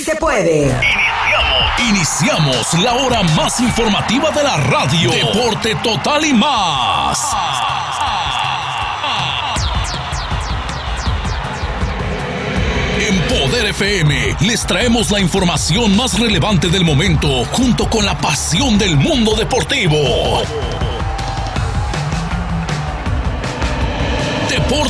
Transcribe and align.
se 0.00 0.16
puede. 0.16 0.74
Iniciamos 1.88 2.74
la 2.74 2.94
hora 2.94 3.22
más 3.36 3.60
informativa 3.60 4.30
de 4.30 4.42
la 4.42 4.56
radio. 4.56 5.10
Deporte 5.10 5.74
total 5.82 6.24
y 6.24 6.32
más. 6.32 7.18
En 13.00 13.18
Poder 13.22 13.66
FM 13.66 14.36
les 14.40 14.66
traemos 14.66 15.10
la 15.10 15.20
información 15.20 15.94
más 15.96 16.18
relevante 16.18 16.68
del 16.68 16.84
momento 16.84 17.44
junto 17.52 17.88
con 17.90 18.06
la 18.06 18.16
pasión 18.16 18.78
del 18.78 18.96
mundo 18.96 19.34
deportivo. 19.36 20.42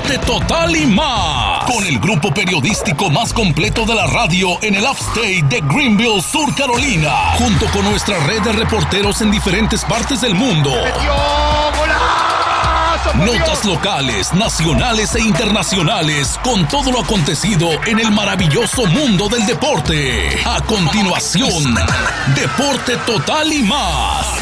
Deporte 0.04 0.26
total 0.26 0.76
y 0.76 0.86
más. 0.86 1.64
Con 1.64 1.86
el 1.86 1.98
grupo 1.98 2.32
periodístico 2.32 3.08
más 3.08 3.32
completo 3.32 3.86
de 3.86 3.94
la 3.94 4.06
radio 4.06 4.62
en 4.62 4.74
el 4.74 4.84
upstate 4.84 5.42
de 5.48 5.62
Greenville, 5.62 6.20
Sur 6.20 6.54
Carolina. 6.54 7.10
Junto 7.38 7.66
con 7.66 7.84
nuestra 7.84 8.18
red 8.26 8.42
de 8.42 8.52
reporteros 8.52 9.22
en 9.22 9.30
diferentes 9.30 9.82
partes 9.84 10.20
del 10.20 10.34
mundo. 10.34 10.70
Notas 13.14 13.64
locales, 13.64 14.34
nacionales 14.34 15.14
e 15.14 15.20
internacionales 15.20 16.38
con 16.42 16.68
todo 16.68 16.92
lo 16.92 17.00
acontecido 17.00 17.70
en 17.86 17.98
el 17.98 18.10
maravilloso 18.10 18.84
mundo 18.86 19.28
del 19.28 19.46
deporte. 19.46 20.38
A 20.44 20.60
continuación, 20.62 21.74
Deporte 22.34 22.96
Total 23.06 23.50
y 23.50 23.62
más. 23.62 24.33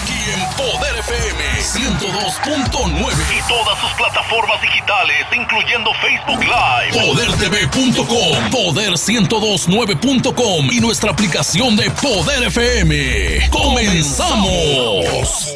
Poder 0.63 0.95
FM 0.97 1.43
102.9 1.59 3.03
y 3.03 3.43
todas 3.49 3.75
sus 3.81 3.91
plataformas 3.95 4.63
digitales, 4.63 5.27
incluyendo 5.37 5.93
Facebook 5.95 6.39
Live, 6.39 6.93
podertv.com, 6.93 8.37
poder1029.com 8.53 10.71
y 10.71 10.79
nuestra 10.79 11.11
aplicación 11.11 11.75
de 11.75 11.91
Poder 11.91 12.45
FM. 12.45 13.51
¡Comenzamos! 13.51 15.53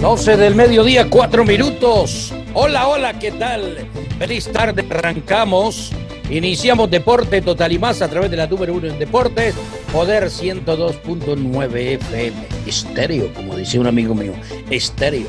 12 0.00 0.36
del 0.36 0.54
mediodía, 0.54 1.10
4 1.10 1.44
minutos. 1.44 2.32
Hola, 2.54 2.86
hola, 2.86 3.18
¿qué 3.18 3.32
tal? 3.32 3.88
Feliz 4.20 4.52
tarde, 4.52 4.86
arrancamos. 4.88 5.90
Iniciamos 6.30 6.90
Deporte 6.90 7.40
Total 7.40 7.72
y 7.72 7.78
más 7.78 8.02
a 8.02 8.08
través 8.08 8.30
de 8.30 8.36
la 8.36 8.48
número 8.48 8.74
1 8.74 8.88
en 8.88 8.98
Deportes, 8.98 9.54
Poder 9.92 10.24
102.9 10.24 11.76
FM. 11.76 12.36
Estéreo, 12.66 13.32
como 13.32 13.54
dice 13.54 13.78
un 13.78 13.86
amigo 13.86 14.14
mío, 14.14 14.32
estéreo. 14.68 15.28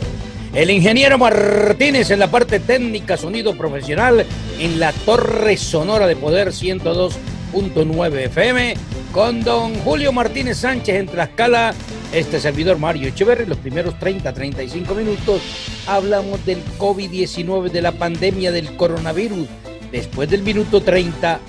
El 0.53 0.71
ingeniero 0.71 1.19
Martínez 1.19 2.09
en 2.09 2.19
la 2.19 2.31
parte 2.31 2.59
técnica, 2.59 3.15
sonido 3.15 3.55
profesional, 3.55 4.25
en 4.59 4.79
la 4.79 4.91
torre 4.91 5.55
sonora 5.55 6.07
de 6.07 6.15
Poder 6.15 6.47
102.9 6.47 8.13
FM, 8.25 8.73
con 9.11 9.43
don 9.43 9.75
Julio 9.75 10.11
Martínez 10.11 10.57
Sánchez 10.57 10.95
en 10.95 11.07
Tlaxcala 11.07 11.75
este 12.13 12.39
servidor 12.39 12.77
Mario 12.79 13.09
Echeverri, 13.09 13.45
los 13.45 13.57
primeros 13.57 13.99
30, 13.99 14.33
35 14.33 14.95
minutos, 14.95 15.41
hablamos 15.85 16.43
del 16.45 16.63
COVID-19, 16.79 17.69
de 17.69 17.81
la 17.81 17.91
pandemia 17.91 18.51
del 18.51 18.75
coronavirus. 18.77 19.47
Después 19.91 20.29
del 20.29 20.41
minuto 20.43 20.81
30, 20.81 21.39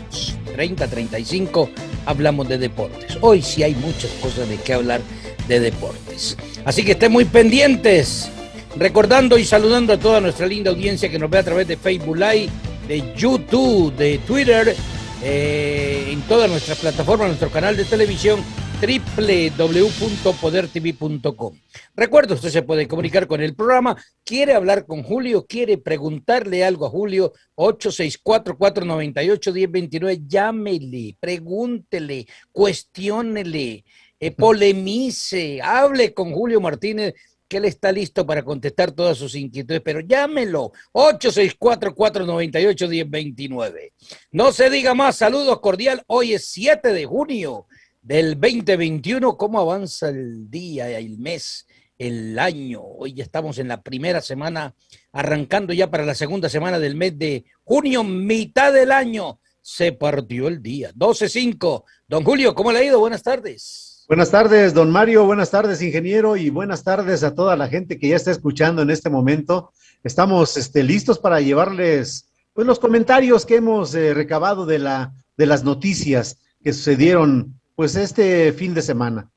30, 0.55 0.87
35, 0.87 1.71
hablamos 2.07 2.49
de 2.49 2.59
deportes. 2.59 3.19
Hoy 3.21 3.43
sí 3.43 3.63
hay 3.63 3.75
muchas 3.75 4.11
cosas 4.23 4.49
de 4.49 4.57
qué 4.57 4.75
hablar 4.75 5.01
de 5.49 5.61
deportes. 5.61 6.37
Así 6.65 6.85
que 6.85 6.93
estén 6.93 7.13
muy 7.13 7.25
pendientes. 7.25 8.31
Recordando 8.77 9.39
y 9.39 9.45
saludando 9.45 9.95
a 9.95 9.99
toda 9.99 10.21
nuestra 10.21 10.47
linda 10.47 10.71
audiencia 10.71 11.09
que 11.09 11.19
nos 11.19 11.31
ve 11.31 11.39
a 11.39 11.43
través 11.43 11.67
de 11.67 11.77
Facebook 11.77 12.17
Live, 12.17 12.49
de 12.87 13.13
YouTube, 13.17 13.95
de 13.97 14.19
Twitter, 14.19 14.77
eh, 15.23 16.11
en 16.13 16.21
todas 16.23 16.49
nuestras 16.49 16.79
plataformas, 16.79 17.29
nuestro 17.29 17.51
canal 17.51 17.77
de 17.77 17.85
televisión 17.85 18.41
www.podertv.com. 18.81 21.59
Recuerdo, 21.97 22.35
usted 22.35 22.51
se 22.51 22.63
puede 22.63 22.87
comunicar 22.87 23.27
con 23.27 23.41
el 23.41 23.57
programa, 23.57 23.97
quiere 24.25 24.55
hablar 24.55 24.87
con 24.87 25.03
Julio, 25.03 25.47
quiere 25.47 25.79
preguntarle 25.79 26.65
algo 26.65 26.87
a 26.87 26.91
Julio, 26.91 27.33
864-498-1029, 27.57 30.29
llámele, 30.29 31.17
pregúntele, 31.19 32.29
cuestiónele, 32.53 33.85
eh, 34.21 34.31
polemice, 34.31 35.61
hable 35.61 36.15
con 36.15 36.33
Julio 36.33 36.61
Martínez 36.61 37.15
que 37.49 37.57
él 37.57 37.65
está 37.65 37.91
listo 37.91 38.25
para 38.27 38.45
contestar 38.45 38.93
todas 38.93 39.17
sus 39.17 39.35
inquietudes, 39.35 39.81
pero 39.83 40.01
llámelo, 40.01 40.73
864-498-1029. 40.93 43.93
No 44.33 44.53
se 44.53 44.69
diga 44.71 44.95
más, 44.95 45.17
saludos 45.17 45.59
cordial, 45.61 46.03
hoy 46.07 46.35
es 46.35 46.47
7 46.49 46.93
de 46.93 47.07
junio 47.07 47.67
del 48.03 48.41
2021, 48.41 49.37
cómo 49.37 49.61
avanza 49.61 50.09
el 50.09 50.51
día, 50.51 50.91
el 50.99 51.19
mes, 51.19 51.67
el 51.99 52.39
año. 52.39 52.83
Hoy 52.83 53.15
ya 53.15 53.25
estamos 53.25 53.59
en 53.59 53.69
la 53.69 53.83
primera 53.83 54.21
semana, 54.21 54.75
arrancando 55.13 55.73
ya 55.73 55.91
para 55.91 56.07
la 56.07 56.15
segunda 56.15 56.49
semana 56.49 56.79
del 56.79 56.95
mes 56.95 57.19
de 57.19 57.45
junio, 57.65 58.05
mitad 58.05 58.73
del 58.73 58.93
año. 58.93 59.41
Se 59.61 59.93
partió 59.93 60.49
el 60.49 60.63
día. 60.63 60.93
12.5. 60.95 61.85
Don 62.07 62.25
Julio, 62.25 62.55
¿cómo 62.55 62.73
le 62.73 62.79
ha 62.79 62.85
ido? 62.85 63.01
Buenas 63.01 63.23
tardes. 63.23 64.07
Buenas 64.09 64.31
tardes, 64.31 64.73
don 64.73 64.91
Mario. 64.91 65.27
Buenas 65.27 65.51
tardes, 65.51 65.83
ingeniero. 65.83 66.39
Y 66.39 66.49
buenas 66.49 66.83
tardes 66.83 67.23
a 67.23 67.35
toda 67.35 67.57
la 67.57 67.69
gente 67.69 67.99
que 67.99 68.09
ya 68.09 68.17
está 68.17 68.31
escuchando 68.31 68.81
en 68.81 68.89
este 68.89 69.11
momento. 69.11 69.73
Estamos 70.03 70.57
este, 70.57 70.83
listos 70.83 71.19
para 71.19 71.43
llevarles 71.43 72.31
pues, 72.55 72.67
los 72.67 72.79
comentarios 72.79 73.45
que 73.45 73.57
hemos 73.57 73.95
eh, 73.95 74.15
recabado 74.15 74.65
de, 74.65 74.79
la, 74.79 75.13
de 75.37 75.45
las 75.45 75.65
noticias 75.65 76.39
que 76.65 76.73
sucedieron 76.73 77.58
pues 77.79 77.95
este 77.95 78.53
fin 78.55 78.75
de 78.75 78.83
semana? 78.83 79.31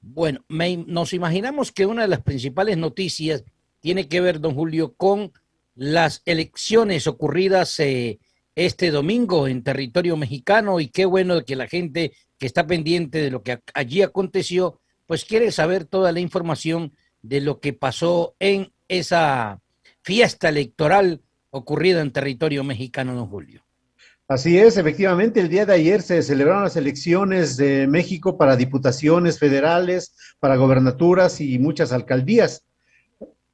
Bueno, 0.00 0.42
nos 0.48 1.12
imaginamos 1.12 1.72
que 1.72 1.84
una 1.84 2.00
de 2.00 2.08
las 2.08 2.22
principales 2.22 2.78
noticias 2.78 3.44
tiene 3.80 4.08
que 4.08 4.22
ver, 4.22 4.40
don 4.40 4.54
Julio, 4.54 4.94
con 4.94 5.30
las 5.74 6.22
elecciones 6.24 7.06
ocurridas 7.06 7.78
eh, 7.80 8.18
este 8.54 8.90
domingo 8.90 9.46
en 9.46 9.62
territorio 9.62 10.16
mexicano 10.16 10.80
y 10.80 10.88
qué 10.88 11.04
bueno 11.04 11.44
que 11.44 11.54
la 11.54 11.68
gente 11.68 12.12
que 12.38 12.46
está 12.46 12.66
pendiente 12.66 13.20
de 13.20 13.30
lo 13.30 13.42
que 13.42 13.60
allí 13.74 14.00
aconteció, 14.00 14.80
pues 15.06 15.26
quiere 15.26 15.52
saber 15.52 15.84
toda 15.84 16.12
la 16.12 16.20
información 16.20 16.94
de 17.20 17.42
lo 17.42 17.60
que 17.60 17.74
pasó 17.74 18.34
en 18.38 18.72
esa 18.88 19.60
fiesta 20.00 20.48
electoral 20.48 21.20
ocurrida 21.50 22.00
en 22.00 22.10
territorio 22.10 22.64
mexicano, 22.64 23.14
don 23.14 23.28
Julio. 23.28 23.66
Así 24.32 24.56
es, 24.56 24.78
efectivamente, 24.78 25.40
el 25.40 25.50
día 25.50 25.66
de 25.66 25.74
ayer 25.74 26.00
se 26.00 26.22
celebraron 26.22 26.62
las 26.62 26.76
elecciones 26.76 27.58
de 27.58 27.86
México 27.86 28.38
para 28.38 28.56
diputaciones 28.56 29.38
federales, 29.38 30.16
para 30.40 30.56
gobernaturas 30.56 31.42
y 31.42 31.58
muchas 31.58 31.92
alcaldías. 31.92 32.64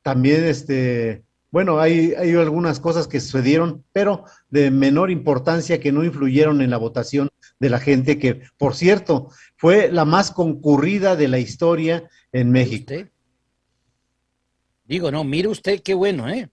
También, 0.03 0.45
este, 0.45 1.25
bueno, 1.51 1.81
hay, 1.81 2.15
hay 2.17 2.33
algunas 2.35 2.79
cosas 2.79 3.09
que 3.09 3.19
sucedieron, 3.19 3.85
pero 3.93 4.23
de 4.51 4.71
menor 4.71 5.11
importancia 5.11 5.81
que 5.81 5.91
no 5.91 6.05
influyeron 6.05 6.63
en 6.63 6.71
la 6.71 6.77
votación 6.77 7.29
de 7.59 7.71
la 7.71 7.81
gente, 7.81 8.21
que, 8.21 8.43
por 8.57 8.77
cierto, 8.77 9.31
fue 9.57 9.91
la 9.91 10.05
más 10.05 10.31
concurrida 10.31 11.17
de 11.17 11.27
la 11.27 11.41
historia 11.41 12.09
en 12.31 12.53
México. 12.53 12.95
Digo, 14.85 15.11
no, 15.11 15.25
mire 15.25 15.49
usted 15.49 15.83
qué 15.83 15.95
bueno, 15.95 16.29
¿eh? 16.29 16.49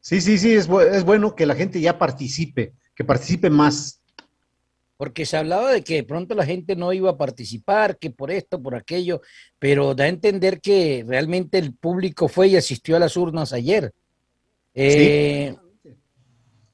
Sí, 0.00 0.20
sí, 0.20 0.38
sí, 0.38 0.52
es, 0.52 0.68
es 0.68 1.02
bueno 1.02 1.34
que 1.34 1.46
la 1.46 1.56
gente 1.56 1.80
ya 1.80 1.98
participe 1.98 2.72
que 2.96 3.04
participe 3.04 3.50
más. 3.50 4.00
Porque 4.96 5.26
se 5.26 5.36
hablaba 5.36 5.72
de 5.72 5.84
que 5.84 5.96
de 5.96 6.04
pronto 6.04 6.34
la 6.34 6.46
gente 6.46 6.74
no 6.74 6.90
iba 6.94 7.10
a 7.10 7.18
participar, 7.18 7.98
que 7.98 8.10
por 8.10 8.30
esto, 8.30 8.62
por 8.62 8.74
aquello, 8.74 9.20
pero 9.58 9.94
da 9.94 10.04
a 10.04 10.08
entender 10.08 10.58
que 10.58 11.04
realmente 11.06 11.58
el 11.58 11.74
público 11.74 12.28
fue 12.28 12.48
y 12.48 12.56
asistió 12.56 12.96
a 12.96 13.00
las 13.00 13.14
urnas 13.18 13.52
ayer. 13.52 13.92
Eh, 14.74 15.54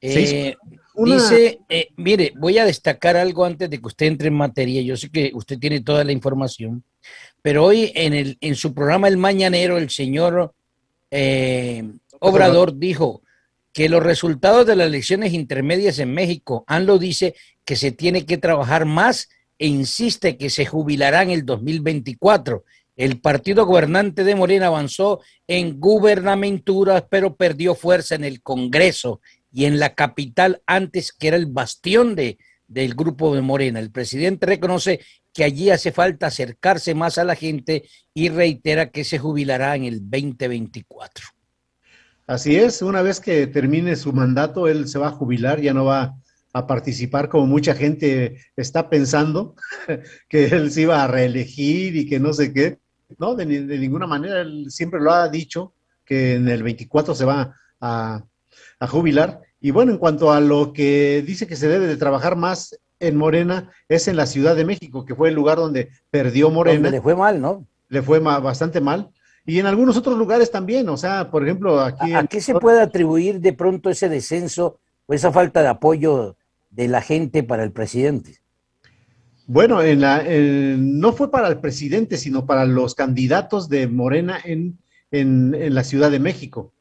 eh, 0.00 0.54
dice, 0.94 1.58
eh, 1.68 1.88
mire, 1.96 2.32
voy 2.36 2.58
a 2.58 2.64
destacar 2.64 3.16
algo 3.16 3.44
antes 3.44 3.68
de 3.68 3.80
que 3.80 3.86
usted 3.88 4.06
entre 4.06 4.28
en 4.28 4.34
materia. 4.34 4.82
Yo 4.82 4.96
sé 4.96 5.10
que 5.10 5.32
usted 5.34 5.58
tiene 5.58 5.80
toda 5.80 6.04
la 6.04 6.12
información, 6.12 6.84
pero 7.42 7.64
hoy 7.64 7.90
en, 7.96 8.14
el, 8.14 8.38
en 8.40 8.54
su 8.54 8.72
programa 8.72 9.08
El 9.08 9.16
Mañanero, 9.16 9.78
el 9.78 9.90
señor 9.90 10.54
Obrador 12.20 12.78
dijo, 12.78 13.21
que 13.72 13.88
los 13.88 14.02
resultados 14.02 14.66
de 14.66 14.76
las 14.76 14.86
elecciones 14.86 15.32
intermedias 15.32 15.98
en 15.98 16.12
México, 16.12 16.64
ANLO 16.66 16.98
dice 16.98 17.34
que 17.64 17.76
se 17.76 17.92
tiene 17.92 18.26
que 18.26 18.38
trabajar 18.38 18.84
más 18.84 19.28
e 19.58 19.66
insiste 19.66 20.36
que 20.36 20.50
se 20.50 20.66
jubilará 20.66 21.22
en 21.22 21.30
el 21.30 21.46
2024. 21.46 22.64
El 22.96 23.20
partido 23.20 23.64
gobernante 23.64 24.24
de 24.24 24.34
Morena 24.34 24.66
avanzó 24.66 25.20
en 25.46 25.80
gubernamenturas, 25.80 27.04
pero 27.08 27.36
perdió 27.36 27.74
fuerza 27.74 28.14
en 28.14 28.24
el 28.24 28.42
Congreso 28.42 29.20
y 29.50 29.64
en 29.64 29.78
la 29.78 29.94
capital 29.94 30.62
antes 30.66 31.12
que 31.12 31.28
era 31.28 31.36
el 31.36 31.46
bastión 31.46 32.14
de, 32.14 32.38
del 32.66 32.94
grupo 32.94 33.34
de 33.34 33.40
Morena. 33.40 33.80
El 33.80 33.90
presidente 33.90 34.46
reconoce 34.46 35.00
que 35.32 35.44
allí 35.44 35.70
hace 35.70 35.92
falta 35.92 36.26
acercarse 36.26 36.94
más 36.94 37.16
a 37.16 37.24
la 37.24 37.34
gente 37.34 37.84
y 38.12 38.28
reitera 38.28 38.90
que 38.90 39.04
se 39.04 39.18
jubilará 39.18 39.74
en 39.76 39.84
el 39.84 40.00
2024. 40.00 41.24
Así 42.26 42.56
es, 42.56 42.82
una 42.82 43.02
vez 43.02 43.20
que 43.20 43.46
termine 43.46 43.96
su 43.96 44.12
mandato, 44.12 44.68
él 44.68 44.88
se 44.88 44.98
va 44.98 45.08
a 45.08 45.12
jubilar, 45.12 45.60
ya 45.60 45.74
no 45.74 45.84
va 45.84 46.14
a 46.52 46.66
participar 46.66 47.28
como 47.28 47.46
mucha 47.46 47.74
gente 47.74 48.38
está 48.56 48.88
pensando, 48.88 49.54
que 50.28 50.46
él 50.46 50.70
se 50.70 50.82
iba 50.82 51.02
a 51.02 51.08
reelegir 51.08 51.96
y 51.96 52.06
que 52.06 52.20
no 52.20 52.32
sé 52.32 52.52
qué. 52.52 52.78
No, 53.18 53.34
de, 53.34 53.44
ninguna 53.46 54.06
manera, 54.06 54.40
él 54.40 54.66
siempre 54.70 55.00
lo 55.00 55.12
ha 55.12 55.28
dicho, 55.28 55.74
que 56.04 56.34
en 56.34 56.48
el 56.48 56.62
24 56.62 57.14
se 57.14 57.24
va 57.24 57.56
a, 57.80 58.24
a 58.78 58.86
jubilar. 58.86 59.40
Y 59.60 59.70
bueno, 59.70 59.92
en 59.92 59.98
cuanto 59.98 60.32
a 60.32 60.40
lo 60.40 60.72
que 60.72 61.22
dice 61.26 61.46
que 61.46 61.56
se 61.56 61.68
debe 61.68 61.86
de 61.86 61.96
trabajar 61.96 62.36
más 62.36 62.78
en 63.00 63.16
Morena, 63.16 63.70
es 63.88 64.08
en 64.08 64.16
la 64.16 64.26
Ciudad 64.26 64.56
de 64.56 64.64
México, 64.64 65.04
que 65.04 65.14
fue 65.14 65.28
el 65.28 65.34
lugar 65.34 65.58
donde 65.58 65.90
perdió 66.10 66.50
Morena. 66.50 66.76
Donde 66.76 66.90
le 66.92 67.02
fue 67.02 67.16
mal, 67.16 67.40
¿no? 67.40 67.66
Le 67.88 68.00
fue 68.00 68.20
bastante 68.20 68.80
mal. 68.80 69.10
Y 69.44 69.58
en 69.58 69.66
algunos 69.66 69.96
otros 69.96 70.16
lugares 70.16 70.50
también, 70.50 70.88
o 70.88 70.96
sea, 70.96 71.30
por 71.30 71.42
ejemplo, 71.42 71.80
aquí... 71.80 72.12
¿A, 72.12 72.26
qué 72.26 72.40
se 72.40 72.54
puede 72.54 72.80
atribuir 72.80 73.40
de 73.40 73.52
pronto 73.52 73.90
ese 73.90 74.08
descenso 74.08 74.78
o 75.06 75.14
esa 75.14 75.32
falta 75.32 75.62
de 75.62 75.68
apoyo 75.68 76.36
de 76.70 76.88
la 76.88 77.02
gente 77.02 77.42
para 77.42 77.64
el 77.64 77.72
presidente? 77.72 78.38
Bueno, 79.46 79.82
en 79.82 80.00
la, 80.00 80.24
no 80.78 81.12
fue 81.12 81.30
para 81.30 81.48
el 81.48 81.58
presidente, 81.58 82.16
sino 82.16 82.46
para 82.46 82.64
los 82.64 82.94
candidatos 82.94 83.68
de 83.68 83.88
Morena 83.88 84.38
en, 84.44 84.78
en, 85.10 85.74
la 85.74 85.82
Ciudad 85.82 86.10
de 86.10 86.20
México. 86.20 86.72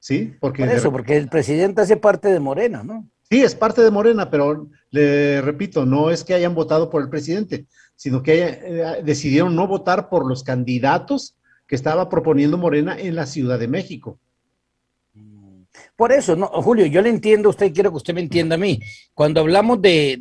¿Sí? 0.00 0.34
Porque 0.40 0.64
Por 0.64 0.74
eso, 0.74 0.92
porque 0.92 1.16
el 1.16 1.28
presidente 1.28 1.80
hace 1.80 1.96
parte 1.96 2.28
de 2.28 2.40
Morena, 2.40 2.82
¿no? 2.82 3.08
Sí, 3.28 3.42
es 3.42 3.54
parte 3.54 3.82
de 3.82 3.90
Morena, 3.90 4.30
pero 4.30 4.68
le 4.90 5.40
repito, 5.40 5.84
no 5.84 6.10
es 6.10 6.22
que 6.22 6.34
hayan 6.34 6.54
votado 6.54 6.90
por 6.90 7.02
el 7.02 7.08
presidente, 7.08 7.66
sino 7.96 8.22
que 8.22 8.44
eh, 8.44 9.02
decidieron 9.04 9.56
no 9.56 9.66
votar 9.66 10.08
por 10.08 10.26
los 10.26 10.44
candidatos 10.44 11.35
que 11.66 11.76
estaba 11.76 12.08
proponiendo 12.08 12.58
Morena 12.58 12.96
en 12.98 13.14
la 13.14 13.26
Ciudad 13.26 13.58
de 13.58 13.68
México. 13.68 14.18
Por 15.96 16.12
eso, 16.12 16.36
no, 16.36 16.46
Julio, 16.46 16.86
yo 16.86 17.02
le 17.02 17.08
entiendo 17.08 17.48
a 17.48 17.50
usted, 17.50 17.72
quiero 17.72 17.90
que 17.90 17.96
usted 17.96 18.14
me 18.14 18.20
entienda 18.20 18.54
a 18.54 18.58
mí. 18.58 18.80
Cuando 19.14 19.40
hablamos 19.40 19.80
de, 19.80 20.18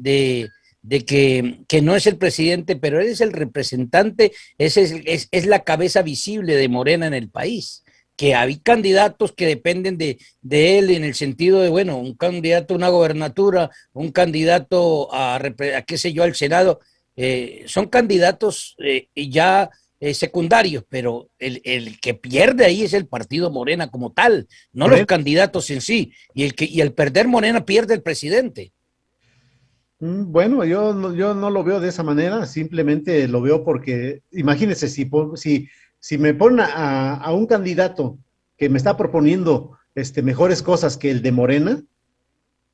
de, 0.82 1.06
que, 1.06 1.60
que, 1.68 1.82
no 1.82 1.96
es 1.96 2.08
el 2.08 2.18
presidente, 2.18 2.76
pero 2.76 3.00
él 3.00 3.08
es 3.08 3.22
el 3.22 3.34
representante, 3.34 4.32
es, 4.58 4.78
es, 4.78 5.28
es 5.32 5.46
la 5.46 5.64
cabeza 5.64 6.02
visible 6.02 6.56
de 6.56 6.70
Morena 6.70 7.08
en 7.08 7.14
el 7.14 7.30
país 7.30 7.84
que 8.16 8.34
hay 8.34 8.58
candidatos 8.58 9.34
que 9.34 9.46
dependen 9.46 9.98
de, 9.98 10.18
de, 10.42 10.80
él 10.80 10.90
en 10.92 11.04
el 11.04 11.16
sentido 11.16 11.60
de, 11.60 11.70
bueno, 11.70 11.98
un 11.98 12.16
candidato 12.16 12.74
a 12.74 12.78
una 12.78 12.90
gobernatura, 12.90 13.72
un 13.94 14.12
candidato 14.12 15.14
a, 15.14 15.42
qué 15.86 15.98
sé 15.98 16.14
yo, 16.14 16.24
al 16.24 16.36
Senado, 16.36 16.80
eh, 17.16 17.64
son 17.68 17.88
candidatos 17.88 18.76
eh, 18.80 19.08
ya 19.16 19.70
eh, 20.00 20.14
secundarios, 20.14 20.84
pero 20.90 21.30
el, 21.40 21.62
el, 21.64 22.00
que 22.00 22.14
pierde 22.14 22.66
ahí 22.66 22.84
es 22.84 22.94
el 22.94 23.08
partido 23.08 23.50
Morena 23.50 23.90
como 23.90 24.12
tal, 24.12 24.48
no 24.74 24.88
los 24.88 25.06
candidatos 25.06 25.70
en 25.70 25.82
sí. 25.82 26.12
Y 26.34 26.44
el 26.44 26.54
que 26.54 26.66
y 26.66 26.82
al 26.82 26.92
perder 26.92 27.28
Morena 27.28 27.66
pierde 27.66 27.94
el 27.94 28.02
presidente. 28.02 28.74
Mm, 30.00 30.32
bueno, 30.32 30.66
yo, 30.66 31.14
yo 31.14 31.34
no 31.34 31.50
lo 31.50 31.64
veo 31.64 31.80
de 31.80 31.90
esa 31.90 32.04
manera, 32.04 32.46
simplemente 32.46 33.28
lo 33.28 33.42
veo 33.42 33.64
porque, 33.64 34.22
imagínense, 34.32 34.90
si, 34.90 35.10
si, 35.36 35.70
si 36.00 36.18
me 36.18 36.34
ponen 36.34 36.60
a, 36.60 37.16
a, 37.16 37.34
un 37.34 37.48
candidato 37.48 38.18
que 38.58 38.70
me 38.70 38.78
está 38.78 38.98
proponiendo 38.98 39.78
este, 39.96 40.22
mejores 40.22 40.62
cosas 40.62 40.98
que 40.98 41.10
el 41.10 41.22
de 41.22 41.32
Morena, 41.32 41.84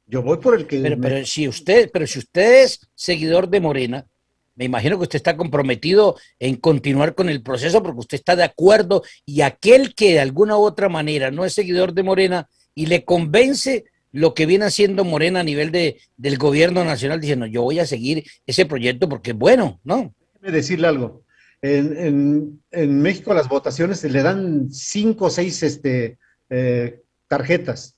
yo 0.08 0.24
voy 0.24 0.40
por 0.40 0.56
el 0.56 0.66
que... 0.66 0.82
Pero, 0.82 1.00
pero, 1.00 1.26
si 1.26 1.48
usted, 1.48 1.90
pero 1.94 2.08
si 2.08 2.20
usted 2.20 2.64
es 2.64 2.90
seguidor 2.96 3.48
de 3.48 3.62
Morena, 3.62 4.08
me 4.56 4.66
imagino 4.66 4.98
que 4.98 5.04
usted 5.04 5.18
está 5.18 5.38
comprometido 5.38 6.18
en 6.40 6.56
continuar 6.56 7.16
con 7.16 7.30
el 7.30 7.42
proceso 7.42 7.82
porque 7.82 8.00
usted 8.00 8.18
está 8.18 8.36
de 8.36 8.44
acuerdo 8.44 9.04
y 9.26 9.42
aquel 9.42 9.96
que 9.96 10.14
de 10.14 10.20
alguna 10.20 10.58
u 10.58 10.62
otra 10.62 10.90
manera 10.90 11.32
no 11.32 11.46
es 11.46 11.54
seguidor 11.54 11.94
de 11.94 12.04
Morena 12.04 12.50
y 12.76 12.88
le 12.88 13.06
convence 13.06 13.86
lo 14.12 14.34
que 14.34 14.46
viene 14.46 14.66
haciendo 14.66 15.06
Morena 15.06 15.40
a 15.40 15.44
nivel 15.44 15.72
de, 15.72 16.00
del 16.18 16.38
gobierno 16.38 16.84
nacional 16.84 17.22
diciendo 17.22 17.46
yo 17.46 17.64
voy 17.64 17.80
a 17.80 17.86
seguir 17.86 18.26
ese 18.46 18.66
proyecto 18.66 19.08
porque 19.08 19.32
es 19.32 19.38
bueno, 19.38 19.80
¿no? 19.84 20.14
Déjeme 20.34 20.58
decirle 20.58 20.88
algo. 20.88 21.24
En, 21.62 22.60
México 22.72 23.34
las 23.34 23.48
votaciones 23.48 24.00
se 24.00 24.10
le 24.10 24.24
dan 24.24 24.72
cinco 24.72 25.26
o 25.26 25.30
seis 25.30 25.62
este, 25.64 26.18
eh, 26.50 27.02
tarjetas. 27.28 27.96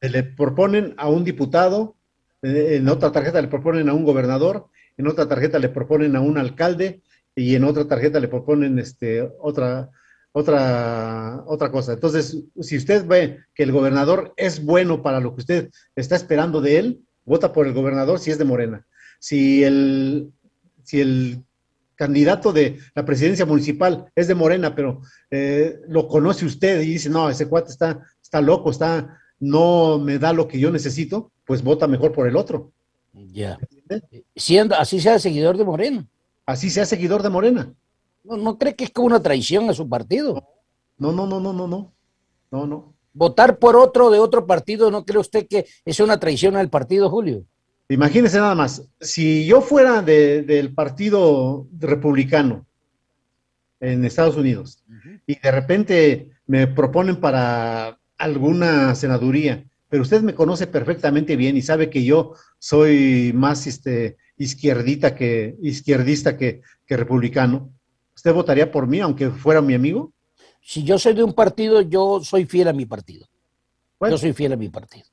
Le 0.00 0.22
proponen 0.22 0.94
a 0.98 1.08
un 1.08 1.24
diputado, 1.24 1.96
eh, 2.42 2.76
en 2.76 2.88
otra 2.88 3.10
tarjeta 3.10 3.40
le 3.40 3.48
proponen 3.48 3.88
a 3.88 3.94
un 3.94 4.04
gobernador 4.04 4.68
en 4.98 5.06
otra 5.06 5.26
tarjeta 5.28 5.58
le 5.58 5.70
proponen 5.70 6.16
a 6.16 6.20
un 6.20 6.36
alcalde 6.36 7.00
y 7.34 7.54
en 7.54 7.64
otra 7.64 7.86
tarjeta 7.86 8.20
le 8.20 8.28
proponen 8.28 8.78
este, 8.78 9.22
otra, 9.40 9.90
otra, 10.32 11.42
otra 11.46 11.70
cosa. 11.70 11.92
Entonces, 11.94 12.44
si 12.60 12.76
usted 12.76 13.06
ve 13.06 13.38
que 13.54 13.62
el 13.62 13.72
gobernador 13.72 14.34
es 14.36 14.62
bueno 14.62 15.02
para 15.02 15.20
lo 15.20 15.34
que 15.34 15.40
usted 15.40 15.70
está 15.94 16.16
esperando 16.16 16.60
de 16.60 16.78
él, 16.78 17.00
vota 17.24 17.52
por 17.52 17.66
el 17.66 17.72
gobernador 17.72 18.18
si 18.18 18.32
es 18.32 18.38
de 18.38 18.44
Morena. 18.44 18.86
Si 19.20 19.62
el, 19.62 20.32
si 20.82 21.00
el 21.00 21.44
candidato 21.94 22.52
de 22.52 22.78
la 22.94 23.04
presidencia 23.04 23.46
municipal 23.46 24.10
es 24.16 24.28
de 24.28 24.34
Morena, 24.34 24.74
pero 24.74 25.02
eh, 25.30 25.80
lo 25.88 26.08
conoce 26.08 26.44
usted 26.44 26.80
y 26.82 26.92
dice, 26.92 27.08
no, 27.08 27.30
ese 27.30 27.48
cuate 27.48 27.70
está, 27.70 28.00
está 28.22 28.40
loco, 28.40 28.70
está, 28.70 29.18
no 29.38 29.98
me 29.98 30.18
da 30.18 30.32
lo 30.32 30.48
que 30.48 30.58
yo 30.58 30.70
necesito, 30.70 31.30
pues 31.44 31.62
vota 31.62 31.86
mejor 31.86 32.12
por 32.12 32.26
el 32.26 32.36
otro. 32.36 32.72
Ya. 33.12 33.58
Siendo, 34.34 34.74
así 34.74 35.00
sea 35.00 35.18
seguidor 35.18 35.56
de 35.56 35.64
Morena. 35.64 36.06
Así 36.46 36.70
sea 36.70 36.86
seguidor 36.86 37.22
de 37.22 37.30
Morena. 37.30 37.72
¿No, 38.24 38.36
no 38.36 38.58
cree 38.58 38.74
que 38.74 38.84
es 38.84 38.90
como 38.90 39.06
una 39.06 39.22
traición 39.22 39.68
a 39.70 39.74
su 39.74 39.88
partido? 39.88 40.46
No, 40.96 41.12
no, 41.12 41.26
no, 41.26 41.40
no, 41.40 41.52
no, 41.52 41.66
no. 41.66 41.92
No, 42.50 42.66
no. 42.66 42.94
Votar 43.12 43.58
por 43.58 43.76
otro 43.76 44.10
de 44.10 44.18
otro 44.18 44.46
partido, 44.46 44.90
¿no 44.90 45.04
cree 45.04 45.18
usted 45.18 45.46
que 45.48 45.66
es 45.84 46.00
una 46.00 46.18
traición 46.18 46.56
al 46.56 46.70
partido, 46.70 47.10
Julio? 47.10 47.44
Imagínese 47.88 48.38
nada 48.38 48.54
más, 48.54 48.82
si 49.00 49.46
yo 49.46 49.62
fuera 49.62 50.02
del 50.02 50.74
partido 50.74 51.66
republicano 51.78 52.66
en 53.80 54.04
Estados 54.04 54.36
Unidos 54.36 54.84
y 55.26 55.38
de 55.38 55.50
repente 55.50 56.30
me 56.46 56.66
proponen 56.66 57.16
para 57.16 57.98
alguna 58.18 58.94
senaduría 58.94 59.64
pero 59.88 60.02
usted 60.02 60.22
me 60.22 60.34
conoce 60.34 60.66
perfectamente 60.66 61.36
bien 61.36 61.56
y 61.56 61.62
sabe 61.62 61.88
que 61.88 62.04
yo 62.04 62.34
soy 62.58 63.32
más 63.34 63.66
este, 63.66 64.16
izquierdita 64.36 65.14
que, 65.14 65.56
izquierdista 65.62 66.36
que, 66.36 66.62
republicano. 66.86 67.70
¿Usted 68.14 68.34
votaría 68.34 68.70
por 68.70 68.86
mí 68.86 69.00
aunque 69.00 69.30
fuera 69.30 69.62
mi 69.62 69.74
amigo? 69.74 70.12
Si 70.62 70.84
yo 70.84 70.98
soy 70.98 71.14
de 71.14 71.22
un 71.22 71.32
partido, 71.32 71.80
yo 71.80 72.20
soy 72.22 72.44
fiel 72.44 72.68
a 72.68 72.72
mi 72.72 72.84
partido. 72.84 73.26
yo 74.00 74.18
soy 74.18 74.32
fiel 74.32 74.52
a 74.52 74.56
mi 74.56 74.68
partido. 74.68 75.06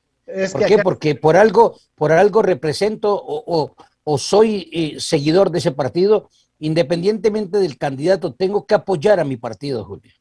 ¿Por 0.52 0.66
qué? 0.66 0.78
Porque 0.78 1.14
por 1.14 1.36
algo, 1.36 1.78
por 1.94 2.12
algo 2.12 2.42
represento 2.42 3.14
o, 3.14 3.74
o, 4.04 4.18
soy 4.18 4.68
eh, 4.72 5.00
seguidor 5.00 5.50
de 5.50 5.58
ese 5.58 5.70
partido, 5.70 6.28
independientemente 6.58 7.58
del 7.58 7.78
candidato, 7.78 8.34
tengo 8.34 8.66
que 8.66 8.74
apoyar 8.74 9.20
a 9.20 9.24
mi 9.24 9.36
partido, 9.36 9.84
Julio. 9.84 10.12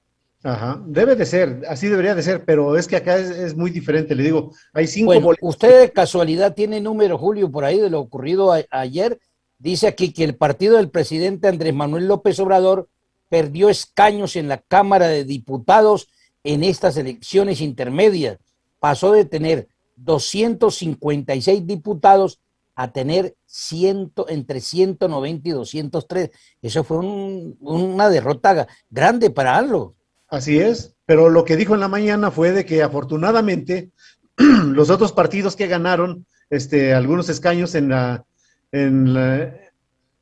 Ajá, 0.46 0.80
debe 0.86 1.16
de 1.16 1.26
ser, 1.26 1.64
así 1.68 1.88
debería 1.88 2.14
de 2.14 2.22
ser, 2.22 2.46
pero 2.46 2.78
es 2.78 2.88
que 2.88 2.98
acá 2.98 3.18
es, 3.18 3.58
muy 3.58 3.72
diferente, 3.72 4.14
le 4.14 4.22
digo, 4.22 4.52
hay 4.74 4.86
cinco 4.86 5.08
bueno, 5.08 5.32
Usted 5.42 5.82
de 5.82 5.92
casualidad 5.92 6.54
tiene 6.54 6.80
número, 6.80 7.18
Julio, 7.18 7.52
por 7.52 7.66
ahí 7.66 7.80
de 7.80 7.90
lo 7.90 8.00
ocurrido 8.00 8.54
ayer. 8.70 9.20
Dice 9.58 9.88
aquí 9.88 10.14
que 10.14 10.24
el 10.24 10.36
partido 10.36 10.78
del 10.78 10.92
presidente 10.92 11.48
Andrés 11.48 11.74
Manuel 11.74 12.08
López 12.08 12.40
Obrador 12.40 12.88
perdió 13.28 13.70
escaños 13.70 14.36
en 14.36 14.48
la 14.48 14.60
Cámara 14.60 15.08
de 15.08 15.24
Diputados 15.24 16.10
en 16.44 16.64
estas 16.64 16.96
elecciones 16.98 17.60
intermedias. 17.60 18.38
Pasó 18.80 19.14
de 19.14 19.26
tener 19.26 19.68
256 19.96 21.66
diputados 21.66 22.40
a 22.76 22.92
tener 22.92 23.36
ciento, 23.48 24.30
entre 24.30 24.62
190 24.62 25.50
y 25.50 25.52
203. 25.54 26.30
Eso 26.62 26.84
fue 26.84 27.00
una 27.00 28.10
derrota 28.10 28.68
grande 28.92 29.32
para 29.32 29.58
ALO. 29.58 29.96
Así 30.36 30.60
es, 30.60 30.98
pero 31.06 31.30
lo 31.30 31.46
que 31.46 31.56
dijo 31.56 31.76
en 31.76 31.80
la 31.80 31.88
mañana 31.88 32.30
fue 32.30 32.52
de 32.52 32.66
que 32.66 32.84
afortunadamente 32.84 33.92
los 34.36 34.90
otros 34.90 35.14
partidos 35.14 35.56
que 35.56 35.68
ganaron 35.68 36.26
este, 36.50 36.94
algunos 36.94 37.30
escaños 37.30 37.74
en 37.74 37.88
la, 37.88 38.26
en 38.74 39.14
la, 39.14 39.46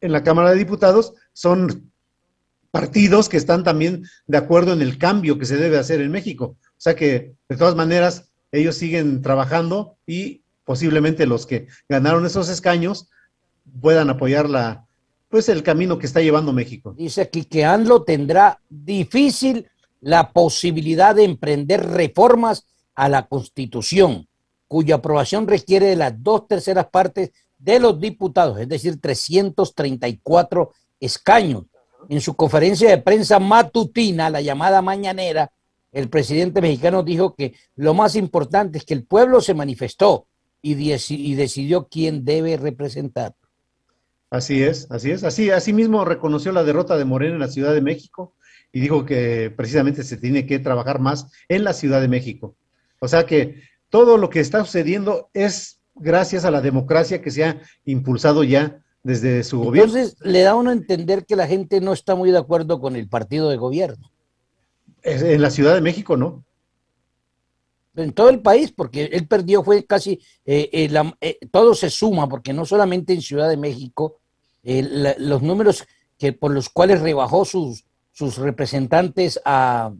en 0.01 0.12
la 0.12 0.24
Cámara 0.24 0.51
de 0.51 0.58
Diputados 0.58 1.15
son 1.34 1.91
partidos 2.70 3.27
que 3.27 3.38
están 3.38 3.63
también 3.63 4.03
de 4.27 4.38
acuerdo 4.38 4.74
en 4.74 4.84
el 4.84 5.00
cambio 5.00 5.39
que 5.39 5.48
se 5.48 5.58
debe 5.58 5.79
hacer 5.79 6.00
en 6.00 6.12
México. 6.12 6.58
O 6.62 6.77
sea 6.77 6.96
que, 6.96 7.34
de 7.50 7.58
todas 7.58 7.74
maneras, 7.74 8.29
ellos 8.51 8.75
siguen 8.75 9.24
trabajando 9.24 9.98
y 10.05 10.43
posiblemente 10.63 11.25
los 11.25 11.48
que 11.48 11.65
ganaron 11.89 12.27
esos 12.27 12.50
escaños 12.50 13.10
puedan 13.82 14.12
apoyar 14.12 14.48
la, 14.48 14.86
pues 15.27 15.50
el 15.50 15.63
camino 15.63 15.98
que 15.98 16.05
está 16.05 16.22
llevando 16.22 16.53
México. 16.53 16.93
Dice 16.96 17.22
aquí 17.22 17.46
que 17.46 17.65
ANLO 17.65 18.03
tendrá 18.03 18.60
difícil 18.70 19.67
la 20.04 20.34
posibilidad 20.34 21.16
de 21.16 21.24
emprender 21.24 21.86
reformas 21.86 22.66
a 22.94 23.08
la 23.08 23.26
Constitución, 23.26 24.28
cuya 24.68 24.96
aprobación 24.96 25.48
requiere 25.48 25.88
de 25.88 25.96
las 25.96 26.22
dos 26.22 26.46
terceras 26.48 26.88
partes 26.88 27.32
de 27.58 27.80
los 27.80 28.00
diputados, 28.02 28.60
es 28.60 28.68
decir, 28.68 29.00
334 29.00 30.72
escaños. 31.00 31.64
En 32.10 32.20
su 32.20 32.36
conferencia 32.36 32.90
de 32.90 32.98
prensa 32.98 33.40
matutina, 33.40 34.30
la 34.30 34.42
llamada 34.42 34.82
mañanera, 34.82 35.54
el 35.94 36.10
presidente 36.10 36.60
mexicano 36.60 37.02
dijo 37.04 37.34
que 37.34 37.56
lo 37.76 37.94
más 37.94 38.18
importante 38.18 38.80
es 38.80 38.84
que 38.84 38.94
el 38.94 39.06
pueblo 39.06 39.40
se 39.40 39.54
manifestó 39.54 40.28
y, 40.62 40.74
decidió 41.36 41.88
quién 41.88 42.26
debe 42.26 42.58
representar. 42.58 43.36
Así 44.30 44.64
es, 44.64 44.88
así 44.92 45.12
es. 45.12 45.24
Así, 45.24 45.50
así 45.50 45.72
mismo 45.72 46.04
reconoció 46.04 46.52
la 46.52 46.66
derrota 46.66 46.98
de 46.98 47.06
Morena 47.06 47.36
en 47.36 47.40
la 47.40 47.48
Ciudad 47.48 47.74
de 47.74 47.82
México 47.82 48.34
y 48.74 48.80
dijo 48.80 49.06
que 49.06 49.53
precisamente 49.56 50.03
se 50.03 50.18
tiene 50.18 50.46
que 50.46 50.60
trabajar 50.60 51.00
más 51.00 51.32
en 51.48 51.63
la 51.63 51.74
Ciudad 51.74 52.01
de 52.01 52.08
México. 52.10 52.56
O 53.00 53.08
sea 53.08 53.25
que 53.25 53.62
todo 53.89 54.18
lo 54.18 54.32
que 54.32 54.39
está 54.39 54.65
sucediendo 54.65 55.30
es 55.34 55.80
gracias 55.94 56.44
a 56.44 56.51
la 56.51 56.60
democracia 56.60 57.22
que 57.22 57.30
se 57.30 57.46
ha 57.46 57.62
impulsado 57.86 58.44
ya 58.44 58.84
desde 59.03 59.44
su 59.44 59.60
gobierno. 59.60 59.96
Entonces 59.96 60.18
le 60.22 60.42
da 60.42 60.56
uno 60.56 60.72
a 60.72 60.74
entender 60.74 61.25
que 61.25 61.36
la 61.36 61.48
gente 61.48 61.82
no 61.82 61.94
está 61.94 62.15
muy 62.15 62.32
de 62.32 62.39
acuerdo 62.39 62.82
con 62.82 62.96
el 62.96 63.08
partido 63.08 63.50
de 63.50 63.58
gobierno. 63.58 64.10
En 65.03 65.42
la 65.42 65.51
Ciudad 65.51 65.75
de 65.75 65.82
México, 65.82 66.18
¿no? 66.18 66.44
En 67.96 68.12
todo 68.13 68.30
el 68.30 68.42
país, 68.42 68.72
porque 68.72 69.03
él 69.03 69.27
perdió, 69.27 69.63
fue 69.63 69.86
casi, 69.86 70.13
eh, 70.46 70.70
eh, 70.72 71.12
eh, 71.22 71.38
todo 71.51 71.75
se 71.75 71.92
suma, 71.92 72.27
porque 72.27 72.53
no 72.53 72.65
solamente 72.65 73.13
en 73.13 73.22
Ciudad 73.22 73.50
de 73.50 73.58
México, 73.58 74.18
los 74.63 75.44
números 75.44 75.86
que 76.18 76.32
por 76.32 76.51
los 76.51 76.70
cuales 76.70 77.01
rebajó 77.01 77.44
sus, 77.44 77.84
sus 78.13 78.38
representantes 78.38 79.41
a, 79.43 79.91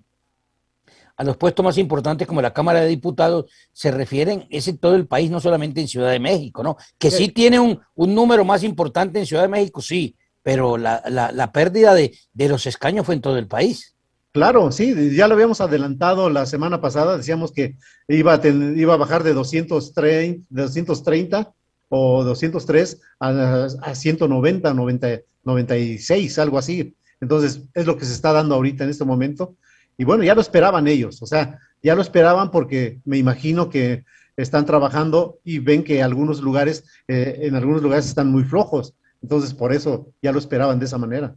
a 1.16 1.24
los 1.24 1.38
puestos 1.38 1.64
más 1.64 1.78
importantes 1.78 2.28
como 2.28 2.42
la 2.42 2.54
Cámara 2.54 2.82
de 2.82 2.88
Diputados 2.88 3.46
se 3.72 3.92
refieren, 3.92 4.48
es 4.50 4.68
en 4.68 4.78
todo 4.78 4.96
el 4.96 5.08
país, 5.08 5.30
no 5.30 5.40
solamente 5.40 5.82
en 5.82 5.88
Ciudad 5.88 6.12
de 6.12 6.20
México, 6.20 6.64
¿no? 6.64 6.78
Que 6.98 7.12
sí, 7.12 7.30
tiene 7.30 7.60
un, 7.60 7.80
número 7.96 8.46
más 8.46 8.64
importante 8.64 9.20
en 9.20 9.26
Ciudad 9.26 9.44
de 9.44 9.50
México, 9.50 9.82
sí, 9.82 10.16
pero 10.42 10.78
la, 10.78 11.04
la, 11.08 11.52
pérdida 11.52 11.94
de, 11.94 12.14
los 12.36 12.66
escaños 12.66 13.06
fue 13.06 13.16
en 13.16 13.22
todo 13.22 13.38
el 13.38 13.48
país. 13.48 13.96
Claro, 14.32 14.72
sí, 14.72 15.16
ya 15.16 15.28
lo 15.28 15.36
habíamos 15.36 15.62
adelantado 15.62 16.30
la 16.30 16.48
semana 16.48 16.82
pasada, 16.82 17.18
decíamos 17.18 17.52
que 17.52 17.76
iba 18.08 18.34
a, 18.34 18.48
iba 18.48 18.94
a 18.96 18.98
bajar 18.98 19.24
de 19.24 19.34
230, 19.34 20.48
de 20.50 20.62
230 20.64 21.54
o 21.90 22.24
203 22.24 23.02
a, 23.20 23.68
a 23.82 23.96
190, 23.96 24.74
90, 24.74 25.20
96, 25.44 26.40
algo 26.40 26.58
así. 26.58 26.96
Entonces, 27.24 27.64
es 27.74 27.86
lo 27.86 27.98
que 27.98 28.06
se 28.06 28.14
está 28.14 28.32
dando 28.34 28.56
ahorita 28.56 28.84
en 28.84 28.90
este 28.90 29.06
momento. 29.06 29.56
Y 29.98 30.04
bueno, 30.04 30.24
ya 30.24 30.36
lo 30.36 30.42
esperaban 30.42 30.88
ellos, 30.88 31.22
o 31.22 31.26
sea, 31.26 31.58
ya 31.82 31.96
lo 31.96 32.02
esperaban 32.02 32.52
porque 32.52 33.00
me 33.06 33.18
imagino 33.18 33.70
que 33.70 34.04
están 34.36 34.66
trabajando 34.66 35.40
y 35.44 35.60
ven 35.60 35.84
que 35.84 36.02
algunos 36.04 36.42
lugares, 36.42 36.84
eh, 37.08 37.40
en 37.44 37.56
algunos 37.56 37.82
lugares 37.82 38.08
están 38.08 38.30
muy 38.32 38.44
flojos. 38.44 38.94
Entonces, 39.22 39.54
por 39.54 39.72
eso 39.72 40.10
ya 40.22 40.34
lo 40.34 40.40
esperaban 40.40 40.80
de 40.80 40.86
esa 40.86 40.98
manera. 40.98 41.36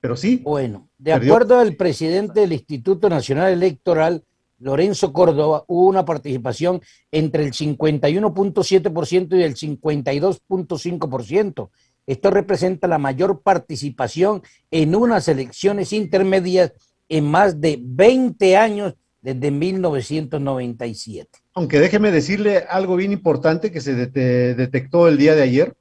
Pero 0.00 0.16
sí. 0.16 0.40
Bueno, 0.42 0.88
de 0.98 1.12
acuerdo 1.12 1.58
al 1.58 1.76
presidente 1.76 2.40
del 2.40 2.54
Instituto 2.54 3.10
Nacional 3.10 3.52
Electoral, 3.52 4.24
Lorenzo 4.58 5.12
Córdoba, 5.12 5.64
hubo 5.66 5.86
una 5.86 6.06
participación 6.06 6.80
entre 7.10 7.44
el 7.44 7.52
51.7% 7.52 9.38
y 9.38 9.42
el 9.42 9.54
52.5%. 9.54 11.68
Esto 12.06 12.30
representa 12.30 12.86
la 12.86 12.98
mayor 12.98 13.42
participación 13.42 14.42
en 14.70 14.94
unas 14.94 15.26
elecciones 15.28 15.92
intermedias 15.92 16.72
en 17.08 17.24
más 17.24 17.60
de 17.60 17.78
20 17.80 18.56
años 18.56 18.94
desde 19.20 19.50
1997. 19.50 21.38
Aunque 21.54 21.80
déjeme 21.80 22.12
decirle 22.12 22.58
algo 22.58 22.96
bien 22.96 23.12
importante 23.12 23.72
que 23.72 23.80
se 23.80 23.94
detectó 23.94 25.08
el 25.08 25.18
día 25.18 25.34
de 25.34 25.42
ayer. 25.42 25.74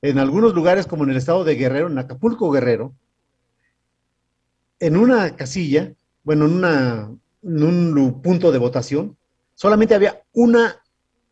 En 0.00 0.18
algunos 0.18 0.54
lugares, 0.54 0.86
como 0.86 1.04
en 1.04 1.10
el 1.10 1.16
estado 1.16 1.44
de 1.44 1.56
Guerrero, 1.56 1.88
en 1.88 1.98
Acapulco 1.98 2.50
Guerrero, 2.50 2.94
en 4.80 4.96
una 4.96 5.36
casilla, 5.36 5.92
bueno, 6.24 6.46
en, 6.46 6.52
una, 6.54 7.10
en 7.42 7.62
un 7.62 8.22
punto 8.22 8.50
de 8.50 8.58
votación, 8.58 9.16
solamente 9.54 9.94
había 9.94 10.22
una, 10.32 10.82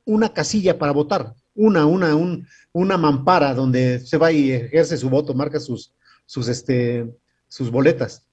una 0.04 0.32
casilla 0.32 0.78
para 0.78 0.92
votar, 0.92 1.34
una, 1.54 1.86
una, 1.86 2.14
un, 2.14 2.46
una 2.72 2.96
mampara 2.96 3.54
donde 3.54 4.00
se 4.00 4.16
va 4.16 4.32
y 4.32 4.52
ejerce 4.52 4.96
su 4.96 5.10
voto, 5.10 5.34
marca 5.34 5.60
sus, 5.60 5.92
sus, 6.26 6.48
este, 6.48 7.08
sus 7.48 7.70
boletas 7.70 8.26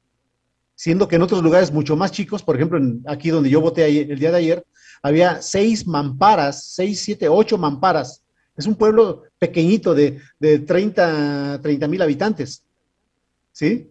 siendo 0.78 1.08
que 1.08 1.16
en 1.16 1.24
otros 1.24 1.42
lugares 1.42 1.74
mucho 1.74 1.96
más 1.96 2.12
chicos, 2.12 2.44
por 2.44 2.56
ejemplo, 2.56 2.80
aquí 3.08 3.32
donde 3.32 3.50
yo 3.50 3.60
voté 3.60 3.86
el 3.86 4.20
día 4.20 4.32
de 4.32 4.38
ayer, 4.38 4.66
había 5.02 5.42
seis 5.42 5.88
mamparas, 5.88 6.66
seis, 6.66 7.02
siete, 7.02 7.28
ocho 7.28 7.58
mamparas. 7.58 8.22
Es 8.56 8.68
un 8.68 8.76
pueblo 8.76 9.24
pequeñito 9.40 9.96
de, 9.96 10.20
de 10.40 10.60
30 10.60 11.60
mil 11.90 12.02
habitantes. 12.02 12.64
¿Sí? 13.52 13.90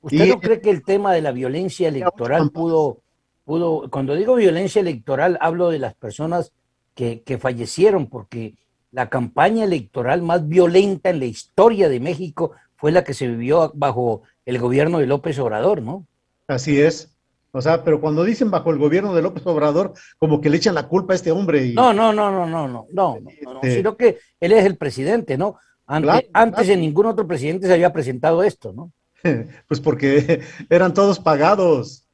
¿Usted 0.00 0.28
no 0.28 0.38
cree 0.38 0.60
que 0.60 0.70
el 0.70 0.84
tema 0.84 1.12
de 1.12 1.22
la 1.22 1.32
violencia 1.32 1.88
electoral 1.88 2.50
pudo, 2.50 3.00
pudo, 3.44 3.90
cuando 3.90 4.14
digo 4.14 4.36
violencia 4.36 4.80
electoral, 4.80 5.38
hablo 5.40 5.70
de 5.70 5.80
las 5.80 5.94
personas 5.94 6.52
que, 6.94 7.22
que 7.22 7.38
fallecieron, 7.38 8.06
porque 8.06 8.54
la 8.90 9.08
campaña 9.08 9.64
electoral 9.64 10.22
más 10.22 10.48
violenta 10.48 11.10
en 11.10 11.18
la 11.20 11.26
historia 11.26 11.88
de 11.88 12.00
México 12.00 12.52
fue 12.76 12.92
la 12.92 13.04
que 13.04 13.14
se 13.14 13.26
vivió 13.26 13.72
bajo 13.74 14.22
el 14.46 14.58
gobierno 14.58 14.98
de 14.98 15.06
López 15.06 15.38
Obrador, 15.38 15.82
¿no? 15.82 16.06
Así 16.46 16.80
es. 16.80 17.12
O 17.52 17.60
sea, 17.60 17.82
pero 17.82 18.00
cuando 18.00 18.24
dicen 18.24 18.50
bajo 18.50 18.70
el 18.70 18.78
gobierno 18.78 19.14
de 19.14 19.22
López 19.22 19.46
Obrador, 19.46 19.94
como 20.18 20.40
que 20.40 20.50
le 20.50 20.58
echan 20.58 20.74
la 20.74 20.86
culpa 20.86 21.12
a 21.12 21.16
este 21.16 21.32
hombre. 21.32 21.66
Y... 21.66 21.74
No, 21.74 21.92
no, 21.92 22.12
no, 22.12 22.30
no, 22.30 22.46
no, 22.46 22.68
no, 22.68 22.86
no, 22.92 23.18
este 23.62 23.76
sino 23.76 23.96
que 23.96 24.18
él 24.40 24.52
es 24.52 24.64
el 24.64 24.76
presidente, 24.76 25.36
¿no? 25.36 25.56
Antes, 25.86 26.26
antes 26.32 26.68
de 26.68 26.76
ningún 26.76 27.06
otro 27.06 27.26
presidente 27.26 27.66
se 27.66 27.72
había 27.72 27.92
presentado 27.92 28.42
esto, 28.42 28.72
¿no? 28.72 28.92
Pues 29.66 29.80
porque 29.80 30.42
eran 30.70 30.94
todos 30.94 31.18
pagados. 31.18 32.04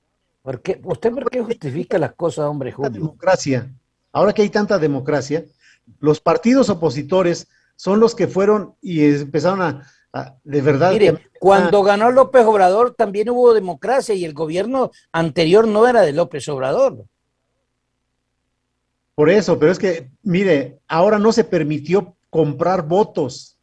¿Por 0.43 0.61
qué? 0.61 0.81
¿Usted 0.83 1.12
por 1.12 1.31
qué 1.31 1.40
justifica 1.40 1.99
las 1.99 2.14
cosas, 2.14 2.47
hombre, 2.47 2.73
Julio? 2.73 2.90
democracia. 2.90 3.71
Ahora 4.12 4.33
que 4.33 4.43
hay 4.43 4.50
tanta 4.50 4.78
democracia, 4.78 5.45
los 6.00 6.21
partidos 6.21 6.69
opositores 6.69 7.49
son 7.76 8.00
los 8.00 8.14
que 8.14 8.29
fueron 8.29 8.75
y 8.81 9.05
empezaron 9.05 9.62
a, 9.62 9.83
de 10.45 10.61
verdad. 10.61 10.93
Mire, 10.93 11.29
cuando 11.41 11.83
ganó 11.83 12.11
López 12.11 12.45
Obrador 12.47 12.95
también 12.95 13.31
hubo 13.31 13.53
democracia 13.53 14.14
y 14.14 14.25
el 14.25 14.33
gobierno 14.33 14.91
anterior 15.12 15.67
no 15.67 15.87
era 15.87 16.03
de 16.03 16.12
López 16.12 16.49
Obrador. 16.49 17.05
Por 19.14 19.31
eso, 19.31 19.59
pero 19.59 19.73
es 19.73 19.79
que, 19.79 20.11
mire, 20.23 20.79
ahora 20.88 21.19
no 21.19 21.33
se 21.33 21.45
permitió 21.45 22.17
comprar 22.31 22.87
votos. 22.87 23.57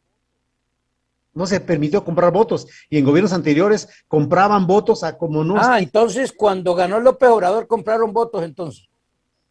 No 1.34 1.46
se 1.46 1.60
permitió 1.60 2.04
comprar 2.04 2.30
votos. 2.32 2.66
Y 2.90 2.98
en 2.98 3.04
gobiernos 3.04 3.32
anteriores 3.32 3.88
compraban 4.06 4.66
votos 4.66 5.02
a 5.02 5.16
como 5.16 5.44
no. 5.44 5.56
Ah, 5.58 5.78
entonces 5.78 6.32
cuando 6.32 6.74
ganó 6.74 7.00
López 7.00 7.28
Obrador 7.30 7.66
compraron 7.66 8.12
votos 8.12 8.44
entonces. 8.44 8.88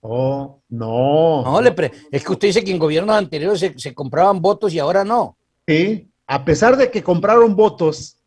Oh, 0.02 0.60
no. 0.70 1.44
No, 1.44 1.62
le 1.62 1.74
es 2.12 2.24
que 2.24 2.32
usted 2.32 2.48
dice 2.48 2.64
que 2.64 2.72
en 2.72 2.80
gobiernos 2.80 3.16
anteriores 3.16 3.60
se, 3.60 3.78
se 3.78 3.94
compraban 3.94 4.42
votos 4.42 4.74
y 4.74 4.80
ahora 4.80 5.04
no. 5.04 5.38
Sí, 5.68 6.10
a 6.26 6.44
pesar 6.44 6.76
de 6.76 6.90
que 6.90 7.04
compraron 7.04 7.56
votos, 7.56 8.18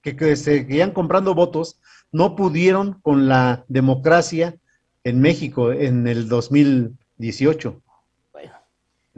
que, 0.00 0.14
se 0.36 0.36
seguían 0.36 0.92
comprando 0.92 1.34
votos, 1.34 1.78
no 2.12 2.36
pudieron 2.36 3.00
con 3.02 3.28
la 3.28 3.64
democracia 3.68 4.56
en 5.02 5.20
México 5.20 5.72
en 5.72 6.06
el 6.06 6.28
2018. 6.28 7.82
Bueno, 8.32 8.54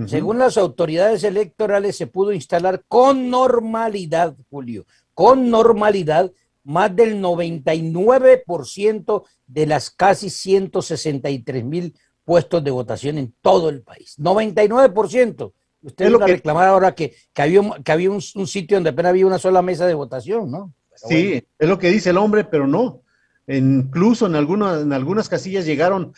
según 0.06 0.38
las 0.38 0.56
autoridades 0.56 1.24
electorales 1.24 1.96
se 1.96 2.06
pudo 2.06 2.32
instalar 2.32 2.84
con 2.88 3.30
normalidad, 3.30 4.34
Julio, 4.50 4.86
con 5.14 5.50
normalidad 5.50 6.32
más 6.66 6.94
del 6.94 7.22
99% 7.22 9.24
de 9.46 9.66
las 9.66 9.90
casi 9.90 10.30
163 10.30 11.64
mil 11.64 11.94
puestos 12.24 12.62
de 12.62 12.72
votación 12.72 13.18
en 13.18 13.34
todo 13.40 13.68
el 13.68 13.82
país. 13.82 14.18
99%. 14.18 15.52
Usted 15.82 16.10
lo 16.10 16.18
que 16.18 16.32
reclamar 16.32 16.66
ahora 16.66 16.94
que, 16.94 17.14
había, 17.36 17.60
que 17.84 17.92
había 17.92 18.10
un, 18.10 18.20
sitio 18.20 18.76
donde 18.76 18.90
apenas 18.90 19.10
había 19.10 19.26
una 19.26 19.38
sola 19.38 19.62
mesa 19.62 19.86
de 19.86 19.94
votación, 19.94 20.50
¿no? 20.50 20.74
sí, 20.96 21.44
es 21.58 21.68
lo 21.68 21.78
que 21.78 21.90
dice 21.90 22.10
el 22.10 22.16
hombre, 22.16 22.42
pero 22.42 22.66
no. 22.66 23.02
incluso 23.46 24.26
en, 24.26 24.34
algunas 24.34 24.82
en 24.82 24.92
algunas 24.92 25.28
casillas 25.28 25.64
llegaron 25.64 26.12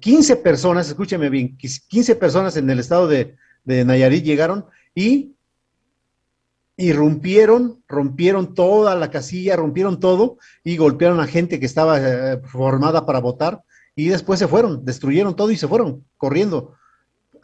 15 0.00 0.36
personas, 0.36 0.88
escúcheme 0.88 1.30
bien, 1.30 1.56
15 1.56 2.16
personas 2.16 2.58
en 2.58 2.68
el 2.68 2.80
estado 2.80 3.08
de, 3.08 3.34
Nayarit 3.64 4.24
llegaron 4.24 4.66
y 4.94 5.33
irrumpieron, 6.76 7.82
rompieron 7.88 8.54
toda 8.54 8.94
la 8.94 9.10
casilla, 9.10 9.56
rompieron 9.56 10.00
todo 10.00 10.38
y 10.64 10.76
golpearon 10.76 11.20
a 11.20 11.26
gente 11.26 11.60
que 11.60 11.66
estaba 11.66 11.98
eh, 12.00 12.40
formada 12.44 13.06
para 13.06 13.20
votar 13.20 13.62
y 13.94 14.08
después 14.08 14.38
se 14.38 14.48
fueron, 14.48 14.84
destruyeron 14.84 15.36
todo 15.36 15.50
y 15.50 15.56
se 15.56 15.68
fueron 15.68 16.04
corriendo 16.16 16.74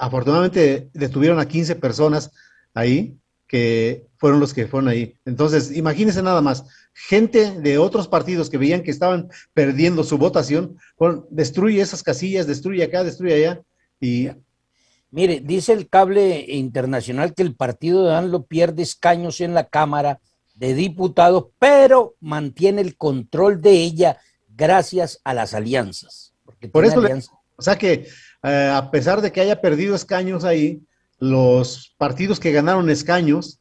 afortunadamente 0.01 0.91
detuvieron 0.95 1.39
a 1.39 1.47
15 1.47 1.77
personas 1.77 2.33
ahí 2.75 3.17
que 3.47 4.07
fueron 4.17 4.41
los 4.41 4.55
que 4.55 4.67
fueron 4.67 4.89
ahí. 4.89 5.17
Entonces, 5.25 5.77
imagínense 5.77 6.23
nada 6.23 6.41
más, 6.41 6.65
gente 6.95 7.61
de 7.61 7.79
otros 7.79 8.09
partidos 8.09 8.49
que 8.49 8.59
veían 8.59 8.83
que 8.83 8.91
estaban 8.91 9.29
perdiendo 9.53 10.05
su 10.05 10.19
votación, 10.19 10.77
destruye 11.31 11.81
esas 11.81 12.03
casillas, 12.03 12.47
destruye 12.47 12.83
acá, 12.83 13.05
destruye 13.05 13.35
allá 13.35 13.63
y... 14.01 14.31
Mire, 15.11 15.41
dice 15.41 15.73
el 15.73 15.89
cable 15.89 16.45
internacional 16.49 17.35
que 17.35 17.43
el 17.43 17.55
partido 17.55 18.05
de 18.05 18.15
ANLO 18.15 18.45
pierde 18.45 18.83
escaños 18.83 19.41
en 19.41 19.55
la 19.55 19.69
Cámara 19.69 20.21
de 20.55 20.75
Diputados, 20.75 21.47
pero 21.59 22.15
mantiene 22.21 22.81
el 22.81 22.97
control 22.97 23.61
de 23.61 23.73
ella 23.73 24.19
gracias 24.49 25.21
a 25.25 25.35
las 25.35 25.55
alianzas. 25.55 26.35
Por 26.73 26.85
eso, 26.85 27.03
o 27.57 27.63
sea 27.63 27.77
que 27.77 28.07
eh, 28.43 28.73
a 28.73 28.91
pesar 28.91 29.21
de 29.21 29.33
que 29.33 29.41
haya 29.41 29.61
perdido 29.61 29.95
escaños 29.95 30.45
ahí, 30.45 30.83
los 31.19 31.95
partidos 31.99 32.39
que 32.41 32.53
ganaron 32.53 32.89
escaños 32.89 33.61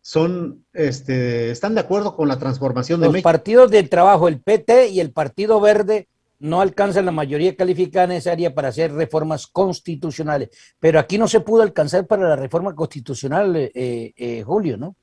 son, 0.00 0.64
este, 0.72 1.50
están 1.50 1.74
de 1.74 1.80
acuerdo 1.80 2.16
con 2.16 2.28
la 2.28 2.38
transformación 2.38 3.00
de 3.00 3.08
México. 3.08 3.28
Los 3.28 3.32
partidos 3.32 3.70
del 3.70 3.88
trabajo, 3.88 4.26
el 4.26 4.40
PT 4.40 4.88
y 4.88 5.00
el 5.00 5.12
Partido 5.12 5.60
Verde, 5.60 6.08
no 6.40 6.60
alcanzan 6.60 7.06
la 7.06 7.12
mayoría 7.12 7.56
calificada 7.56 8.06
necesaria 8.06 8.54
para 8.54 8.68
hacer 8.68 8.92
reformas 8.92 9.46
constitucionales. 9.46 10.50
Pero 10.78 11.00
aquí 11.00 11.18
no 11.18 11.28
se 11.28 11.40
pudo 11.40 11.62
alcanzar 11.62 12.06
para 12.06 12.28
la 12.28 12.36
reforma 12.36 12.74
constitucional, 12.74 13.56
eh, 13.56 13.70
eh, 13.74 14.42
Julio, 14.44 14.76
¿no? 14.76 14.94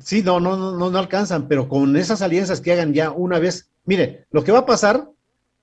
Sí, 0.00 0.22
no, 0.22 0.40
no, 0.40 0.56
no, 0.56 0.90
no 0.90 0.98
alcanzan, 0.98 1.48
pero 1.48 1.68
con 1.68 1.96
esas 1.96 2.22
alianzas 2.22 2.60
que 2.60 2.72
hagan 2.72 2.94
ya 2.94 3.10
una 3.10 3.38
vez, 3.38 3.70
mire, 3.84 4.26
lo 4.30 4.42
que 4.42 4.52
va 4.52 4.60
a 4.60 4.66
pasar 4.66 5.08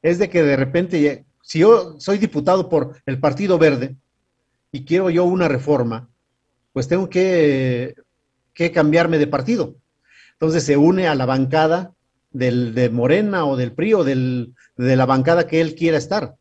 es 0.01 0.19
de 0.19 0.29
que 0.29 0.43
de 0.43 0.55
repente, 0.55 1.25
si 1.41 1.59
yo 1.59 1.99
soy 1.99 2.19
diputado 2.19 2.69
por 2.69 2.95
el 3.05 3.19
Partido 3.19 3.57
Verde 3.57 3.95
y 4.71 4.85
quiero 4.85 5.09
yo 5.09 5.25
una 5.25 5.47
reforma, 5.47 6.09
pues 6.73 6.87
tengo 6.87 7.09
que, 7.09 7.95
que 8.53 8.71
cambiarme 8.71 9.17
de 9.17 9.27
partido. 9.27 9.75
Entonces 10.33 10.63
se 10.63 10.77
une 10.77 11.07
a 11.07 11.15
la 11.15 11.25
bancada 11.25 11.93
del, 12.31 12.75
de 12.75 12.89
Morena 12.89 13.45
o 13.45 13.57
del 13.57 13.73
PRI 13.73 13.93
o 13.95 14.03
del, 14.03 14.53
de 14.85 14.95
la 14.95 15.05
bancada 15.05 15.45
que 15.47 15.59
él 15.59 15.75
quiera 15.75 15.97
estar. 15.97 16.35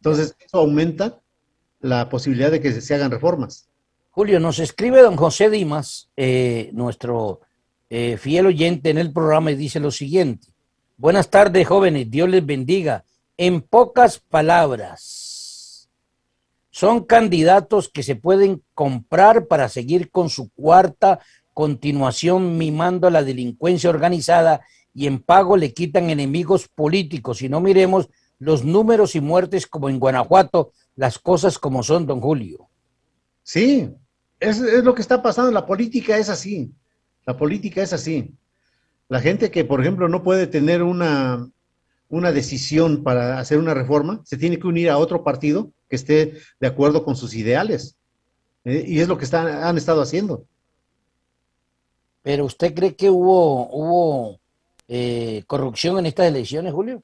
Entonces 0.00 0.36
eso 0.38 0.58
aumenta 0.58 1.20
la 1.80 2.08
posibilidad 2.08 2.50
de 2.50 2.60
que 2.60 2.72
se, 2.72 2.80
se 2.80 2.94
hagan 2.94 3.10
reformas. 3.10 3.68
Julio, 4.10 4.40
nos 4.40 4.58
escribe 4.58 5.00
don 5.00 5.16
José 5.16 5.48
Dimas, 5.48 6.10
eh, 6.16 6.70
nuestro 6.72 7.40
eh, 7.88 8.16
fiel 8.18 8.46
oyente 8.46 8.90
en 8.90 8.98
el 8.98 9.12
programa, 9.12 9.52
y 9.52 9.54
dice 9.54 9.80
lo 9.80 9.90
siguiente. 9.90 10.48
Buenas 10.96 11.30
tardes, 11.30 11.66
jóvenes, 11.66 12.10
Dios 12.10 12.28
les 12.28 12.44
bendiga. 12.44 13.04
En 13.36 13.62
pocas 13.62 14.18
palabras, 14.18 15.88
son 16.70 17.04
candidatos 17.04 17.88
que 17.88 18.02
se 18.02 18.16
pueden 18.16 18.62
comprar 18.74 19.46
para 19.46 19.68
seguir 19.68 20.10
con 20.10 20.28
su 20.28 20.50
cuarta 20.50 21.20
continuación 21.54 22.58
mimando 22.58 23.06
a 23.06 23.10
la 23.10 23.22
delincuencia 23.22 23.88
organizada 23.88 24.60
y 24.98 25.06
en 25.06 25.20
pago 25.20 25.56
le 25.56 25.72
quitan 25.72 26.10
enemigos 26.10 26.66
políticos. 26.66 27.40
Y 27.42 27.48
no 27.48 27.60
miremos 27.60 28.08
los 28.40 28.64
números 28.64 29.14
y 29.14 29.20
muertes 29.20 29.68
como 29.68 29.88
en 29.88 30.00
Guanajuato, 30.00 30.72
las 30.96 31.20
cosas 31.20 31.56
como 31.60 31.84
son, 31.84 32.04
don 32.04 32.20
Julio. 32.20 32.68
Sí, 33.44 33.88
es, 34.40 34.60
es, 34.60 34.82
lo 34.82 34.96
que 34.96 35.02
está 35.02 35.22
pasando. 35.22 35.52
La 35.52 35.66
política 35.66 36.18
es 36.18 36.28
así. 36.28 36.72
La 37.24 37.36
política 37.36 37.80
es 37.80 37.92
así. 37.92 38.34
La 39.08 39.20
gente 39.20 39.52
que, 39.52 39.64
por 39.64 39.80
ejemplo, 39.80 40.08
no 40.08 40.24
puede 40.24 40.48
tener 40.48 40.82
una, 40.82 41.48
una 42.08 42.32
decisión 42.32 43.04
para 43.04 43.38
hacer 43.38 43.58
una 43.58 43.74
reforma, 43.74 44.20
se 44.24 44.36
tiene 44.36 44.58
que 44.58 44.66
unir 44.66 44.90
a 44.90 44.98
otro 44.98 45.22
partido 45.22 45.70
que 45.88 45.94
esté 45.94 46.40
de 46.58 46.66
acuerdo 46.66 47.04
con 47.04 47.14
sus 47.14 47.36
ideales. 47.36 47.96
¿eh? 48.64 48.82
Y 48.84 48.98
es 48.98 49.06
lo 49.06 49.16
que 49.16 49.26
están, 49.26 49.46
han 49.46 49.78
estado 49.78 50.02
haciendo. 50.02 50.44
Pero 52.22 52.46
usted 52.46 52.74
cree 52.74 52.96
que 52.96 53.10
hubo, 53.10 53.68
hubo 53.68 54.40
eh, 54.88 55.44
corrupción 55.46 55.98
en 55.98 56.06
estas 56.06 56.28
elecciones, 56.28 56.72
Julio? 56.72 57.02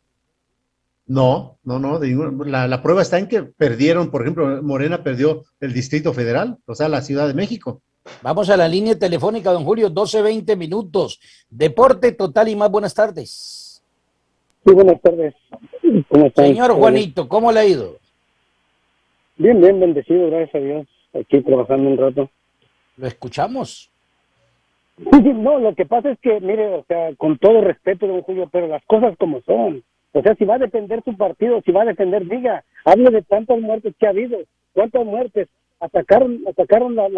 No, 1.06 1.58
no, 1.64 1.78
no. 1.78 2.00
La, 2.44 2.66
la, 2.66 2.82
prueba 2.82 3.02
está 3.02 3.18
en 3.18 3.28
que 3.28 3.42
perdieron, 3.42 4.10
por 4.10 4.22
ejemplo, 4.22 4.62
Morena 4.62 5.02
perdió 5.02 5.42
el 5.60 5.74
Distrito 5.74 6.14
Federal, 6.14 6.56
o 6.66 6.74
sea, 6.74 6.88
la 6.88 7.02
Ciudad 7.02 7.26
de 7.26 7.34
México. 7.34 7.82
Vamos 8.22 8.50
a 8.50 8.56
la 8.56 8.68
línea 8.68 8.98
telefónica, 8.98 9.52
don 9.52 9.64
Julio, 9.64 9.90
12, 9.90 10.22
20 10.22 10.56
minutos. 10.56 11.20
Deporte 11.50 12.12
total 12.12 12.48
y 12.48 12.56
más 12.56 12.70
buenas 12.70 12.94
tardes. 12.94 13.82
Sí, 14.64 14.72
buenas 14.72 15.00
tardes. 15.00 15.34
¿Cómo 16.08 16.26
están? 16.26 16.46
Señor 16.46 16.72
Juanito, 16.72 17.28
¿cómo 17.28 17.52
le 17.52 17.60
ha 17.60 17.66
ido? 17.66 17.98
Bien, 19.36 19.60
bien, 19.60 19.80
bendecido, 19.80 20.30
gracias 20.30 20.54
a 20.54 20.58
Dios. 20.58 20.86
Aquí 21.12 21.40
trabajando 21.42 21.90
un 21.90 21.98
rato. 21.98 22.30
¿Lo 22.96 23.06
escuchamos? 23.06 23.90
No, 24.96 25.58
lo 25.58 25.74
que 25.74 25.86
pasa 25.86 26.10
es 26.10 26.18
que, 26.20 26.40
mire, 26.40 26.68
o 26.74 26.84
sea, 26.84 27.14
con 27.16 27.38
todo 27.38 27.60
respeto, 27.60 28.06
don 28.06 28.22
Julio, 28.22 28.48
pero 28.52 28.68
las 28.68 28.84
cosas 28.84 29.16
como 29.18 29.40
son. 29.42 29.82
O 30.12 30.22
sea, 30.22 30.34
si 30.36 30.44
va 30.44 30.54
a 30.54 30.58
defender 30.58 31.02
su 31.04 31.16
partido, 31.16 31.60
si 31.62 31.72
va 31.72 31.82
a 31.82 31.86
defender, 31.86 32.26
diga, 32.26 32.64
hable 32.84 33.10
de 33.10 33.22
tantas 33.22 33.58
muertes 33.60 33.94
que 33.98 34.06
ha 34.06 34.10
habido. 34.10 34.38
¿Cuántas 34.72 35.04
muertes? 35.04 35.48
Atacaron 35.80 36.44
atacaron 36.48 36.94
la, 36.94 37.08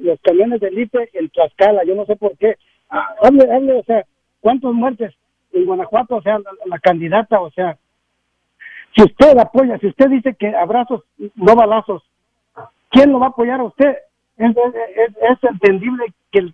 los 0.00 0.20
camiones 0.22 0.60
del 0.60 0.78
IPE 0.78 1.10
en 1.12 1.28
Tlaxcala, 1.28 1.84
yo 1.84 1.94
no 1.94 2.06
sé 2.06 2.16
por 2.16 2.36
qué. 2.38 2.56
Hable, 2.88 3.52
hable, 3.52 3.72
o 3.74 3.84
sea, 3.84 4.04
¿cuántas 4.40 4.72
muertes 4.72 5.14
en 5.52 5.66
Guanajuato? 5.66 6.16
O 6.16 6.22
sea, 6.22 6.38
la, 6.64 6.78
candidata, 6.78 7.40
o 7.40 7.50
sea, 7.50 7.76
si 8.96 9.02
usted 9.02 9.36
apoya, 9.36 9.78
si 9.78 9.88
usted 9.88 10.08
dice 10.08 10.34
que 10.34 10.54
abrazos, 10.54 11.02
no 11.34 11.54
balazos, 11.54 12.02
¿quién 12.90 13.12
lo 13.12 13.20
va 13.20 13.26
a 13.26 13.30
apoyar 13.30 13.60
a 13.60 13.64
usted? 13.64 13.98
Es, 14.38 14.56
es, 14.56 15.16
es 15.30 15.50
entendible 15.50 16.06
que, 16.32 16.52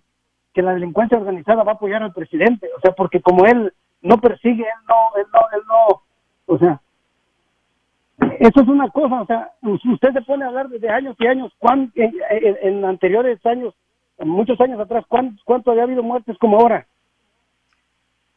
que 0.53 0.61
la 0.61 0.73
delincuencia 0.73 1.17
organizada 1.17 1.63
va 1.63 1.73
a 1.73 1.75
apoyar 1.75 2.03
al 2.03 2.13
presidente, 2.13 2.69
o 2.77 2.81
sea, 2.81 2.91
porque 2.91 3.21
como 3.21 3.45
él 3.45 3.73
no 4.01 4.19
persigue, 4.19 4.63
él 4.63 4.85
no, 4.87 5.19
él 5.19 5.25
no, 5.33 5.39
él 5.57 5.63
no, 5.67 6.01
o 6.53 6.57
sea, 6.57 6.81
eso 8.39 8.61
es 8.61 8.67
una 8.67 8.89
cosa, 8.89 9.21
o 9.21 9.25
sea, 9.25 9.51
usted 9.61 10.13
se 10.13 10.21
pone 10.21 10.43
a 10.43 10.47
hablar 10.47 10.69
desde 10.69 10.89
años 10.89 11.15
y 11.19 11.27
años, 11.27 11.51
¿cuán, 11.57 11.91
en, 11.95 12.11
en, 12.29 12.57
en, 12.61 12.85
anteriores 12.85 13.43
años, 13.45 13.73
muchos 14.19 14.59
años 14.61 14.79
atrás, 14.79 15.05
¿cuánto, 15.07 15.41
¿cuánto 15.45 15.71
había 15.71 15.83
habido 15.83 16.03
muertes 16.03 16.37
como 16.37 16.59
ahora? 16.59 16.87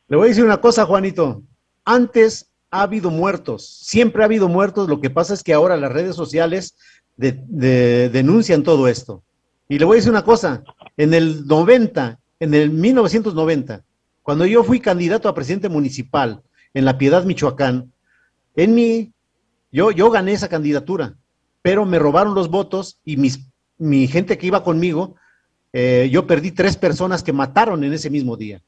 Le 0.09 0.17
voy 0.17 0.27
a 0.27 0.29
decir 0.29 0.45
una 0.45 0.61
cosa, 0.61 0.85
Juanito, 0.85 1.43
antes 1.85 2.53
ha 2.71 2.83
habido 2.83 3.11
muertos, 3.11 3.69
siempre 3.69 4.23
ha 4.23 4.27
habido 4.27 4.49
muertos, 4.49 4.89
lo 4.89 5.01
que 5.01 5.11
pasa 5.11 5.35
es 5.35 5.43
que 5.43 5.55
ahora 5.55 5.77
las 5.77 5.93
redes 5.93 6.15
sociales 6.15 6.77
de, 7.17 7.41
de, 7.49 8.09
denuncian 8.11 8.63
todo 8.63 8.89
esto. 8.89 9.23
Y 9.69 9.79
le 9.79 9.85
voy 9.85 9.97
a 9.97 9.99
decir 9.99 10.11
una 10.11 10.25
cosa, 10.25 10.63
en 10.97 11.15
el 11.15 11.47
90, 11.47 12.19
en 12.41 12.55
el 12.55 12.71
1990, 12.71 13.85
cuando 14.23 14.47
yo 14.47 14.65
fui 14.65 14.81
candidato 14.81 15.29
a 15.29 15.35
presidente 15.35 15.69
municipal 15.69 16.43
en 16.75 16.85
La 16.85 16.99
Piedad, 16.99 17.25
Michoacán, 17.25 17.93
en 18.57 18.75
mi, 18.75 19.13
yo, 19.73 19.91
yo 19.91 20.11
gané 20.11 20.33
esa 20.33 20.49
candidatura, 20.49 21.17
pero 21.63 21.87
me 21.87 21.99
robaron 21.99 22.35
los 22.35 22.51
votos 22.51 22.99
y 23.05 23.17
mis, 23.17 23.41
mi 23.79 24.07
gente 24.07 24.39
que 24.39 24.47
iba 24.47 24.63
conmigo, 24.63 25.17
eh, 25.73 26.09
yo 26.13 26.27
perdí 26.27 26.53
tres 26.53 26.77
personas 26.77 27.23
que 27.23 27.33
mataron 27.33 27.83
en 27.85 27.93
ese 27.93 28.11
mismo 28.11 28.37
día. 28.37 28.63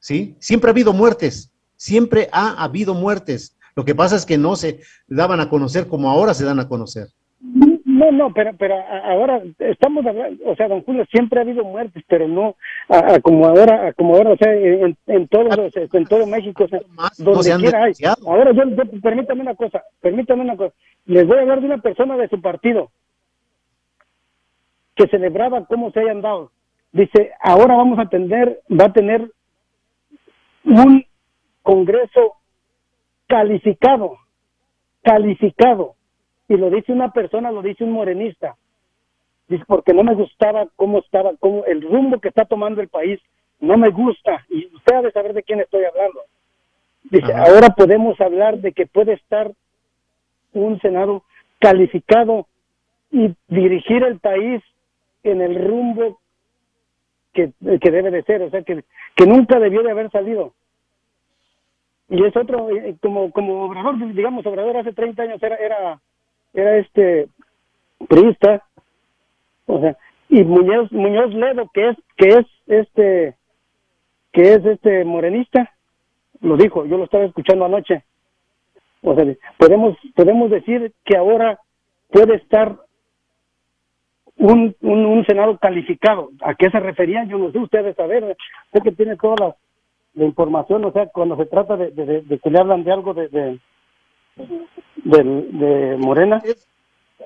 ¿Sí? 0.00 0.34
Siempre 0.38 0.68
ha 0.68 0.72
habido 0.72 0.92
muertes, 0.92 1.50
siempre 1.76 2.28
ha 2.32 2.62
habido 2.62 2.94
muertes. 2.94 3.56
Lo 3.76 3.84
que 3.84 3.94
pasa 3.94 4.16
es 4.16 4.26
que 4.26 4.36
no 4.36 4.56
se 4.56 4.80
daban 5.06 5.40
a 5.40 5.48
conocer 5.48 5.86
como 5.86 6.10
ahora 6.10 6.34
se 6.34 6.44
dan 6.44 6.60
a 6.60 6.68
conocer. 6.68 7.08
No, 8.04 8.12
no, 8.12 8.34
pero, 8.34 8.52
pero 8.58 8.74
ahora 9.04 9.42
estamos 9.58 10.04
hablando, 10.04 10.44
o 10.44 10.54
sea, 10.56 10.68
don 10.68 10.82
Julio, 10.82 11.06
siempre 11.10 11.38
ha 11.38 11.42
habido 11.42 11.64
muertes, 11.64 12.02
pero 12.06 12.28
no 12.28 12.56
a, 12.88 13.14
a 13.14 13.20
como 13.20 13.46
ahora, 13.46 13.88
a 13.88 13.92
como 13.94 14.14
ahora, 14.14 14.32
o 14.32 14.36
sea, 14.36 14.52
en, 14.52 14.96
en 15.06 15.28
todo, 15.28 15.48
en 15.74 16.04
todo 16.04 16.26
México, 16.26 16.64
o 16.64 16.68
sea, 16.68 16.80
donde 17.16 17.50
no 17.50 17.58
quiera 17.58 17.84
hay. 17.84 17.92
Ahora, 18.26 18.52
yo, 18.52 18.64
yo, 18.64 19.00
permítame 19.00 19.40
una 19.40 19.54
cosa, 19.54 19.82
permítame 20.00 20.42
una 20.42 20.56
cosa, 20.56 20.74
les 21.06 21.26
voy 21.26 21.38
a 21.38 21.40
hablar 21.42 21.60
de 21.60 21.66
una 21.66 21.78
persona 21.78 22.16
de 22.18 22.28
su 22.28 22.40
partido 22.42 22.90
que 24.94 25.08
celebraba 25.08 25.64
cómo 25.64 25.90
se 25.90 26.00
hayan 26.00 26.20
dado. 26.20 26.50
Dice, 26.92 27.32
ahora 27.40 27.74
vamos 27.76 27.98
a 27.98 28.06
tener, 28.06 28.60
va 28.70 28.86
a 28.86 28.92
tener 28.92 29.30
un 30.64 31.04
congreso 31.62 32.34
calificado, 33.26 34.18
calificado 35.02 35.94
y 36.48 36.56
lo 36.56 36.70
dice 36.70 36.92
una 36.92 37.12
persona, 37.12 37.50
lo 37.50 37.62
dice 37.62 37.84
un 37.84 37.92
morenista. 37.92 38.56
Dice, 39.48 39.64
porque 39.66 39.92
no 39.92 40.02
me 40.02 40.14
gustaba 40.14 40.66
cómo 40.76 40.98
estaba, 40.98 41.32
cómo 41.38 41.64
el 41.66 41.82
rumbo 41.82 42.20
que 42.20 42.28
está 42.28 42.44
tomando 42.44 42.80
el 42.80 42.88
país, 42.88 43.20
no 43.60 43.76
me 43.76 43.90
gusta. 43.90 44.44
Y 44.48 44.66
usted 44.74 44.94
ha 44.94 45.02
de 45.02 45.12
saber 45.12 45.34
de 45.34 45.42
quién 45.42 45.60
estoy 45.60 45.84
hablando. 45.84 46.20
Dice, 47.04 47.32
Ajá. 47.32 47.44
ahora 47.44 47.68
podemos 47.68 48.20
hablar 48.20 48.58
de 48.58 48.72
que 48.72 48.86
puede 48.86 49.12
estar 49.14 49.52
un 50.52 50.80
Senado 50.80 51.22
calificado 51.58 52.46
y 53.10 53.34
dirigir 53.48 54.02
el 54.02 54.18
país 54.18 54.62
en 55.22 55.40
el 55.40 55.66
rumbo 55.66 56.18
que, 57.32 57.52
que 57.80 57.90
debe 57.90 58.10
de 58.10 58.22
ser, 58.22 58.42
o 58.42 58.50
sea, 58.50 58.62
que, 58.62 58.84
que 59.16 59.26
nunca 59.26 59.58
debió 59.58 59.82
de 59.82 59.90
haber 59.90 60.10
salido. 60.10 60.52
Y 62.08 62.24
es 62.24 62.36
otro, 62.36 62.68
como, 63.00 63.30
como 63.32 63.64
Obrador, 63.64 63.98
digamos, 64.14 64.46
Obrador 64.46 64.76
hace 64.76 64.92
30 64.92 65.22
años 65.22 65.42
era, 65.42 65.56
era 65.56 66.00
era 66.54 66.78
este 66.78 67.28
priista, 68.08 68.62
o 69.66 69.80
sea, 69.80 69.96
y 70.28 70.42
Muñoz, 70.44 70.90
Muñoz 70.92 71.34
Ledo, 71.34 71.70
que 71.72 71.90
es, 71.90 71.96
que 72.16 72.28
es 72.28 72.46
este, 72.66 73.36
que 74.32 74.54
es 74.54 74.64
este 74.64 75.04
morenista, 75.04 75.70
lo 76.40 76.56
dijo, 76.56 76.86
yo 76.86 76.96
lo 76.96 77.04
estaba 77.04 77.24
escuchando 77.24 77.64
anoche. 77.64 78.04
O 79.02 79.14
sea, 79.14 79.24
podemos, 79.58 79.96
podemos 80.14 80.50
decir 80.50 80.92
que 81.04 81.16
ahora 81.16 81.58
puede 82.10 82.36
estar 82.36 82.76
un, 84.36 84.74
un, 84.80 85.24
Senado 85.26 85.58
calificado. 85.58 86.30
¿A 86.42 86.54
qué 86.54 86.70
se 86.70 86.80
refería? 86.80 87.24
Yo 87.24 87.38
no 87.38 87.52
sé, 87.52 87.58
ustedes 87.58 87.96
saber, 87.96 88.36
sé 88.72 88.80
que 88.80 88.92
tiene 88.92 89.16
toda 89.16 89.36
la, 90.14 90.24
información, 90.24 90.84
o 90.84 90.92
sea, 90.92 91.06
cuando 91.06 91.36
se 91.36 91.46
trata 91.46 91.76
de, 91.76 91.90
de, 91.90 92.22
de 92.22 92.38
que 92.38 92.48
le 92.48 92.60
hablan 92.60 92.84
de 92.84 92.92
algo 92.92 93.14
de, 93.14 93.58
de, 94.36 95.96
Morena. 95.98 96.40
Es, 96.44 96.66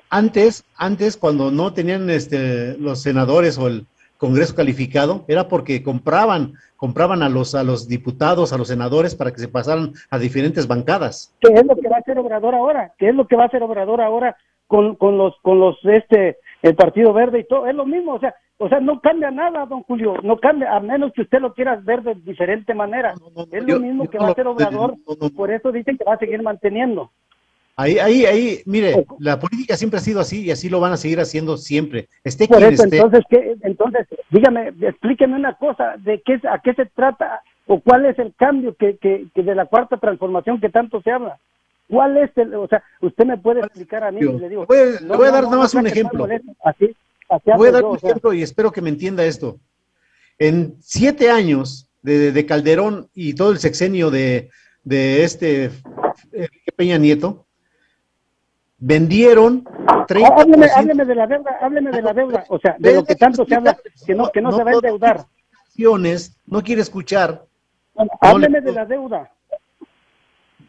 Antes, 0.09 0.65
antes 0.75 1.17
cuando 1.17 1.51
no 1.51 1.73
tenían 1.73 2.09
este, 2.09 2.77
los 2.77 3.01
senadores 3.01 3.57
o 3.57 3.67
el 3.67 3.85
Congreso 4.17 4.55
calificado, 4.55 5.23
era 5.27 5.47
porque 5.47 5.81
compraban, 5.81 6.53
compraban 6.75 7.23
a 7.23 7.29
los, 7.29 7.55
a 7.55 7.63
los 7.63 7.87
diputados, 7.87 8.51
a 8.51 8.57
los 8.57 8.67
senadores 8.67 9.15
para 9.15 9.31
que 9.31 9.39
se 9.39 9.47
pasaran 9.47 9.93
a 10.09 10.17
diferentes 10.17 10.67
bancadas. 10.67 11.33
¿Qué 11.39 11.53
es 11.53 11.65
lo 11.65 11.75
que 11.75 11.87
va 11.87 11.97
a 11.97 11.99
hacer 11.99 12.17
Obrador 12.19 12.53
ahora? 12.53 12.93
¿Qué 12.97 13.09
es 13.09 13.15
lo 13.15 13.27
que 13.27 13.35
va 13.35 13.43
a 13.43 13.47
hacer 13.47 13.63
Obrador 13.63 14.01
ahora 14.01 14.35
con, 14.69 14.95
con 14.95 15.17
los, 15.17 15.33
con 15.41 15.59
los, 15.59 15.77
este, 15.83 16.37
el 16.61 16.75
Partido 16.75 17.11
Verde 17.11 17.39
y 17.39 17.43
todo? 17.47 17.65
Es 17.67 17.75
lo 17.75 17.85
mismo, 17.85 18.13
o 18.13 18.19
sea, 18.19 18.33
o 18.57 18.69
sea, 18.69 18.79
no 18.79 18.99
cambia 19.01 19.31
nada, 19.31 19.65
don 19.65 19.83
Julio, 19.83 20.15
no 20.21 20.37
cambia, 20.37 20.75
a 20.75 20.79
menos 20.79 21.11
que 21.13 21.23
usted 21.23 21.39
lo 21.39 21.53
quiera 21.53 21.75
ver 21.83 22.03
de 22.03 22.13
diferente 22.15 22.73
manera. 22.73 23.13
No, 23.15 23.29
no, 23.31 23.45
no, 23.45 23.57
es 23.57 23.65
yo- 23.65 23.75
lo 23.75 23.81
mismo 23.81 24.09
que 24.09 24.17
va 24.19 24.27
a 24.27 24.31
hacer 24.31 24.47
Obrador, 24.47 24.95
por 25.35 25.51
eso 25.51 25.71
dicen 25.71 25.97
que 25.97 26.03
va 26.03 26.13
a 26.13 26.17
seguir 26.19 26.41
manteniendo. 26.43 27.09
Ahí, 27.75 27.97
ahí, 27.97 28.25
ahí, 28.25 28.57
mire, 28.65 29.05
la 29.19 29.39
política 29.39 29.75
siempre 29.77 29.97
ha 29.99 30.01
sido 30.01 30.19
así 30.19 30.43
y 30.43 30.51
así 30.51 30.69
lo 30.69 30.81
van 30.81 30.91
a 30.91 30.97
seguir 30.97 31.19
haciendo 31.21 31.55
siempre. 31.55 32.07
Esté 32.25 32.45
Por 32.47 32.57
quien 32.57 32.73
eso, 32.73 32.83
esté. 32.83 32.97
entonces, 32.97 33.23
¿qué? 33.29 33.55
entonces, 33.61 34.05
dígame, 34.29 34.73
explíqueme 34.81 35.35
una 35.35 35.53
cosa, 35.53 35.95
¿de 35.97 36.21
qué, 36.25 36.41
a 36.49 36.59
qué 36.59 36.73
se 36.73 36.85
trata 36.87 37.41
o 37.67 37.79
cuál 37.79 38.05
es 38.05 38.19
el 38.19 38.33
cambio 38.35 38.75
que, 38.75 38.97
que, 38.97 39.27
que 39.33 39.43
de 39.43 39.55
la 39.55 39.65
cuarta 39.65 39.95
transformación 39.95 40.59
que 40.59 40.67
tanto 40.69 41.01
se 41.01 41.11
habla? 41.11 41.37
¿Cuál 41.89 42.17
es 42.17 42.29
el, 42.37 42.53
o 42.55 42.67
sea, 42.67 42.83
usted 43.01 43.25
me 43.25 43.37
puede 43.37 43.61
explicar 43.61 44.03
a 44.03 44.11
mí 44.11 44.19
y 44.21 44.39
le 44.39 44.47
digo, 44.49 44.65
Le 44.69 44.95
voy 44.99 45.13
a- 45.13 45.17
voy 45.17 45.27
a 45.27 45.31
dar 45.31 45.43
nada 45.45 45.57
más 45.57 45.73
un 45.73 45.87
ejemplo. 45.87 46.27
Así, 46.63 46.95
así 47.29 47.51
Voy 47.57 47.67
a 47.69 47.71
dar 47.71 47.81
yo, 47.81 47.89
un 47.89 47.95
o 47.95 47.99
sea, 47.99 48.09
ejemplo 48.09 48.33
y 48.33 48.43
espero 48.43 48.71
que 48.71 48.81
me 48.81 48.89
entienda 48.89 49.25
esto. 49.25 49.57
En 50.37 50.75
siete 50.79 51.29
años 51.31 51.89
de, 52.03 52.31
de 52.31 52.45
Calderón 52.45 53.09
y 53.13 53.33
todo 53.33 53.51
el 53.51 53.57
sexenio 53.59 54.11
de, 54.11 54.51
de 54.83 55.23
este 55.23 55.71
Enrique 56.31 56.71
Peña 56.75 56.97
Nieto, 56.97 57.45
vendieron 58.77 59.63
30%. 59.63 60.41
Hábleme, 60.41 60.67
hábleme 60.73 61.05
de 61.05 61.15
la 61.15 61.27
deuda, 61.27 61.57
hábleme 61.61 61.91
de 61.91 62.01
la 62.01 62.13
deuda, 62.13 62.45
o 62.49 62.59
sea, 62.59 62.75
de 62.79 62.93
lo 62.93 63.03
que 63.03 63.15
tanto 63.15 63.45
se 63.45 63.55
habla, 63.55 63.77
que 64.05 64.15
no, 64.15 64.29
que 64.31 64.41
no 64.41 64.51
se 64.51 64.63
va 64.63 64.71
a 64.71 64.73
endeudar. 64.75 65.25
No 66.45 66.61
quiere 66.63 66.81
escuchar. 66.81 67.45
Hábleme 68.21 68.59
le- 68.61 68.65
de 68.65 68.71
la 68.73 68.85
deuda. 68.85 69.31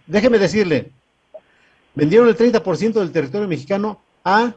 Déjeme 0.06 0.38
decirle, 0.38 0.90
vendieron 2.00 2.28
el 2.28 2.36
30% 2.36 2.94
del 2.94 3.12
territorio 3.12 3.46
mexicano 3.46 4.00
a 4.24 4.54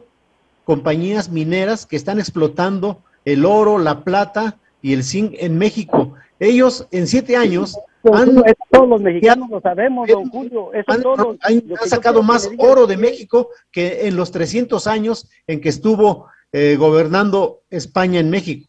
compañías 0.64 1.28
mineras 1.28 1.84
que 1.84 1.94
están 1.96 2.18
explotando 2.18 3.02
el 3.26 3.44
oro, 3.44 3.78
la 3.78 4.02
plata 4.02 4.56
y 4.80 4.94
el 4.94 5.04
zinc 5.04 5.34
en 5.38 5.58
México. 5.58 6.14
Ellos 6.40 6.86
en 6.90 7.06
siete 7.06 7.36
años 7.36 7.76
han, 8.12 8.30
eso 8.38 8.54
todos 8.70 8.88
los 8.88 9.02
mexicanos 9.02 9.50
lo 9.50 9.60
sabemos, 9.60 10.08
don 10.08 10.28
Julio. 10.30 10.72
Eso 10.72 10.84
han- 10.90 11.02
todos, 11.02 11.36
sacado 11.84 12.22
más 12.22 12.50
oro 12.58 12.86
de 12.86 12.96
México 12.96 13.50
que 13.70 14.08
en 14.08 14.16
los 14.16 14.30
300 14.30 14.86
años 14.86 15.28
en 15.46 15.60
que 15.60 15.68
estuvo 15.68 16.26
eh, 16.52 16.76
gobernando 16.78 17.60
España 17.68 18.20
en 18.20 18.30
México. 18.30 18.66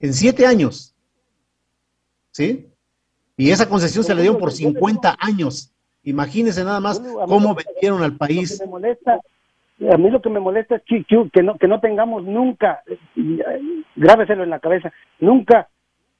En 0.00 0.12
siete 0.12 0.44
años. 0.46 0.94
¿Sí? 2.30 2.68
Y 3.38 3.50
esa 3.50 3.68
concesión 3.68 4.04
se 4.04 4.14
le 4.14 4.20
dieron 4.22 4.38
por 4.38 4.52
50 4.52 5.16
años. 5.18 5.70
Imagínense 6.04 6.64
nada 6.64 6.80
más 6.80 7.00
mí 7.00 7.08
cómo 7.26 7.54
vendieron 7.54 8.02
al 8.02 8.16
país. 8.16 8.58
que 8.58 8.66
me 8.66 8.70
molesta, 8.70 9.20
a 9.92 9.96
mí 9.96 10.10
lo 10.10 10.20
que 10.20 10.30
me 10.30 10.40
molesta 10.40 10.76
es 10.76 10.82
que, 10.82 11.42
no, 11.42 11.56
que 11.56 11.68
no 11.68 11.80
tengamos 11.80 12.24
nunca, 12.24 12.82
grábeselo 13.96 14.44
en 14.44 14.50
la 14.50 14.60
cabeza, 14.60 14.92
nunca 15.18 15.68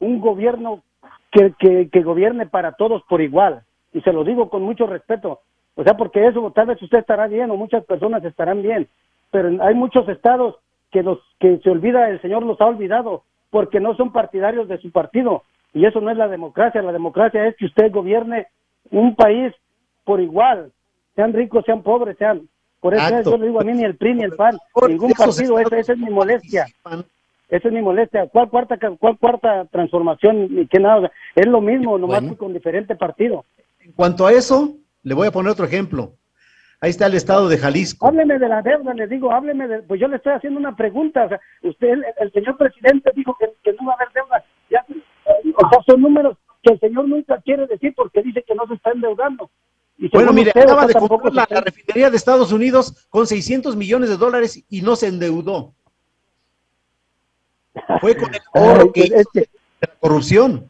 un 0.01 0.21
gobierno 0.21 0.83
que, 1.31 1.53
que, 1.59 1.89
que 1.91 2.03
gobierne 2.03 2.47
para 2.47 2.73
todos 2.73 3.03
por 3.09 3.21
igual. 3.21 3.63
Y 3.93 4.01
se 4.01 4.13
lo 4.13 4.25
digo 4.25 4.49
con 4.49 4.63
mucho 4.63 4.87
respeto. 4.87 5.41
O 5.77 5.85
sea, 5.85 5.95
porque 5.95 6.27
eso 6.27 6.51
tal 6.53 6.67
vez 6.67 6.81
usted 6.83 6.99
estará 6.99 7.27
bien 7.27 7.51
o 7.51 7.57
muchas 7.57 7.85
personas 7.85 8.25
estarán 8.25 8.63
bien. 8.63 8.89
Pero 9.31 9.63
hay 9.63 9.75
muchos 9.75 10.09
estados 10.09 10.57
que 10.91 11.03
los 11.03 11.19
que 11.41 11.59
se 11.59 11.71
olvida, 11.71 12.09
el 12.09 12.21
Señor 12.23 12.45
los 12.45 12.61
ha 12.61 12.67
olvidado 12.67 13.25
porque 13.51 13.81
no 13.81 13.95
son 13.97 14.13
partidarios 14.13 14.69
de 14.69 14.79
su 14.79 14.91
partido. 14.91 15.43
Y 15.73 15.87
eso 15.87 16.01
no 16.01 16.11
es 16.11 16.17
la 16.17 16.29
democracia. 16.29 16.83
La 16.83 16.93
democracia 16.93 17.47
es 17.47 17.57
que 17.57 17.67
usted 17.67 17.91
gobierne 17.93 18.47
un 18.91 19.17
país 19.17 19.53
por 20.05 20.21
igual, 20.21 20.73
sean 21.17 21.33
ricos, 21.33 21.65
sean 21.65 21.83
pobres, 21.83 22.17
sean. 22.19 22.49
Por 22.81 22.95
eso 22.95 23.03
Exacto. 23.05 23.31
yo 23.33 23.37
le 23.39 23.47
digo 23.47 23.61
a 23.61 23.65
mí 23.65 23.73
ni 23.73 23.85
el 23.85 23.97
PRI 23.97 24.15
ni 24.15 24.25
el 24.25 24.33
PAN, 24.33 24.59
ningún 24.89 25.13
partido, 25.13 25.59
esa, 25.59 25.93
es 25.93 25.99
mi 25.99 26.11
molestia. 26.11 26.67
Esa 27.49 27.69
es 27.69 27.75
mi 27.75 27.81
molestia. 27.81 28.27
¿Cuál 28.29 28.51
cuarta, 28.51 28.77
cuál 28.99 29.19
cuarta 29.19 29.65
transformación? 29.67 30.55
Ni 30.55 30.67
qué 30.67 30.79
nada. 30.79 31.11
Es 31.35 31.47
lo 31.47 31.61
mismo, 31.61 31.97
nomás 31.99 32.21
Bueno. 32.21 32.35
que 32.35 32.39
con 32.39 32.53
diferente 32.53 32.95
partido. 32.97 33.45
En 33.81 33.93
cuanto 33.93 34.27
a 34.27 34.33
eso, 34.33 34.75
le 35.03 35.15
voy 35.15 35.29
a 35.29 35.31
poner 35.31 35.53
otro 35.53 35.65
ejemplo. 35.65 36.13
Ahí 36.81 36.91
está 36.91 37.07
el 37.07 37.15
estado 37.15 37.49
de 37.49 37.57
Jalisco. 37.57 38.07
Hábleme 38.07 38.39
de 38.39 38.49
la 38.49 38.61
deuda, 38.61 38.93
le 38.93 39.07
digo, 39.07 39.33
hábleme 39.33 39.67
de. 39.67 39.83
Pues 39.83 40.01
yo 40.01 40.09
le 40.09 40.17
estoy 40.17 40.35
haciendo 40.35 40.61
una 40.61 40.77
pregunta. 40.77 41.25
O 41.25 41.29
sea, 41.29 41.41
usted, 41.63 41.89
el, 41.89 42.05
el 42.19 42.33
señor 42.33 42.59
presidente 42.59 43.11
dijo 43.15 43.35
que, 43.39 43.47
que 43.63 43.75
no 43.81 43.87
va 43.87 43.93
a 43.93 43.97
haber 43.97 44.09
deuda. 44.13 44.45
Ya, 44.71 44.85
o 45.57 45.69
sea, 45.71 45.79
son 45.87 46.03
números 46.03 46.37
que 46.63 46.75
el 46.75 46.81
señor 46.81 47.09
nunca 47.09 47.41
quiere 47.43 47.67
decir 47.67 47.95
porque 47.95 48.23
dice 48.23 48.43
que 48.43 48.55
no 48.55 48.67
se 48.67 48.75
está 48.75 48.91
endeudando. 48.91 49.51
Y 49.97 50.09
Bueno, 50.09 50.33
mire, 50.33 50.49
usted, 50.49 50.63
o 50.63 50.65
acaba 50.65 50.87
sea, 50.89 51.01
de 51.01 51.09
comprar 51.09 51.33
la, 51.33 51.61
refinería 51.61 52.11
de 52.11 52.17
Estados 52.17 52.51
Unidos 52.53 53.07
con 53.11 53.27
600 53.27 53.77
millones 53.77 54.09
de 54.11 54.17
dólares 54.17 54.65
y 54.69 54.83
no 54.83 54.97
se 54.97 55.07
endeudó. 55.09 55.73
Fue 58.01 58.17
con 58.17 58.35
el 58.35 58.41
oro 58.55 58.83
Ay, 58.83 58.91
que 58.93 59.01
es 59.03 59.21
hizo 59.21 59.31
que- 59.33 59.41
de 59.41 59.49
la 59.81 59.89
corrupción. 60.01 60.69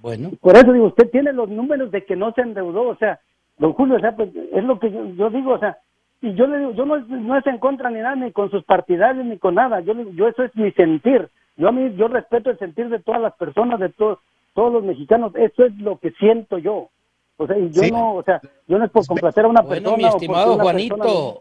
Bueno, 0.00 0.30
Por 0.40 0.56
eso 0.56 0.72
digo, 0.72 0.86
usted 0.86 1.10
tiene 1.10 1.32
los 1.32 1.48
números 1.48 1.90
de 1.90 2.04
que 2.04 2.14
no 2.14 2.32
se 2.32 2.42
endeudó, 2.42 2.82
o 2.88 2.96
sea, 2.96 3.18
don 3.58 3.72
Julio, 3.72 3.96
o 3.96 4.00
sea, 4.00 4.14
pues, 4.14 4.28
es 4.52 4.62
lo 4.62 4.78
que 4.78 4.90
yo, 4.92 5.04
yo 5.14 5.30
digo, 5.30 5.54
o 5.54 5.58
sea, 5.58 5.78
y 6.22 6.32
yo 6.34 6.46
le 6.46 6.58
digo, 6.58 6.72
yo 6.72 6.84
no, 6.86 6.98
no 6.98 7.36
es 7.36 7.46
en 7.46 7.58
contra 7.58 7.90
ni 7.90 7.98
nada, 8.00 8.14
ni 8.14 8.30
con 8.30 8.48
sus 8.50 8.62
partidarios, 8.64 9.24
ni 9.24 9.36
con 9.38 9.56
nada, 9.56 9.80
yo, 9.80 9.94
le- 9.94 10.14
yo 10.14 10.28
eso 10.28 10.44
es 10.44 10.54
mi 10.54 10.70
sentir, 10.72 11.28
yo 11.56 11.68
a 11.68 11.72
mí, 11.72 11.92
yo 11.96 12.06
respeto 12.06 12.50
el 12.50 12.58
sentir 12.58 12.88
de 12.88 13.00
todas 13.00 13.20
las 13.20 13.34
personas, 13.34 13.80
de 13.80 13.88
todos, 13.88 14.18
todos 14.54 14.72
los 14.72 14.84
mexicanos, 14.84 15.32
eso 15.34 15.64
es 15.64 15.76
lo 15.78 15.98
que 15.98 16.12
siento 16.12 16.58
yo, 16.58 16.88
o 17.36 17.46
sea, 17.46 17.58
y 17.58 17.70
yo 17.70 17.82
Sí. 17.82 17.90
no, 17.90 18.14
o 18.16 18.22
sea, 18.22 18.40
yo 18.66 18.78
no 18.78 18.84
es 18.84 18.90
por 18.90 19.06
complacer 19.06 19.44
a 19.44 19.48
una 19.48 19.60
bueno, 19.62 19.90
persona. 19.90 19.96
mi 19.96 20.14
estimado 20.14 20.58
Juanito, 20.58 20.96
persona- 20.96 21.40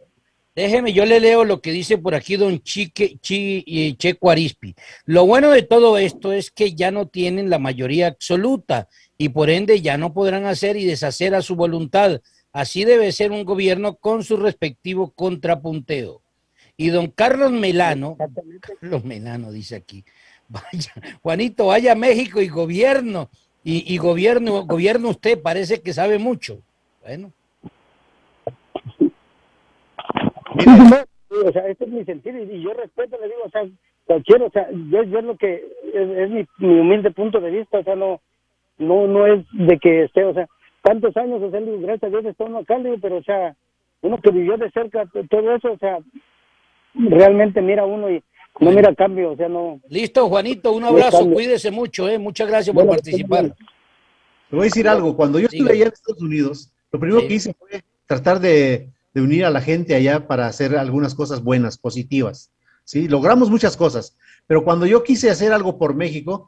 déjeme, 0.55 0.93
yo 0.93 1.05
le 1.05 1.19
leo 1.19 1.43
lo 1.43 1.61
que 1.61 1.71
dice 1.71 1.97
por 1.97 2.15
aquí 2.15 2.35
don 2.37 2.59
Chique, 2.61 3.17
Chi, 3.21 3.63
y 3.65 3.93
Checo 3.95 4.29
Arispi. 4.31 4.75
Lo 5.05 5.25
bueno 5.25 5.51
de 5.51 5.63
todo 5.63 5.97
esto 5.97 6.31
es 6.33 6.51
que 6.51 6.73
ya 6.73 6.91
no 6.91 7.07
tienen 7.07 7.49
la 7.49 7.59
mayoría 7.59 8.07
absoluta 8.07 8.87
y 9.17 9.29
por 9.29 9.49
ende 9.49 9.81
ya 9.81 9.97
no 9.97 10.13
podrán 10.13 10.45
hacer 10.45 10.77
y 10.77 10.85
deshacer 10.85 11.35
a 11.35 11.41
su 11.41 11.55
voluntad. 11.55 12.21
Así 12.53 12.85
debe 12.85 13.11
ser 13.11 13.31
un 13.31 13.43
gobierno 13.43 13.95
con 13.95 14.23
su 14.23 14.37
respectivo 14.37 15.11
contrapunteo. 15.11 16.21
Y 16.77 16.89
don 16.89 17.07
Carlos 17.07 17.51
Melano, 17.51 18.17
Carlos 18.79 19.03
Melano 19.05 19.51
dice 19.51 19.75
aquí, 19.75 20.03
vaya, 20.49 20.93
Juanito, 21.21 21.67
vaya 21.67 21.93
a 21.93 21.95
México 21.95 22.41
y 22.41 22.47
gobierno, 22.49 23.29
y, 23.65 23.83
y 23.93 23.97
gobierno, 23.97 24.63
gobierno 24.65 25.09
usted, 25.09 25.41
parece 25.41 25.81
que 25.81 25.91
sabe 25.91 26.19
mucho. 26.19 26.59
Bueno. 27.03 27.31
O 31.29 31.51
sea, 31.51 31.67
este 31.67 31.85
es 31.85 31.89
mi 31.89 32.05
sentir 32.05 32.35
y, 32.35 32.61
yo 32.61 32.73
respeto, 32.73 33.17
le 33.19 33.27
digo, 33.27 33.41
o 33.43 33.49
sea, 33.49 33.63
cualquiera, 34.05 34.45
o 34.45 34.51
sea, 34.51 34.69
yo, 34.71 35.03
yo 35.03 35.19
es 35.19 35.25
lo 35.25 35.35
que 35.35 35.55
es, 35.93 36.09
es 36.09 36.29
mi, 36.29 36.45
mi 36.59 36.79
humilde 36.79 37.09
punto 37.09 37.41
de 37.41 37.49
vista, 37.49 37.79
o 37.79 37.83
sea, 37.83 37.95
no, 37.95 38.21
no, 38.77 39.07
no 39.07 39.25
es 39.25 39.43
de 39.51 39.79
que 39.79 40.03
esté, 40.03 40.23
o 40.23 40.33
sea, 40.35 40.47
tantos 40.83 41.17
años, 41.17 41.41
o 41.41 41.49
sea, 41.49 41.59
digo, 41.59 41.79
gracias 41.79 42.03
a 42.03 42.09
Dios 42.09 42.25
está 42.25 42.43
uno 42.43 42.59
acá, 42.59 42.77
digo, 42.77 42.97
pero, 43.01 43.17
o 43.17 43.23
sea, 43.23 43.55
uno 44.01 44.19
que 44.21 44.29
vivió 44.29 44.57
de 44.57 44.69
cerca 44.69 45.05
todo 45.29 45.55
eso, 45.55 45.71
o 45.71 45.77
sea, 45.79 45.97
realmente 46.93 47.61
mira 47.63 47.83
uno 47.83 48.11
y 48.11 48.23
no 48.59 48.71
mira 48.71 48.93
cambio, 48.95 49.31
o 49.31 49.35
sea, 49.35 49.49
no. 49.49 49.81
Listo, 49.89 50.27
Juanito, 50.29 50.71
un 50.73 50.83
abrazo, 50.85 51.29
cuídese 51.29 51.71
mucho, 51.71 52.07
¿eh? 52.07 52.17
muchas 52.17 52.47
gracias 52.47 52.73
por 52.73 52.85
Bueno, 52.85 52.91
participar. 53.01 53.41
bueno. 53.41 53.55
Le 54.51 54.57
voy 54.57 54.61
a 54.61 54.69
decir 54.69 54.87
algo, 54.87 55.15
cuando 55.15 55.39
yo 55.39 55.47
estuve 55.51 55.71
allá 55.73 55.87
en 55.87 55.91
Estados 55.93 56.21
Unidos, 56.21 56.71
lo 56.91 56.99
primero 56.99 57.21
Sí. 57.21 57.27
que 57.27 57.33
hice 57.33 57.53
fue 57.53 57.83
tratar 58.05 58.39
de, 58.39 58.89
de 59.13 59.21
unir 59.21 59.43
a 59.45 59.49
la 59.49 59.59
gente 59.61 59.95
allá 59.95 60.27
para 60.27 60.47
hacer 60.47 60.77
algunas 60.77 61.15
cosas 61.15 61.43
buenas, 61.43 61.77
positivas. 61.77 62.51
¿sí? 62.83 63.07
Logramos 63.07 63.49
muchas 63.49 63.75
cosas, 63.75 64.15
pero 64.47 64.63
cuando 64.63 64.85
yo 64.85 65.03
quise 65.03 65.29
hacer 65.29 65.51
algo 65.51 65.77
por 65.77 65.95
México, 65.95 66.47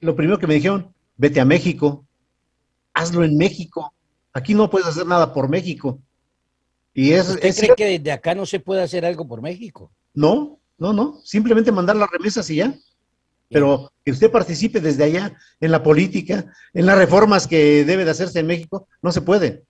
lo 0.00 0.16
primero 0.16 0.38
que 0.38 0.46
me 0.48 0.54
dijeron, 0.54 0.92
vete 1.16 1.40
a 1.40 1.44
México, 1.44 2.04
hazlo 2.92 3.24
en 3.24 3.36
México, 3.38 3.94
aquí 4.32 4.54
no 4.54 4.68
puedes 4.68 4.88
hacer 4.88 5.06
nada 5.06 5.32
por 5.32 5.48
México. 5.48 6.00
Y 6.92 7.12
es, 7.12 7.28
¿Usted 7.28 7.36
es 7.36 7.40
cree 7.40 7.52
cierto. 7.52 7.76
que 7.76 7.84
desde 7.98 8.10
acá 8.12 8.34
no 8.34 8.44
se 8.44 8.58
puede 8.60 8.82
hacer 8.82 9.06
algo 9.06 9.26
por 9.26 9.40
México? 9.40 9.90
no, 10.14 10.57
no, 10.78 10.92
no, 10.92 11.20
simplemente 11.24 11.72
mandar 11.72 11.96
las 11.96 12.10
remesas 12.10 12.48
y 12.50 12.56
ya. 12.56 12.74
Pero 13.50 13.90
que 14.04 14.10
usted 14.10 14.30
participe 14.30 14.80
desde 14.80 15.04
allá 15.04 15.36
en 15.60 15.70
la 15.70 15.82
política, 15.82 16.52
en 16.74 16.86
las 16.86 16.98
reformas 16.98 17.46
que 17.46 17.84
debe 17.84 18.04
de 18.04 18.10
hacerse 18.10 18.40
en 18.40 18.46
México, 18.46 18.86
no 19.00 19.10
se 19.10 19.22
puede. 19.22 19.64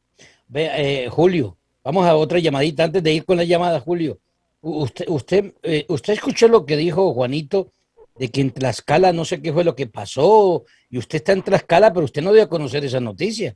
Ve, 0.49 1.05
eh, 1.05 1.09
Julio, 1.09 1.57
vamos 1.85 2.05
a 2.07 2.16
otra 2.16 2.40
llamadita 2.40 2.85
antes 2.85 3.03
de 3.03 3.12
ir 3.12 3.25
con 3.25 3.37
la 3.37 3.44
llamada, 3.44 3.79
Julio. 3.79 4.18
Usted, 4.61 5.05
usted, 5.09 5.55
eh, 5.62 5.87
usted 5.88 6.14
escuchó 6.14 6.49
lo 6.49 6.66
que 6.66 6.77
dijo 6.77 7.14
Juanito 7.14 7.71
de 8.18 8.31
que 8.31 8.40
en 8.40 8.51
Tlaxcala 8.51 9.12
no 9.12 9.25
sé 9.25 9.40
qué 9.40 9.53
fue 9.53 9.62
lo 9.62 9.77
que 9.77 9.87
pasó 9.87 10.64
y 10.90 10.99
usted 10.99 11.18
está 11.18 11.33
en 11.33 11.42
Tlaxcala, 11.42 11.92
pero 11.92 12.05
usted 12.05 12.23
no 12.23 12.33
dio 12.33 12.42
a 12.42 12.49
conocer 12.49 12.85
esa 12.85 12.99
noticia. 12.99 13.55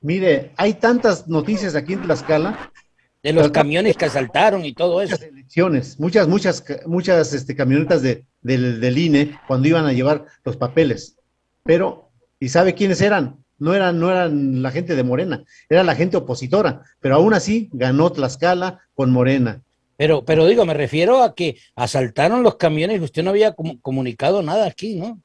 Mire, 0.00 0.52
hay 0.56 0.74
tantas 0.74 1.28
noticias 1.28 1.74
aquí 1.74 1.92
en 1.92 2.02
Tlaxcala 2.02 2.72
De 3.22 3.32
los 3.34 3.50
camiones 3.50 3.96
que 3.96 4.06
asaltaron 4.06 4.64
y 4.64 4.72
todo 4.72 5.02
eso. 5.02 5.12
Muchas 5.12 5.28
elecciones, 5.28 6.00
muchas, 6.00 6.28
muchas, 6.28 6.64
muchas 6.86 7.34
este, 7.34 7.54
camionetas 7.54 8.00
de, 8.00 8.24
del, 8.40 8.80
del 8.80 8.96
INE 8.96 9.38
cuando 9.46 9.68
iban 9.68 9.84
a 9.84 9.92
llevar 9.92 10.24
los 10.44 10.56
papeles. 10.56 11.16
Pero, 11.62 12.10
¿y 12.38 12.48
sabe 12.48 12.74
quiénes 12.74 13.00
eran? 13.02 13.36
No 13.58 13.74
eran, 13.74 14.00
no 14.00 14.10
eran 14.10 14.62
la 14.62 14.70
gente 14.70 14.96
de 14.96 15.04
Morena, 15.04 15.44
era 15.68 15.84
la 15.84 15.94
gente 15.94 16.16
opositora, 16.16 16.82
pero 16.98 17.16
aún 17.16 17.34
así 17.34 17.68
ganó 17.74 18.10
Tlaxcala 18.10 18.80
con 18.94 19.10
Morena. 19.10 19.62
Pero, 19.98 20.24
pero 20.24 20.46
digo, 20.46 20.64
me 20.64 20.72
refiero 20.72 21.22
a 21.22 21.34
que 21.34 21.58
asaltaron 21.74 22.42
los 22.42 22.56
camiones 22.56 22.98
y 22.98 23.04
usted 23.04 23.22
no 23.22 23.30
había 23.30 23.54
comunicado 23.82 24.42
nada 24.42 24.66
aquí, 24.66 24.96
¿no? 24.96 25.20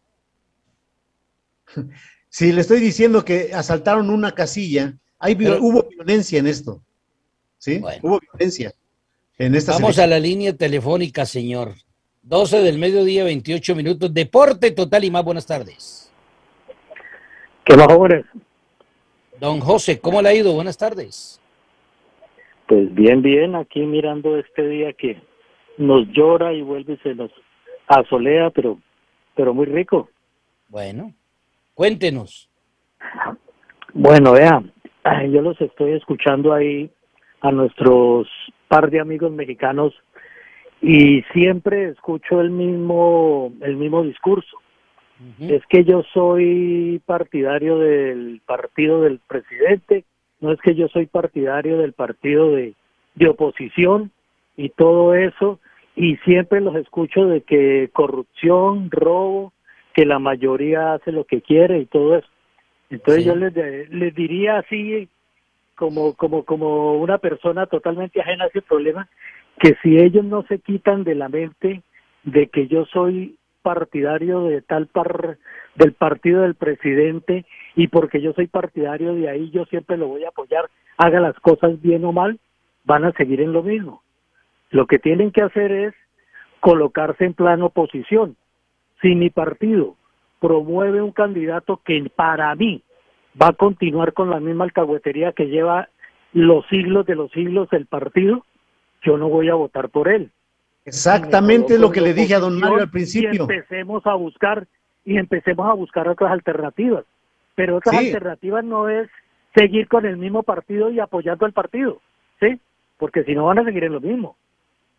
Sí, 2.28 2.52
le 2.52 2.60
estoy 2.60 2.82
diciendo 2.82 3.24
que 3.24 3.52
asaltaron 3.54 4.10
una 4.10 4.34
casilla, 4.34 4.98
hay, 5.20 5.36
hubo 5.36 5.88
violencia 5.88 6.38
en 6.38 6.48
esto. 6.48 6.84
¿Sí? 7.58 7.82
Hubo 8.02 8.20
violencia 8.20 8.74
en 9.38 9.56
esta 9.56 9.74
Vamos 9.74 10.00
a 10.00 10.08
la 10.08 10.20
línea 10.20 10.56
telefónica, 10.56 11.26
señor. 11.26 11.74
12 12.24 12.62
del 12.62 12.80
mediodía, 12.80 13.24
28 13.24 13.76
minutos. 13.76 14.14
Deporte 14.14 14.72
total 14.72 15.04
y 15.04 15.12
más. 15.12 15.24
Buenas 15.24 15.46
tardes. 15.46 16.12
¿Qué 17.66 17.76
más, 17.76 17.88
jóvenes? 17.88 18.26
Don 19.40 19.60
José, 19.60 20.00
¿cómo 20.00 20.22
le 20.22 20.30
ha 20.30 20.34
ido? 20.34 20.54
Buenas 20.54 20.78
tardes. 20.78 21.42
Pues 22.68 22.94
bien, 22.96 23.22
bien, 23.22 23.56
aquí 23.56 23.82
mirando 23.82 24.38
este 24.38 24.68
día 24.68 24.94
que 24.94 25.22
nos 25.78 26.08
llora 26.08 26.54
y 26.54 26.62
vuelve 26.62 26.94
y 26.94 26.98
se 26.98 27.14
nos 27.14 27.32
asolea, 27.88 28.50
pero, 28.52 28.80
pero 29.36 29.54
muy 29.54 29.66
rico. 29.66 30.10
Bueno, 30.70 31.14
cuéntenos. 31.74 32.50
Bueno, 33.94 34.32
vea, 34.34 34.64
yo 35.30 35.42
los 35.42 35.60
estoy 35.62 35.94
escuchando 35.94 36.54
ahí 36.54 36.90
a 37.46 37.52
nuestros 37.52 38.28
par 38.68 38.90
de 38.90 39.00
amigos 39.00 39.32
mexicanos 39.32 39.94
y 40.82 41.22
siempre 41.34 41.90
escucho 41.90 42.42
el 42.42 42.50
mismo 42.50 43.54
el 43.62 43.78
mismo 43.78 44.04
discurso. 44.04 44.58
Es 45.40 45.66
que 45.70 45.86
yo 45.86 46.04
soy 46.14 47.02
partidario 47.06 47.78
del 47.78 48.42
partido 48.46 49.02
del 49.02 49.20
presidente 49.20 50.04
no 50.42 50.52
es 50.52 50.62
que 50.62 50.76
yo 50.76 50.88
soy 50.90 51.06
partidario 51.06 51.78
del 51.78 51.94
partido 51.94 52.52
de, 52.52 52.74
de 53.16 53.30
oposición 53.30 54.12
y 54.58 54.70
todo 54.70 55.16
eso, 55.16 55.60
y 55.96 56.18
siempre 56.18 56.62
los 56.62 56.76
escucho 56.76 57.26
de 57.26 57.42
que 57.42 57.90
corrupción, 57.94 58.90
robo, 58.92 59.54
que 59.94 60.06
la 60.06 60.20
mayoría 60.20 60.94
hace 60.94 61.12
lo 61.12 61.24
que 61.24 61.42
quiere 61.42 61.80
y 61.80 61.86
todo 61.86 62.18
eso. 62.18 62.28
Entonces 62.90 63.26
yo 63.26 63.36
les, 63.36 63.54
les 63.90 64.14
diría 64.14 64.58
así, 64.58 65.10
como, 65.76 66.16
como, 66.16 66.44
como 66.44 66.98
una 66.98 67.18
persona 67.18 67.66
totalmente 67.68 68.22
ajena 68.22 68.46
a 68.46 68.48
ese 68.48 68.62
problema, 68.62 69.08
que 69.60 69.76
si 69.82 69.98
ellos 69.98 70.26
no 70.26 70.44
se 70.44 70.60
quitan 70.60 71.04
de 71.04 71.16
la 71.16 71.30
mente 71.30 71.84
de 72.24 72.48
que 72.48 72.68
yo 72.68 72.86
soy 72.86 73.38
partidario 73.62 74.44
de 74.44 74.62
tal 74.62 74.88
par 74.88 75.38
del 75.76 75.94
partido 75.94 76.44
del 76.44 76.56
presidente 76.56 77.46
y 77.76 77.88
porque 77.88 78.22
yo 78.22 78.34
soy 78.34 78.48
partidario 78.48 79.16
de 79.16 79.30
ahí, 79.30 79.50
yo 79.50 79.66
siempre 79.66 79.98
lo 79.98 80.08
voy 80.08 80.24
a 80.24 80.30
apoyar, 80.30 80.70
haga 80.98 81.20
las 81.20 81.36
cosas 81.40 81.82
bien 81.82 82.06
o 82.06 82.12
mal, 82.12 82.40
van 82.84 83.06
a 83.06 83.12
seguir 83.14 83.42
en 83.42 83.54
lo 83.54 83.64
mismo. 83.64 84.04
Lo 84.70 84.86
que 84.86 85.00
tienen 85.00 85.32
que 85.32 85.42
hacer 85.42 85.72
es 85.72 85.94
colocarse 86.60 87.26
en 87.26 87.34
plano 87.34 87.68
oposición. 87.68 88.36
Si 89.02 89.16
mi 89.16 89.30
partido 89.30 89.96
promueve 90.40 91.02
un 91.02 91.12
candidato 91.12 91.82
que 91.84 92.10
para 92.16 92.54
mí 92.56 92.84
va 93.42 93.50
a 93.50 93.54
continuar 93.54 94.14
con 94.14 94.30
la 94.30 94.40
misma 94.40 94.66
alcahuetería 94.66 95.34
que 95.34 95.46
lleva 95.46 95.90
los 96.34 96.66
siglos 96.68 97.06
de 97.06 97.16
los 97.16 97.32
siglos 97.32 97.70
del 97.70 97.86
partido, 97.86 98.46
yo 99.02 99.18
no 99.18 99.30
voy 99.30 99.50
a 99.50 99.56
votar 99.56 99.90
por 99.90 100.08
él. 100.08 100.32
Exactamente 100.86 101.80
lo 101.80 101.92
que 101.92 102.02
le 102.02 102.14
dije 102.14 102.36
a 102.36 102.40
don 102.40 102.60
Mario 102.60 102.82
al 102.82 102.92
principio. 102.92 103.32
Y 103.34 103.38
empecemos 103.38 104.06
a 104.06 104.14
buscar 104.14 104.68
y 105.04 105.18
empecemos 105.18 105.68
a 105.68 105.74
buscar 105.74 106.08
otras 106.08 106.32
alternativas. 106.32 107.06
Pero 107.56 107.78
otras 107.78 107.96
alternativas 107.96 108.64
no 108.64 108.90
es 108.90 109.10
seguir 109.56 109.88
con 109.88 110.06
el 110.06 110.18
mismo 110.18 110.44
partido 110.44 110.92
y 110.92 111.00
apoyando 111.00 111.46
al 111.46 111.54
partido, 111.54 112.02
¿sí? 112.40 112.60
Porque 112.98 113.24
si 113.24 113.34
no 113.34 113.46
van 113.46 113.60
a 113.60 113.64
seguir 113.64 113.86
en 113.86 113.94
lo 113.94 114.02
mismo. 114.02 114.36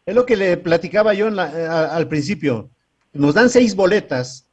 Es 0.07 0.15
lo 0.15 0.25
que 0.25 0.37
le 0.37 0.57
platicaba 0.57 1.13
yo 1.15 1.29
en 1.29 1.37
la, 1.37 1.95
al 1.95 2.09
principio. 2.09 2.71
Nos 3.13 3.35
dan 3.35 3.51
seis 3.51 3.77
boletas 3.77 4.49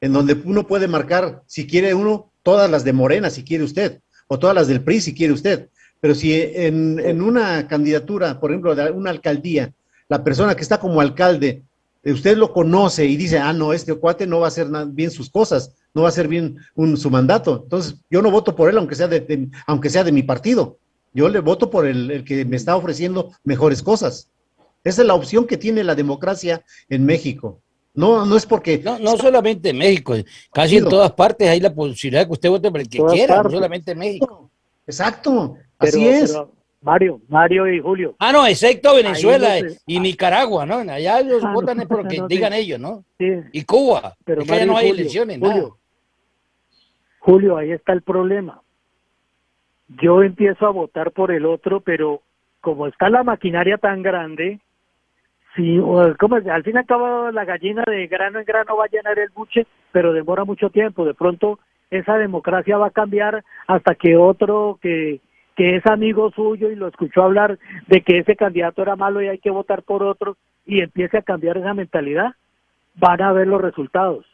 en 0.00 0.12
donde 0.12 0.34
uno 0.44 0.66
puede 0.66 0.88
marcar, 0.88 1.42
si 1.46 1.66
quiere 1.66 1.94
uno, 1.94 2.29
todas 2.42 2.70
las 2.70 2.84
de 2.84 2.92
Morena, 2.92 3.30
si 3.30 3.44
quiere 3.44 3.64
usted, 3.64 4.00
o 4.28 4.38
todas 4.38 4.54
las 4.54 4.68
del 4.68 4.82
PRI, 4.82 5.00
si 5.00 5.14
quiere 5.14 5.32
usted. 5.32 5.68
Pero 6.00 6.14
si 6.14 6.32
en, 6.34 6.98
en 6.98 7.20
una 7.20 7.68
candidatura, 7.68 8.40
por 8.40 8.50
ejemplo, 8.50 8.74
de 8.74 8.90
una 8.90 9.10
alcaldía, 9.10 9.72
la 10.08 10.24
persona 10.24 10.54
que 10.54 10.62
está 10.62 10.78
como 10.78 11.00
alcalde, 11.00 11.62
usted 12.04 12.36
lo 12.36 12.52
conoce 12.52 13.04
y 13.04 13.16
dice, 13.16 13.38
ah, 13.38 13.52
no, 13.52 13.72
este 13.72 13.94
cuate 13.94 14.26
no 14.26 14.40
va 14.40 14.46
a 14.46 14.48
hacer 14.48 14.68
bien 14.88 15.10
sus 15.10 15.30
cosas, 15.30 15.74
no 15.94 16.02
va 16.02 16.08
a 16.08 16.10
hacer 16.10 16.28
bien 16.28 16.58
un, 16.74 16.96
su 16.96 17.10
mandato. 17.10 17.60
Entonces, 17.64 17.96
yo 18.10 18.22
no 18.22 18.30
voto 18.30 18.56
por 18.56 18.70
él, 18.70 18.78
aunque 18.78 18.94
sea 18.94 19.08
de, 19.08 19.48
aunque 19.66 19.90
sea 19.90 20.04
de 20.04 20.12
mi 20.12 20.22
partido. 20.22 20.78
Yo 21.12 21.28
le 21.28 21.40
voto 21.40 21.70
por 21.70 21.86
el, 21.86 22.24
que 22.24 22.44
me 22.44 22.56
está 22.56 22.76
ofreciendo 22.76 23.32
mejores 23.44 23.82
cosas. 23.82 24.30
Esa 24.84 25.02
es 25.02 25.06
la 25.06 25.14
opción 25.14 25.46
que 25.46 25.56
tiene 25.56 25.84
la 25.84 25.94
democracia 25.94 26.64
en 26.88 27.04
México. 27.04 27.60
No, 27.94 28.24
no 28.24 28.36
es 28.36 28.46
porque. 28.46 28.78
No, 28.78 28.98
no 28.98 29.16
solamente 29.16 29.70
en 29.70 29.78
México, 29.78 30.14
casi 30.52 30.76
en 30.76 30.88
todas 30.88 31.12
partes 31.12 31.48
hay 31.48 31.60
la 31.60 31.74
posibilidad 31.74 32.22
de 32.22 32.26
que 32.26 32.32
usted 32.32 32.48
vote 32.48 32.70
por 32.70 32.80
el 32.80 32.88
que 32.88 33.02
quiera, 33.04 33.42
no 33.42 33.50
solamente 33.50 33.92
en 33.92 33.98
México. 33.98 34.50
Exacto, 34.86 35.56
así 35.78 36.06
es. 36.06 36.36
Mario, 36.82 37.20
Mario 37.28 37.68
y 37.68 37.78
Julio. 37.80 38.14
Ah, 38.18 38.32
no, 38.32 38.46
excepto 38.46 38.94
Venezuela 38.94 39.58
y 39.86 40.00
Nicaragua, 40.00 40.64
¿no? 40.64 40.76
Allá 40.76 41.20
ellos 41.20 41.42
ah, 41.44 41.52
votan 41.52 41.80
es 41.80 41.86
porque 41.86 42.22
digan 42.28 42.54
ellos, 42.54 42.80
¿no? 42.80 43.04
Sí. 43.18 43.26
Y 43.52 43.64
Cuba, 43.64 44.16
pero 44.24 44.42
ya 44.42 44.64
no 44.64 44.76
hay 44.76 44.88
elecciones, 44.88 45.38
Julio, 45.38 45.76
Julio, 47.18 47.56
ahí 47.58 47.72
está 47.72 47.92
el 47.92 48.02
problema. 48.02 48.62
Yo 50.00 50.22
empiezo 50.22 50.66
a 50.66 50.70
votar 50.70 51.10
por 51.12 51.32
el 51.32 51.44
otro, 51.44 51.80
pero 51.80 52.22
como 52.60 52.86
está 52.86 53.10
la 53.10 53.24
maquinaria 53.24 53.76
tan 53.76 54.02
grande, 54.02 54.60
si, 55.56 55.78
como 56.18 56.36
al 56.36 56.62
fin 56.62 56.74
y 56.74 56.78
al 56.78 56.86
cabo 56.86 57.30
la 57.30 57.44
gallina 57.44 57.84
de 57.86 58.06
grano 58.06 58.38
en 58.38 58.44
grano 58.44 58.76
va 58.76 58.84
a 58.84 58.88
llenar 58.88 59.18
el 59.18 59.30
buche, 59.30 59.66
pero 59.92 60.12
demora 60.12 60.44
mucho 60.44 60.70
tiempo. 60.70 61.04
De 61.04 61.14
pronto 61.14 61.58
esa 61.90 62.16
democracia 62.18 62.78
va 62.78 62.88
a 62.88 62.90
cambiar 62.90 63.44
hasta 63.66 63.94
que 63.94 64.16
otro 64.16 64.78
que 64.80 65.20
que 65.60 65.76
es 65.76 65.86
amigo 65.86 66.30
suyo 66.30 66.70
y 66.70 66.74
lo 66.74 66.88
escuchó 66.88 67.22
hablar 67.22 67.58
de 67.86 68.00
que 68.00 68.18
ese 68.18 68.34
candidato 68.34 68.80
era 68.80 68.96
malo 68.96 69.20
y 69.20 69.28
hay 69.28 69.36
que 69.36 69.50
votar 69.50 69.82
por 69.82 70.02
otro 70.02 70.38
y 70.64 70.80
empiece 70.80 71.18
a 71.18 71.22
cambiar 71.22 71.58
esa 71.58 71.74
mentalidad, 71.74 72.34
van 72.94 73.20
a 73.20 73.32
ver 73.34 73.46
los 73.46 73.60
resultados. 73.60 74.24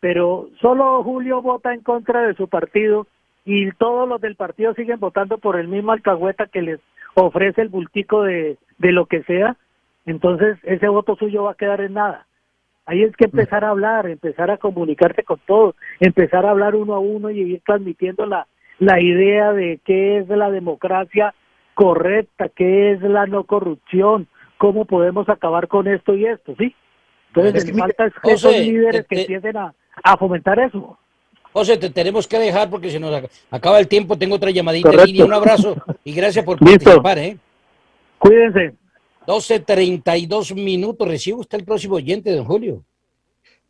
Pero 0.00 0.48
solo 0.60 1.04
Julio 1.04 1.42
vota 1.42 1.72
en 1.72 1.82
contra 1.82 2.22
de 2.22 2.34
su 2.34 2.48
partido 2.48 3.06
y 3.44 3.70
todos 3.72 4.08
los 4.08 4.20
del 4.20 4.34
partido 4.34 4.74
siguen 4.74 4.98
votando 4.98 5.38
por 5.38 5.60
el 5.60 5.68
mismo 5.68 5.92
alcahueta 5.92 6.46
que 6.46 6.62
les 6.62 6.80
ofrece 7.14 7.62
el 7.62 7.68
bultico 7.68 8.24
de, 8.24 8.58
de 8.78 8.90
lo 8.90 9.06
que 9.06 9.22
sea, 9.22 9.56
entonces 10.10 10.58
ese 10.62 10.88
voto 10.88 11.16
suyo 11.16 11.44
va 11.44 11.52
a 11.52 11.56
quedar 11.56 11.80
en 11.80 11.94
nada. 11.94 12.26
Ahí 12.86 13.02
es 13.02 13.14
que 13.16 13.26
empezar 13.26 13.64
a 13.64 13.70
hablar, 13.70 14.06
empezar 14.08 14.50
a 14.50 14.56
comunicarse 14.56 15.22
con 15.22 15.38
todos, 15.46 15.74
empezar 16.00 16.46
a 16.46 16.50
hablar 16.50 16.74
uno 16.74 16.94
a 16.94 16.98
uno 16.98 17.30
y 17.30 17.40
ir 17.40 17.62
transmitiendo 17.66 18.24
la, 18.24 18.46
la 18.78 19.00
idea 19.00 19.52
de 19.52 19.80
qué 19.84 20.18
es 20.18 20.28
la 20.28 20.50
democracia 20.50 21.34
correcta, 21.74 22.48
qué 22.48 22.92
es 22.92 23.02
la 23.02 23.26
no 23.26 23.44
corrupción, 23.44 24.26
cómo 24.56 24.86
podemos 24.86 25.28
acabar 25.28 25.68
con 25.68 25.86
esto 25.86 26.14
y 26.14 26.26
esto, 26.26 26.54
¿sí? 26.56 26.74
Entonces, 27.34 27.78
falta 27.78 28.06
es 28.06 28.12
que 28.22 28.32
esos 28.32 28.52
líderes 28.58 29.06
que 29.06 29.20
empiecen 29.20 29.56
a, 29.56 29.74
fomentar 30.18 30.58
eso. 30.58 30.98
José, 31.52 31.76
te 31.76 31.90
tenemos 31.90 32.26
que 32.26 32.38
dejar 32.38 32.70
porque 32.70 32.90
se 32.90 32.98
nos 32.98 33.22
acaba 33.50 33.78
el 33.78 33.88
tiempo. 33.88 34.16
Tengo 34.16 34.36
otra 34.36 34.50
llamadita 34.50 34.90
en 34.90 35.22
Un 35.22 35.32
abrazo 35.32 35.76
y 36.04 36.14
gracias 36.14 36.44
por 36.44 36.58
participar. 36.60 37.18
¿eh? 37.18 37.36
Cuídense. 38.18 38.77
12.32 39.28 40.54
minutos. 40.54 41.06
Recibe 41.06 41.40
usted 41.40 41.58
el 41.58 41.66
próximo 41.66 41.96
oyente, 41.96 42.34
don 42.34 42.46
Julio. 42.46 42.82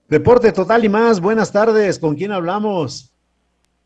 Deporte 0.07 0.53
total 0.53 0.85
y 0.85 0.89
más. 0.89 1.21
Buenas 1.21 1.51
tardes. 1.51 1.99
¿Con 1.99 2.15
quién 2.15 2.31
hablamos? 2.31 3.13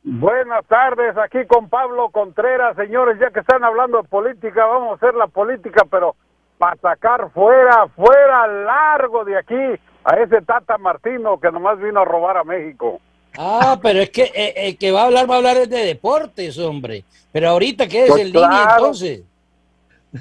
Buenas 0.04 0.66
tardes, 0.66 1.16
aquí 1.16 1.46
con 1.46 1.68
Pablo 1.68 2.10
Contreras, 2.10 2.74
señores, 2.74 3.20
ya 3.20 3.30
que 3.30 3.38
están 3.38 3.62
hablando 3.62 4.02
de 4.02 4.08
política, 4.08 4.66
vamos 4.66 4.90
a 4.90 4.94
hacer 4.96 5.14
la 5.14 5.28
política, 5.28 5.86
pero 5.88 6.16
para 6.58 6.74
sacar 6.80 7.30
fuera, 7.30 7.86
fuera, 7.94 8.48
largo 8.48 9.24
de 9.24 9.38
aquí 9.38 9.80
a 10.02 10.14
ese 10.16 10.42
Tata 10.42 10.76
Martino 10.76 11.38
que 11.38 11.52
nomás 11.52 11.78
vino 11.78 12.00
a 12.00 12.04
robar 12.04 12.36
a 12.36 12.42
México. 12.42 13.00
Ah, 13.38 13.78
pero 13.80 14.00
es 14.00 14.10
que 14.10 14.24
eh, 14.34 14.54
el 14.56 14.76
que 14.76 14.90
va 14.90 15.02
a 15.02 15.06
hablar 15.06 15.30
va 15.30 15.34
a 15.34 15.38
hablar 15.38 15.68
de 15.68 15.84
deportes, 15.84 16.58
hombre. 16.58 17.04
Pero 17.30 17.50
ahorita, 17.50 17.86
¿qué 17.86 18.02
es 18.02 18.10
pues 18.10 18.22
el 18.22 18.32
línea 18.32 18.74
entonces? 18.76 19.22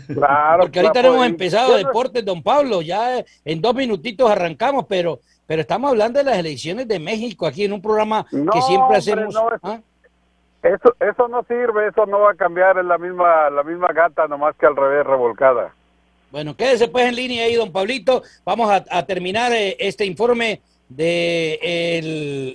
Claro. 0.08 0.64
Porque 0.64 0.80
ahorita 0.80 1.02
no 1.02 1.14
hemos 1.16 1.26
empezado 1.26 1.76
deportes, 1.76 2.24
don 2.24 2.42
Pablo. 2.42 2.82
Ya 2.82 3.24
en 3.44 3.62
dos 3.62 3.76
minutitos 3.76 4.30
arrancamos, 4.30 4.86
pero 4.88 5.20
pero 5.52 5.64
estamos 5.64 5.92
hablando 5.92 6.18
de 6.18 6.24
las 6.24 6.38
elecciones 6.38 6.88
de 6.88 6.98
México 6.98 7.46
aquí 7.46 7.66
en 7.66 7.74
un 7.74 7.82
programa 7.82 8.26
que 8.32 8.62
siempre 8.62 8.96
hacemos. 8.96 9.34
No, 9.34 9.50
¿ah? 9.64 9.82
Eso, 10.64 10.96
eso 10.98 11.28
no 11.28 11.44
sirve, 11.44 11.90
eso 11.90 12.06
no 12.06 12.22
va 12.22 12.32
a 12.32 12.36
cambiar, 12.36 12.78
es 12.78 12.86
la 12.86 12.98
misma, 12.98 13.50
la 13.50 13.62
misma 13.62 13.92
gata, 13.92 14.30
nomás 14.30 14.56
que 14.56 14.66
al 14.66 14.78
revés, 14.78 15.06
revolcada. 15.06 15.74
Bueno, 16.32 16.56
quédese 16.56 16.88
pues 16.88 17.06
en 17.06 17.18
línea 17.18 17.44
ahí, 17.44 17.56
don 17.56 17.72
Pablito. 17.72 18.24
Vamos 18.46 18.72
a, 18.72 19.06
terminar 19.06 19.52
eh, 19.52 19.76
este 19.78 20.06
informe 20.06 20.62
de 20.88 21.60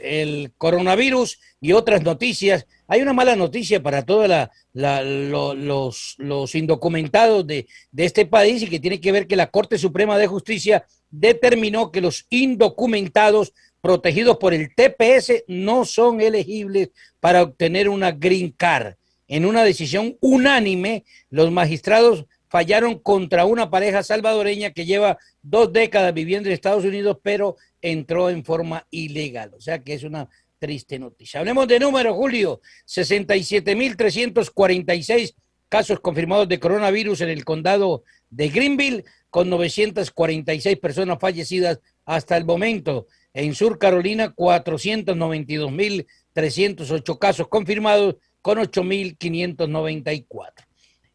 el, 0.03 0.53
coronavirus 0.57 1.39
y 1.61 1.73
otras 1.73 2.03
noticias. 2.03 2.67
Hay 2.89 3.03
una 3.03 3.13
mala 3.13 3.35
noticia 3.35 3.83
para 3.83 4.05
todos 4.05 4.31
los, 4.73 6.55
indocumentados 6.55 7.47
de, 7.47 7.67
de 7.91 8.05
este 8.05 8.27
país 8.27 8.63
y 8.63 8.69
que 8.69 8.81
tiene 8.81 9.01
que 9.01 9.13
ver 9.13 9.27
que 9.27 9.37
la 9.37 9.51
Corte 9.51 9.79
Suprema 9.79 10.19
de 10.19 10.27
Justicia 10.27 10.87
determinó 11.11 11.91
que 11.91 12.01
los 12.01 12.27
indocumentados 12.31 13.53
protegidos 13.81 14.37
por 14.39 14.55
el 14.55 14.75
TPS 14.75 15.45
no 15.49 15.85
son 15.85 16.21
elegibles 16.21 16.91
para 17.21 17.43
obtener 17.43 17.89
una 17.89 18.13
green 18.13 18.51
card. 18.51 18.95
En 19.29 19.45
una 19.45 19.65
decisión 19.65 20.17
unánime, 20.21 21.05
los 21.31 21.51
magistrados 21.51 22.27
fallaron 22.49 22.99
contra 22.99 23.45
una 23.45 23.71
pareja 23.71 24.03
salvadoreña 24.03 24.71
que 24.71 24.87
lleva 24.87 25.19
dos 25.43 25.73
décadas 25.73 26.15
viviendo 26.15 26.49
en 26.49 26.55
Estados 26.55 26.85
Unidos, 26.85 27.19
pero 27.23 27.57
entró 27.83 28.31
en 28.31 28.45
forma 28.45 28.87
ilegal. 28.91 29.53
O 29.55 29.61
sea 29.61 29.81
que 29.81 29.95
es 29.95 30.05
una 30.05 30.29
triste 30.59 30.99
noticia. 30.99 31.41
Hablemos 31.41 31.69
de 31.69 31.81
número, 31.81 32.15
Julio. 32.15 32.61
67.346 32.87 35.35
casos 35.69 36.01
confirmados 36.01 36.49
de 36.49 36.59
coronavirus 36.61 37.21
en 37.23 37.29
el 37.29 37.45
condado 37.45 38.05
de 38.31 38.49
Greenville, 38.49 39.05
con 39.31 39.51
946 39.51 40.79
personas 40.79 41.19
fallecidas 41.21 41.81
hasta 42.05 42.37
el 42.37 42.45
momento. 42.45 43.07
En 43.35 43.55
Sur 43.55 43.79
Carolina, 43.79 44.35
492.308 44.35 47.19
casos 47.19 47.49
confirmados, 47.49 48.17
con 48.41 48.59
8.594 48.59 50.67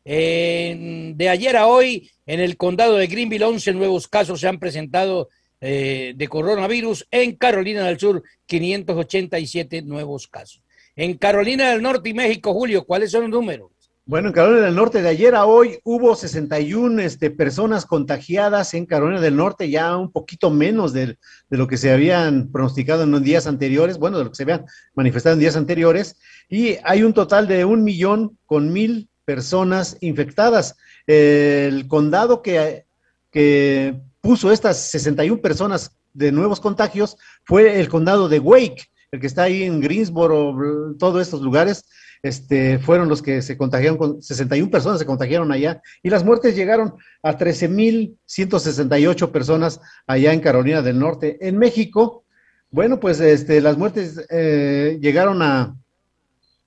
de 0.04 1.28
ayer 1.30 1.58
a 1.58 1.68
hoy, 1.68 2.10
en 2.26 2.40
el 2.40 2.58
condado 2.58 2.98
de 2.98 3.08
Greenville, 3.08 3.46
11 3.46 3.74
nuevos 3.74 4.08
casos 4.08 4.40
se 4.40 4.48
han 4.48 4.60
presentado 4.60 5.30
eh, 5.62 6.14
de 6.16 6.28
coronavirus. 6.28 7.08
En 7.12 7.36
Carolina 7.36 7.86
del 7.86 8.00
Sur, 8.00 8.24
587 8.48 9.84
nuevos 9.84 10.28
casos. 10.28 10.64
En 10.96 11.18
Carolina 11.18 11.70
del 11.70 11.82
Norte 11.82 12.10
y 12.10 12.14
México, 12.14 12.54
Julio, 12.54 12.84
¿cuáles 12.84 13.12
son 13.12 13.22
los 13.22 13.30
números? 13.30 13.72
Bueno, 14.04 14.30
en 14.30 14.34
Carolina 14.34 14.66
del 14.66 14.76
Norte 14.76 15.02
de 15.02 15.08
ayer 15.08 15.36
a 15.36 15.46
hoy 15.46 15.80
hubo 15.84 16.16
61 16.16 17.02
este, 17.04 17.30
personas 17.30 17.86
contagiadas 17.86 18.74
en 18.74 18.88
Carolina 18.88 19.22
del 19.22 19.38
Norte, 19.38 19.70
ya 19.70 19.96
un 19.96 20.12
poquito 20.12 20.50
menos 20.50 20.92
de, 20.92 21.18
de, 21.50 21.58
lo 21.58 21.68
que 21.68 21.78
se 21.78 21.92
habían 21.92 22.52
pronosticado 22.52 23.04
en 23.04 23.12
los 23.12 23.22
días 23.22 23.46
anteriores, 23.46 24.00
bueno, 24.00 24.18
de 24.18 24.24
lo 24.24 24.32
que 24.32 24.36
se 24.36 24.44
habían 24.44 24.66
manifestado 24.96 25.36
en 25.36 25.40
días 25.40 25.56
anteriores, 25.56 26.18
y 26.50 26.78
hay 26.84 27.04
un 27.04 27.14
total 27.14 27.48
de 27.48 27.64
un 27.64 27.84
millón 27.84 28.38
con 28.48 28.74
mil 28.74 29.08
personas 29.24 29.98
infectadas. 30.02 30.76
El 31.06 31.88
condado 31.88 32.42
que, 32.42 32.86
que 33.32 34.02
puso 34.22 34.52
estas 34.52 34.78
61 34.92 35.42
personas 35.42 35.98
de 36.14 36.32
nuevos 36.32 36.60
contagios 36.60 37.18
fue 37.44 37.80
el 37.80 37.90
condado 37.90 38.30
de 38.30 38.40
Wake, 38.40 38.90
el 39.12 39.20
que 39.20 39.28
está 39.28 39.44
ahí 39.44 39.64
en 39.64 39.82
Greensboro, 39.82 40.96
todos 40.98 41.22
estos 41.22 41.42
lugares, 41.42 41.86
este, 42.24 42.80
fueron 42.80 43.10
los 43.10 43.22
que 43.22 43.42
se 43.42 43.58
contagiaron, 43.58 43.98
con 43.98 44.22
61 44.22 44.70
personas 44.70 45.00
se 45.00 45.06
contagiaron 45.06 45.52
allá, 45.52 45.82
y 46.04 46.10
las 46.10 46.24
muertes 46.24 46.56
llegaron 46.56 46.96
a 47.24 47.38
13.168 47.38 49.32
personas 49.32 49.82
allá 50.06 50.32
en 50.32 50.40
Carolina 50.40 50.82
del 50.82 51.00
Norte. 51.00 51.38
En 51.46 51.58
México, 51.58 52.24
bueno, 52.70 53.00
pues 53.00 53.20
este, 53.20 53.60
las 53.60 53.78
muertes 53.78 54.26
eh, 54.30 55.00
llegaron 55.02 55.42
a, 55.42 55.76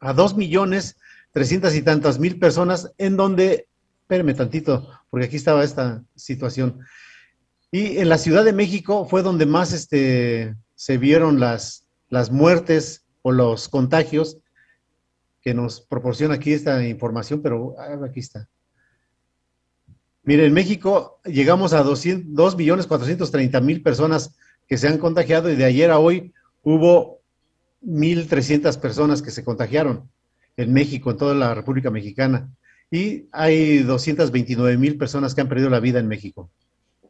a 0.01 0.13
2 0.13 0.37
millones 0.37 0.97
trescientas 1.33 1.75
y 1.75 1.83
tantas 1.83 2.19
mil 2.19 2.39
personas, 2.39 2.93
en 2.99 3.17
donde, 3.17 3.69
espérame 4.03 4.37
tantito, 4.37 4.89
porque 5.11 5.27
aquí 5.27 5.37
estaba 5.37 5.65
esta 5.65 6.03
situación. 6.15 6.81
Y 7.75 7.99
en 7.99 8.09
la 8.09 8.19
Ciudad 8.19 8.45
de 8.45 8.53
México 8.53 9.05
fue 9.05 9.25
donde 9.25 9.47
más 9.47 9.73
este, 9.73 10.55
se 10.77 10.97
vieron 10.97 11.41
las, 11.41 11.89
las 12.09 12.31
muertes 12.31 13.05
o 13.23 13.33
los 13.33 13.69
contagios 13.69 14.39
que 15.43 15.55
nos 15.55 15.81
proporciona 15.81 16.35
aquí 16.35 16.53
esta 16.53 16.87
información, 16.87 17.43
pero 17.43 17.75
ah, 17.77 17.99
aquí 18.07 18.21
está. 18.21 18.49
Mire, 20.23 20.47
en 20.47 20.53
México 20.53 21.19
llegamos 21.25 21.73
a 21.73 21.83
2 21.83 22.57
millones 22.57 22.87
430 22.87 23.61
mil 23.61 23.83
personas 23.83 24.37
que 24.69 24.79
se 24.79 24.87
han 24.87 24.99
contagiado 24.99 25.51
y 25.51 25.57
de 25.57 25.65
ayer 25.65 25.91
a 25.91 25.99
hoy 25.99 26.33
hubo 26.63 27.23
1.300 27.85 28.79
personas 28.79 29.21
que 29.21 29.33
se 29.33 29.43
contagiaron 29.43 30.09
en 30.57 30.73
México, 30.73 31.11
en 31.11 31.17
toda 31.17 31.35
la 31.35 31.57
República 31.57 31.91
Mexicana. 31.91 32.49
Y 32.89 33.27
hay 33.33 33.79
229 33.79 34.79
mil 34.79 34.97
personas 34.97 35.35
que 35.35 35.41
han 35.41 35.49
perdido 35.49 35.71
la 35.71 35.81
vida 35.81 35.99
en 35.99 36.07
México. 36.07 36.53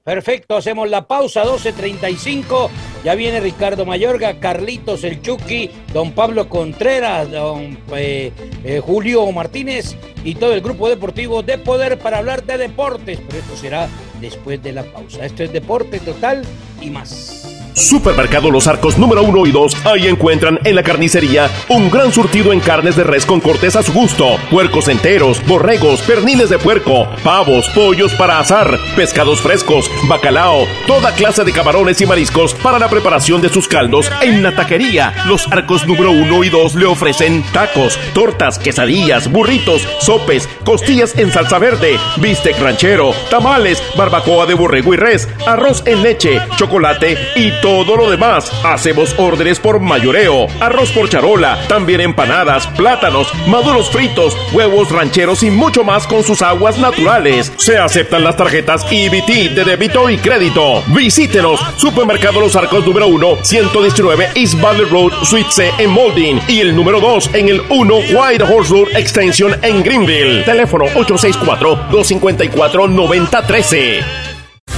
Perfecto, 0.04 0.54
hacemos 0.54 0.90
la 0.90 1.08
pausa, 1.08 1.44
12.35. 1.44 2.68
Ya 3.04 3.14
viene 3.14 3.40
Ricardo 3.40 3.86
Mayorga, 3.86 4.38
Carlitos 4.38 5.02
El 5.02 5.22
Chucky, 5.22 5.70
don 5.94 6.12
Pablo 6.12 6.46
Contreras, 6.50 7.30
don 7.30 7.78
eh, 7.96 8.30
eh, 8.64 8.82
Julio 8.84 9.32
Martínez 9.32 9.96
y 10.22 10.34
todo 10.34 10.52
el 10.52 10.60
grupo 10.60 10.90
deportivo 10.90 11.42
de 11.42 11.56
Poder 11.56 11.98
para 11.98 12.18
hablar 12.18 12.44
de 12.44 12.58
deportes. 12.58 13.18
Pero 13.26 13.38
esto 13.38 13.56
será 13.56 13.88
después 14.20 14.62
de 14.62 14.72
la 14.74 14.82
pausa. 14.82 15.24
Esto 15.24 15.42
es 15.42 15.52
Deporte 15.54 15.98
Total 16.00 16.42
y 16.82 16.90
más. 16.90 17.43
Supermercado 17.74 18.52
Los 18.52 18.68
Arcos 18.68 18.98
número 18.98 19.24
1 19.24 19.46
y 19.46 19.50
2. 19.50 19.86
Ahí 19.86 20.06
encuentran 20.06 20.60
en 20.62 20.76
la 20.76 20.84
carnicería 20.84 21.50
un 21.68 21.90
gran 21.90 22.12
surtido 22.12 22.52
en 22.52 22.60
carnes 22.60 22.94
de 22.94 23.02
res 23.02 23.26
con 23.26 23.40
cortes 23.40 23.74
a 23.74 23.82
su 23.82 23.92
gusto, 23.92 24.36
puercos 24.50 24.86
enteros, 24.86 25.44
borregos, 25.44 26.00
perniles 26.02 26.50
de 26.50 26.58
puerco, 26.58 27.08
pavos, 27.24 27.68
pollos 27.70 28.14
para 28.14 28.38
asar, 28.38 28.78
pescados 28.94 29.40
frescos, 29.40 29.90
bacalao, 30.08 30.68
toda 30.86 31.12
clase 31.16 31.42
de 31.42 31.52
camarones 31.52 32.00
y 32.00 32.06
mariscos 32.06 32.54
para 32.54 32.78
la 32.78 32.88
preparación 32.88 33.42
de 33.42 33.48
sus 33.48 33.66
caldos. 33.66 34.08
En 34.22 34.44
la 34.44 34.54
taquería, 34.54 35.12
Los 35.26 35.48
Arcos 35.50 35.84
número 35.84 36.12
1 36.12 36.44
y 36.44 36.50
2 36.50 36.76
le 36.76 36.86
ofrecen 36.86 37.42
tacos, 37.52 37.98
tortas, 38.14 38.60
quesadillas, 38.60 39.30
burritos, 39.30 39.82
sopes, 40.00 40.48
costillas 40.64 41.18
en 41.18 41.32
salsa 41.32 41.58
verde, 41.58 41.98
bistec 42.18 42.56
ranchero, 42.60 43.12
tamales, 43.30 43.82
barbacoa 43.96 44.46
de 44.46 44.54
borrego 44.54 44.94
y 44.94 44.96
res, 44.96 45.28
arroz 45.44 45.82
en 45.86 46.04
leche, 46.04 46.40
chocolate 46.56 47.18
y 47.34 47.50
todo 47.64 47.96
lo 47.96 48.10
demás. 48.10 48.52
Hacemos 48.62 49.14
órdenes 49.16 49.58
por 49.58 49.80
mayoreo, 49.80 50.48
arroz 50.60 50.92
por 50.92 51.08
charola, 51.08 51.66
también 51.66 52.02
empanadas, 52.02 52.66
plátanos, 52.66 53.32
maduros 53.46 53.88
fritos, 53.88 54.36
huevos 54.52 54.92
rancheros 54.92 55.42
y 55.42 55.50
mucho 55.50 55.82
más 55.82 56.06
con 56.06 56.22
sus 56.22 56.42
aguas 56.42 56.76
naturales. 56.76 57.50
Se 57.56 57.78
aceptan 57.78 58.22
las 58.22 58.36
tarjetas 58.36 58.84
EBT 58.90 59.54
de 59.54 59.64
débito 59.64 60.10
y 60.10 60.18
crédito. 60.18 60.82
Visítenos, 60.88 61.58
Supermercado 61.78 62.38
Los 62.38 62.54
Arcos 62.54 62.86
número 62.86 63.06
1, 63.06 63.38
119 63.42 64.28
East 64.34 64.60
Valley 64.60 64.84
Road, 64.84 65.24
Suite 65.24 65.50
C 65.50 65.70
en 65.78 65.88
Molding 65.88 66.40
y 66.46 66.60
el 66.60 66.76
número 66.76 67.00
2 67.00 67.30
en 67.32 67.48
el 67.48 67.62
1 67.70 67.94
White 68.12 68.44
Horse 68.44 68.74
Road 68.74 68.88
Extension 68.94 69.56
en 69.62 69.82
Greenville. 69.82 70.42
Teléfono 70.42 70.84
864 70.84 71.76
254 71.90 72.88
9013. 72.88 74.23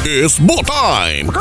Es 0.07 0.38
Botime. 0.38 1.33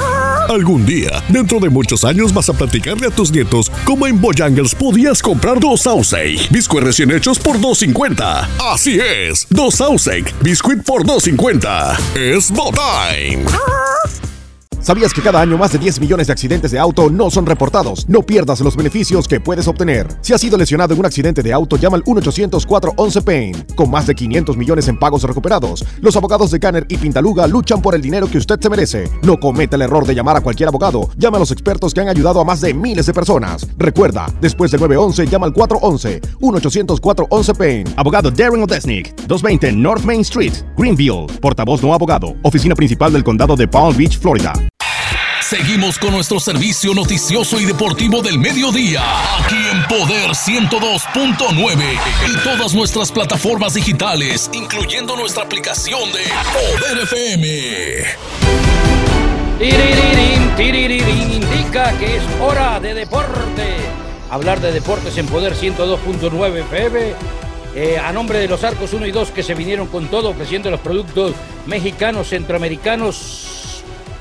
Algún 0.49 0.87
día, 0.87 1.23
dentro 1.29 1.59
de 1.59 1.69
muchos 1.69 2.03
años, 2.03 2.33
vas 2.33 2.49
a 2.49 2.53
platicarle 2.53 3.05
a 3.05 3.11
tus 3.11 3.29
nietos 3.29 3.71
cómo 3.83 4.07
en 4.07 4.19
Bojangles 4.19 4.73
podías 4.73 5.21
comprar 5.21 5.59
dos 5.59 5.81
Sausage, 5.81 6.47
biscuits 6.49 6.83
recién 6.83 7.11
hechos 7.11 7.37
por 7.37 7.59
2.50. 7.59 8.47
Así 8.73 8.99
es, 8.99 9.45
dos 9.51 9.75
Sausage, 9.75 10.33
biscuit 10.41 10.83
por 10.83 11.03
2.50. 11.03 11.95
Es 12.15 12.49
Botime. 12.49 13.45
¿Sabías 14.85 15.15
que 15.15 15.21
cada 15.23 15.41
año 15.41 15.57
más 15.57 15.71
de 15.71 15.79
10 15.79 15.99
millones 15.99 16.27
de 16.27 16.33
accidentes 16.33 16.69
de 16.69 16.77
auto 16.77 17.09
no 17.09 17.31
son 17.31 17.47
reportados? 17.47 18.07
No 18.07 18.21
pierdas 18.21 18.59
los 18.59 18.75
beneficios 18.75 19.27
que 19.27 19.39
puedes 19.39 19.67
obtener. 19.67 20.07
Si 20.21 20.31
has 20.31 20.39
sido 20.39 20.59
lesionado 20.59 20.93
en 20.93 20.99
un 20.99 21.07
accidente 21.07 21.41
de 21.41 21.51
auto, 21.53 21.75
llama 21.75 21.97
al 21.97 22.03
1-800-411-PAIN. 22.03 23.65
Con 23.75 23.89
más 23.89 24.05
de 24.05 24.13
500 24.13 24.55
millones 24.55 24.87
en 24.87 24.99
pagos 24.99 25.23
recuperados, 25.23 25.83
los 26.01 26.15
abogados 26.15 26.51
de 26.51 26.59
Canner 26.59 26.85
y 26.87 26.97
Pintaluga 26.97 27.47
luchan 27.47 27.81
por 27.81 27.95
el 27.95 28.01
dinero 28.03 28.27
que 28.27 28.37
usted 28.37 28.59
se 28.61 28.69
merece. 28.69 29.09
No 29.23 29.39
cometa 29.39 29.75
el 29.75 29.81
error 29.81 30.05
de 30.05 30.13
llamar 30.13 30.37
a 30.37 30.41
cualquier 30.41 30.69
abogado. 30.69 31.09
Llama 31.17 31.37
a 31.37 31.39
los 31.39 31.49
expertos 31.49 31.91
que 31.91 32.01
han 32.01 32.09
ayudado 32.09 32.39
a 32.39 32.45
más 32.45 32.61
de 32.61 32.75
miles 32.75 33.07
de 33.07 33.13
personas. 33.15 33.65
Recuerda, 33.79 34.27
después 34.39 34.69
del 34.69 34.81
911, 34.81 35.25
llama 35.25 35.47
al 35.47 35.53
411. 35.53 36.21
1-800-411-PAIN. 36.41 37.95
Abogado 37.95 38.29
Darren 38.29 38.61
Odesnik. 38.61 39.15
220 39.25 39.71
North 39.71 40.03
Main 40.03 40.21
Street, 40.21 40.53
Greenville. 40.77 41.25
Portavoz 41.41 41.81
no 41.81 41.91
abogado. 41.91 42.35
Oficina 42.43 42.75
principal 42.75 43.11
del 43.11 43.23
condado 43.23 43.55
de 43.55 43.67
Palm 43.67 43.97
Beach, 43.97 44.19
Florida. 44.19 44.53
Seguimos 45.47 45.99
con 45.99 46.09
nuestro 46.11 46.39
servicio 46.39 46.95
noticioso 46.95 47.59
y 47.59 47.65
deportivo 47.65 48.23
del 48.23 48.39
mediodía, 48.39 49.03
aquí 49.37 49.55
en 49.71 49.83
Poder 49.83 50.31
102.9 50.31 51.99
y 52.27 52.37
todas 52.43 52.73
nuestras 52.73 53.11
plataformas 53.11 53.75
digitales, 53.75 54.49
incluyendo 54.53 55.15
nuestra 55.15 55.43
aplicación 55.43 56.11
de 56.13 56.23
Poder 56.51 57.03
FM. 57.03 58.05
indica 61.11 61.95
que 61.99 62.17
es 62.17 62.23
hora 62.41 62.79
de 62.79 62.95
deporte 62.95 63.75
hablar 64.31 64.59
de 64.61 64.71
deportes 64.71 65.15
en 65.19 65.27
Poder 65.27 65.53
102.9 65.53 66.61
FM. 66.61 67.13
Eh, 67.75 67.99
a 67.99 68.11
nombre 68.11 68.39
de 68.39 68.47
los 68.47 68.63
Arcos 68.63 68.93
1 68.93 69.05
y 69.05 69.11
2 69.11 69.29
que 69.29 69.43
se 69.43 69.53
vinieron 69.53 69.85
con 69.85 70.07
todo, 70.07 70.29
ofreciendo 70.29 70.71
los 70.71 70.79
productos 70.79 71.33
mexicanos, 71.67 72.29
centroamericanos 72.29 73.74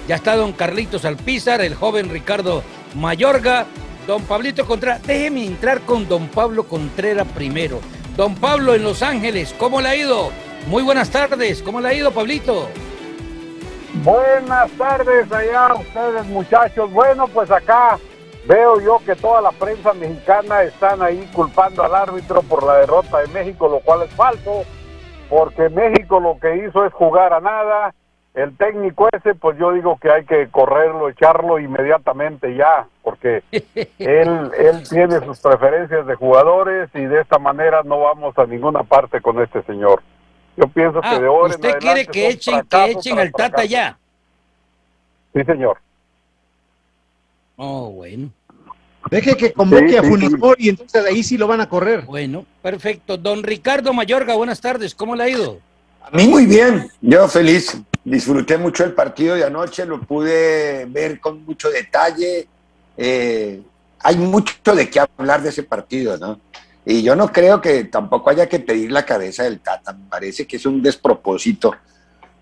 Ya 0.08 0.16
está 0.16 0.36
don 0.36 0.54
Carlitos 0.54 1.06
Alpizar, 1.06 1.62
el 1.62 1.76
joven 1.76 2.10
Ricardo 2.10 2.64
Mayorga, 2.96 3.68
don 4.08 4.24
Pablito 4.24 4.66
Contreras. 4.66 5.02
Déjeme 5.06 5.46
entrar 5.46 5.82
con 5.82 6.08
don 6.08 6.28
Pablo 6.28 6.68
Contreras 6.68 7.28
primero. 7.34 7.80
Don 8.16 8.36
Pablo 8.36 8.76
en 8.76 8.84
Los 8.84 9.02
Ángeles, 9.02 9.56
¿cómo 9.58 9.82
le 9.82 9.90
ha 9.90 9.96
ido? 9.96 10.32
Muy 10.68 10.84
buenas 10.84 11.10
tardes, 11.10 11.62
¿cómo 11.62 11.82
le 11.82 11.90
ha 11.90 11.94
ido, 11.94 12.12
Pablito? 12.12 12.70
Buenas 14.04 14.70
tardes 14.74 15.32
allá 15.32 15.76
ustedes 15.76 16.26
muchachos. 16.26 16.92
Bueno, 16.92 17.26
pues 17.30 17.50
acá 17.50 17.98
veo 18.46 18.82
yo 18.82 19.00
que 19.06 19.16
toda 19.16 19.40
la 19.40 19.52
prensa 19.52 19.94
mexicana 19.94 20.64
están 20.64 21.02
ahí 21.02 21.26
culpando 21.34 21.84
al 21.84 21.96
árbitro 21.96 22.42
por 22.42 22.64
la 22.64 22.80
derrota 22.80 23.20
de 23.20 23.28
México, 23.30 23.70
lo 23.70 23.80
cual 23.80 24.02
es 24.02 24.14
falso, 24.14 24.64
porque 25.30 25.70
México 25.70 26.20
lo 26.20 26.38
que 26.38 26.66
hizo 26.66 26.86
es 26.86 26.92
jugar 26.92 27.32
a 27.32 27.40
nada. 27.40 27.96
El 28.34 28.58
técnico 28.58 29.08
ese, 29.14 29.36
pues 29.36 29.58
yo 29.58 29.72
digo 29.72 29.98
que 30.02 30.12
hay 30.12 30.26
que 30.26 30.50
correrlo, 30.50 31.08
echarlo 31.08 31.58
inmediatamente 31.58 32.56
ya, 32.56 32.88
porque 33.04 33.42
él, 34.00 34.52
él 34.58 34.90
tiene 34.90 35.22
sus 35.22 35.40
preferencias 35.40 36.06
de 36.08 36.16
jugadores 36.16 36.90
y 36.94 37.06
de 37.06 37.22
esta 37.22 37.40
manera 37.40 37.84
no 37.86 38.02
vamos 38.02 38.38
a 38.38 38.46
ninguna 38.48 38.84
parte 38.84 39.22
con 39.22 39.42
este 39.42 39.62
señor. 39.64 40.02
Yo 40.56 40.68
pienso 40.68 41.02
que 41.02 41.08
Ah, 41.08 41.20
de 41.20 41.28
ahora 41.28 41.48
en 41.48 41.52
¿Usted 41.52 41.70
quiere 41.80 42.02
adelante 42.02 42.12
que 42.12 42.28
echen, 42.30 42.62
que 42.70 42.86
echen 42.92 43.20
al 43.20 43.32
Tata 43.32 43.66
ya? 43.66 43.98
Sí, 45.34 45.44
señor. 45.44 45.78
Oh, 47.56 47.90
bueno. 47.92 48.30
Deje 49.10 49.36
que 49.36 49.52
convoque 49.52 49.90
Sí, 49.90 49.98
a 49.98 50.02
sí, 50.02 50.08
Funes 50.08 50.30
sí. 50.30 50.38
Mori 50.38 50.66
y 50.66 50.70
entonces 50.70 51.06
ahí 51.06 51.24
sí 51.24 51.38
lo 51.38 51.48
van 51.48 51.62
a 51.62 51.68
correr. 51.70 52.04
Bueno, 52.04 52.46
perfecto. 52.62 53.18
Don 53.18 53.44
Ricardo 53.44 53.94
Mayorga, 53.94 54.36
buenas 54.36 54.62
tardes. 54.62 54.96
¿Cómo 54.96 55.16
le 55.16 55.24
ha 55.24 55.30
ido? 55.30 55.60
A 56.02 56.12
mí 56.16 56.28
muy 56.28 56.46
bien, 56.46 56.90
yo 57.02 57.28
feliz. 57.28 57.78
Disfruté 58.04 58.58
mucho 58.58 58.84
el 58.84 58.94
partido 58.94 59.36
de 59.36 59.46
anoche, 59.46 59.86
lo 59.86 60.02
pude 60.02 60.86
ver 60.86 61.20
con 61.20 61.46
mucho 61.46 61.70
detalle. 61.70 62.48
Eh, 62.98 63.62
hay 64.00 64.16
mucho 64.18 64.76
de 64.76 64.90
qué 64.90 65.00
hablar 65.00 65.42
de 65.42 65.50
ese 65.50 65.64
partido, 65.64 66.18
¿no? 66.18 66.40
Y 66.86 67.02
yo 67.02 67.16
no 67.16 67.32
creo 67.32 67.62
que 67.62 67.86
tampoco 67.86 68.30
haya 68.30 68.48
que 68.48 68.60
pedir 68.60 68.92
la 68.92 69.06
cabeza 69.06 69.44
del 69.44 69.60
Tata. 69.60 69.94
Me 69.94 70.10
parece 70.10 70.46
que 70.46 70.58
es 70.58 70.66
un 70.66 70.82
despropósito. 70.82 71.74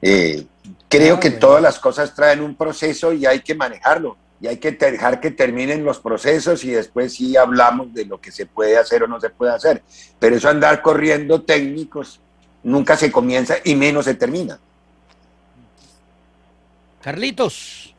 Eh, 0.02 0.46
creo 0.90 1.16
Ah, 1.16 1.20
que 1.20 1.30
todas 1.32 1.62
las 1.62 1.78
cosas 1.80 2.14
traen 2.16 2.42
un 2.42 2.56
proceso 2.56 3.14
y 3.14 3.26
hay 3.26 3.42
que 3.42 3.54
manejarlo. 3.54 4.18
Y 4.40 4.48
hay 4.48 4.58
que 4.58 4.72
dejar 4.72 5.20
que 5.20 5.30
terminen 5.30 5.84
los 5.84 6.00
procesos 6.00 6.64
y 6.64 6.72
después 6.72 7.14
sí 7.14 7.38
hablamos 7.38 7.94
de 7.94 8.06
lo 8.06 8.20
que 8.20 8.32
se 8.32 8.48
puede 8.48 8.76
hacer 8.78 9.04
o 9.04 9.08
no 9.08 9.22
se 9.22 9.30
puede 9.30 9.54
hacer. 9.54 9.84
Pero 10.18 10.36
eso 10.36 10.50
andar 10.50 10.82
corriendo 10.82 11.44
técnicos 11.44 12.20
nunca 12.64 12.98
se 12.98 13.12
comienza 13.12 13.56
y 13.64 13.76
menos 13.76 14.06
se 14.06 14.16
termina. 14.16 14.60
Carlitos. 17.02 17.94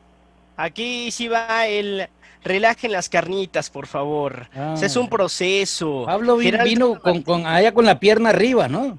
Aquí 0.57 1.11
sí 1.11 1.27
va 1.27 1.67
el 1.67 2.07
relajen 2.43 2.91
las 2.91 3.09
carnitas, 3.09 3.69
por 3.69 3.87
favor. 3.87 4.47
Ah. 4.55 4.73
O 4.73 4.77
sea, 4.77 4.87
es 4.87 4.95
un 4.95 5.09
proceso. 5.09 6.03
Pablo 6.05 6.37
Geraldo- 6.39 6.63
vino 6.65 6.99
con, 6.99 7.21
con- 7.21 7.45
allá 7.45 7.73
con 7.73 7.85
la 7.85 7.99
pierna 7.99 8.29
arriba, 8.29 8.67
¿no? 8.67 8.97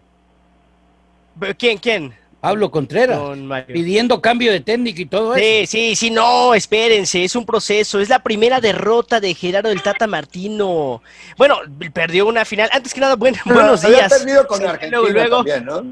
¿Quién? 1.58 1.78
¿Quién? 1.78 2.14
Pablo 2.40 2.70
Contreras, 2.70 3.18
pidiendo 3.66 4.20
cambio 4.20 4.52
de 4.52 4.60
técnico 4.60 5.00
y 5.00 5.06
todo 5.06 5.34
eso. 5.34 5.42
Sí, 5.42 5.66
sí, 5.66 5.96
sí, 5.96 6.10
no, 6.10 6.52
espérense, 6.54 7.24
es 7.24 7.34
un 7.36 7.46
proceso. 7.46 8.00
Es 8.00 8.10
la 8.10 8.18
primera 8.22 8.60
derrota 8.60 9.18
de 9.18 9.32
Gerardo 9.34 9.70
del 9.70 9.82
Tata 9.82 10.06
Martino. 10.06 11.00
Bueno, 11.38 11.56
perdió 11.94 12.26
una 12.26 12.44
final. 12.44 12.68
Antes 12.70 12.92
que 12.92 13.00
nada, 13.00 13.16
buen- 13.16 13.34
buenos 13.46 13.82
Había 13.82 13.96
días. 13.96 14.12
perdido 14.12 14.46
con 14.46 14.58
Sí, 14.58 14.64
Argentina 14.64 14.98
luego- 15.00 15.12
luego- 15.14 15.36
también, 15.38 15.64
¿no? 15.64 15.82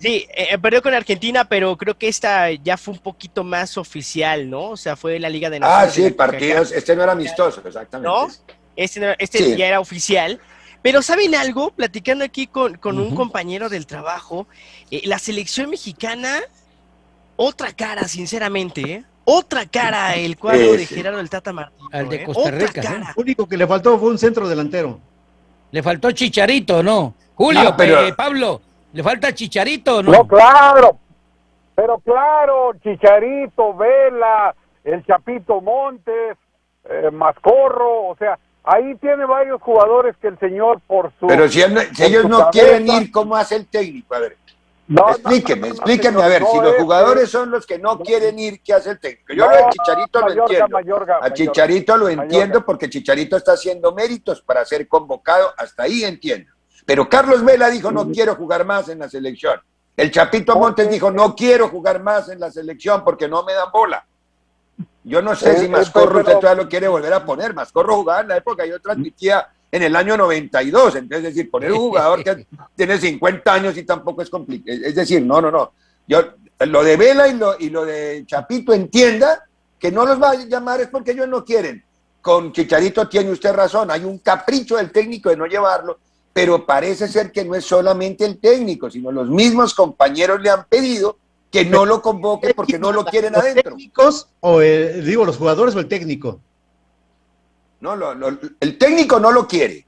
Sí, 0.00 0.26
eh, 0.32 0.56
perdió 0.58 0.80
con 0.82 0.94
Argentina, 0.94 1.44
pero 1.44 1.76
creo 1.76 1.98
que 1.98 2.06
esta 2.08 2.52
ya 2.52 2.76
fue 2.76 2.94
un 2.94 3.00
poquito 3.00 3.42
más 3.42 3.76
oficial, 3.76 4.48
¿no? 4.48 4.70
O 4.70 4.76
sea, 4.76 4.94
fue 4.94 5.18
la 5.18 5.28
Liga 5.28 5.50
de 5.50 5.56
Ah, 5.56 5.60
Naciones. 5.86 5.96
de 5.96 6.02
sí, 6.08 6.10
partidos. 6.14 6.72
Este 6.72 6.94
no 6.94 7.02
era 7.02 7.12
amistoso, 7.12 7.60
exactamente. 7.66 8.08
¿No? 8.08 8.28
Este, 8.76 9.00
no- 9.00 9.14
este 9.18 9.38
Sí. 9.38 9.56
ya 9.56 9.66
era 9.66 9.80
oficial. 9.80 10.40
Pero 10.82 11.02
¿saben 11.02 11.34
algo? 11.34 11.70
Platicando 11.72 12.24
aquí 12.24 12.46
con, 12.46 12.76
con 12.78 13.00
un 13.00 13.12
compañero 13.16 13.68
del 13.68 13.86
trabajo, 13.86 14.46
eh, 14.92 15.02
la 15.04 15.18
selección 15.18 15.68
mexicana, 15.68 16.38
otra 17.36 17.72
cara, 17.72 18.06
sinceramente, 18.06 18.80
¿eh? 18.82 19.04
Otra 19.24 19.66
cara 19.66 20.14
el 20.14 20.38
cuadro 20.38 20.70
Sí, 20.72 20.76
de. 20.78 20.86
Gerardo 20.86 21.18
del 21.18 21.28
Tata 21.28 21.52
Martino. 21.52 21.88
Al 21.92 22.08
de 22.08 22.16
¿eh? 22.16 22.24
Costa 22.24 22.40
Otra 22.40 22.52
Rica. 22.58 23.12
Lo 23.16 23.22
único 23.22 23.46
que 23.48 23.56
le 23.56 23.66
faltó 23.66 23.98
fue 23.98 24.10
un 24.10 24.18
centro 24.18 24.48
delantero. 24.48 25.00
Le 25.70 25.82
faltó 25.82 26.10
Chicharito, 26.12 26.82
¿no? 26.82 27.14
Julio, 27.34 27.62
No, 27.64 27.76
pero- 27.76 28.06
eh, 28.06 28.14
Pablo, 28.14 28.62
¿le 28.98 29.04
falta 29.04 29.32
Chicharito, 29.32 30.02
no? 30.02 30.10
No, 30.10 30.26
claro. 30.26 30.98
Pero 31.76 31.98
claro, 32.00 32.72
Chicharito, 32.82 33.72
Vela, 33.76 34.52
el 34.82 35.06
Chapito 35.06 35.60
Montes, 35.60 36.36
eh, 36.90 37.08
Mascorro, 37.12 38.08
o 38.08 38.16
sea, 38.16 38.36
ahí 38.64 38.96
tiene 38.96 39.24
varios 39.24 39.62
jugadores 39.62 40.16
que 40.20 40.26
el 40.26 40.38
señor 40.40 40.80
por 40.84 41.12
su... 41.20 41.28
Pero 41.28 41.48
si, 41.48 41.60
no- 41.68 41.80
ellos 42.04 42.24
no 42.24 42.38
cabeza- 42.38 42.50
quieren 42.50 42.88
ir, 42.88 43.12
¿cómo 43.12 43.36
hace 43.36 43.54
el 43.54 43.68
técnico? 43.68 44.16
A 44.16 44.18
ver, 44.18 44.36
No, 44.88 45.10
explíqueme, 45.10 45.60
no, 45.60 45.66
no, 45.68 45.72
explíqueme. 45.74 46.20
A 46.24 46.26
ver, 46.26 46.42
no, 46.42 46.48
si 46.50 46.56
los 46.56 46.74
es- 46.74 46.82
jugadores 46.82 47.30
son 47.30 47.52
los 47.52 47.64
que 47.68 47.78
no 47.78 48.00
quieren 48.00 48.36
ir, 48.36 48.60
¿qué 48.64 48.74
hace 48.74 48.90
el 48.90 48.98
técnico? 48.98 49.32
Yo 49.32 49.48
de 49.48 49.58
Chicharito 49.70 50.20
lo 50.22 50.32
entiendo. 50.42 50.68
Mayorga, 50.70 51.16
A 51.18 51.20
Mayorga. 51.20 51.34
Chicharito 51.34 51.96
lo 51.96 52.04
Mayorga. 52.06 52.22
entiendo 52.24 52.64
porque 52.64 52.90
Chicharito 52.90 53.36
está 53.36 53.52
haciendo 53.52 53.92
méritos 53.94 54.42
para 54.42 54.64
ser 54.64 54.88
convocado, 54.88 55.52
hasta 55.56 55.84
ahí 55.84 56.02
entiendo. 56.02 56.50
Pero 56.88 57.06
Carlos 57.06 57.44
Vela 57.44 57.68
dijo, 57.68 57.92
no 57.92 58.08
quiero 58.10 58.34
jugar 58.34 58.64
más 58.64 58.88
en 58.88 59.00
la 59.00 59.10
selección. 59.10 59.60
El 59.94 60.10
Chapito. 60.10 60.58
Montes 60.58 60.88
dijo, 60.88 61.10
no 61.10 61.36
quiero 61.36 61.68
jugar 61.68 62.02
más 62.02 62.30
en 62.30 62.40
la 62.40 62.50
selección 62.50 63.04
porque 63.04 63.28
no 63.28 63.42
me 63.44 63.52
dan 63.52 63.70
bola. 63.70 64.06
Yo 65.04 65.20
no 65.20 65.36
sé 65.36 65.50
Eh, 65.52 65.58
si 65.58 65.64
eh, 65.66 65.68
Mascorro 65.68 66.06
pero- 66.06 66.18
usted 66.20 66.38
todavía 66.40 66.62
lo 66.62 66.66
quiere 66.70 66.88
volver 66.88 67.12
a 67.12 67.26
poner. 67.26 67.52
Mascorro 67.52 67.96
jugaba 67.96 68.22
en 68.22 68.28
la 68.28 68.38
época, 68.38 68.64
yo 68.64 68.80
transmitía 68.80 69.46
en 69.70 69.82
el 69.82 69.94
año 69.94 70.16
92. 70.16 70.94
Entonces, 70.94 71.28
es 71.28 71.34
decir, 71.34 71.50
poner 71.50 71.72
un 71.72 71.78
jugador 71.78 72.24
que 72.24 72.46
tiene 72.74 72.96
50 72.96 73.52
años 73.52 73.76
y 73.76 73.82
tampoco 73.82 74.22
es 74.22 74.30
complicado. 74.30 74.78
Es 74.82 74.94
decir, 74.94 75.20
no, 75.20 75.42
no, 75.42 75.50
no. 75.50 75.72
Yo, 76.06 76.22
lo 76.60 76.82
de 76.82 76.96
Vela 76.96 77.28
y 77.28 77.34
lo, 77.34 77.54
y 77.58 77.68
lo 77.68 77.84
de 77.84 78.24
Chapito 78.26 78.72
entienda 78.72 79.44
que 79.78 79.92
no 79.92 80.06
los 80.06 80.18
va 80.22 80.30
a 80.30 80.34
llamar 80.36 80.80
es 80.80 80.88
porque 80.88 81.10
ellos 81.10 81.28
no 81.28 81.44
quieren. 81.44 81.84
Con 82.22 82.50
Chicharito 82.50 83.06
tiene 83.08 83.30
usted 83.30 83.52
razón, 83.52 83.90
hay 83.90 84.04
un 84.04 84.20
capricho 84.20 84.78
del 84.78 84.90
técnico 84.90 85.28
de 85.28 85.36
no 85.36 85.44
llevarlo, 85.44 85.98
pero 86.40 86.64
parece 86.64 87.08
ser 87.08 87.32
que 87.32 87.44
no 87.44 87.54
es 87.56 87.64
solamente 87.64 88.24
el 88.24 88.38
técnico, 88.38 88.88
sino 88.90 89.10
los 89.10 89.28
mismos 89.28 89.74
compañeros 89.74 90.40
le 90.40 90.50
han 90.50 90.64
pedido 90.66 91.18
que 91.50 91.64
no 91.64 91.84
lo 91.84 92.00
convoque 92.00 92.54
porque 92.54 92.78
no 92.78 92.92
lo 92.92 93.04
quieren 93.04 93.32
¿Los 93.32 93.42
adentro. 93.42 93.72
técnicos 93.72 94.28
o 94.40 94.60
el- 94.60 95.04
digo 95.04 95.24
los 95.24 95.36
jugadores 95.36 95.74
o 95.74 95.80
el 95.80 95.88
técnico? 95.88 96.40
No, 97.80 97.96
lo- 97.96 98.14
lo- 98.14 98.38
el 98.60 98.78
técnico 98.78 99.18
no 99.20 99.32
lo 99.32 99.46
quiere. 99.46 99.84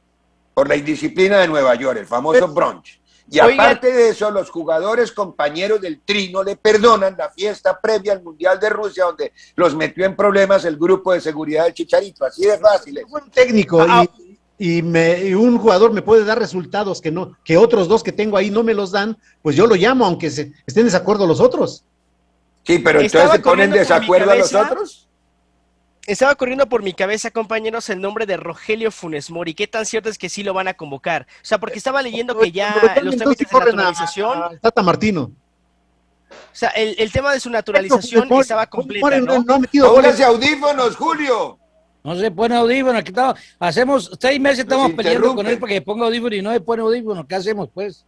por 0.53 0.68
la 0.68 0.76
indisciplina 0.76 1.38
de 1.38 1.48
Nueva 1.48 1.74
York, 1.76 1.96
el 2.01 2.07
famoso 2.07 2.48
brunch. 2.48 3.01
Y 3.30 3.38
aparte 3.38 3.90
de 3.92 4.11
eso, 4.11 4.30
los 4.30 4.51
jugadores 4.51 5.11
compañeros 5.12 5.80
del 5.80 6.01
Tri 6.05 6.30
no 6.30 6.42
le 6.42 6.57
perdonan 6.57 7.14
la 7.16 7.30
fiesta 7.30 7.80
previa 7.80 8.12
al 8.12 8.22
Mundial 8.22 8.59
de 8.61 8.68
Rusia, 8.68 9.05
donde 9.05 9.32
los 9.55 9.74
metió 9.74 10.05
en 10.05 10.14
problemas 10.16 10.64
el 10.66 10.76
grupo 10.76 11.12
de 11.14 11.20
seguridad 11.22 11.64
del 11.64 11.72
Chicharito. 11.74 12.26
Así 12.26 12.44
de 12.44 12.59
fácil. 12.59 12.98
es. 12.98 13.05
Un 13.09 13.30
técnico 13.30 13.80
Ah, 13.88 14.05
y, 14.18 14.30
y 14.62 14.82
me, 14.82 15.24
y 15.24 15.32
un 15.32 15.56
jugador 15.56 15.90
me 15.90 16.02
puede 16.02 16.22
dar 16.22 16.38
resultados 16.38 17.00
que 17.00 17.11
no, 17.11 17.34
que 17.44 17.56
otros 17.56 17.88
dos 17.88 18.02
que 18.02 18.12
tengo 18.12 18.36
ahí 18.36 18.50
no 18.50 18.62
me 18.62 18.74
los 18.74 18.90
dan, 18.92 19.16
pues 19.40 19.56
yo 19.56 19.66
lo 19.66 19.74
llamo, 19.74 20.04
aunque 20.04 20.28
se, 20.30 20.52
estén 20.66 20.82
en 20.82 20.86
desacuerdo 20.88 21.26
los 21.26 21.40
otros. 21.40 21.82
Sí, 22.64 22.78
pero 22.78 23.00
Estaba 23.00 23.24
entonces 23.24 23.38
se 23.38 23.42
ponen 23.42 23.70
corriendo 23.70 23.74
por 23.76 23.78
mi 23.78 23.78
desacuerdo 23.78 24.30
a 24.30 24.34
los 24.34 24.50
cabeza. 24.52 24.72
otros. 24.72 25.08
Estaba 26.06 26.34
corriendo 26.34 26.68
por 26.68 26.82
mi 26.82 26.92
cabeza, 26.92 27.30
compañeros, 27.30 27.88
el 27.88 28.02
nombre 28.02 28.26
de 28.26 28.36
Rogelio 28.36 28.90
Funes 28.90 29.30
Mori. 29.30 29.54
¿Qué 29.54 29.66
tan 29.66 29.86
cierto 29.86 30.11
es 30.11 30.18
que 30.18 30.28
sí 30.28 30.42
lo 30.42 30.52
van 30.52 30.68
a 30.68 30.74
convocar? 30.74 31.26
O 31.36 31.44
sea, 31.44 31.58
porque 31.58 31.78
estaba 31.78 32.02
leyendo 32.02 32.36
que 32.38 32.52
ya 32.52 32.74
los 33.02 33.16
trámites 33.16 33.48
de 33.48 33.56
a- 33.56 33.58
naturalización, 33.64 34.42
a 34.42 34.58
Tata 34.61 34.82
Martino. 34.82 35.22
o 35.22 36.34
sea, 36.52 36.68
el, 36.70 36.96
el 36.98 37.11
tema 37.12 37.32
de 37.32 37.40
su 37.40 37.48
naturalización 37.48 38.28
Funes 38.28 38.42
estaba 38.42 38.68
Mori 39.00 39.20
¿no? 39.22 39.42
no 39.42 39.54
ha 39.54 39.58
metido. 39.58 39.94
Póngase 39.94 40.22
audífonos, 40.24 40.96
Julio. 40.96 41.58
No 42.03 42.16
se 42.16 42.30
pone 42.30 42.57
audífono, 42.57 42.98
aquí 42.98 43.11
estamos, 43.11 43.38
hacemos 43.59 44.11
seis 44.20 44.40
meses 44.40 44.61
estamos 44.61 44.92
peleando 44.92 45.34
con 45.34 45.46
él 45.46 45.59
para 45.59 45.72
que 45.72 45.82
ponga 45.82 46.07
audífono 46.07 46.34
y 46.34 46.42
no 46.42 46.53
se 46.53 46.61
pone 46.61 46.82
audífono. 46.82 47.26
¿Qué 47.26 47.34
hacemos, 47.34 47.68
pues? 47.72 48.05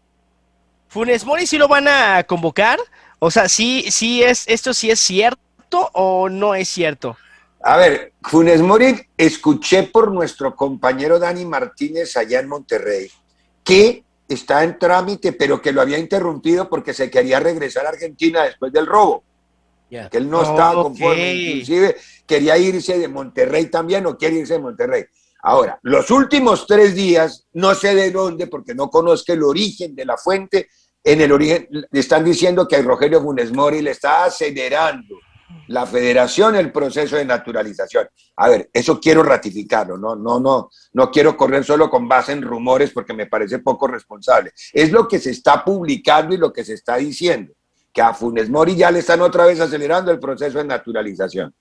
Funes 0.89 1.25
Mori 1.25 1.47
sí 1.47 1.59
lo 1.59 1.69
van 1.69 1.89
a 1.89 2.25
convocar. 2.25 2.79
O 3.19 3.31
sea, 3.31 3.49
sí, 3.49 3.87
sí 3.91 4.23
es, 4.23 4.45
esto 4.49 4.75
sí 4.75 4.91
es 4.91 5.01
cierto 5.01 5.91
o 5.93 6.29
no 6.29 6.55
es 6.55 6.69
cierto. 6.69 7.17
A 7.63 7.77
ver, 7.77 8.13
Funes 8.23 8.61
Mori, 8.61 9.01
escuché 9.17 9.85
por 9.85 10.11
nuestro 10.11 10.57
compañero 10.57 11.19
Dani 11.19 11.45
Martínez 11.45 12.17
allá 12.17 12.41
en 12.41 12.49
Monterrey 12.49 13.11
que 13.63 14.05
está 14.29 14.65
en 14.65 14.79
trámite, 14.79 15.33
pero 15.33 15.61
que 15.61 15.73
lo 15.73 15.81
había 15.81 15.99
interrumpido 15.99 16.69
porque 16.69 16.95
se 16.95 17.11
quería 17.11 17.41
regresar 17.41 17.87
a 17.87 17.91
Argentina 17.91 18.45
después 18.45 18.73
del 18.73 18.87
robo, 18.87 19.23
Que 20.11 20.19
él 20.19 20.31
no 20.31 20.43
estaba 20.43 20.81
Ok. 20.81 20.83
conforme, 20.85 21.35
inclusive 21.35 21.97
quería 22.27 22.57
irse 22.57 22.99
de 22.99 23.09
Monterrey 23.09 23.67
también 23.67 24.07
o 24.07 24.17
quiere 24.17 24.37
irse 24.37 24.55
de 24.55 24.61
Monterrey. 24.61 25.05
Ahora, 25.43 25.79
los 25.83 26.11
últimos 26.11 26.67
tres 26.67 26.95
días, 26.95 27.47
no 27.53 27.75
sé 27.75 27.95
de 27.95 28.11
dónde, 28.11 28.47
porque 28.47 28.75
no 28.75 28.89
conozco 28.89 29.33
el 29.33 29.43
origen 29.43 29.95
de 29.95 30.05
la 30.07 30.17
fuente, 30.17 30.69
en 31.05 31.21
el 31.21 31.33
origen 31.33 31.69
le 31.71 32.01
están 32.01 32.25
diciendo 32.25 32.67
que 32.67 32.77
a 32.77 32.83
Rogelio 32.83 33.21
Funes 33.21 33.53
Mori 33.53 33.83
le 33.83 33.91
está 33.91 34.25
acelerando 34.25 35.17
la 35.69 35.85
federación 35.85 36.55
el 36.55 36.71
proceso 36.73 37.17
de 37.17 37.25
naturalización. 37.25 38.09
A 38.37 38.49
ver, 38.49 38.71
eso 38.73 39.01
quiero 39.01 39.23
ratificarlo, 39.23 39.99
no, 39.99 40.15
no, 40.17 40.39
no, 40.39 40.71
no 40.93 41.11
quiero 41.11 41.37
correr 41.37 41.65
solo 41.65 41.91
con 41.91 42.09
base 42.09 42.33
en 42.33 42.43
rumores 42.43 42.91
porque 42.93 43.13
me 43.13 43.27
parece 43.27 43.59
poco 43.59 43.87
responsable. 43.89 44.53
Es 44.73 44.93
lo 44.93 45.07
que 45.09 45.19
se 45.19 45.31
está 45.31 45.65
publicando 45.65 46.35
y 46.35 46.39
lo 46.39 46.53
que 46.53 46.65
se 46.65 46.75
está 46.75 46.97
diciendo, 46.97 47.53
que 47.93 48.01
a 48.01 48.15
Funes 48.15 48.49
Mori 48.49 48.75
ya 48.75 48.91
le 48.91 49.01
están 49.01 49.21
otra 49.21 49.45
vez 49.47 49.61
acelerando 49.61 50.11
el 50.11 50.19
proceso 50.19 50.59
de 50.59 50.65
naturalización. 50.65 51.55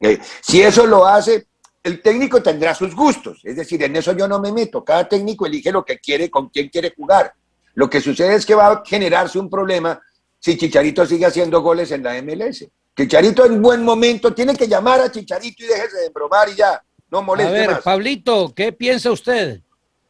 Eh, 0.00 0.18
si 0.42 0.60
eso 0.62 0.86
lo 0.86 1.06
hace, 1.06 1.48
el 1.82 2.02
técnico 2.02 2.42
tendrá 2.42 2.74
sus 2.74 2.94
gustos, 2.94 3.40
es 3.44 3.56
decir, 3.56 3.82
en 3.82 3.96
eso 3.96 4.12
yo 4.12 4.28
no 4.28 4.38
me 4.38 4.52
meto, 4.52 4.84
cada 4.84 5.08
técnico 5.08 5.46
elige 5.46 5.72
lo 5.72 5.84
que 5.84 5.98
quiere, 5.98 6.30
con 6.30 6.48
quién 6.50 6.68
quiere 6.68 6.92
jugar. 6.94 7.32
Lo 7.74 7.88
que 7.88 8.00
sucede 8.00 8.34
es 8.34 8.44
que 8.44 8.54
va 8.54 8.68
a 8.68 8.82
generarse 8.84 9.38
un 9.38 9.48
problema 9.48 10.00
si 10.38 10.56
Chicharito 10.56 11.06
sigue 11.06 11.26
haciendo 11.26 11.62
goles 11.62 11.90
en 11.92 12.02
la 12.02 12.20
MLS. 12.22 12.66
Chicharito 12.96 13.46
en 13.46 13.62
buen 13.62 13.84
momento 13.84 14.34
tiene 14.34 14.56
que 14.56 14.68
llamar 14.68 15.00
a 15.00 15.10
Chicharito 15.10 15.64
y 15.64 15.66
déjese 15.66 15.98
de 15.98 16.10
bromar 16.10 16.48
y 16.48 16.56
ya, 16.56 16.82
no 17.10 17.18
A 17.18 17.22
moleste 17.22 17.52
ver, 17.52 17.70
más. 17.70 17.82
Pablito, 17.82 18.52
¿qué 18.54 18.72
piensa 18.72 19.10
usted? 19.10 19.62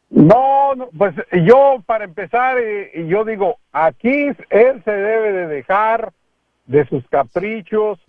No, 0.09 0.73
no, 0.75 0.89
pues 0.97 1.13
yo 1.45 1.83
para 1.85 2.05
empezar, 2.05 2.57
eh, 2.57 3.05
yo 3.07 3.25
digo, 3.25 3.57
aquí 3.71 4.29
él 4.49 4.83
se 4.83 4.91
debe 4.91 5.31
de 5.31 5.47
dejar 5.47 6.11
de 6.65 6.85
sus 6.87 7.07
caprichos, 7.09 7.99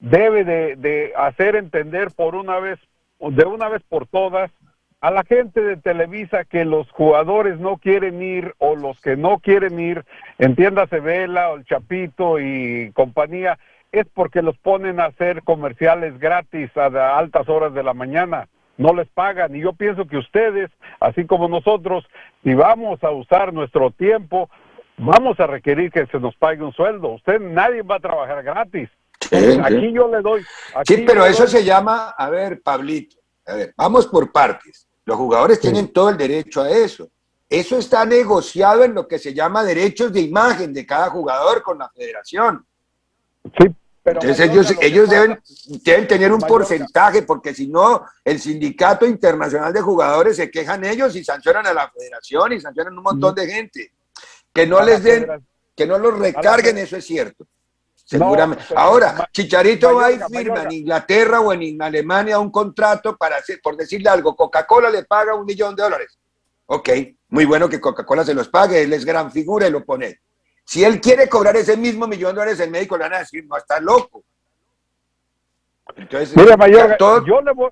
debe 0.00 0.44
de, 0.44 0.76
de 0.76 1.12
hacer 1.16 1.56
entender 1.56 2.08
por 2.16 2.34
una 2.34 2.58
vez, 2.58 2.78
de 3.20 3.44
una 3.44 3.68
vez 3.68 3.82
por 3.88 4.06
todas, 4.06 4.50
a 5.02 5.10
la 5.10 5.24
gente 5.24 5.60
de 5.60 5.76
Televisa 5.76 6.44
que 6.44 6.64
los 6.64 6.90
jugadores 6.92 7.58
no 7.58 7.76
quieren 7.76 8.22
ir 8.22 8.54
o 8.58 8.76
los 8.76 9.00
que 9.00 9.16
no 9.16 9.38
quieren 9.40 9.78
ir, 9.78 10.04
entiéndase 10.38 11.00
Vela 11.00 11.50
o 11.50 11.56
el 11.56 11.64
Chapito 11.64 12.38
y 12.38 12.92
compañía, 12.92 13.58
es 13.90 14.06
porque 14.14 14.42
los 14.42 14.56
ponen 14.58 15.00
a 15.00 15.06
hacer 15.06 15.42
comerciales 15.42 16.18
gratis 16.18 16.70
a 16.76 17.18
altas 17.18 17.48
horas 17.48 17.74
de 17.74 17.82
la 17.82 17.94
mañana. 17.94 18.48
No 18.78 18.94
les 18.94 19.08
pagan. 19.08 19.54
Y 19.54 19.60
yo 19.60 19.72
pienso 19.72 20.06
que 20.06 20.16
ustedes, 20.16 20.70
así 21.00 21.26
como 21.26 21.48
nosotros, 21.48 22.04
si 22.42 22.54
vamos 22.54 23.02
a 23.04 23.10
usar 23.10 23.52
nuestro 23.52 23.90
tiempo, 23.90 24.48
vamos 24.96 25.38
a 25.40 25.46
requerir 25.46 25.90
que 25.90 26.06
se 26.06 26.18
nos 26.18 26.34
pague 26.36 26.62
un 26.62 26.72
sueldo. 26.72 27.10
Usted, 27.14 27.40
nadie 27.40 27.82
va 27.82 27.96
a 27.96 28.00
trabajar 28.00 28.42
gratis. 28.42 28.88
Sí, 29.20 29.36
Aquí 29.62 29.80
sí. 29.80 29.92
yo 29.92 30.08
le 30.08 30.20
doy. 30.20 30.42
aquí 30.74 30.94
Sí, 30.96 31.04
pero 31.06 31.24
eso 31.24 31.44
doy- 31.44 31.52
se 31.52 31.64
llama, 31.64 32.10
a 32.10 32.28
ver, 32.30 32.60
Pablito, 32.62 33.16
a 33.46 33.54
ver, 33.54 33.74
vamos 33.76 34.06
por 34.06 34.32
partes. 34.32 34.86
Los 35.04 35.16
jugadores 35.16 35.60
tienen 35.60 35.92
todo 35.92 36.10
el 36.10 36.16
derecho 36.16 36.62
a 36.62 36.70
eso. 36.70 37.08
Eso 37.48 37.76
está 37.76 38.04
negociado 38.06 38.82
en 38.84 38.94
lo 38.94 39.06
que 39.06 39.18
se 39.18 39.34
llama 39.34 39.62
derechos 39.62 40.12
de 40.12 40.20
imagen 40.20 40.72
de 40.72 40.86
cada 40.86 41.10
jugador 41.10 41.62
con 41.62 41.78
la 41.78 41.88
federación. 41.90 42.64
Sí, 43.58 43.66
pero 44.02 44.20
Entonces 44.20 44.50
ellos, 44.50 44.74
ellos 44.80 45.08
deben, 45.08 45.40
deben 45.84 46.08
tener 46.08 46.32
un 46.32 46.40
porcentaje, 46.40 47.22
porque 47.22 47.54
si 47.54 47.68
no, 47.68 48.04
el 48.24 48.40
Sindicato 48.40 49.06
Internacional 49.06 49.72
de 49.72 49.80
Jugadores 49.80 50.36
se 50.36 50.50
quejan 50.50 50.84
ellos 50.84 51.14
y 51.14 51.24
sancionan 51.24 51.66
a 51.66 51.72
la 51.72 51.88
federación 51.90 52.52
y 52.52 52.60
sancionan 52.60 52.94
a 52.94 52.96
un 52.96 53.04
montón 53.04 53.34
de 53.34 53.46
gente. 53.46 53.92
Que 54.52 54.66
no 54.66 54.82
les 54.82 55.02
den, 55.02 55.26
que 55.76 55.86
no 55.86 55.98
los 55.98 56.18
recarguen, 56.18 56.78
eso 56.78 56.96
es 56.96 57.06
cierto. 57.06 57.46
Seguramente. 58.04 58.64
Ahora, 58.74 59.28
Chicharito 59.32 59.94
va 59.94 60.10
y 60.10 60.18
firma 60.30 60.64
en 60.64 60.72
Inglaterra 60.72 61.40
o 61.40 61.52
en 61.52 61.80
Alemania 61.80 62.38
un 62.38 62.50
contrato 62.50 63.16
para 63.16 63.36
hacer, 63.36 63.60
por 63.62 63.76
decirle 63.76 64.10
algo, 64.10 64.34
Coca-Cola 64.34 64.90
le 64.90 65.04
paga 65.04 65.34
un 65.34 65.46
millón 65.46 65.76
de 65.76 65.84
dólares. 65.84 66.18
Ok, 66.66 66.90
muy 67.28 67.44
bueno 67.44 67.68
que 67.68 67.80
Coca-Cola 67.80 68.24
se 68.24 68.34
los 68.34 68.48
pague, 68.48 68.82
él 68.82 68.92
es 68.92 69.04
gran 69.04 69.30
figura 69.30 69.68
y 69.68 69.70
lo 69.70 69.84
pone. 69.84 70.20
Si 70.64 70.84
él 70.84 71.00
quiere 71.00 71.28
cobrar 71.28 71.56
ese 71.56 71.76
mismo 71.76 72.06
millón 72.06 72.34
de 72.34 72.40
dólares, 72.40 72.60
el 72.60 72.70
médico 72.70 72.96
le 72.96 73.04
van 73.04 73.14
a 73.14 73.18
decir, 73.20 73.44
no, 73.46 73.56
está 73.56 73.80
loco. 73.80 74.22
Entonces, 75.96 76.36
Mira, 76.36 76.96
todo- 76.96 77.24
yo 77.26 77.40
le 77.42 77.52
voy, 77.52 77.70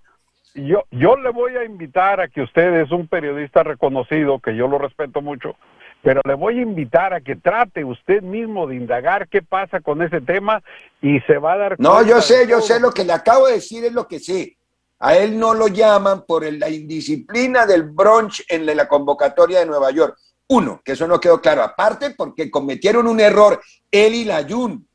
yo, 0.54 0.84
yo 0.90 1.16
le 1.16 1.30
voy 1.30 1.56
a 1.56 1.64
invitar 1.64 2.20
a 2.20 2.28
que 2.28 2.42
usted 2.42 2.80
es 2.82 2.90
un 2.90 3.06
periodista 3.08 3.62
reconocido, 3.62 4.40
que 4.40 4.54
yo 4.56 4.66
lo 4.66 4.78
respeto 4.78 5.22
mucho, 5.22 5.56
pero 6.02 6.20
le 6.24 6.34
voy 6.34 6.58
a 6.58 6.62
invitar 6.62 7.14
a 7.14 7.20
que 7.20 7.36
trate 7.36 7.84
usted 7.84 8.22
mismo 8.22 8.66
de 8.66 8.74
indagar 8.76 9.28
qué 9.28 9.42
pasa 9.42 9.80
con 9.80 10.02
ese 10.02 10.20
tema 10.20 10.62
y 11.00 11.20
se 11.20 11.38
va 11.38 11.54
a 11.54 11.58
dar 11.58 11.76
No, 11.78 11.94
cuenta 11.94 12.10
yo 12.10 12.16
de 12.16 12.22
sé, 12.22 12.46
yo 12.48 12.60
sé, 12.60 12.80
lo 12.80 12.90
que 12.90 13.04
le 13.04 13.12
acabo 13.12 13.46
de 13.46 13.54
decir 13.54 13.84
es 13.84 13.92
lo 13.92 14.06
que 14.06 14.18
sé. 14.18 14.56
A 14.98 15.16
él 15.16 15.38
no 15.38 15.54
lo 15.54 15.68
llaman 15.68 16.26
por 16.26 16.44
la 16.52 16.68
indisciplina 16.68 17.64
del 17.64 17.84
brunch 17.84 18.44
en 18.48 18.66
la 18.66 18.86
convocatoria 18.86 19.60
de 19.60 19.66
Nueva 19.66 19.90
York. 19.92 20.18
Uno, 20.50 20.82
que 20.84 20.92
eso 20.92 21.06
no 21.06 21.20
quedó 21.20 21.40
claro. 21.40 21.62
Aparte, 21.62 22.10
porque 22.10 22.50
cometieron 22.50 23.06
un 23.06 23.20
error, 23.20 23.60
él 23.90 24.14
y 24.14 24.24
la 24.24 24.44
Jun, 24.48 24.86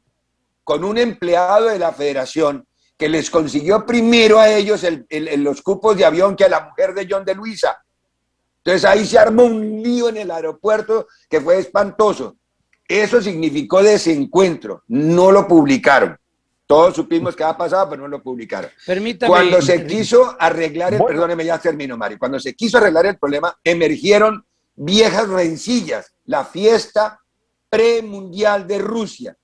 con 0.66 0.84
un 0.84 0.98
empleado 0.98 1.68
de 1.68 1.80
la 1.80 1.94
federación 1.94 2.68
que 2.98 3.08
les 3.08 3.30
consiguió 3.30 3.86
primero 3.86 4.40
a 4.40 4.50
ellos 4.50 4.84
el- 4.84 5.06
el- 5.10 5.44
los 5.44 5.62
cupos 5.62 5.96
de 5.96 6.04
avión 6.06 6.36
que 6.36 6.44
a 6.46 6.50
la 6.50 6.62
mujer 6.66 6.94
de 6.94 7.08
John 7.10 7.24
de 7.24 7.36
Luisa. 7.36 7.78
Entonces 8.64 8.84
ahí 8.84 9.06
se 9.06 9.18
armó 9.20 9.44
un 9.44 9.82
lío 9.82 10.10
en 10.10 10.18
el 10.18 10.32
aeropuerto 10.32 11.08
que 11.30 11.40
fue 11.40 11.58
espantoso. 11.60 12.36
Eso 12.88 13.22
significó 13.22 13.82
desencuentro. 13.82 14.84
No 14.88 15.32
lo 15.32 15.48
publicaron. 15.48 16.18
Todos 16.68 16.96
supimos 16.96 17.36
qué 17.36 17.44
ha 17.44 17.56
pasado, 17.56 17.90
pero 17.92 18.02
no 18.02 18.08
lo 18.08 18.24
publicaron. 18.24 18.72
Permítame. 18.86 19.30
Cuando 19.30 19.62
se 19.62 19.86
quiso 19.86 20.36
arreglar 20.40 20.94
el, 20.94 21.00
Bueno. 21.00 21.14
perdóneme, 21.14 21.46
ya 21.46 21.60
termino, 21.60 21.96
Mari. 21.96 22.18
Cuando 22.18 22.40
se 22.40 22.56
quiso 22.56 22.78
arreglar 22.80 23.06
el 23.06 23.18
problema, 23.18 23.56
emergieron 23.64 24.44
viejas 24.76 25.28
rencillas. 25.28 26.14
La 26.26 26.46
fiesta 26.46 27.20
premundial 27.70 28.68
de 28.68 28.78
Rusia. 28.80 29.38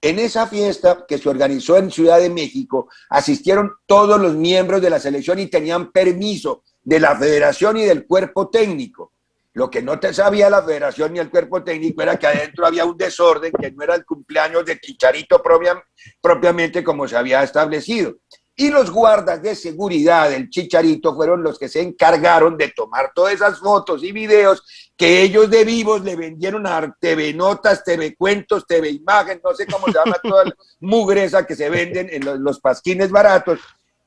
En 0.00 0.18
esa 0.18 0.46
fiesta 0.46 1.04
que 1.08 1.18
se 1.18 1.28
organizó 1.28 1.78
en 1.78 1.90
Ciudad 1.90 2.18
de 2.20 2.30
México, 2.30 2.88
asistieron 3.08 3.72
todos 3.86 4.20
los 4.20 4.34
miembros 4.34 4.80
de 4.80 4.90
la 4.90 5.00
selección 5.00 5.38
y 5.38 5.46
tenían 5.46 5.90
permiso 5.90 6.62
de 6.84 7.00
la 7.00 7.16
federación 7.16 7.78
y 7.78 7.84
del 7.84 8.06
cuerpo 8.06 8.48
técnico. 8.48 9.12
Lo 9.54 9.70
que 9.70 9.80
no 9.80 9.98
te 9.98 10.12
sabía 10.12 10.50
la 10.50 10.62
federación 10.62 11.14
ni 11.14 11.18
el 11.18 11.30
cuerpo 11.30 11.64
técnico 11.64 12.02
era 12.02 12.18
que 12.18 12.26
adentro 12.26 12.66
había 12.66 12.84
un 12.84 12.96
desorden 12.96 13.50
que 13.52 13.72
no 13.72 13.82
era 13.82 13.94
el 13.94 14.04
cumpleaños 14.04 14.66
de 14.66 14.78
Chicharito 14.78 15.42
propia- 15.42 15.82
propiamente 16.20 16.84
como 16.84 17.08
se 17.08 17.16
había 17.16 17.42
establecido. 17.42 18.16
Y 18.56 18.70
los 18.70 18.90
guardas 18.90 19.42
de 19.42 19.54
seguridad 19.54 20.30
del 20.30 20.48
Chicharito 20.48 21.14
fueron 21.14 21.42
los 21.42 21.58
que 21.58 21.68
se 21.68 21.82
encargaron 21.82 22.56
de 22.56 22.72
tomar 22.74 23.12
todas 23.14 23.34
esas 23.34 23.58
fotos 23.58 24.02
y 24.02 24.12
videos 24.12 24.62
que 24.96 25.22
ellos 25.22 25.50
de 25.50 25.64
vivos 25.64 26.02
le 26.02 26.16
vendieron 26.16 26.66
a 26.66 26.96
TV 26.98 27.34
Notas, 27.34 27.84
TV 27.84 28.16
Cuentos, 28.16 28.66
TV 28.66 28.88
Imagen, 28.88 29.40
no 29.44 29.54
sé 29.54 29.66
cómo 29.66 29.86
se 29.86 29.92
llama 29.92 30.16
toda 30.22 30.46
la 30.46 30.54
mugresa 30.80 31.46
que 31.46 31.54
se 31.54 31.68
venden 31.68 32.08
en 32.10 32.24
los, 32.24 32.38
los 32.38 32.60
pasquines 32.60 33.10
baratos, 33.10 33.60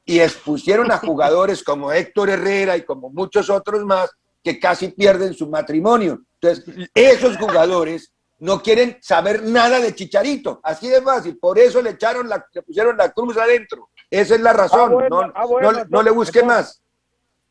y 0.10 0.20
expusieron 0.22 0.92
a 0.92 0.98
jugadores 0.98 1.64
como 1.64 1.92
Héctor 1.92 2.32
Herrera 2.32 2.76
y 2.76 2.82
como 2.82 3.12
muchos 3.12 3.48
otros 3.52 3.86
más 3.86 4.10
que 4.44 4.60
casi 4.60 4.88
pierden 4.88 5.36
su 5.36 5.48
matrimonio. 5.48 6.24
Entonces, 6.42 6.90
esos 6.96 7.38
jugadores 7.38 8.12
no 8.40 8.60
quieren 8.64 8.98
saber 9.02 9.44
nada 9.44 9.80
de 9.80 9.94
Chicharito, 9.94 10.62
así 10.64 10.88
de 10.88 11.04
fácil, 11.04 11.38
por 11.38 11.60
eso 11.60 11.80
le 11.82 11.92
echaron 11.92 12.28
la, 12.28 12.44
le 12.52 12.64
pusieron 12.64 12.98
la 12.98 13.12
cruz 13.12 13.38
adentro. 13.38 13.92
Esa 14.12 14.36
es 14.36 14.42
la 14.42 14.54
razón, 14.54 14.90
Ah, 14.92 14.94
bueno, 14.94 15.22
no, 15.22 15.32
ah, 15.36 15.46
bueno, 15.46 15.72
no- 15.72 15.86
no 15.90 16.04
le 16.04 16.12
busque 16.12 16.40
entonces- 16.40 16.66
más. 16.68 16.82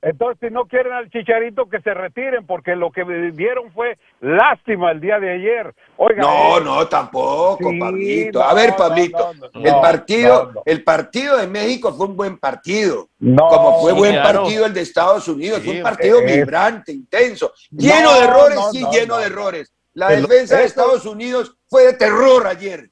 Entonces, 0.00 0.38
si 0.40 0.54
no 0.54 0.66
quieren 0.66 0.92
al 0.92 1.10
Chicharito, 1.10 1.68
que 1.68 1.80
se 1.80 1.92
retiren, 1.92 2.46
porque 2.46 2.76
lo 2.76 2.92
que 2.92 3.02
vieron 3.02 3.72
fue 3.72 3.98
lástima 4.20 4.92
el 4.92 5.00
día 5.00 5.18
de 5.18 5.32
ayer. 5.32 5.74
Oiga, 5.96 6.22
No, 6.22 6.58
eh, 6.58 6.60
no, 6.64 6.86
tampoco, 6.86 7.68
Sí, 7.68 7.80
Pablito. 7.80 8.40
A 8.40 8.54
ver, 8.54 8.76
Pablito, 8.76 9.32
el 9.54 9.72
partido, 9.80 10.52
el 10.64 10.84
partido 10.84 11.36
de 11.38 11.48
México 11.48 11.92
fue 11.92 12.06
un 12.06 12.16
buen 12.16 12.38
partido. 12.38 13.08
Como 13.18 13.80
fue 13.80 13.90
sí, 13.92 13.98
buen 13.98 14.12
claro. 14.12 14.42
partido 14.42 14.66
el 14.66 14.72
de 14.74 14.80
Estados 14.82 15.26
Unidos, 15.26 15.62
fue 15.64 15.78
un 15.78 15.82
partido 15.82 16.22
vibrante, 16.24 16.92
intenso, 16.92 17.52
lleno 17.70 18.14
de 18.14 18.20
errores, 18.20 18.58
sí, 18.70 18.82
no, 18.82 18.92
lleno 18.92 19.14
no. 19.14 19.18
de 19.20 19.26
errores. 19.26 19.72
La 19.94 20.10
defensa 20.10 20.58
de 20.58 20.64
Estados 20.64 21.06
Unidos 21.06 21.56
fue 21.66 21.86
de 21.86 21.94
terror 21.94 22.46
ayer. 22.46 22.88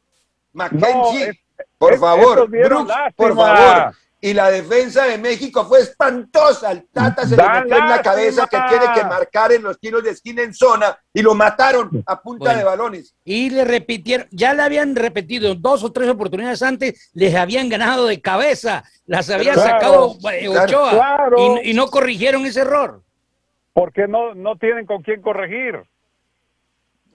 Mackenzie, 0.52 1.40
por 1.78 1.98
favor, 1.98 2.48
Brooks, 2.48 2.92
por 3.16 3.34
favor. 3.36 3.92
Y 4.18 4.32
la 4.32 4.50
defensa 4.50 5.04
de 5.04 5.18
México 5.18 5.64
fue 5.66 5.80
espantosa. 5.80 6.72
El 6.72 6.88
Tata 6.88 7.26
se 7.26 7.36
le 7.36 7.42
metió 7.48 7.76
en 7.76 7.88
la 7.88 8.00
cabeza 8.02 8.46
que 8.50 8.58
tiene 8.68 8.86
que 8.94 9.04
marcar 9.04 9.52
en 9.52 9.62
los 9.62 9.78
tiros 9.78 10.02
de 10.02 10.10
esquina 10.10 10.42
en 10.42 10.54
zona 10.54 10.98
y 11.12 11.20
lo 11.22 11.34
mataron 11.34 12.02
a 12.06 12.20
punta 12.20 12.46
Bueno. 12.46 12.58
de 12.58 12.64
balones. 12.64 13.14
Y 13.24 13.50
le 13.50 13.64
repitieron, 13.64 14.26
ya 14.30 14.54
le 14.54 14.62
habían 14.62 14.96
repetido 14.96 15.54
dos 15.54 15.84
o 15.84 15.92
tres 15.92 16.08
oportunidades 16.08 16.62
antes, 16.62 17.10
les 17.12 17.34
habían 17.36 17.68
ganado 17.68 18.06
de 18.06 18.20
cabeza, 18.20 18.82
las 19.04 19.28
había 19.30 19.52
Claro, 19.52 19.68
sacado 19.70 20.16
eh, 20.32 20.46
claro, 20.46 20.64
Ochoa 20.64 20.90
claro. 20.90 21.36
y, 21.62 21.70
y 21.70 21.74
no 21.74 21.86
corrigieron 21.88 22.46
ese 22.46 22.60
error. 22.62 23.02
porque 23.74 24.08
no, 24.08 24.34
no 24.34 24.56
tienen 24.56 24.86
con 24.86 25.02
quién 25.02 25.20
corregir. 25.20 25.82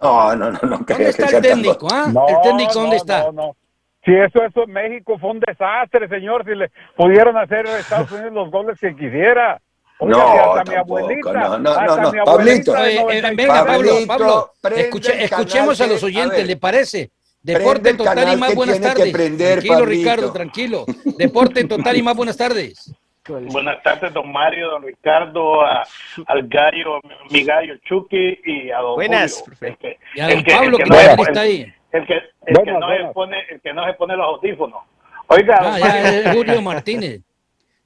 No, 0.01 0.35
no, 0.35 0.51
no, 0.51 0.59
no. 0.63 0.77
¿Dónde 0.87 1.09
está 1.09 1.25
el 1.25 1.41
técnico? 1.41 1.87
ah? 1.91 2.07
No, 2.13 2.27
¿El 2.27 2.41
técnico 2.41 2.73
dónde 2.73 2.89
no, 2.97 3.01
está? 3.01 3.23
no, 3.25 3.31
no. 3.31 3.55
Si 4.03 4.11
eso, 4.13 4.43
eso 4.43 4.63
en 4.63 4.71
México 4.71 5.17
fue 5.19 5.31
un 5.31 5.39
desastre, 5.39 6.07
señor, 6.07 6.43
si 6.45 6.55
le 6.55 6.71
pudieron 6.95 7.37
hacer 7.37 7.67
a 7.67 7.79
Estados 7.79 8.11
Unidos 8.11 8.33
los 8.33 8.51
goles 8.51 8.79
que 8.79 8.95
quisiera. 8.95 9.61
Oiga, 9.99 10.17
No, 10.17 10.31
si 10.33 10.37
hasta 10.39 10.63
mi 10.71 10.75
tampoco, 10.77 10.97
abuelita, 10.99 11.33
no, 11.33 11.57
no, 11.59 11.69
hasta 11.69 11.85
no, 11.85 12.01
no. 12.01 12.11
mi 12.11 12.19
abuelita 12.19 12.73
Pablito. 12.73 12.77
Eh, 12.87 12.95
95 13.01 13.35
venga, 13.37 13.65
Pablo, 13.65 13.91
Pablo, 14.07 14.51
escuche- 14.75 15.13
el 15.13 15.21
escuchemos 15.21 15.81
a 15.81 15.87
los 15.87 16.01
a 16.01 16.05
oyentes, 16.07 16.37
ver. 16.39 16.47
¿le 16.47 16.57
parece? 16.57 17.11
Deporte 17.43 17.89
el 17.91 17.97
total 17.97 18.33
y 18.33 18.37
más 18.37 18.55
buenas 18.55 18.81
tardes. 18.81 19.11
prender, 19.11 19.49
tranquilo, 19.59 19.73
Pablito. 19.79 19.85
Ricardo, 19.99 20.31
tranquilo. 20.33 20.85
Deporte 21.17 21.63
total 21.65 21.97
y 21.97 22.01
más 22.01 22.15
buenas 22.15 22.37
tardes. 22.37 22.93
Buenas 23.27 23.81
tardes, 23.83 24.11
don 24.13 24.31
Mario, 24.31 24.67
don 24.71 24.81
Ricardo, 24.81 25.61
a- 25.61 25.83
al 26.25 26.47
gallo, 26.47 26.99
mi 27.29 27.43
gallo 27.43 27.75
Chucky 27.87 28.39
y 28.43 28.71
a 28.71 28.79
don 28.79 28.95
Buenas, 28.95 29.43
Julio. 29.45 29.57
El 29.61 29.77
que, 29.77 29.99
Y 30.15 30.19
a 30.19 30.27
el 30.29 30.33
don 30.37 30.43
que- 30.43 30.51
Pablo, 30.55 30.77
el 30.79 30.83
que 30.83 30.89
no 30.89 31.23
está 31.23 31.41
ahí. 31.41 31.73
El 31.91 32.05
que, 32.07 32.13
el 32.45 32.57
que 32.63 32.71
no 32.71 32.79
se 32.79 32.85
buenas. 32.85 33.13
pone, 33.13 33.37
el 33.49 33.61
que 33.61 33.73
no 33.73 33.85
se 33.85 33.93
pone 33.93 34.15
los 34.15 34.25
audífonos. 34.27 34.81
Oiga, 35.27 35.57
Ah, 35.61 35.79
ya 35.79 36.09
es 36.09 36.35
Julio 36.35 36.61
Martínez. 36.61 37.21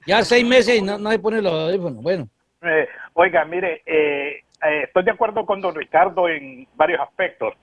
Ya 0.06 0.22
seis 0.22 0.44
meses 0.46 0.76
y 0.78 0.82
no, 0.82 0.98
no 0.98 1.10
se 1.10 1.18
pone 1.18 1.42
los 1.42 1.52
audífonos. 1.52 2.02
Bueno, 2.02 2.28
eh, 2.62 2.88
oiga, 3.14 3.44
mire, 3.44 3.82
eh, 3.86 4.40
eh, 4.64 4.82
estoy 4.84 5.04
de 5.04 5.10
acuerdo 5.10 5.44
con 5.44 5.60
don 5.60 5.74
Ricardo 5.74 6.28
en 6.28 6.66
varios 6.74 7.00
aspectos. 7.00 7.54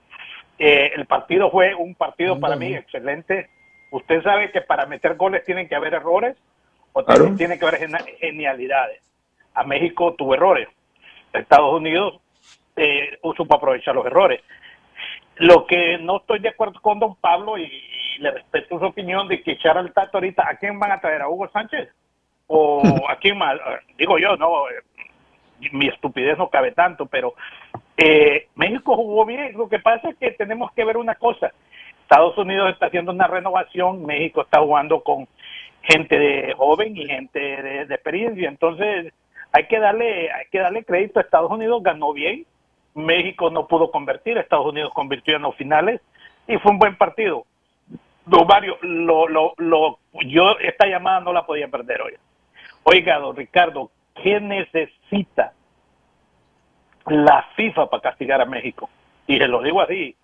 Eh, 0.58 0.92
el 0.94 1.06
partido 1.06 1.50
fue 1.50 1.74
un 1.74 1.94
partido 1.94 2.38
para 2.38 2.56
mí 2.56 2.74
excelente. 2.74 3.48
Usted 3.90 4.22
sabe 4.22 4.50
que 4.52 4.60
para 4.60 4.86
meter 4.86 5.14
goles 5.16 5.44
tienen 5.44 5.68
que 5.68 5.74
haber 5.74 5.94
errores 5.94 6.36
o 6.92 7.04
Claro. 7.04 7.34
tiene, 7.36 7.58
que 7.58 7.66
haber 7.66 7.88
genialidades. 8.20 9.00
A 9.54 9.64
México 9.64 10.14
tuvo 10.14 10.34
errores. 10.34 10.68
Estados 11.32 11.74
Unidos 11.74 12.20
eh, 12.76 13.18
supo 13.36 13.56
aprovechar 13.56 13.94
los 13.94 14.06
errores. 14.06 14.40
Lo 15.36 15.66
que 15.66 15.98
no 15.98 16.18
estoy 16.18 16.38
de 16.38 16.50
acuerdo 16.50 16.80
con 16.80 16.98
don 16.98 17.16
Pablo 17.16 17.58
y, 17.58 17.64
y 17.64 18.22
le 18.22 18.30
respeto 18.30 18.78
su 18.78 18.84
opinión 18.84 19.28
de 19.28 19.42
que 19.42 19.52
echar 19.52 19.76
al 19.76 19.92
Tato 19.92 20.18
ahorita, 20.18 20.48
¿a 20.48 20.56
quién 20.56 20.78
van 20.78 20.92
a 20.92 21.00
traer? 21.00 21.22
¿A 21.22 21.28
Hugo 21.28 21.48
Sánchez? 21.48 21.88
¿O 22.46 22.82
a 23.08 23.16
quién 23.16 23.38
más? 23.38 23.56
Eh, 23.56 23.94
Digo 23.98 24.18
yo, 24.18 24.36
no, 24.36 24.68
eh, 24.68 25.70
mi 25.72 25.88
estupidez 25.88 26.38
no 26.38 26.48
cabe 26.48 26.72
tanto, 26.72 27.06
pero 27.06 27.34
eh, 27.96 28.48
México 28.54 28.96
jugó 28.96 29.24
bien. 29.24 29.56
Lo 29.56 29.68
que 29.68 29.78
pasa 29.78 30.10
es 30.10 30.16
que 30.16 30.30
tenemos 30.32 30.72
que 30.72 30.84
ver 30.84 30.96
una 30.96 31.14
cosa. 31.14 31.52
Estados 32.02 32.36
Unidos 32.36 32.70
está 32.70 32.86
haciendo 32.86 33.12
una 33.12 33.26
renovación, 33.26 34.04
México 34.04 34.42
está 34.42 34.60
jugando 34.60 35.02
con 35.02 35.26
gente 35.82 36.18
de 36.18 36.54
joven 36.54 36.96
y 36.96 37.06
gente 37.06 37.38
de, 37.38 37.86
de 37.86 37.94
experiencia. 37.94 38.48
Entonces, 38.48 39.12
hay 39.52 39.66
que 39.66 39.78
darle, 39.78 40.30
hay 40.30 40.46
que 40.50 40.58
darle 40.58 40.84
crédito. 40.84 41.18
Estados 41.20 41.50
Unidos 41.50 41.82
ganó 41.82 42.12
bien, 42.12 42.44
México 42.94 43.50
no 43.50 43.66
pudo 43.66 43.90
convertir, 43.90 44.38
Estados 44.38 44.66
Unidos 44.66 44.92
convirtió 44.94 45.36
en 45.36 45.42
los 45.42 45.56
finales 45.56 46.00
y 46.46 46.58
fue 46.58 46.72
un 46.72 46.78
buen 46.78 46.96
partido. 46.96 47.44
Don 48.26 48.46
Mario, 48.46 48.78
lo, 48.82 49.28
lo, 49.28 49.54
lo, 49.58 49.98
yo 50.26 50.58
esta 50.60 50.86
llamada 50.86 51.20
no 51.20 51.32
la 51.32 51.44
podía 51.44 51.68
perder 51.68 52.00
hoy. 52.02 52.14
Oiga, 52.84 53.18
don 53.18 53.36
Ricardo, 53.36 53.90
¿qué 54.22 54.40
necesita 54.40 55.52
la 57.06 57.46
FIFA 57.56 57.90
para 57.90 58.02
castigar 58.02 58.40
a 58.40 58.46
México? 58.46 58.88
Y 59.26 59.38
se 59.38 59.48
lo 59.48 59.62
digo 59.62 59.80
así, 59.80 60.16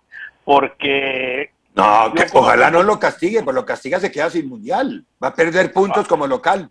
porque 0.43 1.51
No, 1.75 2.11
que 2.13 2.25
ojalá 2.33 2.71
no 2.71 2.83
lo 2.83 2.99
castigue, 2.99 3.43
pues 3.43 3.55
lo 3.55 3.65
castiga 3.65 3.99
se 3.99 4.11
queda 4.11 4.29
sin 4.29 4.49
mundial. 4.49 5.05
Va 5.23 5.29
a 5.29 5.35
perder 5.35 5.71
puntos 5.71 6.07
como 6.07 6.27
local. 6.27 6.69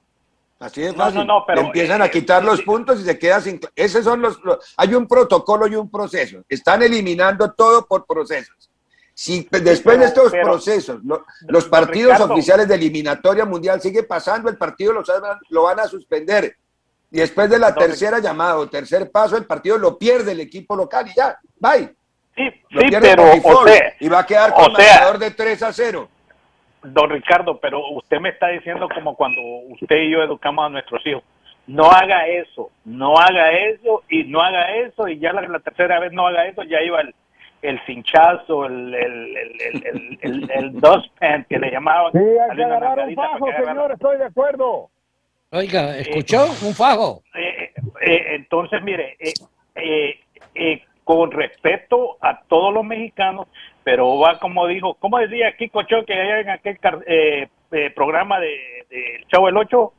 Así 0.61 0.82
de 0.82 0.92
No, 0.92 0.98
fácil. 0.98 1.14
no, 1.20 1.24
no, 1.24 1.44
pero, 1.46 1.62
Le 1.62 1.66
empiezan 1.68 2.02
eh, 2.02 2.04
a 2.04 2.11
quitar 2.11 2.44
los 2.44 2.58
sí. 2.58 2.64
puntos 2.64 3.00
y 3.00 3.04
se 3.04 3.18
queda 3.18 3.40
sin. 3.40 3.58
Esos 3.74 4.04
son 4.04 4.20
los, 4.20 4.38
los- 4.44 4.74
Hay 4.76 4.94
un 4.94 5.06
protocolo 5.08 5.66
y 5.66 5.74
un 5.74 5.90
proceso. 5.90 6.42
Están 6.48 6.82
eliminando 6.82 7.50
todo 7.52 7.86
por 7.86 8.04
procesos. 8.06 8.70
Si 9.14 9.42
pues, 9.42 9.64
después 9.64 9.98
de 9.98 10.04
estos 10.06 10.30
pero- 10.30 10.44
procesos, 10.44 11.02
lo- 11.02 11.24
los 11.48 11.64
partidos 11.66 12.12
Ricardo. 12.12 12.34
oficiales 12.34 12.68
de 12.68 12.74
eliminatoria 12.74 13.44
mundial 13.46 13.80
sigue 13.80 14.02
pasando, 14.02 14.50
el 14.50 14.58
partido 14.58 14.92
lo, 14.92 15.02
lo 15.48 15.62
van 15.62 15.80
a 15.80 15.84
suspender. 15.88 16.54
Y 17.11 17.16
después 17.18 17.48
de 17.50 17.58
la 17.58 17.74
tercera 17.74 18.18
llamada 18.20 18.56
o 18.58 18.68
tercer 18.68 19.11
paso, 19.11 19.36
el 19.36 19.46
partido 19.46 19.78
lo 19.78 19.98
pierde 19.98 20.32
el 20.32 20.40
equipo 20.40 20.76
local 20.76 21.08
y 21.08 21.14
ya, 21.16 21.38
bye. 21.58 21.92
sí, 22.36 22.42
Lo 22.70 22.82
sí, 22.82 22.88
pero, 23.00 23.24
o 23.42 23.66
sea, 23.66 23.94
y 23.98 24.08
va 24.08 24.20
a 24.20 24.26
quedar 24.26 24.50
o 24.50 24.54
con 24.54 24.76
sea- 24.76 24.92
marcador 24.94 25.18
de 25.18 25.30
3 25.32 25.62
a 25.64 25.72
0. 25.72 26.08
Don 26.83 27.11
Ricardo, 27.11 27.59
pero 27.61 27.87
usted 27.91 28.20
me 28.20 28.31
está 28.31 28.49
diciendo 28.49 28.89
como 28.93 29.14
cuando 29.14 29.41
usted 29.68 29.97
y 29.97 30.11
yo 30.11 30.22
educamos 30.22 30.66
a 30.66 30.68
nuestros 30.70 31.07
hijos. 31.07 31.22
No 31.66 31.91
haga 31.91 32.26
eso, 32.26 32.70
no 32.85 33.16
haga 33.16 33.53
eso 33.53 34.03
y 34.09 34.24
no 34.24 34.41
haga 34.41 34.74
eso 34.76 35.07
y 35.09 35.18
ya 35.18 35.33
la, 35.33 35.43
la 35.43 35.61
tercera 35.61 36.01
vez 36.01 36.12
no 36.12 36.26
haga 36.26 36.47
eso, 36.47 36.62
ya 36.64 36.81
iba 36.83 37.01
el, 37.03 37.14
el 37.62 37.78
cinchazo, 37.85 38.64
el, 38.64 38.95
el, 38.95 39.37
el, 39.37 39.61
el, 39.61 39.87
el, 39.87 40.18
el- 40.22 40.51
el 40.51 40.72
dustpan 40.81 41.45
que 41.49 41.59
le 41.59 41.70
llamaban. 41.70 42.12
Sí, 42.12 42.18
hay 42.18 42.57
que 42.57 42.64
agarrar 42.64 42.99
un 43.07 43.14
fajo, 43.14 43.47
señor, 43.64 43.93
estoy 43.93 44.16
de 44.18 44.24
acuerdo. 44.24 44.89
oiga, 45.53 45.99
¿escuchó? 45.99 46.47
Un 46.66 46.74
fajo. 46.74 47.22
Eh, 47.35 47.72
eh, 48.07 48.24
entonces, 48.37 48.83
mire, 48.83 49.16
eh, 49.20 49.33
eh, 49.76 50.20
eh, 50.55 50.83
con 51.05 51.31
respeto 51.31 52.16
a 52.20 52.41
todos 52.45 52.72
los 52.72 52.85
mexicanos, 52.85 53.47
va 54.20 54.38
como 54.38 54.66
dijo, 54.66 54.94
¿cómo 54.94 55.18
decía 55.18 55.56
Kiko 55.56 55.82
Cho 55.84 56.04
que 56.04 56.14
allá 56.14 56.40
en 56.40 56.50
aquel 56.50 56.78
car- 56.78 57.04
eh, 57.06 57.48
eh, 57.72 57.90
programa 57.90 58.38
de, 58.40 58.56
de 58.90 59.16
El 59.16 59.26
Chavo 59.28 59.48
el 59.48 59.56
Ocho? 59.56 59.92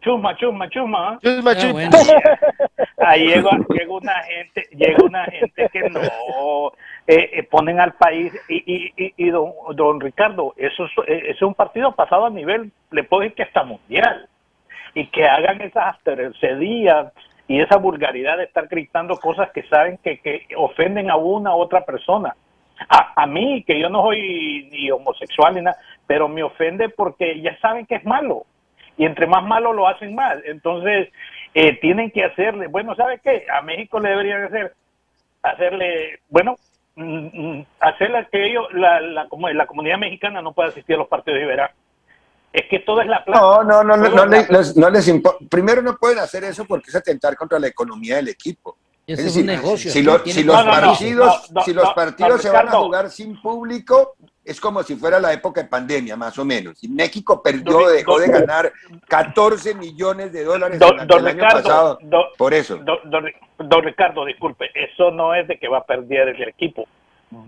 Chuma, 0.00 0.36
chuma, 0.36 0.68
chuma. 0.70 1.08
¿ah? 1.14 1.18
Chusma, 1.20 1.50
Ah, 1.50 1.72
bueno. 1.72 1.90
Ahí 2.98 3.26
llega, 3.26 3.50
llega 3.68 3.92
una 3.92 4.14
gente, 4.22 4.62
llega 4.76 5.04
una 5.04 5.24
gente 5.24 5.68
que 5.72 5.90
no 5.90 6.00
eh, 7.08 7.30
eh, 7.32 7.42
ponen 7.42 7.80
al 7.80 7.94
país 7.94 8.32
y, 8.48 8.62
y, 8.72 8.92
y, 8.96 9.14
y 9.16 9.30
don, 9.30 9.52
don 9.74 10.00
Ricardo, 10.00 10.54
eso 10.56 10.84
es, 10.84 10.90
eh, 11.08 11.22
eso 11.26 11.32
es 11.36 11.42
un 11.42 11.54
partido 11.54 11.92
pasado 11.96 12.26
a 12.26 12.30
nivel, 12.30 12.70
le 12.92 13.02
puedo 13.04 13.22
decir 13.22 13.34
que 13.36 13.42
hasta 13.44 13.64
mundial 13.64 14.28
y 14.94 15.06
que 15.08 15.24
hagan 15.26 15.60
esas 15.62 15.96
aspercedías 15.96 17.12
y 17.48 17.60
esa 17.60 17.76
vulgaridad 17.78 18.36
de 18.36 18.44
estar 18.44 18.68
gritando 18.68 19.16
cosas 19.16 19.50
que 19.52 19.62
saben 19.64 19.98
que, 20.02 20.18
que 20.20 20.46
ofenden 20.56 21.10
a 21.10 21.16
una 21.16 21.54
u 21.56 21.60
otra 21.60 21.84
persona. 21.84 22.36
A, 22.88 23.22
a 23.22 23.26
mí, 23.26 23.64
que 23.66 23.80
yo 23.80 23.88
no 23.88 24.02
soy 24.02 24.68
ni 24.70 24.90
homosexual 24.90 25.54
ni 25.54 25.62
nada, 25.62 25.78
pero 26.06 26.28
me 26.28 26.42
ofende 26.42 26.88
porque 26.88 27.40
ya 27.40 27.58
saben 27.60 27.86
que 27.86 27.96
es 27.96 28.04
malo. 28.04 28.44
Y 28.96 29.04
entre 29.04 29.26
más 29.26 29.44
malo 29.44 29.72
lo 29.72 29.86
hacen 29.86 30.14
más. 30.14 30.38
Entonces, 30.44 31.08
eh, 31.54 31.78
tienen 31.80 32.10
que 32.10 32.24
hacerle, 32.24 32.66
bueno, 32.68 32.94
¿sabe 32.94 33.20
qué? 33.22 33.46
A 33.52 33.62
México 33.62 34.00
le 34.00 34.10
deberían 34.10 34.44
hacer, 34.44 34.74
hacerle, 35.42 36.20
bueno, 36.28 36.56
mm, 36.96 37.26
mm, 37.32 37.66
hacerle 37.80 38.26
que 38.30 38.46
ellos, 38.46 38.66
la, 38.72 39.00
la, 39.00 39.28
como 39.28 39.48
la 39.48 39.66
comunidad 39.66 39.98
mexicana 39.98 40.42
no 40.42 40.52
pueda 40.52 40.68
asistir 40.68 40.96
a 40.96 40.98
los 40.98 41.08
partidos 41.08 41.40
de 41.40 41.46
verano. 41.46 41.74
Es 42.52 42.64
que 42.70 42.80
todo 42.80 43.00
es 43.00 43.06
la 43.06 43.24
plata. 43.24 43.40
No, 43.40 43.62
no, 43.62 43.84
no, 43.84 43.96
no, 43.96 44.08
no, 44.08 44.26
les, 44.26 44.76
no 44.76 44.90
les 44.90 45.12
Primero 45.50 45.82
no 45.82 45.96
pueden 45.96 46.18
hacer 46.18 46.44
eso 46.44 46.64
porque 46.64 46.90
es 46.90 46.96
atentar 46.96 47.36
contra 47.36 47.58
la 47.58 47.68
economía 47.68 48.16
del 48.16 48.28
equipo. 48.28 48.76
Es 49.08 49.24
decir, 49.24 49.44
negocio. 49.44 49.90
si, 49.90 50.02
lo- 50.02 50.18
los 50.18 50.44
No, 50.44 50.52
no, 50.52 50.64
no, 50.64 50.70
partidos, 50.70 51.50
no, 51.52 51.62
si 51.62 51.72
los 51.72 51.84
no, 51.84 51.94
partidos 51.94 52.32
no, 52.32 52.38
se 52.38 52.50
van 52.50 52.68
a 52.68 52.72
jugar 52.72 53.08
sin 53.10 53.40
público, 53.40 54.14
es 54.44 54.60
como 54.60 54.82
si 54.82 54.96
fuera 54.96 55.18
la 55.18 55.32
época 55.32 55.62
de 55.62 55.68
pandemia, 55.68 56.14
más 56.14 56.38
o 56.38 56.44
menos. 56.44 56.84
Y 56.84 56.88
México 56.88 57.42
perdió, 57.42 57.88
dejó 57.88 58.18
de 58.20 58.28
ganar 58.28 58.70
14 59.08 59.74
millones 59.74 60.30
de 60.32 60.44
dólares 60.44 60.78
Don, 60.78 61.00
el 61.00 61.10
año 61.26 61.32
Ricardo, 61.36 61.62
pasado. 61.62 61.98
don- 62.02 62.24
Por 62.36 62.52
eso. 62.52 62.76
don- 62.76 62.98
don- 63.10 63.24
don 63.58 63.82
Ricardo, 63.82 64.24
disculpe, 64.26 64.70
eso 64.74 65.10
no 65.10 65.34
es 65.34 65.48
de 65.48 65.58
que 65.58 65.68
va 65.68 65.78
a 65.78 65.84
perder 65.84 66.28
el 66.28 66.42
equipo, 66.48 66.86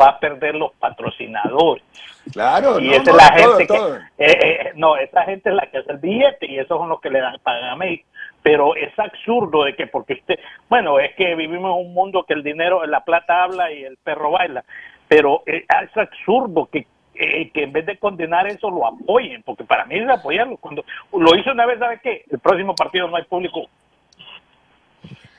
va 0.00 0.06
a 0.10 0.18
perder 0.18 0.54
los 0.54 0.72
patrocinadores. 0.80 1.84
Claro, 2.32 2.78
y 2.78 2.88
no, 2.88 2.92
esa 2.94 3.02
no, 3.12 3.18
es 3.18 3.24
la 3.24 3.36
todo, 3.36 3.56
gente 3.58 3.74
todo. 3.74 3.98
que, 4.16 4.24
eh, 4.24 4.38
eh, 4.42 4.72
no, 4.76 4.96
esa 4.96 5.24
gente 5.24 5.48
es 5.50 5.54
la 5.56 5.70
que 5.70 5.78
hace 5.78 5.92
el 5.92 5.98
billete 5.98 6.46
y 6.46 6.58
esos 6.58 6.78
son 6.78 6.88
los 6.88 7.00
que 7.00 7.10
le 7.10 7.20
dan 7.20 7.36
pagan 7.42 7.70
a 7.70 7.76
México. 7.76 8.06
Pero 8.42 8.74
es 8.74 8.98
absurdo 8.98 9.64
de 9.64 9.74
que 9.76 9.86
porque 9.86 10.14
usted, 10.14 10.38
bueno, 10.68 10.98
es 10.98 11.14
que 11.14 11.34
vivimos 11.34 11.76
en 11.78 11.86
un 11.86 11.92
mundo 11.94 12.24
que 12.26 12.34
el 12.34 12.42
dinero, 12.42 12.84
la 12.86 13.04
plata 13.04 13.42
habla 13.44 13.70
y 13.72 13.84
el 13.84 13.96
perro 13.98 14.30
baila, 14.30 14.64
pero 15.08 15.42
eh, 15.46 15.64
es 15.82 15.96
absurdo 15.96 16.68
que 16.72 16.86
eh, 17.14 17.50
que 17.52 17.64
en 17.64 17.72
vez 17.72 17.84
de 17.84 17.98
condenar 17.98 18.46
eso 18.46 18.70
lo 18.70 18.86
apoyen, 18.86 19.42
porque 19.42 19.64
para 19.64 19.84
mí 19.84 19.98
es 19.98 20.08
apoyarlo. 20.08 20.56
Cuando 20.56 20.82
lo 21.12 21.36
hizo 21.36 21.50
una 21.52 21.66
vez, 21.66 21.78
¿sabe 21.78 22.00
qué? 22.02 22.24
El 22.30 22.38
próximo 22.38 22.74
partido 22.74 23.08
no 23.08 23.16
hay 23.16 23.24
público. 23.24 23.66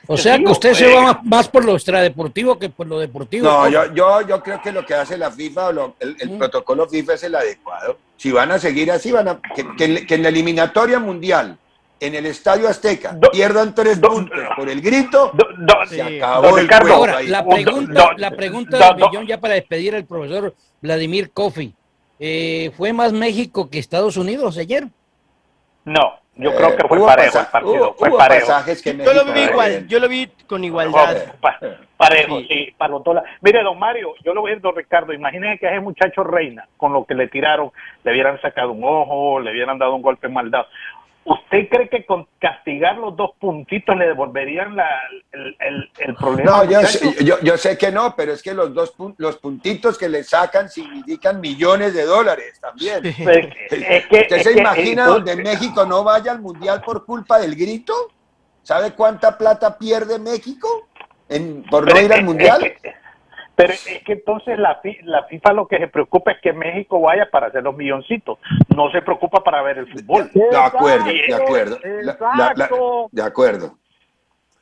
O 0.08 0.18
sea 0.18 0.38
que 0.38 0.45
usted 0.45 0.74
se 0.74 0.93
va 0.93 1.02
más, 1.02 1.24
más 1.24 1.47
por 1.49 1.64
lo 1.64 1.74
extradeportivo 1.74 2.60
que 2.60 2.70
por 2.70 2.86
lo 2.88 2.99
deportivo. 2.99 3.45
No, 3.47 3.70
yo, 3.70 3.93
yo, 3.93 4.28
yo 4.28 4.43
creo 4.43 4.62
que 4.62 4.72
lo 4.72 4.86
que 4.86 4.93
hace 4.93 5.18
la 5.18 5.32
FIFA, 5.32 5.68
o 5.68 5.72
lo- 5.72 5.95
el, 5.99 6.18
el 6.20 6.38
protocolo 6.38 6.88
FIFA 6.88 7.14
es 7.14 7.24
el 7.24 7.36
adecuado. 7.36 7.97
Si 8.18 8.32
van 8.32 8.52
a 8.52 8.60
seguir 8.60 8.91
así, 8.91 9.12
van 9.12 9.28
a, 9.30 9.39
que, 9.56 9.64
que- 9.78 10.06
que 10.06 10.16
en 10.16 10.24
la 10.24 10.30
eliminatoria 10.30 10.99
mundial, 10.99 11.58
en 12.02 12.16
el 12.16 12.26
Estadio 12.26 12.68
Azteca, 12.68 13.16
pierdan 13.32 13.76
tres 13.76 13.99
puntos 13.99 14.39
por 14.56 14.68
el 14.68 14.82
grito, 14.82 15.32
se 15.88 16.02
acabó 16.02 16.58
el 16.58 16.68
juego 16.68 16.95
Ahora, 16.95 17.18
ahí. 17.18 17.28
la 17.28 17.43
Do- 17.43 17.49
pregunta, 17.49 17.93
do- 18.02 18.12
la 18.18 18.32
pregunta 18.32 18.78
do- 18.78 18.88
del 18.88 18.97
do- 18.97 19.08
millón 19.10 19.28
ya 19.28 19.39
para 19.39 19.54
despedir 19.54 19.93
al 19.95 20.06
profesor 20.06 20.54
Vladimir 20.82 21.32
Kofi. 21.32 21.74
Eh, 22.20 22.72
¿Fue 22.76 22.91
más 22.91 23.14
México 23.14 23.70
que 23.70 23.78
Estados 23.80 24.18
Unidos 24.18 24.58
ayer? 24.58 24.86
No, 25.86 26.20
yo 26.36 26.52
Eh, 26.52 26.56
creo 26.56 26.76
que 26.76 26.88
fue 26.88 27.06
parejo 27.06 27.39
el 27.39 27.45
partido. 27.47 27.74
hubo- 27.74 27.93
fue 27.93 28.10
hubo 28.10 28.18
parejo. 28.18 28.47
pasajes 28.47 28.82
que 28.82 28.97
Yo 28.97 29.14
lo 29.14 29.26
vi 29.34 29.41
igual, 29.41 29.88
yo 29.88 29.99
lo 29.99 30.08
vi 30.10 30.28
con 30.47 30.64
igualdad. 30.64 31.36
Pa- 31.39 31.60
parejo, 31.97 32.39
sí, 32.41 32.74
para 32.78 32.93
los. 32.93 33.04
Mire, 33.41 33.62
don 33.64 33.78
Mario, 33.78 34.14
yo 34.24 34.34
lo 34.34 34.41
voy 34.41 34.52
a 34.52 34.54
decir, 34.56 34.64
don 34.64 34.76
Ricardo, 34.76 35.14
imagínese 35.14 35.60
que 35.60 35.68
a 35.68 35.72
ese 35.72 35.80
muchacho 35.82 36.24
Reina, 36.24 36.68
con 36.78 36.93
lo 36.93 37.06
que 37.06 37.14
le 37.14 37.28
tiraron, 37.28 37.72
le 38.04 38.12
hubieran 38.12 38.39
sacado 38.41 38.72
un 38.72 38.84
ojo, 38.84 39.39
le 39.39 39.52
hubieran 39.52 39.78
dado 39.78 39.93
un 39.95 40.02
golpe 40.02 40.28
mal 40.30 40.49
dado. 40.49 40.66
¿Usted 41.24 41.69
cree 41.69 41.88
que 41.88 42.03
con 42.05 42.28
castigar 42.39 42.97
los 42.97 43.15
dos 43.15 43.32
puntitos 43.39 43.95
le 43.95 44.07
devolverían 44.07 44.76
la, 44.76 44.89
el, 45.32 45.55
el, 45.59 45.89
el 45.99 46.15
problema? 46.15 46.49
No, 46.51 46.63
yo 46.63 46.82
sé, 46.82 47.24
yo, 47.24 47.39
yo 47.41 47.57
sé 47.57 47.78
que 47.78 47.91
no, 47.91 48.15
pero 48.15 48.34
es 48.34 48.41
que 48.41 48.55
los 48.55 48.74
dos 48.74 48.97
pun- 48.97 49.13
los 49.17 49.38
puntitos 49.38 49.99
que 49.99 50.09
le 50.09 50.24
sacan 50.24 50.67
significan 50.67 51.39
millones 51.39 51.93
de 51.93 52.05
dólares 52.05 52.59
también. 52.59 53.05
Es 53.05 53.15
que- 53.15 53.24
es 53.69 54.05
que- 54.07 54.22
¿Usted 54.22 54.36
es 54.38 54.43
se 54.43 54.53
que- 54.53 54.59
imagina 54.61 55.03
entonces- 55.03 55.26
donde 55.36 55.43
México 55.43 55.86
no 55.86 56.03
vaya 56.03 56.32
al 56.32 56.41
mundial 56.41 56.82
por 56.82 57.05
culpa 57.05 57.38
del 57.39 57.55
grito? 57.55 57.93
¿Sabe 58.63 58.93
cuánta 58.93 59.38
plata 59.38 59.78
pierde 59.78 60.17
México 60.17 60.88
en, 61.30 61.63
por 61.69 61.86
no 61.91 61.99
ir 62.01 62.11
al 62.13 62.24
mundial? 62.24 62.63
es 62.63 62.82
que- 62.82 63.01
pero 63.62 63.74
es 63.74 64.03
que 64.03 64.14
entonces 64.14 64.57
la, 64.57 64.80
la 65.03 65.24
FIFA 65.26 65.53
lo 65.53 65.68
que 65.68 65.78
se 65.78 65.88
preocupa 65.88 66.32
es 66.32 66.41
que 66.41 66.53
México 66.53 66.99
vaya 67.01 67.30
para 67.30 67.47
hacer 67.47 67.64
los 67.64 67.76
milloncitos, 67.76 68.39
no 68.76 68.91
se 68.91 69.01
preocupa 69.01 69.43
para 69.43 69.62
ver 69.62 69.80
el 69.80 69.91
fútbol. 69.91 70.30
De 70.34 70.57
acuerdo, 70.57 71.05
de 71.05 71.34
acuerdo. 71.34 71.80
La- 71.84 72.18
la- 72.20 72.36
la- 72.36 72.51
exacto. 72.51 73.09
de 73.12 73.22
acuerdo. 73.22 73.78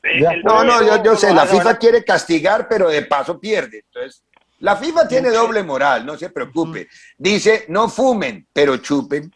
El- 0.04 0.44
No, 0.44 0.64
no, 0.64 0.82
yo, 0.82 1.04
yo 1.04 1.16
sé, 1.16 1.34
la 1.34 1.46
FIFA 1.46 1.78
quiere 1.78 2.04
castigar, 2.04 2.68
pero 2.70 2.90
de 2.90 3.02
paso 3.04 3.40
pierde. 3.40 3.84
Entonces, 3.86 4.24
la 4.60 4.76
FIFA 4.76 5.08
tiene 5.08 5.30
doble 5.30 5.64
moral, 5.64 6.06
no 6.06 6.18
se 6.18 6.30
preocupe. 6.30 6.88
Dice, 7.18 7.66
no 7.70 7.88
fumen, 7.90 8.46
pero 8.54 8.78
chupen. 8.78 9.32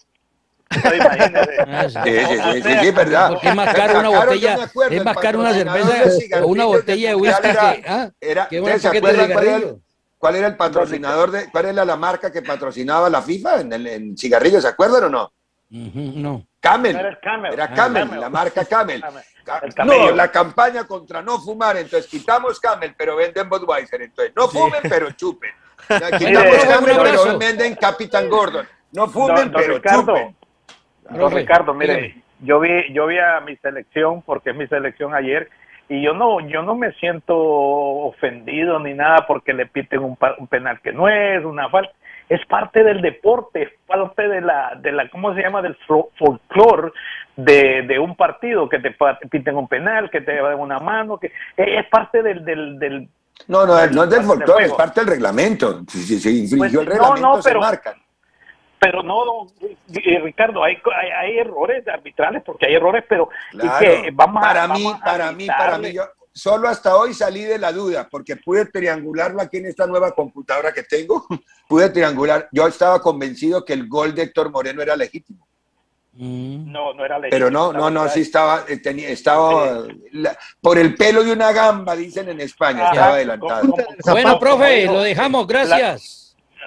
Ah, 0.69 1.87
sí. 1.89 1.99
Sí, 2.03 2.17
sí, 2.25 2.37
sí, 2.53 2.61
sí, 2.63 2.79
sí, 2.79 2.91
verdad. 2.91 3.29
Porque 3.29 3.49
es 3.49 3.55
más 3.55 3.73
caro 3.73 3.99
una 3.99 4.09
botella, 4.09 4.57
es 4.89 5.05
más 5.05 5.17
caro 5.17 5.39
una 5.39 5.53
cerveza 5.53 6.41
o 6.41 6.47
una 6.47 6.65
botella 6.65 7.09
de 7.09 7.15
whisky 7.15 7.41
que, 7.41 7.83
ah, 7.87 8.09
era- 8.19 8.47
que 8.47 8.57
un 8.59 8.63
¿ustedes 8.63 8.81
se 8.81 8.87
paquete 8.89 9.07
de 9.07 9.11
acuerdan 9.13 9.33
cuál 9.33 9.45
era, 9.45 9.55
el, 9.55 9.61
cigarrillos. 9.61 9.81
cuál 10.17 10.35
era 10.35 10.47
el 10.47 10.55
patrocinador 10.57 11.31
de, 11.31 11.51
cuál 11.51 11.65
era 11.65 11.85
la 11.85 11.95
marca 11.95 12.31
que 12.31 12.41
patrocinaba 12.41 13.09
la 13.09 13.21
FIFA 13.21 13.61
en, 13.61 13.73
el- 13.73 13.87
en 13.87 14.17
cigarrillos? 14.17 14.61
¿Se 14.63 14.67
acuerdan 14.69 15.03
o 15.05 15.09
no? 15.09 15.33
No. 15.69 16.45
Camel. 16.59 16.95
Era 16.95 17.09
el 17.09 17.19
Camel. 17.19 17.53
Era 17.53 17.63
Ah, 17.65 17.73
Camel, 17.73 18.19
la 18.19 18.29
marca 18.29 18.65
Camel. 18.65 19.01
Camel. 19.01 19.73
No, 19.85 20.11
la 20.11 20.31
campaña 20.31 20.85
contra 20.85 21.21
no 21.21 21.39
fumar, 21.39 21.75
entonces 21.77 22.09
quitamos 22.09 22.59
Camel, 22.59 22.95
pero 22.97 23.15
venden 23.17 23.49
Budweiser, 23.49 24.01
entonces 24.01 24.33
no 24.35 24.47
fumen, 24.47 24.81
pero 24.83 25.11
chupen. 25.11 25.51
Quitamos 26.17 26.63
Camel, 26.65 26.97
pero 27.03 27.37
venden 27.37 27.75
Capitán 27.75 28.29
Gordon. 28.29 28.65
No 28.93 29.09
fumen, 29.09 29.35
Don- 29.35 29.51
don 29.51 29.61
pero 29.61 29.73
Ricardo, 29.75 29.99
chupen. 30.15 30.37
Don 31.09 31.15
Profe, 31.17 31.35
Ricardo, 31.37 31.73
mire, 31.73 31.93
dígame. 31.95 32.23
yo 32.41 32.59
vi, 32.59 32.93
yo 32.93 33.07
vi 33.07 33.17
a 33.19 33.39
mi 33.41 33.55
selección 33.57 34.21
porque 34.21 34.51
es 34.51 34.55
mi 34.55 34.67
selección 34.67 35.13
ayer 35.13 35.49
y 35.89 36.01
yo 36.01 36.13
no, 36.13 36.39
yo 36.47 36.63
no 36.63 36.75
me 36.75 36.91
siento 36.93 37.35
ofendido 37.37 38.79
ni 38.79 38.93
nada 38.93 39.25
porque 39.27 39.53
le 39.53 39.65
piten 39.65 39.99
un, 39.99 40.17
penal 40.49 40.79
que 40.81 40.93
no 40.93 41.07
es 41.09 41.43
una 41.43 41.69
falta. 41.69 41.91
Es 42.29 42.43
parte 42.45 42.83
del 42.83 43.01
deporte, 43.01 43.63
es 43.63 43.69
parte 43.85 44.27
de 44.29 44.39
la, 44.39 44.77
de 44.81 44.93
la, 44.93 45.09
¿cómo 45.09 45.35
se 45.35 45.41
llama? 45.41 45.61
Del 45.61 45.77
fol- 45.85 46.07
folclore 46.17 46.91
de, 47.35 47.81
de 47.83 47.99
un 47.99 48.15
partido 48.15 48.69
que 48.69 48.79
te 48.79 48.95
piten 49.29 49.57
un 49.57 49.67
penal, 49.67 50.09
que 50.09 50.21
te 50.21 50.31
den 50.31 50.43
una 50.57 50.79
mano, 50.79 51.17
que 51.19 51.31
es 51.57 51.85
parte 51.89 52.23
del, 52.23 52.45
del, 52.45 52.79
del 52.79 53.09
No, 53.49 53.65
no, 53.65 53.73
no 53.73 54.03
es 54.05 54.09
del 54.09 54.21
de 54.21 54.21
folclore, 54.25 54.65
es 54.65 54.73
parte 54.73 55.01
del 55.01 55.09
reglamento. 55.09 55.81
Si, 55.89 56.17
si 56.17 56.43
infringió 56.43 56.79
el 56.81 56.87
Pues, 56.87 56.97
no, 56.97 57.03
reglamento, 57.13 57.27
no, 57.35 57.41
se 57.41 57.49
pero- 57.49 57.59
marcan. 57.59 57.93
Pero 58.83 59.01
no, 59.01 59.23
don- 59.25 59.47
Ricardo, 60.23 60.61
hay, 60.63 60.75
hay, 60.95 61.09
hay 61.31 61.37
errores 61.39 61.87
arbitrales 61.87 62.43
porque 62.45 62.65
hay 62.67 62.75
errores, 62.75 63.05
pero 63.07 63.29
Claro. 63.51 63.79
que 63.79 64.11
vamos 64.13 64.43
a, 64.43 64.47
para 64.47 64.67
mí, 64.67 64.83
vamos 64.83 65.01
a 65.01 65.05
para 65.05 65.31
mí, 65.31 65.47
para 65.47 65.77
mí, 65.77 65.93
yo 65.93 66.03
solo 66.33 66.67
hasta 66.67 66.97
hoy 66.97 67.13
salí 67.13 67.43
de 67.43 67.57
la 67.59 67.71
duda, 67.71 68.07
porque 68.11 68.35
pude 68.35 68.65
triangularlo 68.65 69.41
aquí 69.41 69.57
en 69.57 69.67
esta 69.67 69.87
nueva 69.87 70.11
computadora 70.11 70.73
que 70.73 70.83
tengo. 70.83 71.25
pude 71.69 71.89
triangular. 71.91 72.49
Yo 72.51 72.67
estaba 72.67 73.01
convencido 73.01 73.63
que 73.63 73.73
el 73.73 73.87
gol 73.87 74.13
de 74.13 74.23
Héctor 74.23 74.51
Moreno 74.51 74.81
era 74.81 74.95
legítimo. 74.97 75.47
Mm. 76.15 76.71
No, 76.71 76.93
no 76.93 77.05
era 77.05 77.19
Pero 77.29 77.49
no, 77.49 77.67
legítimo, 77.71 77.89
no, 77.89 78.03
no, 78.03 78.09
sí 78.09 78.21
estaba, 78.21 78.65
eh, 78.67 78.77
tenía, 78.77 79.09
estaba 79.09 79.85
la- 80.11 80.37
por 80.61 80.77
el 80.77 80.93
pelo 80.95 81.23
de 81.23 81.31
una 81.31 81.51
gamba, 81.51 81.95
dicen 81.95 82.29
en 82.29 82.41
España, 82.41 82.89
estaba 82.89 83.13
adelantado. 83.13 83.73
Bueno, 84.11 84.37
profe, 84.39 84.85
lo 84.85 85.01
dejamos, 85.01 85.47
gracias. 85.47 86.22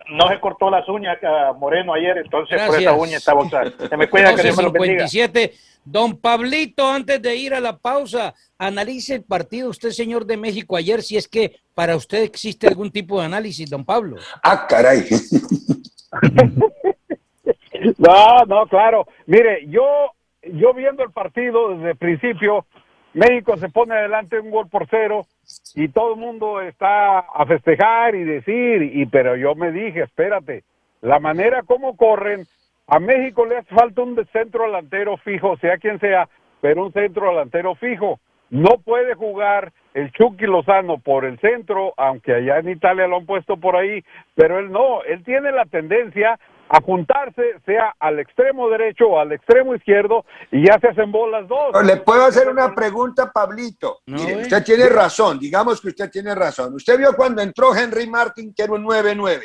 No 0.08 0.28
se 0.28 0.38
cortó 0.40 0.70
las 0.70 0.88
uñas 0.88 1.18
a 1.22 1.52
Moreno 1.52 1.94
ayer, 1.94 2.18
entonces 2.18 2.56
por 2.56 2.66
Gracias. 2.66 2.82
esa 2.82 2.92
uña 2.94 3.16
está 3.16 3.34
boxada. 3.34 3.72
Se 3.88 3.96
me 3.96 4.08
cuida 4.08 4.34
que 4.34 4.42
Dios 4.42 4.56
me 4.56 4.62
lo 4.62 4.72
bendiga. 4.72 5.04
12.57. 5.04 5.52
Don 5.84 6.16
Pablito, 6.18 6.88
antes 6.88 7.22
de 7.22 7.36
ir 7.36 7.54
a 7.54 7.60
la 7.60 7.78
pausa, 7.78 8.34
analice 8.58 9.14
el 9.14 9.24
partido 9.24 9.70
usted, 9.70 9.90
señor 9.90 10.26
de 10.26 10.36
México, 10.36 10.76
ayer, 10.76 11.02
si 11.02 11.16
es 11.16 11.28
que 11.28 11.60
para 11.74 11.94
usted 11.94 12.22
existe 12.22 12.66
algún 12.66 12.90
tipo 12.90 13.20
de 13.20 13.26
análisis, 13.26 13.70
don 13.70 13.84
Pablo. 13.84 14.16
Ah, 14.42 14.66
caray. 14.68 15.04
No, 17.98 18.44
no, 18.46 18.66
claro. 18.66 19.06
Mire, 19.26 19.66
yo, 19.68 19.84
yo 20.42 20.74
viendo 20.74 21.02
el 21.02 21.12
partido 21.12 21.70
desde 21.70 21.90
el 21.90 21.96
principio, 21.96 22.66
México 23.16 23.56
se 23.56 23.70
pone 23.70 23.94
adelante 23.94 24.38
un 24.38 24.50
gol 24.50 24.68
por 24.68 24.86
cero 24.90 25.24
y 25.74 25.88
todo 25.88 26.12
el 26.12 26.20
mundo 26.20 26.60
está 26.60 27.20
a 27.20 27.46
festejar 27.46 28.14
y 28.14 28.24
decir, 28.24 28.82
y 28.82 29.06
pero 29.06 29.36
yo 29.36 29.54
me 29.54 29.72
dije, 29.72 30.02
espérate, 30.02 30.64
la 31.00 31.18
manera 31.18 31.62
como 31.62 31.96
corren, 31.96 32.44
a 32.86 32.98
México 32.98 33.46
le 33.46 33.56
hace 33.56 33.74
falta 33.74 34.02
un 34.02 34.22
centro 34.26 34.64
delantero 34.64 35.16
fijo, 35.16 35.56
sea 35.56 35.78
quien 35.78 35.98
sea, 35.98 36.28
pero 36.60 36.84
un 36.84 36.92
centro 36.92 37.30
delantero 37.30 37.74
fijo. 37.76 38.20
No 38.50 38.76
puede 38.84 39.14
jugar 39.14 39.72
el 39.94 40.12
Chucky 40.12 40.44
Lozano 40.44 40.98
por 40.98 41.24
el 41.24 41.38
centro, 41.38 41.94
aunque 41.96 42.34
allá 42.34 42.58
en 42.58 42.68
Italia 42.68 43.06
lo 43.06 43.16
han 43.16 43.26
puesto 43.26 43.56
por 43.56 43.76
ahí, 43.76 44.04
pero 44.34 44.58
él 44.58 44.70
no, 44.70 45.02
él 45.04 45.24
tiene 45.24 45.52
la 45.52 45.64
tendencia 45.64 46.38
a 46.68 46.80
juntarse, 46.80 47.42
sea 47.64 47.94
al 47.98 48.18
extremo 48.18 48.68
derecho 48.68 49.08
o 49.08 49.18
al 49.20 49.32
extremo 49.32 49.74
izquierdo, 49.74 50.24
y 50.50 50.66
ya 50.66 50.78
se 50.80 50.88
hacen 50.88 51.12
bolas 51.12 51.46
dos. 51.48 51.84
Le 51.84 51.96
puedo 51.98 52.24
hacer 52.24 52.48
una 52.48 52.74
pregunta, 52.74 53.30
Pablito. 53.32 54.00
No, 54.06 54.16
Mire, 54.18 54.32
eh. 54.32 54.42
usted 54.42 54.64
tiene 54.64 54.88
razón, 54.88 55.38
digamos 55.38 55.80
que 55.80 55.88
usted 55.88 56.10
tiene 56.10 56.34
razón. 56.34 56.74
Usted 56.74 56.98
vio 56.98 57.14
cuando 57.14 57.42
entró 57.42 57.74
Henry 57.74 58.08
Martin, 58.08 58.52
que 58.54 58.62
era 58.64 58.72
un 58.72 58.84
9-9, 58.84 59.42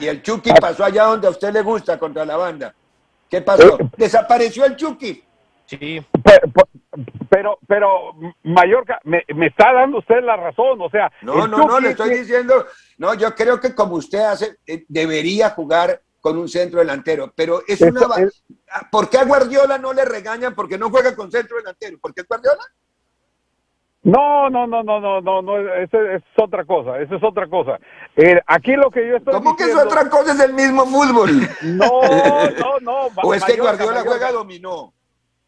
y 0.00 0.06
el 0.06 0.22
Chucky 0.22 0.50
pasó 0.60 0.84
allá 0.84 1.04
donde 1.04 1.26
a 1.26 1.30
usted 1.30 1.52
le 1.52 1.62
gusta 1.62 1.98
contra 1.98 2.24
la 2.24 2.36
banda. 2.36 2.74
¿Qué 3.28 3.42
pasó? 3.42 3.76
Desapareció 3.96 4.64
el 4.64 4.76
Chucky. 4.76 5.22
Sí. 5.66 6.02
Pero, 6.24 6.40
pero, 7.28 7.58
pero 7.68 8.12
Mallorca, 8.42 9.00
me, 9.04 9.22
me 9.34 9.48
está 9.48 9.70
dando 9.72 9.98
usted 9.98 10.22
la 10.24 10.34
razón, 10.36 10.80
o 10.80 10.88
sea, 10.88 11.12
No, 11.20 11.46
no, 11.46 11.58
no, 11.66 11.78
le 11.78 11.90
estoy 11.90 12.08
que- 12.10 12.18
diciendo, 12.20 12.66
no, 12.96 13.12
yo 13.14 13.34
creo 13.34 13.60
que 13.60 13.74
como 13.74 13.96
usted 13.96 14.20
hace, 14.20 14.56
eh, 14.66 14.84
debería 14.88 15.50
jugar 15.50 16.00
con 16.20 16.36
un 16.38 16.48
centro 16.48 16.80
delantero, 16.80 17.32
pero 17.34 17.62
es 17.66 17.80
una... 17.80 18.00
es- 18.18 18.42
¿Por 18.90 19.08
qué 19.08 19.18
a 19.18 19.24
Guardiola 19.24 19.78
no 19.78 19.92
le 19.92 20.04
regañan 20.04 20.54
porque 20.54 20.76
no 20.78 20.90
juega 20.90 21.14
con 21.16 21.30
centro 21.30 21.56
delantero? 21.58 21.98
¿Por 21.98 22.12
qué 22.14 22.22
Guardiola? 22.22 22.62
No, 24.02 24.48
no, 24.48 24.66
no, 24.66 24.82
no, 24.82 25.00
no, 25.00 25.20
no, 25.20 25.42
no, 25.42 25.58
eso 25.74 26.00
es 26.00 26.22
otra 26.36 26.64
cosa, 26.64 26.98
eso 27.00 27.16
es 27.16 27.22
otra 27.22 27.48
cosa. 27.48 27.78
Eh, 28.16 28.40
aquí 28.46 28.72
lo 28.74 28.90
que 28.90 29.06
yo 29.06 29.16
estoy 29.16 29.34
¿Cómo 29.34 29.56
que 29.56 29.64
es 29.64 29.74
otra 29.76 30.08
cosa? 30.08 30.32
Es 30.32 30.40
el 30.40 30.54
mismo 30.54 30.86
fútbol. 30.86 31.30
No, 31.62 32.02
no, 32.58 32.80
no. 32.80 33.08
¿O 33.22 33.34
es 33.34 33.44
que 33.44 33.52
Mallorca, 33.52 33.62
Guardiola 33.62 33.92
Mallorca. 33.98 34.10
juega 34.10 34.32
dominó? 34.32 34.92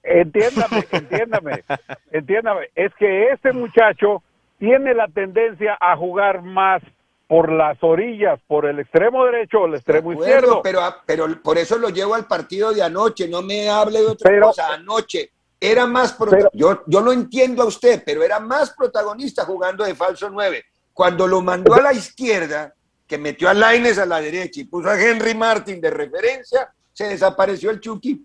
Entiéndame, 0.03 0.87
entiéndame, 0.93 1.65
entiéndame. 2.11 2.69
Es 2.75 2.93
que 2.99 3.31
este 3.31 3.53
muchacho 3.53 4.23
tiene 4.59 4.95
la 4.95 5.07
tendencia 5.09 5.79
a 5.81 5.97
jugar 5.97 6.43
más 6.43 6.83
por 7.31 7.53
las 7.53 7.79
orillas, 7.83 8.41
por 8.49 8.67
el 8.67 8.81
extremo 8.81 9.25
derecho 9.25 9.61
o 9.61 9.67
el 9.67 9.75
extremo 9.77 10.11
Acuerdo, 10.11 10.25
izquierdo. 10.35 10.63
pero, 10.63 10.81
pero 11.07 11.41
por 11.41 11.59
eso 11.59 11.79
lo 11.79 11.89
llevo 11.91 12.17
al 12.17 12.27
partido 12.27 12.73
de 12.73 12.83
anoche, 12.83 13.29
no 13.29 13.41
me 13.41 13.71
hable 13.71 14.01
de 14.01 14.07
otra 14.09 14.29
Pero- 14.29 14.49
cosa. 14.49 14.67
Anoche 14.75 15.31
era 15.61 15.87
más 15.87 16.15
Pero- 16.15 16.51
yo, 16.53 16.83
yo 16.87 17.01
lo 17.01 17.13
entiendo 17.13 17.63
a 17.63 17.67
usted, 17.67 18.03
pero 18.05 18.25
era 18.25 18.41
más 18.41 18.71
protagonista 18.77 19.45
jugando 19.45 19.85
de 19.85 19.95
falso 19.95 20.29
9. 20.29 20.65
Cuando 20.93 21.29
lo 21.29 21.41
mandó 21.41 21.73
a 21.75 21.81
la 21.81 21.93
izquierda, 21.93 22.75
que 23.07 23.17
metió 23.17 23.49
a 23.49 23.55
Laines 23.55 23.99
a 23.99 24.07
la 24.07 24.21
derecha 24.21 24.61
y 24.61 24.65
puso 24.65 24.89
a 24.91 25.01
Henry 25.01 25.35
Martin 25.37 25.81
de 25.81 25.91
referencia, 25.91 26.69
se 26.93 27.05
desapareció 27.11 27.71
el 27.71 27.79
Chucky. 27.79 28.25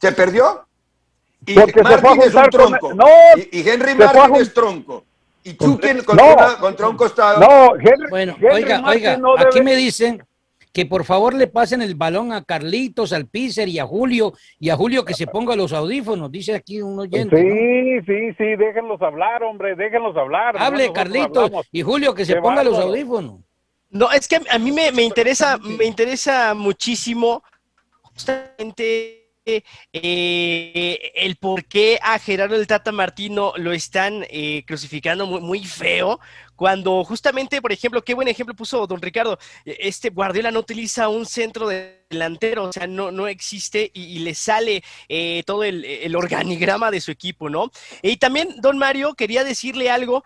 ¿Se 0.00 0.10
perdió? 0.10 0.66
Y 1.46 1.54
Porque 1.54 1.72
se 1.72 1.84
fue 1.84 1.94
a 1.94 2.00
Martin 2.00 2.22
es 2.22 2.34
un 2.34 2.40
con- 2.42 2.50
tronco. 2.50 2.94
no, 2.94 3.06
y, 3.52 3.68
Henry 3.68 3.90
se 3.92 3.96
fue 3.96 4.04
a 4.06 4.12
Martin 4.12 4.36
es 4.42 4.52
tronco. 4.52 5.04
Y 5.42 5.54
Chucky 5.56 6.02
contra, 6.04 6.26
No. 6.26 6.34
una- 6.34 6.56
contra 6.58 6.88
un 6.88 6.96
costado. 6.96 7.40
No, 7.40 7.74
Henry, 7.76 8.10
Bueno, 8.10 8.32
Henry 8.36 8.48
oiga, 8.54 8.80
Martin 8.82 8.98
oiga, 9.00 9.16
no 9.16 9.34
aquí 9.38 9.60
me 9.62 9.74
dicen 9.74 10.22
que 10.72 10.86
por 10.86 11.04
favor 11.04 11.34
le 11.34 11.46
pasen 11.48 11.82
el 11.82 11.94
balón 11.96 12.32
a 12.32 12.44
Carlitos, 12.44 13.12
al 13.12 13.26
Pícer 13.26 13.68
y 13.68 13.78
a 13.78 13.86
Julio, 13.86 14.34
y 14.60 14.70
a 14.70 14.76
Julio 14.76 15.04
que 15.04 15.14
se 15.14 15.26
ponga 15.26 15.56
los 15.56 15.72
audífonos, 15.72 16.30
dice 16.30 16.54
aquí 16.54 16.80
un 16.80 16.98
oyente. 16.98 17.42
¿no? 17.42 17.50
Sí, 17.50 18.00
sí, 18.06 18.34
sí, 18.38 18.56
déjenlos 18.56 19.00
hablar, 19.02 19.42
hombre, 19.42 19.74
déjenlos 19.74 20.16
hablar. 20.16 20.56
Hable, 20.58 20.92
Carlitos, 20.92 21.44
hablamos. 21.44 21.68
y 21.72 21.82
Julio 21.82 22.14
que 22.14 22.24
se 22.24 22.34
Qué 22.34 22.40
ponga 22.40 22.62
los 22.62 22.78
audífonos. 22.78 23.40
No, 23.90 24.12
es 24.12 24.28
que 24.28 24.36
a- 24.36 24.42
a 24.52 24.58
mí 24.58 24.70
me, 24.70 24.92
me 24.92 25.02
interesa, 25.02 25.58
me 25.58 25.84
interesa 25.86 26.54
muchísimo 26.54 27.42
justamente 28.02 29.19
eh, 29.46 31.12
el 31.14 31.36
por 31.36 31.64
qué 31.64 31.98
a 32.02 32.18
Gerardo 32.18 32.56
el 32.56 32.66
Tata 32.66 32.92
Martino 32.92 33.52
lo 33.56 33.72
están 33.72 34.26
eh, 34.28 34.64
crucificando 34.66 35.26
muy, 35.26 35.64
feo, 35.64 36.20
cuando 36.56 37.02
justamente, 37.04 37.62
por 37.62 37.72
ejemplo, 37.72 38.02
qué 38.02 38.14
buen 38.14 38.28
ejemplo 38.28 38.54
puso 38.54 38.86
don 38.86 39.00
Ricardo, 39.00 39.38
eh, 39.64 39.76
este 39.80 40.10
Guardiola 40.10 40.50
no 40.50 40.60
utiliza 40.60 41.08
un 41.08 41.24
centro 41.24 41.68
de 41.68 42.04
delantero, 42.10 42.64
o 42.64 42.72
sea, 42.72 42.86
no, 42.86 43.10
no 43.10 43.28
existe 43.28 43.90
y, 43.94 44.18
le 44.18 44.34
sale 44.34 44.82
todo 45.46 45.64
el, 45.64 45.84
el 45.84 46.14
organigrama 46.16 46.90
de 46.90 47.00
su 47.00 47.10
equipo, 47.10 47.48
¿no? 47.48 47.70
Y 48.02 48.16
también, 48.18 48.56
don 48.60 48.76
Mario, 48.78 49.14
quería 49.14 49.44
decirle 49.44 49.90
algo. 49.90 50.22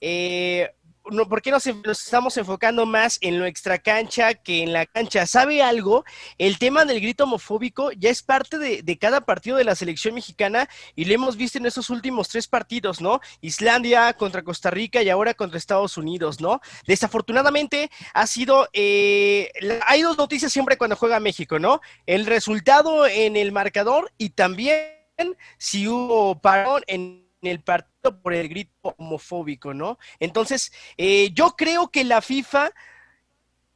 Eh, 0.00 0.70
no, 1.10 1.28
¿Por 1.28 1.42
qué 1.42 1.50
nos, 1.50 1.66
estamos 1.66 2.36
enfocando 2.36 2.86
más 2.86 3.18
en 3.20 3.38
lo 3.38 3.46
extracancha 3.46 4.34
que 4.34 4.62
en 4.62 4.72
la 4.72 4.86
cancha? 4.86 5.26
¿Sabe 5.26 5.62
algo? 5.62 6.04
El 6.38 6.58
tema 6.58 6.84
del 6.84 7.00
grito 7.00 7.24
homofóbico 7.24 7.92
ya 7.92 8.10
es 8.10 8.22
parte 8.22 8.58
de, 8.58 8.98
cada 8.98 9.20
partido 9.20 9.56
de 9.56 9.64
la 9.64 9.74
selección 9.74 10.14
mexicana 10.14 10.68
y 10.94 11.04
lo 11.04 11.14
hemos 11.14 11.36
visto 11.36 11.58
en 11.58 11.66
estos 11.66 11.90
últimos 11.90 12.28
tres 12.28 12.48
partidos, 12.48 13.00
¿no? 13.00 13.20
Islandia 13.40 14.12
contra 14.14 14.42
Costa 14.42 14.70
Rica 14.70 15.02
y 15.02 15.10
ahora 15.10 15.34
contra 15.34 15.58
Estados 15.58 15.96
Unidos, 15.96 16.40
¿no? 16.40 16.60
Desafortunadamente 16.86 17.90
ha 18.14 18.26
sido, 18.26 18.68
eh, 18.72 19.50
hay 19.86 20.02
dos 20.02 20.18
noticias 20.18 20.52
siempre 20.52 20.78
cuando 20.78 20.96
juega 20.96 21.20
México, 21.20 21.58
¿no? 21.58 21.80
El 22.06 22.26
resultado 22.26 23.06
en 23.06 23.36
el 23.36 23.52
marcador 23.52 24.12
y 24.18 24.30
también 24.30 24.96
si 25.58 25.88
hubo 25.88 26.40
parón 26.40 26.82
en 26.86 27.25
el 27.42 27.62
partido 27.62 28.20
por 28.22 28.34
el 28.34 28.48
grito 28.48 28.94
homofóbico, 28.98 29.74
¿no? 29.74 29.98
Entonces, 30.18 30.72
eh, 30.96 31.30
yo 31.32 31.50
creo 31.56 31.88
que 31.90 32.04
la 32.04 32.22
FIFA 32.22 32.70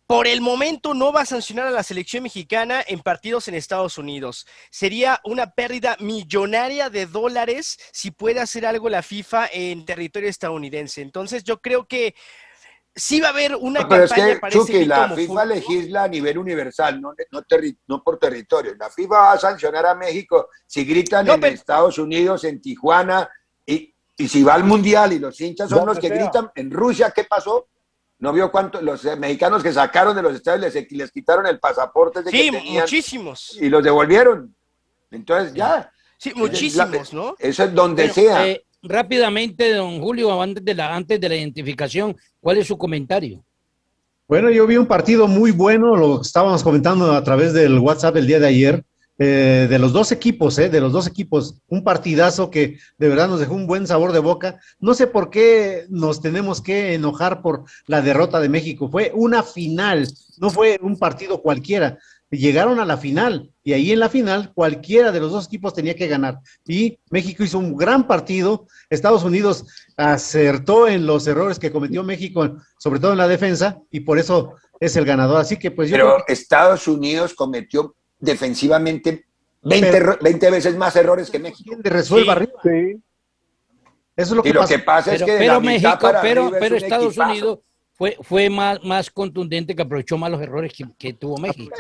por 0.07 0.27
el 0.27 0.41
momento 0.41 0.93
no 0.93 1.13
va 1.13 1.21
a 1.21 1.27
sancionar 1.27 1.67
a 1.69 1.71
la 1.71 1.85
selección 1.85 2.25
mexicana 2.25 2.83
en 2.85 2.99
partidos 2.99 3.47
en 3.47 3.55
Estados 3.55 3.97
Unidos. 3.97 4.45
Sería 4.71 5.21
una 5.25 5.53
pérdida 5.53 5.97
millonaria 6.01 6.91
de 6.91 7.07
dólares 7.07 7.79
si 7.93 8.11
puede 8.11 8.41
hacer 8.41 8.67
algo 8.67 8.89
la 8.89 9.03
FIFA 9.03 9.49
en 9.53 9.85
territorio 9.85 10.29
estadounidense. 10.29 11.01
Entonces, 11.03 11.45
yo 11.45 11.61
creo 11.61 11.87
que 11.87 12.17
sí 12.93 13.21
va 13.21 13.29
a 13.29 13.31
haber 13.31 13.55
una 13.55 13.83
No, 13.83 13.89
pero 13.89 14.03
es 14.03 14.11
campaña 14.11 14.35
que, 14.35 14.41
para 14.41 14.49
ese 14.51 14.59
Chucky, 14.73 14.85
la 14.85 15.05
homofóbico. 15.05 15.33
FIFA 15.33 15.45
legisla 15.45 16.03
a 16.03 16.09
nivel 16.09 16.39
universal, 16.39 17.01
no, 17.01 17.15
no, 17.31 17.43
terri- 17.45 17.79
no 17.87 18.03
por 18.03 18.19
territorio. 18.19 18.75
La 18.75 18.91
FIFA 18.91 19.15
va 19.15 19.33
a 19.35 19.39
sancionar 19.39 19.87
a 19.87 19.95
México 19.95 20.49
si 20.67 20.85
gritan 20.85 21.25
No, 21.25 21.35
en 21.35 21.41
pero- 21.41 21.55
Estados 21.55 21.99
Unidos, 21.99 22.43
en 22.43 22.61
Tijuana, 22.61 23.31
y, 24.23 24.29
si 24.29 24.43
va 24.43 24.55
al 24.55 24.65
Mundial 24.65 25.13
y 25.13 25.19
los 25.19 25.41
hinchas 25.41 25.69
son 25.71 25.87
los 25.87 25.99
que 25.99 26.09
sea. 26.09 26.17
gritan. 26.17 26.51
En 26.55 26.71
Rusia, 26.71 27.13
¿qué 27.15 27.25
pasó? 27.25 27.69
¿No 28.19 28.33
vio 28.33 28.51
cuánto? 28.51 28.81
Los 28.83 29.05
mexicanos 29.19 29.63
que 29.63 29.73
sacaron 29.73 30.15
de 30.15 30.23
los 30.23 30.35
estadios 30.35 30.75
les, 30.75 30.91
les 30.93 31.11
quitaron 31.11 31.47
el 31.47 31.59
pasaporte 31.59 32.23
de 32.23 32.31
Sí, 32.31 32.51
que 32.51 32.59
tenían 32.59 32.83
muchísimos. 32.83 33.57
y 33.61 33.69
los 33.69 33.83
devolvieron. 33.83 34.55
Entonces, 35.11 35.55
ya. 35.55 35.91
Sí, 36.19 36.33
muchísimos, 36.35 37.13
¿no? 37.15 37.35
Eso 37.39 37.65
es 37.65 37.75
donde 37.75 38.11
sea. 38.11 38.47
eh, 38.47 38.63
rápidamente, 38.83 39.73
don 39.75 40.01
Julio, 40.01 40.41
antes 40.43 40.63
de, 40.65 40.75
la, 40.75 40.95
antes 40.95 41.19
de 41.19 41.29
la 41.29 41.37
identificación, 41.37 42.15
¿cuál 42.41 42.59
es 42.59 42.67
su 42.67 42.77
comentario? 42.77 43.43
Bueno, 44.29 44.51
yo 44.51 44.67
vi 44.67 44.77
un 44.77 44.87
partido 44.87 45.27
muy 45.27 45.51
bueno, 45.51 45.97
lo 45.97 46.21
estábamos 46.21 46.63
comentando 46.63 47.11
a 47.13 47.25
través 47.25 47.53
del 47.53 47.79
WhatsApp 47.79 48.17
el 48.17 48.27
día 48.27 48.39
de 48.39 48.47
ayer, 48.47 48.85
eh, 49.23 49.67
de 49.69 49.79
los 49.79 49.93
dos 49.93 50.13
equipos, 50.13 50.59
eh, 50.59 50.71
de 50.71 50.81
los 50.81 50.93
dos 50.93 51.07
equipos, 51.07 51.57
un 51.69 51.85
partidazo 51.85 52.51
que 52.51 52.79
de 52.97 53.09
verdad 53.11 53.29
nos 53.29 53.39
dejó 53.39 53.53
un 53.53 53.67
buen 53.67 53.87
sabor 53.87 54.13
de 54.13 54.19
boca. 54.19 54.59
No 54.79 54.95
sé 54.95 55.07
por 55.07 55.29
qué 55.29 55.85
nos 55.91 56.23
tenemos 56.23 56.63
que 56.63 56.95
enojar 56.95 57.43
por 57.43 57.65
la 57.87 58.01
derrota 58.01 58.41
de 58.41 58.49
México, 58.49 58.89
fue 58.89 59.13
una 59.15 59.43
final, 59.43 60.09
no 60.39 60.49
fue 60.49 60.81
un 60.81 60.99
partido 60.99 61.43
cualquiera. 61.43 61.99
Llegaron 62.31 62.81
a 62.81 62.87
la 62.87 62.97
final 62.97 63.51
y 63.63 63.75
ahí 63.75 63.93
en 63.93 64.01
la 64.01 64.09
final 64.09 64.53
cualquiera 64.55 65.13
de 65.13 65.21
los 65.21 65.33
dos 65.33 65.49
equipos 65.49 65.75
tenía 65.75 65.95
que 65.95 66.09
ganar. 66.09 66.39
Y 66.67 66.99
México 67.11 67.45
hizo 67.45 67.59
un 67.59 67.77
gran 67.77 68.07
partido, 68.07 68.69
Estados 68.89 69.23
Unidos 69.23 69.67
acertó 69.99 70.89
en 70.89 71.05
los 71.05 71.27
errores 71.27 71.59
que 71.59 71.73
cometió 71.73 72.03
México, 72.05 72.57
sobre 72.79 73.01
todo 73.01 73.13
en 73.13 73.19
la 73.19 73.29
defensa, 73.29 73.83
y 73.91 74.01
por 74.01 74.19
eso 74.19 74.55
es 74.81 74.97
el 74.97 75.05
ganador. 75.05 75.43
Así 75.43 75.59
que 75.59 75.71
pues 75.71 75.91
yo 75.91 75.97
Pero 75.97 76.25
Estados 76.27 76.89
Unidos 76.89 77.35
cometió 77.35 77.97
defensivamente 78.21 79.25
20, 79.63 79.91
Pero- 79.91 79.97
erro- 80.13 80.19
20 80.23 80.51
veces 80.51 80.77
más 80.77 80.95
errores 80.97 81.31
que 81.31 81.39
México. 81.39 81.71
quien 81.71 81.83
resuelva 81.85 82.35
Sí. 82.35 82.39
arriba. 82.39 82.53
Sí. 82.63 83.03
Eso 84.17 84.31
es 84.33 84.37
lo 84.37 84.41
Y 84.41 84.43
que 84.45 84.53
lo 84.55 84.61
pasa. 84.61 84.75
que 84.77 84.83
pasa 84.83 85.13
es 85.15 85.19
Pero, 85.19 85.27
que 85.27 85.33
de 85.33 85.39
pero 85.39 85.53
la 85.55 85.61
mitad 85.61 85.73
México, 85.73 85.99
para 86.01 86.21
pero, 86.21 86.43
arriba 86.43 86.57
es 86.57 86.61
pero 86.63 86.77
un 86.77 86.83
Estados 86.83 87.07
equipazo. 87.09 87.31
Unidos 87.31 87.59
fue, 87.95 88.17
fue 88.23 88.49
más, 88.51 88.83
más 88.83 89.11
contundente 89.11 89.75
que 89.77 89.83
aprovechó 89.83 90.17
más 90.19 90.31
los 90.31 90.41
errores 90.41 90.73
que, 90.75 90.87
que 90.99 91.13
tuvo 91.13 91.37
México. 91.39 91.75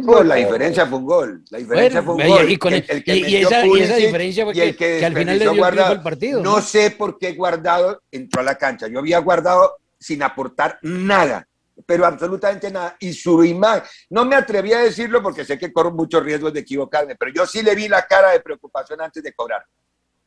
¿no? 0.00 0.22
La 0.22 0.36
diferencia 0.36 0.86
fue 0.86 0.98
un 0.98 1.04
gol. 1.04 1.44
La 1.50 1.58
diferencia 1.58 2.00
Bueno, 2.00 2.14
fue 2.24 2.24
un 2.32 2.36
gol. 2.38 2.50
y 2.50 2.56
con 2.56 2.74
el- 2.74 2.84
El- 2.88 2.96
el 2.96 3.04
que 3.04 3.14
y- 3.16 3.18
y 3.18 3.22
metió 3.22 3.48
esa- 3.48 3.66
y 3.98 4.02
diferencia 4.06 4.44
fue 4.44 4.56
y 4.56 4.60
el 4.60 4.76
que- 4.76 4.98
que 5.00 5.04
al 5.06 5.14
final 5.16 5.38
le 5.38 5.44
dio 5.44 5.52
el 5.52 5.58
Guardado. 5.58 6.02
partido, 6.02 6.42
No 6.42 6.56
¿no? 6.56 6.62
sé 6.62 6.90
por 6.92 7.18
qué 7.18 7.32
Guardado 7.32 8.02
entró 8.12 8.40
a 8.40 8.44
la 8.44 8.54
cancha. 8.56 8.86
Yo 8.88 9.00
había 9.00 9.18
Guardado 9.18 9.76
sin 9.98 10.22
aportar 10.22 10.78
nada, 10.82 11.48
pero 11.86 12.06
absolutamente 12.06 12.70
nada. 12.70 12.96
Y 13.00 13.12
su 13.12 13.42
imagen, 13.44 13.82
no 14.10 14.24
me 14.24 14.36
atreví 14.36 14.72
a 14.72 14.78
decirlo 14.80 15.22
porque 15.22 15.44
sé 15.44 15.58
que 15.58 15.72
corro 15.72 15.90
muchos 15.92 16.22
riesgos 16.22 16.52
de 16.52 16.60
equivocarme, 16.60 17.16
pero 17.16 17.32
yo 17.32 17.46
sí 17.46 17.62
le 17.62 17.74
vi 17.74 17.88
la 17.88 18.06
cara 18.06 18.30
de 18.30 18.40
preocupación 18.40 19.00
antes 19.00 19.22
de 19.22 19.32
cobrar. 19.32 19.64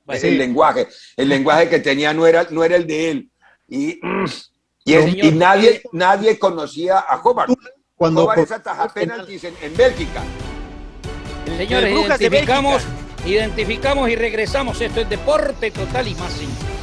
Pues 0.06 0.24
el 0.24 0.32
sí. 0.32 0.38
lenguaje, 0.38 0.88
el 1.18 1.28
lenguaje 1.30 1.68
que 1.70 1.80
tenía 1.80 2.14
no 2.14 2.26
era, 2.26 2.48
no 2.50 2.64
era 2.64 2.76
el 2.78 2.88
de 2.88 3.12
él. 3.12 3.32
Y, 3.68 4.00
y, 4.86 4.94
es- 4.94 5.04
Señor, 5.04 5.26
y 5.26 5.32
nadie, 5.32 5.82
nadie 5.92 6.40
conocía 6.40 7.00
a 7.00 7.18
Hobart. 7.22 7.52
Cuando 7.96 8.24
Hobart 8.24 8.40
es 8.40 8.52
ataja 8.52 8.88
penaltis 8.94 9.44
en, 9.44 9.56
en 9.62 9.76
Bélgica. 9.76 10.24
Señores, 11.58 11.92
identificamos, 11.92 12.84
identificamos 13.26 14.10
y 14.10 14.16
regresamos. 14.16 14.80
Esto 14.80 15.02
es 15.02 15.10
Deporte 15.10 15.72
Total 15.72 16.08
y 16.08 16.16
más. 16.16 16.32
sin- 16.34 16.77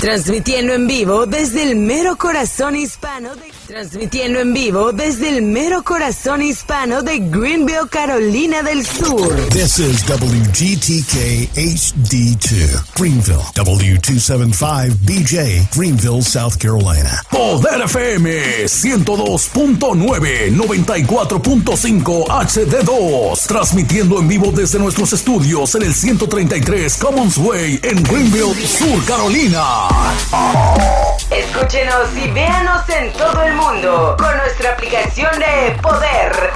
Transmitiendo 0.00 0.74
en 0.74 0.86
vivo 0.86 1.26
desde 1.26 1.62
el 1.62 1.76
mero 1.76 2.16
corazón 2.16 2.76
hispano 2.76 3.34
de... 3.34 3.65
Transmitiendo 3.66 4.38
en 4.38 4.54
vivo 4.54 4.92
desde 4.92 5.28
el 5.28 5.42
mero 5.42 5.82
corazón 5.82 6.40
hispano 6.40 7.02
de 7.02 7.18
Greenville, 7.18 7.88
Carolina 7.90 8.62
del 8.62 8.86
Sur. 8.86 9.34
This 9.48 9.80
is 9.80 10.04
WGTK 10.08 11.50
HD2, 11.56 12.84
Greenville, 12.96 13.42
W275BJ, 13.54 15.68
Greenville, 15.74 16.22
South 16.22 16.54
Carolina. 16.60 17.20
Poder 17.28 17.80
FM 17.82 18.66
102.9, 18.66 20.54
94.5 20.54 22.26
HD2. 22.26 23.46
Transmitiendo 23.48 24.20
en 24.20 24.28
vivo 24.28 24.52
desde 24.52 24.78
nuestros 24.78 25.12
estudios 25.12 25.74
en 25.74 25.82
el 25.82 25.92
133 25.92 26.96
Commons 26.98 27.36
Way 27.38 27.80
en 27.82 28.00
Greenville, 28.04 28.54
Sur 28.64 29.04
Carolina. 29.04 29.88
Escúchenos 31.30 32.08
y 32.16 32.28
véanos 32.30 32.88
en 32.88 33.12
todo 33.14 33.42
el 33.42 33.55
mundo 33.56 34.16
con 34.18 34.36
nuestra 34.36 34.72
aplicación 34.72 35.30
de 35.38 35.78
Poder. 35.80 36.52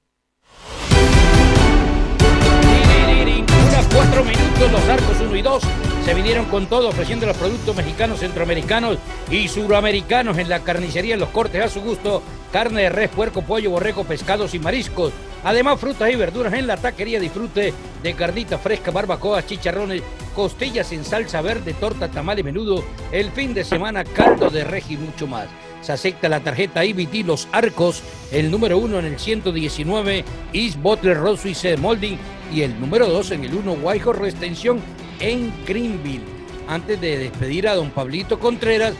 Cuatro 3.94 4.24
minutos, 4.24 4.72
los 4.72 4.88
arcos 4.88 5.20
1 5.20 5.36
y 5.36 5.42
2 5.42 5.62
se 6.04 6.14
vinieron 6.14 6.46
con 6.46 6.66
todo 6.66 6.88
ofreciendo 6.88 7.26
los 7.26 7.36
productos 7.36 7.76
mexicanos, 7.76 8.18
centroamericanos 8.18 8.98
y 9.30 9.46
suramericanos 9.46 10.36
en 10.36 10.48
la 10.48 10.60
carnicería, 10.60 11.14
en 11.14 11.20
los 11.20 11.28
cortes 11.30 11.62
a 11.62 11.68
su 11.68 11.80
gusto, 11.80 12.22
carne 12.52 12.82
de 12.82 12.88
res, 12.90 13.08
puerco, 13.10 13.42
pollo, 13.42 13.70
borrego, 13.70 14.04
pescados 14.04 14.52
y 14.54 14.58
mariscos. 14.58 15.12
Además, 15.44 15.80
frutas 15.80 16.10
y 16.10 16.16
verduras 16.16 16.52
en 16.54 16.66
la 16.66 16.76
taquería. 16.76 17.20
Disfrute 17.20 17.72
de 18.02 18.14
carnita 18.14 18.58
fresca, 18.58 18.90
barbacoa, 18.90 19.46
chicharrones, 19.46 20.02
costillas 20.34 20.92
en 20.92 21.04
salsa 21.04 21.40
verde, 21.40 21.74
torta, 21.74 22.08
tamal 22.08 22.38
y 22.38 22.42
menudo. 22.42 22.84
El 23.12 23.30
fin 23.30 23.54
de 23.54 23.64
semana, 23.64 24.04
caldo 24.04 24.50
de 24.50 24.64
res 24.64 24.90
y 24.90 24.96
mucho 24.96 25.26
más. 25.26 25.46
Se 25.80 25.92
acepta 25.92 26.28
la 26.28 26.40
tarjeta 26.40 26.84
IBT 26.84 27.26
Los 27.26 27.46
Arcos, 27.52 28.02
el 28.32 28.50
número 28.50 28.78
uno 28.78 28.98
en 28.98 29.04
el 29.04 29.18
119 29.18 30.24
East 30.52 30.78
Butler 30.80 31.18
Road 31.18 31.36
Suisse 31.36 31.78
Molding 31.78 32.18
y 32.54 32.62
el 32.62 32.78
número 32.80 33.08
dos 33.08 33.32
en 33.32 33.44
el 33.44 33.54
1 33.54 33.72
Whitehorse 33.82 34.22
Restención 34.22 34.80
en 35.18 35.52
Greenville. 35.66 36.24
Antes 36.68 37.00
de 37.00 37.18
despedir 37.18 37.66
a 37.68 37.74
don 37.74 37.90
Pablito 37.90 38.38
Contreras, 38.38 38.94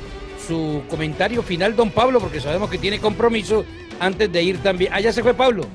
su 0.46 0.82
comentario 0.90 1.42
final, 1.42 1.76
don 1.76 1.90
Pablo, 1.90 2.20
porque 2.20 2.40
sabemos 2.40 2.68
que 2.68 2.78
tiene 2.78 2.98
compromiso 2.98 3.64
antes 4.00 4.30
de 4.30 4.42
ir 4.42 4.58
también. 4.58 4.92
Ah, 4.92 5.00
ya 5.00 5.12
se 5.12 5.22
fue 5.22 5.34
Pablo. 5.34 5.66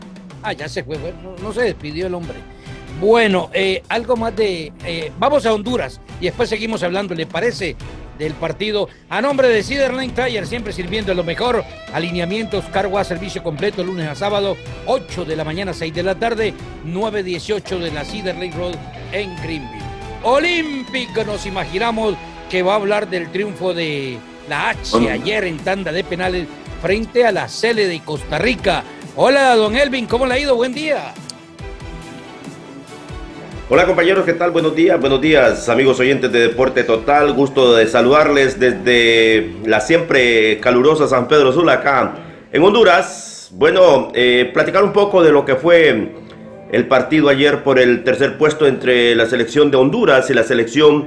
Ah, 0.43 0.53
ya 0.53 0.67
se 0.67 0.83
fue, 0.83 0.97
bueno, 0.97 1.17
no, 1.23 1.35
no 1.41 1.53
se 1.53 1.61
despidió 1.61 2.07
el 2.07 2.13
hombre. 2.13 2.35
Bueno, 2.99 3.49
eh, 3.53 3.81
algo 3.87 4.17
más 4.17 4.35
de... 4.35 4.73
eh, 4.83 5.11
vamos 5.17 5.45
a 5.45 5.53
Honduras 5.53 6.01
y 6.19 6.25
después 6.25 6.49
seguimos 6.49 6.83
hablando, 6.83 7.15
¿le 7.15 7.25
parece? 7.25 7.77
Del 8.19 8.33
partido. 8.33 8.89
A 9.09 9.21
nombre 9.21 9.47
de 9.47 9.63
Ciderline 9.63 10.13
Tire, 10.13 10.45
siempre 10.45 10.73
sirviendo 10.73 11.13
lo 11.13 11.23
mejor. 11.23 11.63
Alineamientos, 11.93 12.65
cargo 12.65 12.99
a 12.99 13.03
servicio 13.03 13.41
completo, 13.41 13.83
lunes 13.83 14.07
a 14.07 14.13
sábado, 14.13 14.57
8 14.85 15.25
de 15.25 15.35
la 15.35 15.45
mañana, 15.45 15.73
6 15.73 15.93
de 15.93 16.03
la 16.03 16.15
tarde, 16.15 16.53
9.18 16.85 17.79
de 17.79 17.91
la 17.91 18.03
Ciderline 18.03 18.53
Road 18.53 18.75
en 19.13 19.35
Greenville. 19.37 19.85
Olímpico, 20.23 21.23
nos 21.23 21.45
imaginamos 21.45 22.15
que 22.49 22.61
va 22.61 22.73
a 22.73 22.75
hablar 22.75 23.09
del 23.09 23.31
triunfo 23.31 23.73
de 23.73 24.17
la 24.49 24.69
H 24.69 25.09
ayer 25.09 25.45
en 25.45 25.57
tanda 25.57 25.91
de 25.91 26.03
penales 26.03 26.47
frente 26.81 27.25
a 27.25 27.31
la 27.31 27.47
Cele 27.47 27.87
de 27.87 28.01
Costa 28.01 28.37
Rica. 28.37 28.83
Hola, 29.15 29.55
don 29.55 29.75
Elvin, 29.77 30.07
¿cómo 30.07 30.25
le 30.25 30.33
ha 30.33 30.39
ido? 30.39 30.55
Buen 30.55 30.73
día. 30.73 31.13
Hola 33.71 33.85
compañeros, 33.85 34.25
¿qué 34.25 34.33
tal? 34.33 34.49
Buenos 34.49 34.75
días, 34.75 34.99
buenos 34.99 35.21
días 35.21 35.69
amigos 35.69 35.99
oyentes 35.99 36.31
de 36.31 36.39
Deporte 36.39 36.83
Total, 36.83 37.33
gusto 37.33 37.75
de 37.75 37.85
saludarles 37.85 38.59
desde 38.59 39.51
la 39.63 39.79
siempre 39.79 40.59
calurosa 40.59 41.07
San 41.07 41.27
Pedro 41.27 41.53
Sula 41.53 41.73
acá 41.73 42.15
en 42.51 42.63
Honduras. 42.63 43.51
Bueno, 43.51 44.11
eh, 44.15 44.49
platicar 44.55 44.83
un 44.83 44.91
poco 44.91 45.21
de 45.21 45.31
lo 45.31 45.45
que 45.45 45.55
fue 45.55 46.13
el 46.71 46.87
partido 46.87 47.29
ayer 47.29 47.61
por 47.61 47.77
el 47.77 48.03
tercer 48.03 48.39
puesto 48.39 48.65
entre 48.65 49.13
la 49.13 49.27
selección 49.27 49.69
de 49.69 49.77
Honduras 49.77 50.27
y 50.31 50.33
la 50.33 50.41
selección 50.41 51.03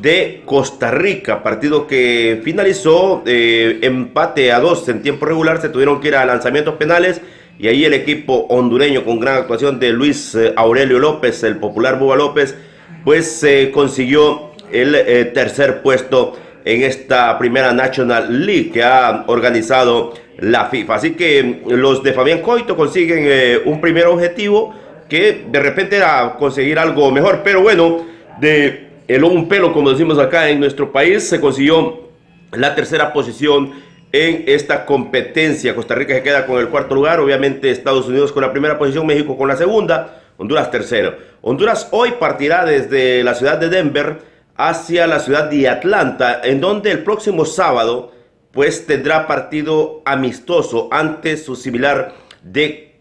de 0.00 0.40
Costa 0.46 0.90
Rica, 0.90 1.42
partido 1.42 1.86
que 1.86 2.40
finalizó 2.42 3.24
eh, 3.26 3.80
empate 3.82 4.52
a 4.52 4.60
dos 4.60 4.88
en 4.88 5.02
tiempo 5.02 5.26
regular, 5.26 5.60
se 5.60 5.68
tuvieron 5.68 6.00
que 6.00 6.08
ir 6.08 6.16
a 6.16 6.24
lanzamientos 6.24 6.76
penales 6.76 7.20
y 7.58 7.68
ahí 7.68 7.84
el 7.84 7.94
equipo 7.94 8.46
hondureño 8.48 9.04
con 9.04 9.20
gran 9.20 9.36
actuación 9.36 9.78
de 9.78 9.92
Luis 9.92 10.34
eh, 10.34 10.52
Aurelio 10.56 10.98
López, 10.98 11.42
el 11.42 11.56
popular 11.56 11.98
Buba 11.98 12.16
López, 12.16 12.56
pues 13.04 13.42
eh, 13.44 13.70
consiguió 13.72 14.50
el 14.72 14.94
eh, 14.94 15.26
tercer 15.26 15.82
puesto 15.82 16.36
en 16.64 16.82
esta 16.82 17.38
primera 17.38 17.72
National 17.72 18.44
League 18.44 18.70
que 18.72 18.82
ha 18.82 19.24
organizado 19.28 20.12
la 20.38 20.66
FIFA. 20.66 20.94
Así 20.96 21.12
que 21.12 21.62
los 21.68 22.02
de 22.02 22.12
Fabián 22.12 22.42
Coito 22.42 22.76
consiguen 22.76 23.20
eh, 23.22 23.60
un 23.64 23.80
primer 23.80 24.06
objetivo 24.06 24.74
que 25.08 25.46
de 25.48 25.60
repente 25.60 25.96
era 25.96 26.34
conseguir 26.36 26.78
algo 26.78 27.10
mejor, 27.12 27.42
pero 27.44 27.62
bueno, 27.62 28.04
de 28.40 28.88
el 29.06 29.22
un 29.22 29.48
pelo, 29.48 29.72
como 29.72 29.90
decimos 29.92 30.18
acá 30.18 30.50
en 30.50 30.58
nuestro 30.58 30.90
país, 30.90 31.28
se 31.28 31.40
consiguió 31.40 32.10
la 32.52 32.74
tercera 32.74 33.12
posición 33.12 33.70
en 34.12 34.44
esta 34.46 34.86
competencia. 34.86 35.74
Costa 35.74 35.94
Rica 35.94 36.14
se 36.14 36.22
queda 36.22 36.46
con 36.46 36.58
el 36.58 36.68
cuarto 36.68 36.94
lugar, 36.94 37.20
obviamente 37.20 37.70
Estados 37.70 38.08
Unidos 38.08 38.32
con 38.32 38.42
la 38.42 38.52
primera 38.52 38.78
posición, 38.78 39.06
México 39.06 39.36
con 39.36 39.48
la 39.48 39.56
segunda, 39.56 40.22
Honduras 40.38 40.70
tercero. 40.70 41.16
Honduras 41.40 41.88
hoy 41.90 42.12
partirá 42.18 42.64
desde 42.64 43.22
la 43.24 43.34
ciudad 43.34 43.58
de 43.58 43.68
Denver 43.68 44.18
hacia 44.56 45.06
la 45.06 45.20
ciudad 45.20 45.50
de 45.50 45.68
Atlanta, 45.68 46.40
en 46.42 46.60
donde 46.60 46.90
el 46.90 47.04
próximo 47.04 47.44
sábado 47.44 48.12
pues 48.52 48.86
tendrá 48.86 49.26
partido 49.26 50.02
amistoso 50.04 50.88
ante 50.90 51.36
su 51.36 51.56
similar 51.56 52.14
de 52.42 53.00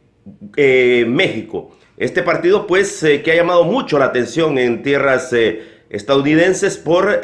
eh, 0.58 1.06
México. 1.08 1.78
Este 1.98 2.24
partido 2.24 2.68
pues 2.68 3.02
eh, 3.04 3.22
que 3.22 3.32
ha 3.32 3.36
llamado 3.36 3.64
mucho 3.64 3.98
la 3.98 4.06
atención 4.06 4.58
en 4.58 4.84
tierras 4.84 5.32
eh, 5.32 5.64
estadounidenses 5.90 6.78
por, 6.78 7.22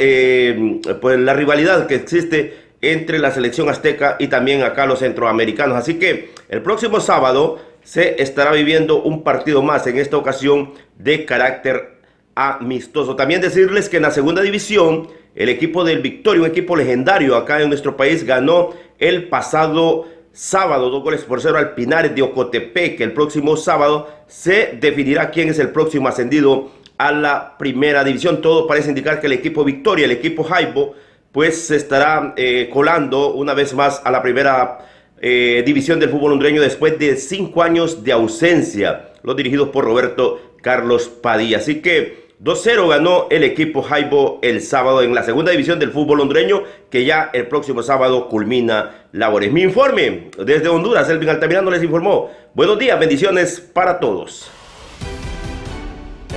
por 1.02 1.20
la 1.20 1.34
rivalidad 1.34 1.88
que 1.88 1.96
existe 1.96 2.54
entre 2.82 3.20
la 3.20 3.32
selección 3.32 3.70
azteca 3.70 4.16
y 4.20 4.28
también 4.28 4.64
acá 4.64 4.86
los 4.86 5.00
centroamericanos. 5.00 5.78
Así 5.78 5.96
que 5.96 6.32
el 6.50 6.62
próximo 6.62 7.00
sábado 7.00 7.60
se 7.84 8.22
estará 8.22 8.52
viviendo 8.52 9.02
un 9.02 9.24
partido 9.24 9.62
más, 9.62 9.86
en 9.88 9.98
esta 9.98 10.18
ocasión 10.18 10.74
de 10.98 11.26
carácter 11.26 12.00
amistoso. 12.36 13.16
También 13.16 13.42
decirles 13.42 13.90
que 13.90 13.98
en 13.98 14.04
la 14.04 14.12
segunda 14.12 14.42
división, 14.42 15.10
el 15.36 15.50
equipo 15.50 15.84
del 15.84 16.00
Victoria, 16.00 16.42
un 16.42 16.50
equipo 16.50 16.76
legendario 16.76 17.36
acá 17.36 17.62
en 17.62 17.70
nuestro 17.70 17.96
país, 17.98 18.24
ganó 18.24 18.72
el 19.00 19.30
pasado 19.30 20.08
sábado, 20.32 20.90
dos 20.90 21.04
goles 21.04 21.24
por 21.24 21.42
cero 21.42 21.58
al 21.58 21.74
Pinares 21.74 22.16
de 22.16 22.22
Ocotepec. 22.22 23.00
El 23.02 23.14
próximo 23.14 23.58
sábado 23.58 24.10
se 24.28 24.78
definirá 24.80 25.30
quién 25.30 25.50
es 25.50 25.60
el 25.60 25.70
próximo 25.70 26.08
ascendido 26.08 26.72
a 26.98 27.12
la 27.12 27.58
primera 27.58 28.04
división. 28.04 28.42
Todo 28.42 28.68
parece 28.68 28.90
indicar 28.90 29.20
que 29.20 29.28
el 29.28 29.34
equipo 29.34 29.64
Victoria, 29.64 30.06
el 30.06 30.12
equipo 30.12 30.44
Jaibo, 30.44 30.96
pues 31.32 31.68
se 31.68 31.76
estará 31.76 32.34
eh, 32.38 32.70
colando 32.72 33.34
una 33.34 33.54
vez 33.54 33.74
más 33.74 34.02
a 34.04 34.12
la 34.12 34.22
primera 34.22 34.80
eh, 35.22 35.64
división 35.66 36.00
del 36.00 36.10
fútbol 36.10 36.34
hondureño 36.34 36.62
después 36.62 36.98
de 37.00 37.16
cinco 37.16 37.64
años 37.64 38.04
de 38.04 38.12
ausencia, 38.12 39.12
los 39.24 39.36
dirigidos 39.36 39.70
por 39.70 39.86
Roberto 39.86 40.56
Carlos 40.62 41.08
Padilla. 41.08 41.58
Así 41.58 41.82
que 41.82 42.22
2-0 42.44 42.90
ganó 42.90 43.28
el 43.30 43.44
equipo 43.44 43.84
Jaibo 43.84 44.40
el 44.42 44.62
sábado 44.62 45.04
en 45.04 45.14
la 45.14 45.22
segunda 45.22 45.52
división 45.52 45.78
del 45.78 45.92
fútbol 45.92 46.22
hondureño, 46.22 46.64
que 46.90 47.06
ya 47.06 47.30
el 47.34 47.48
próximo 47.48 47.84
sábado 47.84 48.28
culmina 48.30 49.06
labores. 49.12 49.52
Mi 49.52 49.62
informe 49.62 50.32
desde 50.44 50.68
Honduras, 50.68 51.08
Elvin 51.10 51.30
Altamirano 51.30 51.70
les 51.70 51.84
informó. 51.84 52.32
Buenos 52.56 52.80
días, 52.80 53.00
bendiciones 53.00 53.60
para 53.62 54.00
todos. 54.00 54.50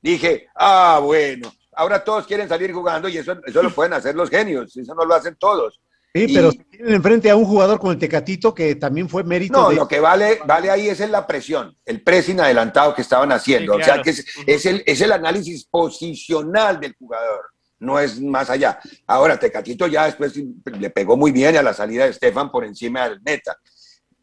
Dije, 0.00 0.48
ah, 0.54 1.00
bueno, 1.02 1.52
ahora 1.72 2.04
todos 2.04 2.26
quieren 2.26 2.48
salir 2.48 2.72
jugando 2.72 3.08
y 3.08 3.18
eso, 3.18 3.36
eso 3.44 3.62
lo 3.62 3.70
pueden 3.70 3.94
hacer 3.94 4.14
los 4.14 4.28
genios, 4.30 4.76
eso 4.76 4.94
no 4.94 5.04
lo 5.04 5.14
hacen 5.14 5.34
todos. 5.36 5.80
Sí, 6.14 6.26
Y- 6.28 6.34
pero 6.34 6.52
si 6.52 6.58
tienen 6.58 6.94
enfrente 6.94 7.28
a 7.30 7.34
un 7.36 7.44
jugador 7.44 7.80
como 7.80 7.90
el 7.90 7.98
Tecatito 7.98 8.54
que 8.54 8.76
también 8.76 9.08
fue 9.08 9.24
mérito 9.24 9.60
No, 9.60 9.70
de... 9.70 9.76
lo 9.76 9.88
que 9.88 9.98
vale, 9.98 10.38
vale 10.46 10.70
ahí 10.70 10.88
es 10.88 11.00
en 11.00 11.10
la 11.10 11.26
presión, 11.26 11.76
el 11.84 12.02
pressing 12.02 12.38
adelantado 12.38 12.94
que 12.94 13.02
estaban 13.02 13.32
haciendo. 13.32 13.74
Sí, 13.74 13.80
O 13.80 13.84
sea, 13.84 14.00
que 14.02 14.10
es, 14.10 14.24
es 14.46 14.66
el, 14.66 14.84
es 14.86 15.00
el 15.00 15.10
análisis 15.10 15.64
posicional 15.66 16.78
del 16.78 16.94
jugador, 16.96 17.46
no 17.80 17.98
es 17.98 18.20
más 18.20 18.48
allá. 18.50 18.78
Ahora, 19.08 19.38
Tecatito 19.40 19.88
ya 19.88 20.04
después 20.04 20.34
le 20.36 20.90
pegó 20.90 21.16
muy 21.16 21.32
bien 21.32 21.56
a 21.56 21.62
la 21.62 21.74
salida 21.74 22.04
de 22.04 22.10
Estefan 22.10 22.52
por 22.52 22.64
encima 22.64 23.08
del 23.08 23.20
meta. 23.22 23.56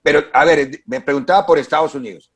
Pero, 0.01 0.23
a 0.33 0.45
ver, 0.45 0.81
me 0.85 1.01
preguntaba 1.01 1.45
por 1.45 1.59
Estados 1.59 1.95
Unidos. 1.95 2.31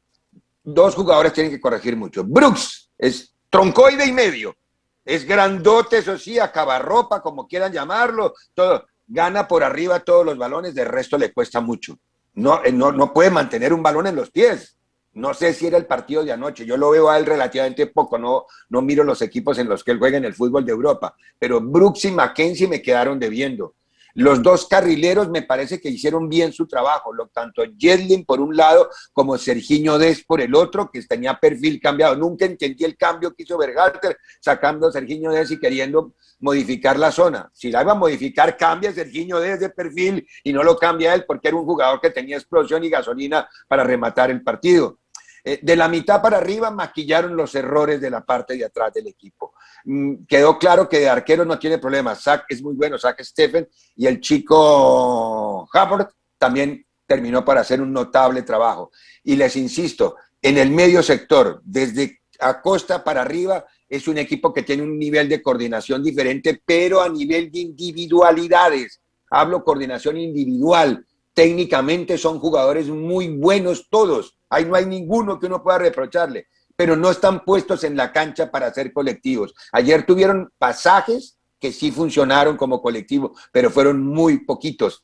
Dos 0.63 0.95
jugadores 0.95 1.33
tienen 1.33 1.51
que 1.51 1.59
corregir 1.59 1.95
mucho. 1.95 2.23
Brooks 2.23 2.89
es 2.97 3.33
troncoide 3.49 4.05
y 4.05 4.11
medio. 4.11 4.55
Es 5.03 5.25
grandote, 5.25 5.99
eso 5.99 6.17
sí, 6.17 6.39
acabarropa, 6.39 7.21
como 7.21 7.47
quieran 7.47 7.71
llamarlo, 7.71 8.33
todo. 8.53 8.85
Gana 9.07 9.47
por 9.47 9.63
arriba 9.63 9.99
todos 9.99 10.25
los 10.25 10.37
balones, 10.37 10.73
de 10.73 10.83
resto 10.83 11.17
le 11.17 11.31
cuesta 11.31 11.61
mucho. 11.61 11.99
No, 12.33 12.63
eh, 12.63 12.71
no, 12.71 12.91
no 12.91 13.13
puede 13.13 13.29
mantener 13.29 13.71
un 13.71 13.83
balón 13.83 14.07
en 14.07 14.15
los 14.15 14.31
pies. 14.31 14.75
No 15.13 15.33
sé 15.33 15.53
si 15.53 15.67
era 15.67 15.77
el 15.77 15.85
partido 15.85 16.25
de 16.25 16.33
anoche, 16.33 16.65
yo 16.65 16.75
lo 16.75 16.89
veo 16.89 17.09
a 17.09 17.17
él 17.17 17.25
relativamente 17.25 17.87
poco, 17.87 18.17
no, 18.17 18.47
no 18.67 18.81
miro 18.81 19.01
los 19.03 19.21
equipos 19.21 19.57
en 19.59 19.69
los 19.69 19.81
que 19.81 19.91
él 19.91 19.99
juega 19.99 20.17
en 20.17 20.25
el 20.25 20.33
fútbol 20.33 20.65
de 20.65 20.73
Europa, 20.73 21.15
pero 21.39 21.61
Brooks 21.61 22.03
y 22.05 22.11
Mackenzie 22.11 22.67
me 22.67 22.81
quedaron 22.81 23.17
debiendo. 23.17 23.75
Los 24.15 24.41
dos 24.41 24.65
carrileros 24.67 25.29
me 25.29 25.41
parece 25.41 25.81
que 25.81 25.89
hicieron 25.89 26.29
bien 26.29 26.53
su 26.53 26.67
trabajo, 26.67 27.13
lo, 27.13 27.27
tanto 27.27 27.63
Jedlin 27.77 28.23
por 28.23 28.39
un 28.39 28.55
lado 28.55 28.89
como 29.11 29.37
Sergiño 29.37 29.97
Des 29.97 30.23
por 30.23 30.39
el 30.39 30.55
otro, 30.55 30.89
que 30.89 31.01
tenía 31.03 31.37
perfil 31.37 31.81
cambiado. 31.81 32.15
Nunca 32.15 32.45
entendí 32.45 32.85
el 32.85 32.95
cambio 32.95 33.33
que 33.33 33.43
hizo 33.43 33.57
Berhalter 33.57 34.17
sacando 34.39 34.87
a 34.87 34.91
Sergiño 34.93 35.31
Des 35.31 35.51
y 35.51 35.59
queriendo 35.59 36.13
modificar 36.39 36.97
la 36.97 37.11
zona. 37.11 37.51
Si 37.53 37.69
la 37.69 37.81
iba 37.81 37.91
a 37.91 37.95
modificar, 37.95 38.55
cambia 38.55 38.93
Sergiño 38.93 39.41
Des 39.41 39.59
de 39.59 39.69
perfil 39.69 40.25
y 40.45 40.53
no 40.53 40.63
lo 40.63 40.77
cambia 40.77 41.13
él 41.13 41.25
porque 41.27 41.49
era 41.49 41.57
un 41.57 41.65
jugador 41.65 41.99
que 41.99 42.09
tenía 42.09 42.37
explosión 42.37 42.85
y 42.85 42.89
gasolina 42.89 43.49
para 43.67 43.83
rematar 43.83 44.31
el 44.31 44.41
partido. 44.41 44.99
Eh, 45.43 45.59
de 45.61 45.75
la 45.75 45.87
mitad 45.87 46.21
para 46.21 46.37
arriba 46.37 46.71
maquillaron 46.71 47.35
los 47.35 47.53
errores 47.53 48.01
de 48.01 48.09
la 48.09 48.25
parte 48.25 48.55
de 48.55 48.65
atrás 48.65 48.91
del 48.93 49.07
equipo. 49.07 49.53
Mm, 49.85 50.25
quedó 50.27 50.57
claro 50.57 50.89
que 50.89 50.99
de 50.99 51.09
arquero 51.09 51.45
no 51.45 51.59
tiene 51.59 51.77
problema. 51.77 52.15
Zach 52.15 52.45
es 52.49 52.61
muy 52.61 52.75
bueno, 52.75 52.97
Zach 52.97 53.21
Stephen 53.21 53.67
y 53.95 54.07
el 54.07 54.19
chico 54.19 55.69
Hubbard 55.71 56.09
también 56.37 56.85
terminó 57.05 57.45
para 57.45 57.61
hacer 57.61 57.81
un 57.81 57.93
notable 57.93 58.41
trabajo. 58.41 58.91
Y 59.23 59.35
les 59.35 59.55
insisto, 59.55 60.15
en 60.41 60.57
el 60.57 60.71
medio 60.71 61.03
sector, 61.03 61.61
desde 61.63 62.19
Acosta 62.39 63.03
para 63.03 63.21
arriba, 63.21 63.65
es 63.87 64.07
un 64.07 64.17
equipo 64.17 64.51
que 64.51 64.63
tiene 64.63 64.83
un 64.83 64.97
nivel 64.97 65.29
de 65.29 65.41
coordinación 65.41 66.03
diferente, 66.03 66.61
pero 66.65 67.01
a 67.01 67.09
nivel 67.09 67.51
de 67.51 67.59
individualidades. 67.59 69.01
Hablo 69.29 69.63
coordinación 69.63 70.17
individual. 70.17 71.05
Técnicamente 71.33 72.17
son 72.17 72.39
jugadores 72.39 72.87
muy 72.87 73.27
buenos 73.27 73.87
todos. 73.89 74.37
Ahí 74.49 74.65
no 74.65 74.75
hay 74.75 74.85
ninguno 74.85 75.39
que 75.39 75.45
uno 75.45 75.61
pueda 75.61 75.77
reprocharle, 75.77 76.47
pero 76.75 76.95
no 76.95 77.11
están 77.11 77.43
puestos 77.43 77.83
en 77.83 77.95
la 77.95 78.11
cancha 78.11 78.51
para 78.51 78.73
ser 78.73 78.91
colectivos. 78.91 79.53
Ayer 79.71 80.05
tuvieron 80.05 80.51
pasajes 80.57 81.37
que 81.59 81.71
sí 81.71 81.91
funcionaron 81.91 82.57
como 82.57 82.81
colectivo, 82.81 83.33
pero 83.51 83.69
fueron 83.69 84.03
muy 84.03 84.45
poquitos. 84.45 85.03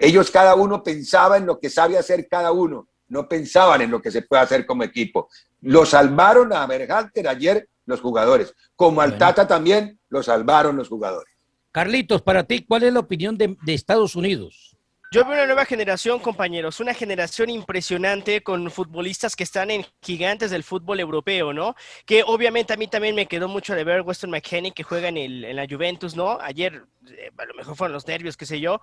Ellos 0.00 0.30
cada 0.30 0.54
uno 0.54 0.82
pensaba 0.82 1.36
en 1.36 1.46
lo 1.46 1.58
que 1.58 1.70
sabe 1.70 1.98
hacer 1.98 2.26
cada 2.28 2.52
uno, 2.52 2.88
no 3.08 3.28
pensaban 3.28 3.82
en 3.82 3.90
lo 3.90 4.00
que 4.00 4.10
se 4.10 4.22
puede 4.22 4.42
hacer 4.42 4.66
como 4.66 4.82
equipo. 4.82 5.28
Lo 5.60 5.84
salvaron 5.84 6.52
a 6.52 6.66
Berhalter 6.66 7.28
ayer 7.28 7.68
los 7.86 8.00
jugadores, 8.00 8.54
como 8.76 9.00
al 9.00 9.18
Tata 9.18 9.46
también 9.46 9.98
lo 10.08 10.22
salvaron 10.22 10.76
los 10.76 10.88
jugadores. 10.88 11.32
Carlitos, 11.72 12.22
para 12.22 12.44
ti, 12.44 12.64
¿cuál 12.66 12.84
es 12.84 12.92
la 12.92 13.00
opinión 13.00 13.36
de, 13.36 13.56
de 13.62 13.74
Estados 13.74 14.16
Unidos? 14.16 14.76
Yo 15.12 15.24
veo 15.24 15.34
una 15.34 15.46
nueva 15.46 15.64
generación, 15.64 16.20
compañeros, 16.20 16.78
una 16.78 16.94
generación 16.94 17.50
impresionante 17.50 18.44
con 18.44 18.70
futbolistas 18.70 19.34
que 19.34 19.42
están 19.42 19.72
en 19.72 19.84
gigantes 20.00 20.52
del 20.52 20.62
fútbol 20.62 21.00
europeo, 21.00 21.52
¿no? 21.52 21.74
Que 22.06 22.22
obviamente 22.24 22.72
a 22.72 22.76
mí 22.76 22.86
también 22.86 23.16
me 23.16 23.26
quedó 23.26 23.48
mucho 23.48 23.74
de 23.74 23.82
ver 23.82 24.02
Weston 24.02 24.30
McKennie 24.30 24.70
que 24.70 24.84
juega 24.84 25.08
en, 25.08 25.16
el, 25.16 25.44
en 25.46 25.56
la 25.56 25.66
Juventus, 25.68 26.14
¿no? 26.14 26.38
Ayer 26.40 26.84
eh, 27.08 27.28
a 27.36 27.44
lo 27.44 27.54
mejor 27.54 27.74
fueron 27.74 27.92
los 27.94 28.06
nervios, 28.06 28.36
qué 28.36 28.46
sé 28.46 28.60
yo, 28.60 28.80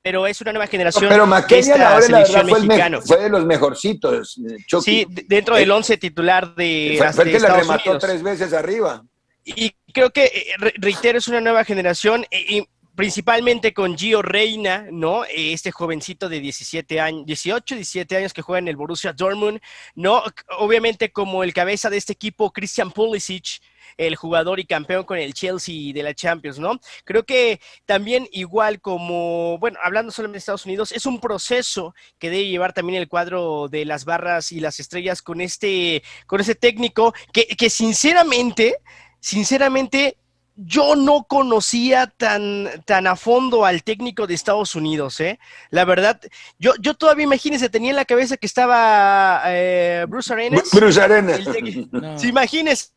pero 0.00 0.28
es 0.28 0.40
una 0.42 0.52
nueva 0.52 0.68
generación 0.68 1.08
Pero 1.08 1.26
McKennie 1.26 1.72
a 1.72 1.76
la 1.76 1.96
hora 1.96 2.08
la 2.08 2.18
verdad 2.20 2.42
fue, 2.46 2.58
el 2.60 2.62
me- 2.62 2.68
mexicana. 2.68 3.00
fue 3.00 3.16
de 3.24 3.28
los 3.28 3.44
mejorcitos. 3.44 4.38
eh, 4.48 4.56
Chucky. 4.68 4.84
Sí, 4.84 5.06
de- 5.10 5.24
dentro 5.26 5.56
del 5.56 5.72
once 5.72 5.96
titular 5.96 6.54
de, 6.54 6.94
fue, 6.98 7.12
fue 7.12 7.24
el 7.24 7.30
que 7.30 7.32
le 7.32 7.36
Estados 7.38 7.62
remató 7.62 7.90
Unidos. 7.90 8.02
tres 8.04 8.22
veces 8.22 8.52
arriba. 8.52 9.02
Y 9.44 9.74
creo 9.92 10.10
que, 10.10 10.22
eh, 10.26 10.44
re- 10.58 10.74
reitero, 10.76 11.18
es 11.18 11.26
una 11.26 11.40
nueva 11.40 11.64
generación, 11.64 12.24
eh, 12.30 12.44
y 12.48 12.68
principalmente 12.94 13.72
con 13.72 13.96
Gio 13.96 14.22
Reina, 14.22 14.86
¿no? 14.90 15.24
Este 15.24 15.70
jovencito 15.72 16.28
de 16.28 16.40
17 16.40 17.00
años, 17.00 17.26
18, 17.26 17.74
17 17.76 18.16
años 18.16 18.32
que 18.32 18.42
juega 18.42 18.58
en 18.58 18.68
el 18.68 18.76
Borussia 18.76 19.12
Dortmund, 19.12 19.60
¿no? 19.94 20.22
Obviamente 20.58 21.10
como 21.10 21.42
el 21.42 21.54
cabeza 21.54 21.88
de 21.90 21.96
este 21.96 22.12
equipo, 22.12 22.52
Christian 22.52 22.90
Pulisic, 22.90 23.60
el 23.96 24.16
jugador 24.16 24.60
y 24.60 24.64
campeón 24.64 25.04
con 25.04 25.18
el 25.18 25.34
Chelsea 25.34 25.92
de 25.92 26.02
la 26.02 26.14
Champions, 26.14 26.58
¿no? 26.58 26.78
Creo 27.04 27.24
que 27.24 27.60
también 27.86 28.28
igual 28.32 28.80
como, 28.80 29.58
bueno, 29.58 29.78
hablando 29.82 30.12
solamente 30.12 30.36
de 30.36 30.38
Estados 30.38 30.66
Unidos, 30.66 30.92
es 30.92 31.06
un 31.06 31.20
proceso 31.20 31.94
que 32.18 32.30
debe 32.30 32.48
llevar 32.48 32.72
también 32.72 33.00
el 33.00 33.08
cuadro 33.08 33.68
de 33.68 33.84
las 33.84 34.04
barras 34.04 34.52
y 34.52 34.60
las 34.60 34.80
estrellas 34.80 35.22
con 35.22 35.40
este, 35.40 36.02
con 36.26 36.40
este 36.40 36.54
técnico 36.54 37.14
que, 37.32 37.46
que 37.46 37.70
sinceramente, 37.70 38.76
sinceramente, 39.20 40.18
yo 40.56 40.96
no 40.96 41.24
conocía 41.24 42.06
tan, 42.06 42.68
tan 42.84 43.06
a 43.06 43.16
fondo 43.16 43.64
al 43.64 43.82
técnico 43.82 44.26
de 44.26 44.34
Estados 44.34 44.74
Unidos, 44.74 45.18
¿eh? 45.20 45.38
La 45.70 45.84
verdad, 45.84 46.20
yo, 46.58 46.72
yo 46.80 46.94
todavía, 46.94 47.24
imagínense, 47.24 47.68
tenía 47.68 47.90
en 47.90 47.96
la 47.96 48.04
cabeza 48.04 48.36
que 48.36 48.46
estaba 48.46 49.42
eh, 49.46 50.04
Bruce 50.08 50.32
Arenas. 50.32 50.70
Bruce 50.72 51.00
Arenas. 51.00 51.40
técnico. 51.44 51.88
Sí, 52.16 52.28
imagínense. 52.28 52.88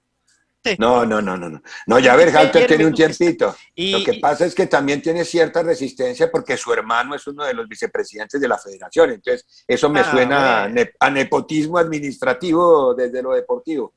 No, 0.80 1.06
no, 1.06 1.22
no, 1.22 1.38
no, 1.38 1.48
no. 1.48 1.61
No, 1.86 1.99
ya 1.99 2.15
ver, 2.15 2.30
Halter 2.36 2.56
Ayer 2.64 2.68
tiene 2.68 2.88
un 2.88 2.94
tiempito. 2.95 3.56
Y- 3.76 3.91
Lo 3.91 4.03
que 4.03 4.15
pasa 4.19 4.45
es 4.48 4.56
que 4.56 4.65
también 4.65 4.99
tiene 4.99 5.23
cierta 5.23 5.61
resistencia 5.61 6.32
porque 6.32 6.57
su 6.57 6.73
hermano 6.73 7.14
es 7.14 7.27
uno 7.27 7.44
de 7.45 7.53
los 7.53 7.68
vicepresidentes 7.69 8.41
de 8.41 8.48
la 8.48 8.57
federación. 8.57 9.11
Entonces, 9.11 9.45
eso 9.68 9.90
me 9.91 9.99
Ah, 9.99 10.10
suena 10.11 10.64
a, 10.64 10.68
ne- 10.68 10.91
a 10.99 11.10
nepotismo 11.11 11.77
administrativo 11.77 12.95
desde 12.95 13.22
lo 13.22 13.34
deportivo. 13.34 13.94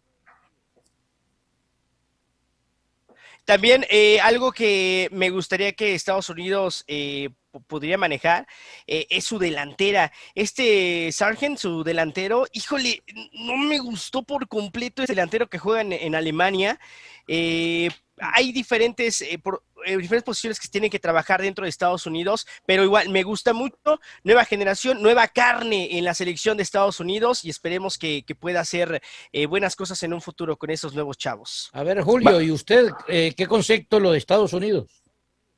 También 3.49 3.87
eh, 3.89 4.21
algo 4.21 4.53
que 4.53 5.09
me 5.11 5.31
gustaría 5.31 5.73
que 5.73 5.95
Estados 5.95 6.29
Unidos 6.29 6.85
eh, 6.87 7.31
manejar 7.97 8.47
eh, 8.87 9.07
es 9.09 9.25
su 9.25 9.39
delantera. 9.39 10.13
Este 10.35 11.11
Sargent, 11.13 11.57
su 11.57 11.83
delantero, 11.83 12.45
híjole, 12.53 13.03
no 13.33 13.57
me 13.57 13.79
gustó 13.79 14.23
por 14.23 14.49
completo 14.49 15.03
ese 15.03 15.15
delantero 15.15 15.49
que 15.49 15.59
juega 15.59 15.81
en, 15.81 15.95
en 15.95 16.15
Alemania. 16.15 16.79
Hay 18.21 18.53
diferentes, 18.53 19.23
eh, 19.23 19.39
por- 19.43 19.63
eh, 19.87 19.97
diferentes 19.97 20.25
posiciones 20.25 20.59
que 20.59 20.67
se 20.67 20.71
tienen 20.73 20.91
que 20.91 20.99
trabajar 20.99 21.41
dentro 21.41 21.65
de 21.65 21.69
Estados 21.71 22.07
Unidos, 22.07 22.47
pero 22.67 22.83
igual 22.85 23.09
me 23.11 23.23
gusta 23.23 23.53
mucho. 23.53 24.01
Nueva 24.25 24.45
generación, 24.45 25.01
nueva 25.03 25.29
carne 25.29 25.97
en 25.99 26.05
la 26.05 26.15
selección 26.15 26.57
de 26.57 26.63
Estados 26.63 27.01
Unidos 27.01 27.45
y 27.45 27.51
esperemos 27.51 27.97
que, 27.99 28.25
que 28.25 28.35
pueda 28.35 28.61
hacer 28.61 29.01
eh, 29.33 29.47
buenas 29.47 29.77
cosas 29.77 30.03
en 30.03 30.13
un 30.15 30.21
futuro 30.21 30.57
con 30.57 30.71
esos 30.71 30.95
nuevos 30.95 31.17
chavos. 31.17 31.71
A 31.73 31.83
ver, 31.83 32.01
Julio, 32.03 32.41
¿y 32.41 32.51
usted 32.51 32.91
eh, 33.07 33.33
qué 33.37 33.47
concepto 33.47 34.01
lo 34.01 34.13
de 34.13 34.19
Estados 34.19 34.53
Unidos? 34.53 35.03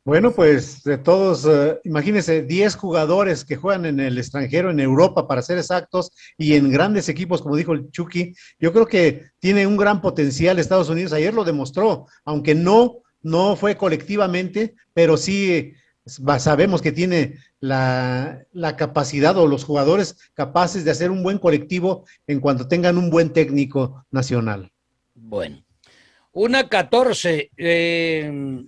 Bueno, 0.02 0.32
pues 0.32 0.82
de 0.82 0.96
todos, 0.96 1.44
eh, 1.44 1.78
imagínense, 1.84 2.42
10 2.42 2.74
jugadores 2.76 3.44
que 3.44 3.56
juegan 3.56 3.84
en 3.84 4.00
el 4.00 4.16
extranjero, 4.16 4.70
en 4.70 4.80
Europa, 4.80 5.28
para 5.28 5.42
ser 5.42 5.58
exactos, 5.58 6.10
y 6.38 6.54
en 6.54 6.70
grandes 6.70 7.10
equipos, 7.10 7.42
como 7.42 7.54
dijo 7.54 7.74
el 7.74 7.90
Chucky, 7.90 8.34
yo 8.58 8.72
creo 8.72 8.86
que 8.86 9.26
tiene 9.40 9.66
un 9.66 9.76
gran 9.76 10.00
potencial 10.00 10.58
Estados 10.58 10.88
Unidos. 10.88 11.12
Ayer 11.12 11.34
lo 11.34 11.44
demostró, 11.44 12.06
aunque 12.24 12.54
no, 12.54 13.02
no 13.20 13.56
fue 13.56 13.76
colectivamente, 13.76 14.74
pero 14.94 15.18
sí 15.18 15.74
sabemos 16.38 16.80
que 16.80 16.92
tiene 16.92 17.36
la, 17.60 18.42
la, 18.52 18.76
capacidad 18.76 19.36
o 19.36 19.46
los 19.46 19.64
jugadores 19.64 20.16
capaces 20.32 20.82
de 20.84 20.92
hacer 20.92 21.10
un 21.10 21.22
buen 21.22 21.38
colectivo 21.38 22.06
en 22.26 22.40
cuanto 22.40 22.66
tengan 22.66 22.96
un 22.96 23.10
buen 23.10 23.34
técnico 23.34 24.06
nacional. 24.10 24.72
Bueno, 25.14 25.62
una 26.32 26.68
14. 26.68 27.50
Eh, 27.56 28.64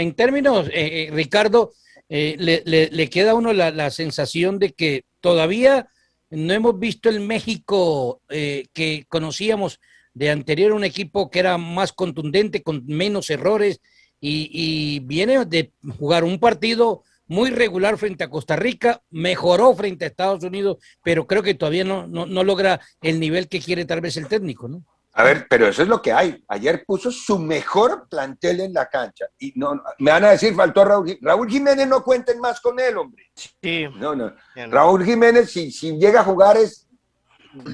en 0.00 0.14
términos, 0.14 0.68
eh, 0.68 1.08
eh, 1.08 1.10
Ricardo, 1.12 1.72
le, 2.08 3.10
queda 3.10 3.32
a 3.32 3.34
uno 3.34 3.52
la, 3.52 3.90
sensación 3.90 4.58
de 4.58 4.72
que 4.72 5.04
todavía 5.20 5.88
no 6.30 6.52
hemos 6.52 6.78
visto 6.78 7.08
el 7.08 7.20
México 7.20 8.20
que 8.28 9.06
conocíamos 9.08 9.80
de 10.14 10.30
anterior, 10.30 10.72
un 10.72 10.84
equipo 10.84 11.30
que 11.30 11.40
era 11.40 11.58
más 11.58 11.92
contundente, 11.92 12.62
con 12.62 12.86
menos 12.86 13.28
errores, 13.28 13.80
y, 14.20 15.00
viene 15.00 15.44
de 15.44 15.72
jugar 15.98 16.24
un 16.24 16.38
partido 16.38 17.02
muy 17.26 17.50
regular 17.50 17.98
frente 17.98 18.24
a 18.24 18.30
Costa 18.30 18.56
Rica, 18.56 19.02
mejoró 19.10 19.74
frente 19.74 20.04
a 20.04 20.08
Estados 20.08 20.42
Unidos, 20.44 20.78
pero 21.02 21.26
creo 21.26 21.42
que 21.42 21.54
todavía 21.54 21.84
no, 21.84 22.06
no, 22.06 22.44
logra 22.44 22.80
el 23.02 23.18
nivel 23.20 23.48
que 23.48 23.60
quiere 23.60 23.84
tal 23.84 24.00
vez 24.00 24.16
el 24.16 24.28
técnico, 24.28 24.68
¿no? 24.68 24.84
A 25.18 25.24
ver, 25.24 25.46
pero 25.48 25.66
eso 25.66 25.80
es 25.80 25.88
lo 25.88 26.02
que 26.02 26.12
hay. 26.12 26.44
Ayer 26.46 26.84
puso 26.86 27.10
su 27.10 27.38
mejor 27.38 28.06
plantel 28.06 28.60
en 28.60 28.74
la 28.74 28.86
cancha. 28.86 29.24
Y 29.38 29.50
no, 29.56 29.82
me 29.98 30.10
van 30.10 30.24
a 30.24 30.30
decir, 30.32 30.54
faltó 30.54 30.84
Raúl, 30.84 31.18
Raúl 31.22 31.48
Jiménez, 31.48 31.88
no 31.88 32.04
cuenten 32.04 32.38
más 32.38 32.60
con 32.60 32.78
él, 32.78 32.98
hombre. 32.98 33.24
Sí. 33.34 33.86
No, 33.96 34.14
no. 34.14 34.34
Raúl 34.68 35.06
Jiménez, 35.06 35.50
si, 35.50 35.72
si 35.72 35.96
llega 35.96 36.20
a 36.20 36.24
jugar, 36.24 36.58
es 36.58 36.86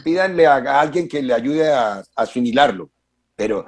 pídanle 0.05 0.47
a, 0.47 0.81
alguien 0.81 1.09
que 1.09 1.21
le 1.21 1.35
ayude 1.35 1.73
a, 1.73 1.95
a 1.95 2.05
asimilarlo. 2.15 2.91
Pero 3.35 3.67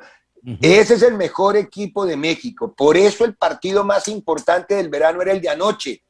ese 0.60 0.94
es 0.94 1.02
el 1.02 1.14
mejor 1.14 1.56
equipo 1.56 2.06
de 2.06 2.16
México. 2.16 2.72
Por 2.72 2.96
eso 2.96 3.24
el 3.24 3.34
partido 3.34 3.82
más 3.82 4.06
importante 4.06 4.76
del 4.76 4.88
verano 4.88 5.20
era 5.20 5.32
el 5.32 5.40
de 5.40 5.48
anoche. 5.48 6.00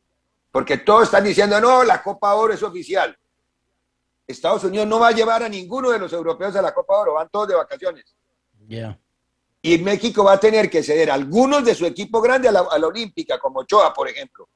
Porque 0.51 0.77
todos 0.77 1.05
están 1.05 1.25
diciendo, 1.25 1.59
no, 1.63 1.83
la 1.83 2.03
Copa 2.03 2.35
Oro 2.35 2.53
es 2.53 2.63
oficial. 2.63 3.17
Estados 4.27 4.65
Unidos 4.65 4.87
no 4.87 5.01
va 5.01 5.09
a 5.09 5.13
llevar 5.13 5.43
a 5.43 5.49
ninguno 5.49 5.91
de 5.91 5.99
los 5.99 6.13
europeos 6.13 6.57
a 6.57 6.63
la 6.63 6.73
Copa 6.73 6.99
Oro, 6.99 7.15
van 7.15 7.29
todos 7.29 7.49
de 7.49 7.55
vacaciones. 7.55 8.15
Y 9.61 9.79
México 9.79 10.25
va 10.25 10.33
a 10.33 10.41
tener 10.41 10.69
que 10.69 10.83
ceder 10.83 11.11
algunos 11.11 11.65
de 11.65 11.75
su 11.75 11.87
equipo 11.87 12.21
grande 12.21 12.49
a 12.49 12.53
la, 12.53 12.61
a 12.71 12.79
la 12.79 12.87
Olímpica, 12.87 13.39
como 13.39 13.61
Ochoa, 13.61 13.93
por 13.93 14.09
ejemplo. 14.09 14.49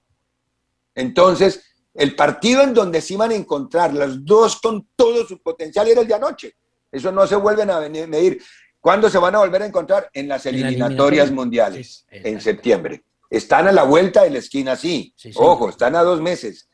Entonces, 0.95 1.63
el 1.95 2.15
partido 2.15 2.63
en 2.63 2.75
donde 2.75 3.01
se 3.01 3.15
iban 3.15 3.31
a 3.31 3.35
encontrar 3.35 3.93
los 3.95 4.25
dos 4.25 4.61
con 4.61 4.89
todo 4.95 5.27
su 5.27 5.43
potencial 5.43 5.89
era 5.89 6.01
el 6.01 6.09
de 6.09 6.15
anoche. 6.15 6.57
Eso 6.91 7.13
no 7.13 7.27
se 7.27 7.37
vuelven 7.37 7.71
a 7.71 7.81
medir. 7.81 8.43
¿Cuándo 8.81 9.11
se 9.11 9.19
van 9.19 9.35
a 9.35 9.39
volver 9.39 9.63
a 9.63 9.67
encontrar? 9.67 10.09
En 10.13 10.29
las 10.29 10.47
eliminatorias 10.47 11.31
mundiales, 11.31 12.07
en 12.11 12.41
septiembre. 12.41 13.05
Están 13.29 13.69
a 13.69 13.73
la 13.73 13.83
vuelta 13.83 14.23
de 14.23 14.31
la 14.31 14.39
esquina, 14.39 14.77
sí. 14.77 15.15
Ojo, 15.35 15.69
están 15.69 15.97
a 15.97 16.03
dos 16.03 16.21
meses. 16.21 16.68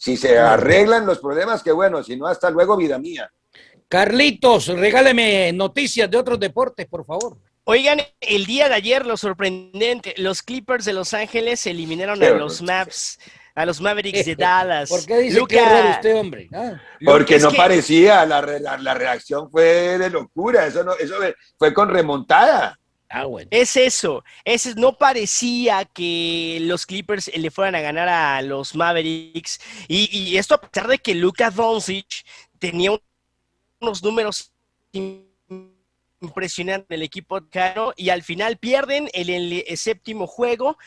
Si 0.00 0.16
se 0.16 0.38
arreglan 0.38 1.04
los 1.04 1.18
problemas, 1.18 1.62
qué 1.62 1.72
bueno. 1.72 2.02
Si 2.02 2.16
no, 2.16 2.26
hasta 2.26 2.48
luego, 2.48 2.74
vida 2.74 2.98
mía. 2.98 3.30
Carlitos, 3.86 4.68
regáleme 4.68 5.52
noticias 5.52 6.10
de 6.10 6.16
otros 6.16 6.40
deportes, 6.40 6.86
por 6.86 7.04
favor. 7.04 7.36
Oigan, 7.64 8.00
el 8.18 8.46
día 8.46 8.70
de 8.70 8.76
ayer 8.76 9.04
lo 9.04 9.18
sorprendente, 9.18 10.14
los 10.16 10.40
Clippers 10.40 10.86
de 10.86 10.94
Los 10.94 11.12
Ángeles 11.12 11.66
eliminaron 11.66 12.22
a 12.22 12.30
los 12.30 12.62
Maps 12.62 13.18
a 13.54 13.66
los 13.66 13.78
Mavericks 13.82 14.24
de 14.24 14.36
Dallas. 14.38 14.88
¿Por 14.88 15.04
qué 15.04 15.18
dice 15.18 15.44
que 15.46 15.58
es 15.58 15.96
usted, 15.96 16.16
hombre? 16.16 16.48
Ah. 16.54 16.80
Porque 17.04 17.38
no 17.38 17.52
parecía, 17.52 18.24
la, 18.24 18.40
la, 18.40 18.94
reacción 18.94 19.50
fue 19.50 19.98
de 19.98 20.08
locura, 20.08 20.64
eso, 20.64 20.82
no, 20.82 20.94
eso 20.94 21.16
fue 21.58 21.74
con 21.74 21.90
remontada. 21.90 22.79
Ah. 23.12 23.26
Es 23.50 23.76
eso, 23.76 24.24
es, 24.44 24.76
no 24.76 24.96
parecía 24.96 25.84
que 25.84 26.58
los 26.60 26.86
Clippers 26.86 27.28
le 27.34 27.50
fueran 27.50 27.74
a 27.74 27.80
ganar 27.80 28.08
a 28.08 28.40
los 28.40 28.76
Mavericks. 28.76 29.60
Y, 29.88 30.36
esto 30.36 30.54
a 30.54 30.60
pesar 30.60 30.86
de 30.86 30.98
que 30.98 31.16
Luka 31.16 31.50
Doncic 31.50 32.24
tenía 32.60 32.92
unos 33.80 34.02
números 34.04 34.52
impresionantes 36.20 36.90
en 36.90 36.94
el 36.94 37.02
equipo 37.02 37.40
caro 37.50 37.94
y 37.96 38.10
al 38.10 38.22
final 38.22 38.58
pierden 38.58 39.10
el, 39.12 39.28
el 39.66 39.76
séptimo 39.76 40.28
juego 40.28 40.78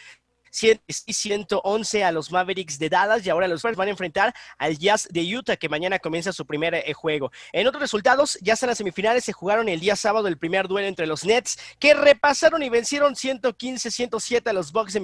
111 0.54 2.04
a 2.04 2.12
los 2.12 2.32
Mavericks 2.32 2.78
de 2.80 2.90
Dallas 2.90 3.26
y 3.26 3.30
ahora 3.30 3.48
los 3.48 3.60
Spurs 3.60 3.76
van 3.76 3.88
a 3.88 3.92
enfrentar 3.92 4.34
al 4.58 4.78
Jazz 4.78 5.08
de 5.12 5.22
Utah 5.36 5.58
que 5.58 5.70
mañana 5.70 6.00
comienza 6.00 6.32
su 6.32 6.46
primer 6.46 6.76
eh, 6.76 6.94
juego. 6.94 7.32
En 7.52 7.68
otros 7.68 7.82
resultados, 7.82 8.38
ya 8.42 8.54
están 8.54 8.70
las 8.70 8.78
semifinales, 8.78 9.24
se 9.24 9.34
jugaron 9.34 9.68
el 9.70 9.80
día 9.80 9.96
sábado 9.96 10.28
el 10.28 10.38
primer 10.38 10.68
duelo 10.68 10.88
entre 10.88 11.08
los 11.08 11.26
Nets 11.26 11.58
que 11.80 11.94
repasaron 11.94 12.62
y 12.64 12.70
vencieron 12.70 13.16
115-107 13.16 14.48
a 14.48 14.54
los 14.54 14.72
Bucks 14.72 14.94
de 14.94 15.00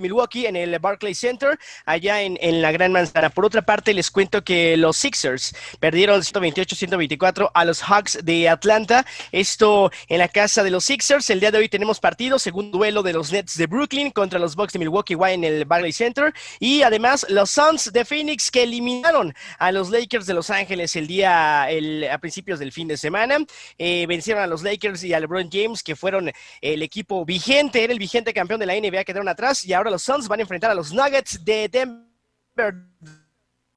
Milwaukee, 0.00 0.46
en 0.46 0.56
el 0.56 0.78
Barclays 0.78 1.18
Center 1.18 1.58
allá 1.84 2.22
en, 2.22 2.38
en, 2.40 2.62
la 2.62 2.72
Gran 2.72 2.92
Manzana. 2.92 3.30
Por 3.30 3.44
otra 3.44 3.62
parte, 3.62 3.94
les 3.94 4.10
cuento 4.10 4.42
que 4.42 4.76
los 4.76 4.96
Sixers 4.96 5.54
perdieron 5.78 6.20
128-124 6.20 7.50
a 7.54 7.64
los 7.64 7.82
Hawks 7.82 8.18
de 8.24 8.48
Atlanta. 8.48 9.06
Esto 9.32 9.90
en 10.08 10.18
la 10.18 10.28
casa 10.28 10.62
de 10.62 10.70
los 10.70 10.84
Sixers. 10.84 11.30
El 11.30 11.40
día 11.40 11.50
de 11.50 11.58
hoy 11.58 11.68
tenemos 11.68 12.00
partido, 12.00 12.38
segundo 12.38 12.78
duelo 12.78 13.02
de 13.02 13.12
los 13.12 13.32
Nets 13.32 13.56
de 13.56 13.66
Brooklyn 13.66 14.10
contra 14.10 14.38
los 14.38 14.56
Bucks 14.56 14.72
de 14.72 14.79
Milwaukee 14.80 15.14
Wild 15.14 15.44
en 15.44 15.44
el 15.44 15.64
Barclays 15.64 15.96
Center. 15.96 16.32
Y 16.58 16.82
además 16.82 17.26
los 17.28 17.50
Suns 17.50 17.92
de 17.92 18.04
Phoenix 18.04 18.50
que 18.50 18.64
eliminaron 18.64 19.32
a 19.58 19.70
los 19.70 19.90
Lakers 19.90 20.26
de 20.26 20.34
Los 20.34 20.50
Ángeles 20.50 20.96
el 20.96 21.06
día, 21.06 21.64
a 21.64 22.18
principios 22.18 22.58
del 22.58 22.72
fin 22.72 22.88
de 22.88 22.96
semana. 22.96 23.38
Eh, 23.78 24.06
vencieron 24.08 24.42
a 24.42 24.46
los 24.46 24.62
Lakers 24.62 25.04
y 25.04 25.14
a 25.14 25.20
LeBron 25.20 25.48
James, 25.50 25.82
que 25.82 25.94
fueron 25.94 26.32
el 26.60 26.82
equipo 26.82 27.24
vigente, 27.24 27.84
era 27.84 27.92
el 27.92 27.98
vigente 27.98 28.34
campeón 28.34 28.60
de 28.60 28.66
la 28.66 28.74
NBA, 28.74 29.04
quedaron 29.04 29.28
atrás. 29.28 29.64
Y 29.64 29.72
ahora 29.72 29.90
los 29.90 30.02
Suns 30.02 30.26
van 30.26 30.40
a 30.40 30.42
enfrentar 30.42 30.70
a 30.70 30.74
los 30.74 30.92
Nuggets 30.92 31.44
de 31.44 31.68
Denver 31.68 32.74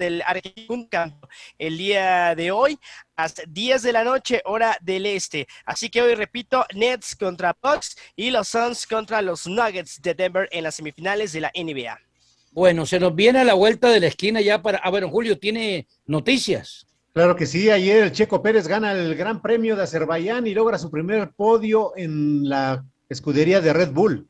del 0.03 0.23
Campo 0.89 1.27
el 1.57 1.77
día 1.77 2.35
de 2.35 2.51
hoy 2.51 2.77
hasta 3.15 3.43
10 3.47 3.83
de 3.83 3.93
la 3.93 4.03
noche, 4.03 4.41
hora 4.45 4.77
del 4.81 5.05
este. 5.05 5.47
Así 5.65 5.89
que 5.89 6.01
hoy 6.01 6.15
repito, 6.15 6.65
Nets 6.73 7.15
contra 7.15 7.55
Bucks 7.61 7.95
y 8.15 8.31
los 8.31 8.47
Suns 8.47 8.87
contra 8.87 9.21
los 9.21 9.47
Nuggets 9.47 10.01
de 10.01 10.13
Denver 10.13 10.49
en 10.51 10.63
las 10.63 10.75
semifinales 10.75 11.31
de 11.31 11.41
la 11.41 11.51
NBA. 11.55 11.99
Bueno, 12.51 12.85
se 12.85 12.99
nos 12.99 13.15
viene 13.15 13.39
a 13.39 13.43
la 13.43 13.55
vuelta 13.55 13.89
de 13.89 13.99
la 13.99 14.07
esquina 14.07 14.39
ya 14.41 14.61
para. 14.61 14.79
Ah, 14.83 14.91
bueno, 14.91 15.09
Julio, 15.09 15.39
¿tiene 15.39 15.87
noticias? 16.05 16.85
Claro 17.13 17.35
que 17.35 17.45
sí, 17.45 17.69
ayer 17.69 18.03
el 18.03 18.11
Checo 18.11 18.41
Pérez 18.41 18.67
gana 18.67 18.91
el 18.91 19.15
Gran 19.15 19.41
Premio 19.41 19.75
de 19.75 19.83
Azerbaiyán 19.83 20.47
y 20.47 20.53
logra 20.53 20.77
su 20.77 20.89
primer 20.89 21.31
podio 21.35 21.93
en 21.95 22.47
la 22.47 22.85
escudería 23.09 23.61
de 23.61 23.73
Red 23.73 23.91
Bull. 23.91 24.27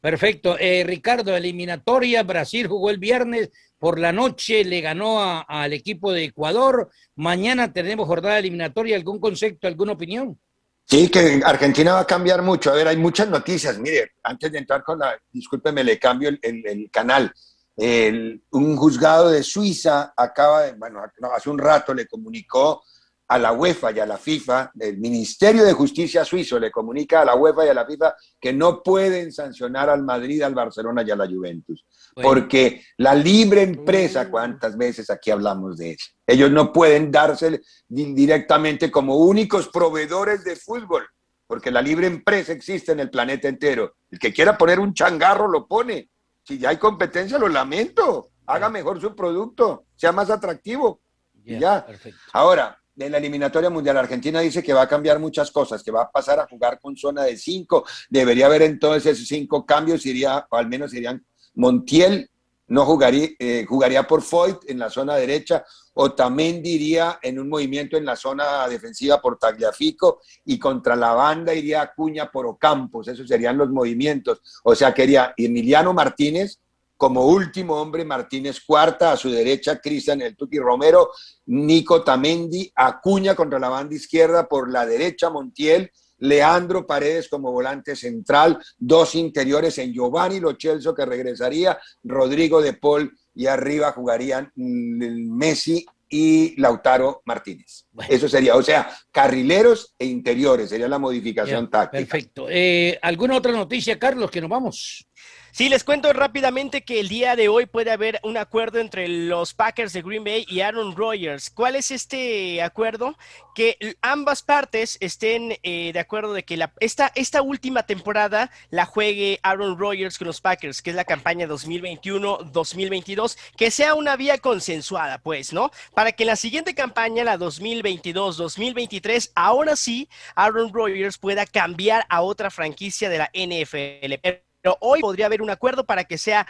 Perfecto. 0.00 0.56
Eh, 0.58 0.84
Ricardo, 0.84 1.36
eliminatoria, 1.36 2.22
Brasil 2.24 2.66
jugó 2.66 2.90
el 2.90 2.98
viernes, 2.98 3.50
por 3.82 3.98
la 3.98 4.12
noche 4.12 4.62
le 4.62 4.80
ganó 4.80 5.44
al 5.48 5.72
equipo 5.72 6.12
de 6.12 6.22
Ecuador. 6.22 6.88
Mañana 7.16 7.72
tenemos 7.72 8.06
jornada 8.06 8.38
eliminatoria. 8.38 8.94
¿Algún 8.94 9.18
concepto, 9.18 9.66
alguna 9.66 9.94
opinión? 9.94 10.38
Sí, 10.84 11.08
que 11.08 11.42
Argentina 11.44 11.94
va 11.94 11.98
a 11.98 12.06
cambiar 12.06 12.42
mucho. 12.42 12.70
A 12.70 12.74
ver, 12.74 12.86
hay 12.86 12.96
muchas 12.96 13.28
noticias. 13.28 13.80
Mire, 13.80 14.12
antes 14.22 14.52
de 14.52 14.58
entrar 14.58 14.84
con 14.84 15.00
la, 15.00 15.20
discúlpeme, 15.32 15.82
le 15.82 15.98
cambio 15.98 16.30
el, 16.30 16.90
canal. 16.92 17.32
un 17.76 18.76
juzgado 18.76 19.30
de 19.30 19.42
Suiza 19.42 20.14
acaba 20.16 20.62
de, 20.62 20.74
bueno, 20.74 21.02
hace 21.34 21.50
un 21.50 21.58
rato 21.58 21.92
le 21.92 22.06
comunicó 22.06 22.84
a 23.32 23.38
la 23.38 23.52
UEFA 23.52 23.92
y 23.92 23.98
a 23.98 24.04
la 24.04 24.18
FIFA, 24.18 24.72
el 24.78 24.98
Ministerio 24.98 25.64
de 25.64 25.72
Justicia 25.72 26.22
suizo 26.22 26.58
le 26.58 26.70
comunica 26.70 27.22
a 27.22 27.24
la 27.24 27.34
UEFA 27.34 27.64
y 27.64 27.68
a 27.70 27.74
la 27.74 27.86
FIFA 27.86 28.14
que 28.38 28.52
no 28.52 28.82
pueden 28.82 29.32
sancionar 29.32 29.88
al 29.88 30.02
Madrid, 30.02 30.42
al 30.42 30.54
Barcelona 30.54 31.02
y 31.02 31.12
a 31.12 31.16
la 31.16 31.26
Juventus. 31.26 31.82
Porque 32.14 32.84
la 32.98 33.14
libre 33.14 33.62
empresa, 33.62 34.24
mm. 34.24 34.30
¿cuántas 34.30 34.76
veces 34.76 35.08
aquí 35.08 35.30
hablamos 35.30 35.78
de 35.78 35.92
eso? 35.92 36.10
Ellos 36.26 36.50
no 36.50 36.74
pueden 36.74 37.10
darse 37.10 37.62
directamente 37.88 38.90
como 38.90 39.16
únicos 39.16 39.68
proveedores 39.68 40.44
de 40.44 40.54
fútbol, 40.54 41.08
porque 41.46 41.70
la 41.70 41.80
libre 41.80 42.08
empresa 42.08 42.52
existe 42.52 42.92
en 42.92 43.00
el 43.00 43.08
planeta 43.08 43.48
entero. 43.48 43.94
El 44.10 44.18
que 44.18 44.34
quiera 44.34 44.58
poner 44.58 44.78
un 44.78 44.92
changarro 44.92 45.48
lo 45.48 45.66
pone. 45.66 46.10
Si 46.44 46.58
ya 46.58 46.68
hay 46.68 46.76
competencia, 46.76 47.38
lo 47.38 47.48
lamento. 47.48 48.28
Haga 48.44 48.68
mejor 48.68 49.00
su 49.00 49.16
producto, 49.16 49.86
sea 49.96 50.12
más 50.12 50.28
atractivo. 50.28 51.00
ya. 51.44 51.86
Ahora, 52.34 52.81
de 52.94 53.10
la 53.10 53.18
eliminatoria 53.18 53.70
mundial. 53.70 53.96
Argentina 53.96 54.40
dice 54.40 54.62
que 54.62 54.72
va 54.72 54.82
a 54.82 54.88
cambiar 54.88 55.18
muchas 55.18 55.50
cosas, 55.50 55.82
que 55.82 55.90
va 55.90 56.02
a 56.02 56.10
pasar 56.10 56.38
a 56.40 56.46
jugar 56.46 56.78
con 56.80 56.96
zona 56.96 57.24
de 57.24 57.36
cinco. 57.36 57.84
Debería 58.10 58.46
haber 58.46 58.62
entonces 58.62 59.14
esos 59.14 59.28
cinco 59.28 59.64
cambios, 59.64 60.04
iría, 60.06 60.46
o 60.50 60.56
al 60.56 60.68
menos 60.68 60.92
irían 60.94 61.24
Montiel, 61.54 62.30
no 62.68 62.86
jugaría, 62.86 63.28
eh, 63.38 63.66
jugaría 63.68 64.06
por 64.06 64.22
Foyt 64.22 64.58
en 64.66 64.78
la 64.78 64.88
zona 64.88 65.16
derecha, 65.16 65.64
o 65.94 66.12
también 66.12 66.62
diría 66.62 67.18
en 67.20 67.38
un 67.38 67.48
movimiento 67.48 67.98
en 67.98 68.06
la 68.06 68.16
zona 68.16 68.66
defensiva 68.66 69.20
por 69.20 69.38
Tagliafico 69.38 70.20
y 70.46 70.58
contra 70.58 70.96
la 70.96 71.12
banda 71.12 71.52
iría 71.52 71.82
Acuña 71.82 72.30
por 72.30 72.46
Ocampos, 72.46 73.08
esos 73.08 73.28
serían 73.28 73.58
los 73.58 73.68
movimientos. 73.68 74.40
O 74.64 74.74
sea, 74.74 74.94
quería 74.94 75.34
Emiliano 75.36 75.92
Martínez 75.92 76.61
como 77.02 77.26
último 77.26 77.82
hombre, 77.82 78.04
Martínez 78.04 78.60
cuarta, 78.64 79.10
a 79.10 79.16
su 79.16 79.28
derecha 79.28 79.80
Cristian 79.80 80.22
El 80.22 80.36
Tuti 80.36 80.60
Romero, 80.60 81.10
Nico 81.46 82.04
Tamendi, 82.04 82.70
Acuña 82.76 83.34
contra 83.34 83.58
la 83.58 83.68
banda 83.68 83.96
izquierda, 83.96 84.46
por 84.46 84.70
la 84.70 84.86
derecha 84.86 85.28
Montiel, 85.28 85.90
Leandro 86.18 86.86
Paredes 86.86 87.28
como 87.28 87.50
volante 87.50 87.96
central, 87.96 88.56
dos 88.78 89.16
interiores 89.16 89.78
en 89.78 89.92
Giovanni 89.92 90.38
Lochelso 90.38 90.94
que 90.94 91.04
regresaría, 91.04 91.76
Rodrigo 92.04 92.62
de 92.62 92.74
Paul 92.74 93.12
y 93.34 93.46
arriba 93.48 93.90
jugarían 93.90 94.52
Messi 94.54 95.84
y 96.08 96.54
Lautaro 96.60 97.22
Martínez. 97.24 97.86
Eso 98.08 98.28
sería, 98.28 98.54
o 98.54 98.62
sea, 98.62 98.96
carrileros 99.10 99.96
e 99.98 100.04
interiores, 100.04 100.70
sería 100.70 100.86
la 100.86 101.00
modificación 101.00 101.68
táctica. 101.68 101.98
Perfecto. 101.98 102.46
Eh, 102.48 102.96
¿Alguna 103.02 103.38
otra 103.38 103.50
noticia, 103.50 103.98
Carlos, 103.98 104.30
que 104.30 104.40
nos 104.40 104.50
vamos? 104.50 105.08
Sí, 105.54 105.68
les 105.68 105.84
cuento 105.84 106.10
rápidamente 106.14 106.82
que 106.82 106.98
el 106.98 107.10
día 107.10 107.36
de 107.36 107.50
hoy 107.50 107.66
puede 107.66 107.90
haber 107.90 108.18
un 108.22 108.38
acuerdo 108.38 108.78
entre 108.78 109.06
los 109.06 109.52
Packers 109.52 109.92
de 109.92 110.00
Green 110.00 110.24
Bay 110.24 110.46
y 110.48 110.60
Aaron 110.60 110.96
Rodgers. 110.96 111.50
¿Cuál 111.50 111.76
es 111.76 111.90
este 111.90 112.62
acuerdo? 112.62 113.18
Que 113.54 113.76
ambas 114.00 114.42
partes 114.42 114.96
estén 115.00 115.58
eh, 115.62 115.90
de 115.92 115.98
acuerdo 115.98 116.32
de 116.32 116.42
que 116.42 116.56
la, 116.56 116.72
esta, 116.80 117.12
esta 117.14 117.42
última 117.42 117.82
temporada 117.82 118.50
la 118.70 118.86
juegue 118.86 119.40
Aaron 119.42 119.78
Rodgers 119.78 120.16
con 120.16 120.26
los 120.28 120.40
Packers, 120.40 120.80
que 120.80 120.88
es 120.88 120.96
la 120.96 121.04
campaña 121.04 121.46
2021-2022, 121.46 123.36
que 123.54 123.70
sea 123.70 123.92
una 123.92 124.16
vía 124.16 124.38
consensuada, 124.38 125.18
pues, 125.18 125.52
¿no? 125.52 125.70
Para 125.92 126.12
que 126.12 126.22
en 126.22 126.28
la 126.28 126.36
siguiente 126.36 126.74
campaña, 126.74 127.24
la 127.24 127.38
2022-2023, 127.38 129.32
ahora 129.34 129.76
sí, 129.76 130.08
Aaron 130.34 130.72
Rodgers 130.72 131.18
pueda 131.18 131.44
cambiar 131.44 132.06
a 132.08 132.22
otra 132.22 132.50
franquicia 132.50 133.10
de 133.10 133.18
la 133.18 133.30
NFL 133.34 134.14
pero 134.62 134.76
hoy 134.80 135.00
podría 135.00 135.26
haber 135.26 135.42
un 135.42 135.50
acuerdo 135.50 135.84
para 135.84 136.04
que 136.04 136.16
sea 136.16 136.46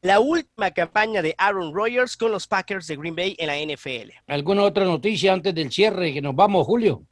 la 0.00 0.20
última 0.20 0.70
campaña 0.70 1.20
de 1.20 1.34
Aaron 1.36 1.74
Rodgers 1.74 2.16
con 2.16 2.32
los 2.32 2.46
Packers 2.46 2.86
de 2.86 2.96
Green 2.96 3.14
Bay 3.14 3.36
en 3.38 3.46
la 3.48 3.74
NFL. 3.74 4.10
¿Alguna 4.26 4.62
otra 4.62 4.84
noticia 4.84 5.32
antes 5.32 5.54
del 5.54 5.70
cierre 5.70 6.12
que 6.12 6.22
nos 6.22 6.34
vamos, 6.34 6.66
Julio? 6.66 7.04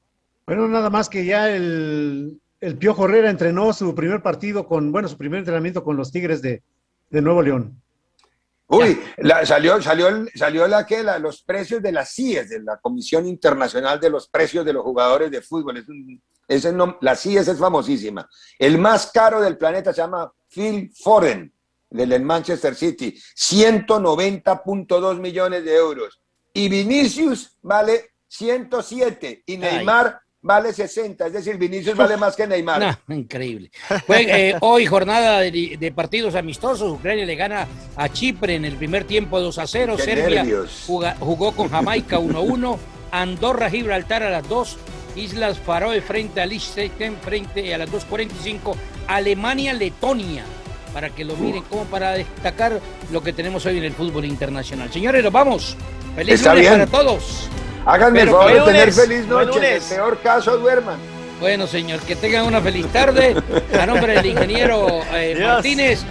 Bueno, 0.46 0.66
nada 0.68 0.90
más 0.90 1.08
que 1.08 1.24
ya 1.24 1.50
el, 1.50 2.40
el 2.60 2.76
Piojo 2.76 3.06
Herrera 3.06 3.30
entrenó 3.30 3.72
su 3.72 3.94
primer 3.94 4.22
partido 4.22 4.66
con, 4.66 4.92
bueno, 4.92 5.08
su 5.08 5.16
primer 5.16 5.38
entrenamiento 5.38 5.82
con 5.82 5.96
los 5.96 6.12
Tigres 6.12 6.42
de, 6.42 6.62
Nuevo 7.10 7.42
León. 7.42 7.80
Uy, 8.68 9.00
salió, 9.44 9.82
salió, 9.82 10.26
salió 10.34 10.68
la 10.68 10.86
que 10.86 11.02
los 11.20 11.42
precios 11.42 11.82
de 11.82 11.90
las 11.90 12.14
CIES, 12.14 12.50
de 12.50 12.62
la 12.62 12.76
Comisión 12.76 13.26
Internacional 13.26 13.98
de 13.98 14.10
los 14.10 14.28
Precios 14.28 14.64
de 14.64 14.72
los 14.72 14.84
Jugadores 14.84 15.28
de 15.30 15.42
Fútbol. 15.42 15.78
Es 15.78 15.88
un, 15.88 16.22
la 17.00 17.16
CIES 17.16 17.48
es 17.48 17.58
famosísima. 17.58 18.28
El 18.58 18.78
más 18.78 19.10
caro 19.12 19.40
del 19.40 19.56
planeta 19.56 19.92
se 19.92 20.00
llama 20.02 20.32
Phil 20.48 20.92
Foden, 20.94 21.52
del 21.90 22.22
Manchester 22.22 22.74
City, 22.74 23.16
190.2 23.36 25.18
millones 25.18 25.64
de 25.64 25.74
euros. 25.74 26.20
Y 26.52 26.68
Vinicius 26.68 27.56
vale 27.62 28.10
107 28.28 29.42
y 29.46 29.56
Neymar 29.56 30.20
vale 30.42 30.72
60, 30.72 31.26
es 31.26 31.32
decir, 31.32 31.58
Vinicius 31.58 31.96
vale 31.96 32.16
más 32.16 32.34
que 32.34 32.46
Neymar. 32.46 32.98
increíble. 33.08 33.70
Eh, 34.08 34.54
hoy 34.60 34.86
jornada 34.86 35.40
de, 35.40 35.92
partidos 35.94 36.34
amistosos, 36.34 36.92
Ucrania 36.92 37.26
le 37.26 37.34
gana 37.34 37.66
a 37.96 38.08
Chipre 38.08 38.54
en 38.54 38.64
el 38.64 38.76
primer 38.76 39.04
tiempo 39.04 39.40
2 39.40 39.58
a 39.58 39.66
0, 39.66 39.96
Serbia 39.98 40.46
jugó 41.18 41.52
con 41.52 41.68
Jamaica 41.68 42.18
1 42.18 42.40
1, 42.40 42.78
Andorra 43.10 43.68
Gibraltar 43.68 44.22
a 44.22 44.30
las 44.30 44.48
2, 44.48 44.78
Islas 45.16 45.58
Faroe 45.58 46.00
frente 46.00 46.40
a 46.40 46.46
Liechtenstein, 46.46 47.16
frente 47.22 47.74
a 47.74 47.78
las 47.78 47.90
2.45, 47.90 48.74
Alemania-Letonia, 49.06 50.44
para 50.92 51.10
que 51.10 51.24
lo 51.24 51.36
miren 51.36 51.62
como 51.64 51.84
para 51.84 52.12
destacar 52.12 52.80
lo 53.10 53.22
que 53.22 53.32
tenemos 53.32 53.64
hoy 53.66 53.78
en 53.78 53.84
el 53.84 53.92
fútbol 53.92 54.24
internacional. 54.24 54.92
Señores, 54.92 55.22
nos 55.22 55.32
vamos. 55.32 55.76
Feliz 56.16 56.44
lunes 56.44 56.68
para 56.68 56.86
todos. 56.86 57.48
Háganme 57.86 58.22
el 58.22 58.30
favor 58.30 58.52
de 58.52 58.60
tener 58.60 58.92
feliz 58.92 59.26
noche. 59.26 59.58
En 59.58 59.74
el 59.74 59.82
peor 59.82 60.18
caso, 60.20 60.56
duerman. 60.58 60.98
Bueno, 61.40 61.66
señor, 61.66 62.00
que 62.00 62.16
tengan 62.16 62.44
una 62.44 62.60
feliz 62.60 62.86
tarde. 62.88 63.34
A 63.80 63.86
nombre 63.86 64.14
del 64.14 64.26
ingeniero 64.26 65.00
eh, 65.14 65.38
Martínez 65.42 66.04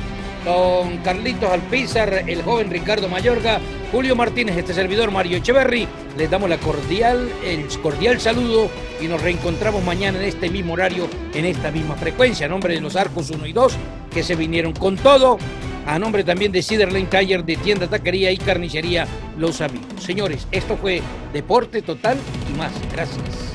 con 0.44 0.98
Carlitos 0.98 1.52
Alpizar, 1.52 2.24
el 2.28 2.41
joven 2.44 2.70
Ricardo 2.70 3.10
Mayorga, 3.10 3.60
Julio 3.91 4.16
Martínez, 4.16 4.57
este 4.57 4.74
servidor 4.74 5.11
Mario 5.11 5.38
Echeverry. 5.38 5.88
Les 6.18 6.30
damos 6.30 6.49
la 6.49 6.57
cordial, 6.57 7.30
el 7.44 7.68
cordial 7.82 8.20
saludo 8.20 8.70
y 9.02 9.07
nos 9.07 9.22
reencontramos 9.22 9.84
mañana 9.84 10.20
en 10.20 10.26
este 10.26 10.49
mismo 10.49 10.74
horario, 10.74 11.07
en 11.34 11.45
esta 11.45 11.72
misma 11.72 11.95
frecuencia. 11.95 12.45
A 12.45 12.49
nombre 12.49 12.74
de 12.74 12.82
los 12.82 12.95
Arcos 12.95 13.30
1 13.30 13.45
y 13.45 13.53
2, 13.53 13.74
que 14.14 14.24
se 14.24 14.36
vinieron 14.36 14.74
con 14.74 14.98
todo. 14.98 15.38
A 15.86 15.98
nombre 15.98 16.24
también 16.24 16.52
de 16.52 16.61
Ciderlane 16.61 17.06
Tire, 17.06 17.41
de 17.41 17.56
tienda, 17.56 17.88
taquería 17.88 18.32
y 18.32 18.38
carnicería 18.38 19.07
Los 19.38 19.61
Amigos. 19.61 19.88
Señores, 19.99 20.48
esto 20.52 20.78
fue 20.78 21.02
Deporte 21.34 21.82
Total 21.82 22.18
y 22.53 22.57
más. 22.57 22.72
Gracias. 22.91 23.49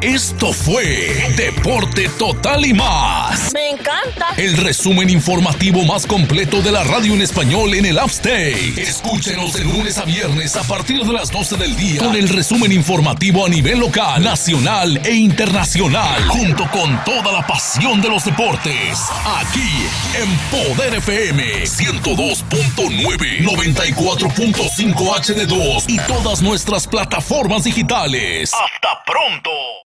Esto 0.00 0.52
fue 0.52 1.34
Deporte 1.36 2.08
Total 2.10 2.64
y 2.64 2.72
más. 2.72 3.52
Me 3.52 3.70
encanta. 3.70 4.28
El 4.36 4.56
resumen 4.56 5.10
informativo 5.10 5.84
más 5.84 6.06
completo 6.06 6.62
de 6.62 6.70
la 6.70 6.84
radio 6.84 7.14
en 7.14 7.22
español 7.22 7.74
en 7.74 7.84
el 7.84 7.96
Upstate. 7.96 8.80
Escúchenos 8.80 9.54
de 9.54 9.64
lunes 9.64 9.98
a 9.98 10.04
viernes 10.04 10.54
a 10.54 10.62
partir 10.62 11.02
de 11.04 11.12
las 11.12 11.32
12 11.32 11.56
del 11.56 11.74
día 11.74 12.00
con 12.00 12.14
el 12.14 12.28
resumen 12.28 12.70
informativo 12.70 13.44
a 13.44 13.48
nivel 13.48 13.80
local, 13.80 14.22
nacional 14.22 15.00
e 15.04 15.14
internacional, 15.14 16.28
junto 16.28 16.70
con 16.70 17.02
toda 17.04 17.32
la 17.32 17.44
pasión 17.44 18.00
de 18.00 18.08
los 18.08 18.24
deportes. 18.24 19.00
Aquí 19.40 19.84
en 20.14 20.76
Poder 20.76 20.94
FM 20.94 21.64
102.9, 21.64 23.40
94.5 23.40 24.94
HD2 24.94 25.84
y 25.88 25.98
todas 26.06 26.40
nuestras 26.40 26.86
plataformas 26.86 27.64
digitales. 27.64 28.52
Hasta 28.54 29.02
pronto. 29.04 29.50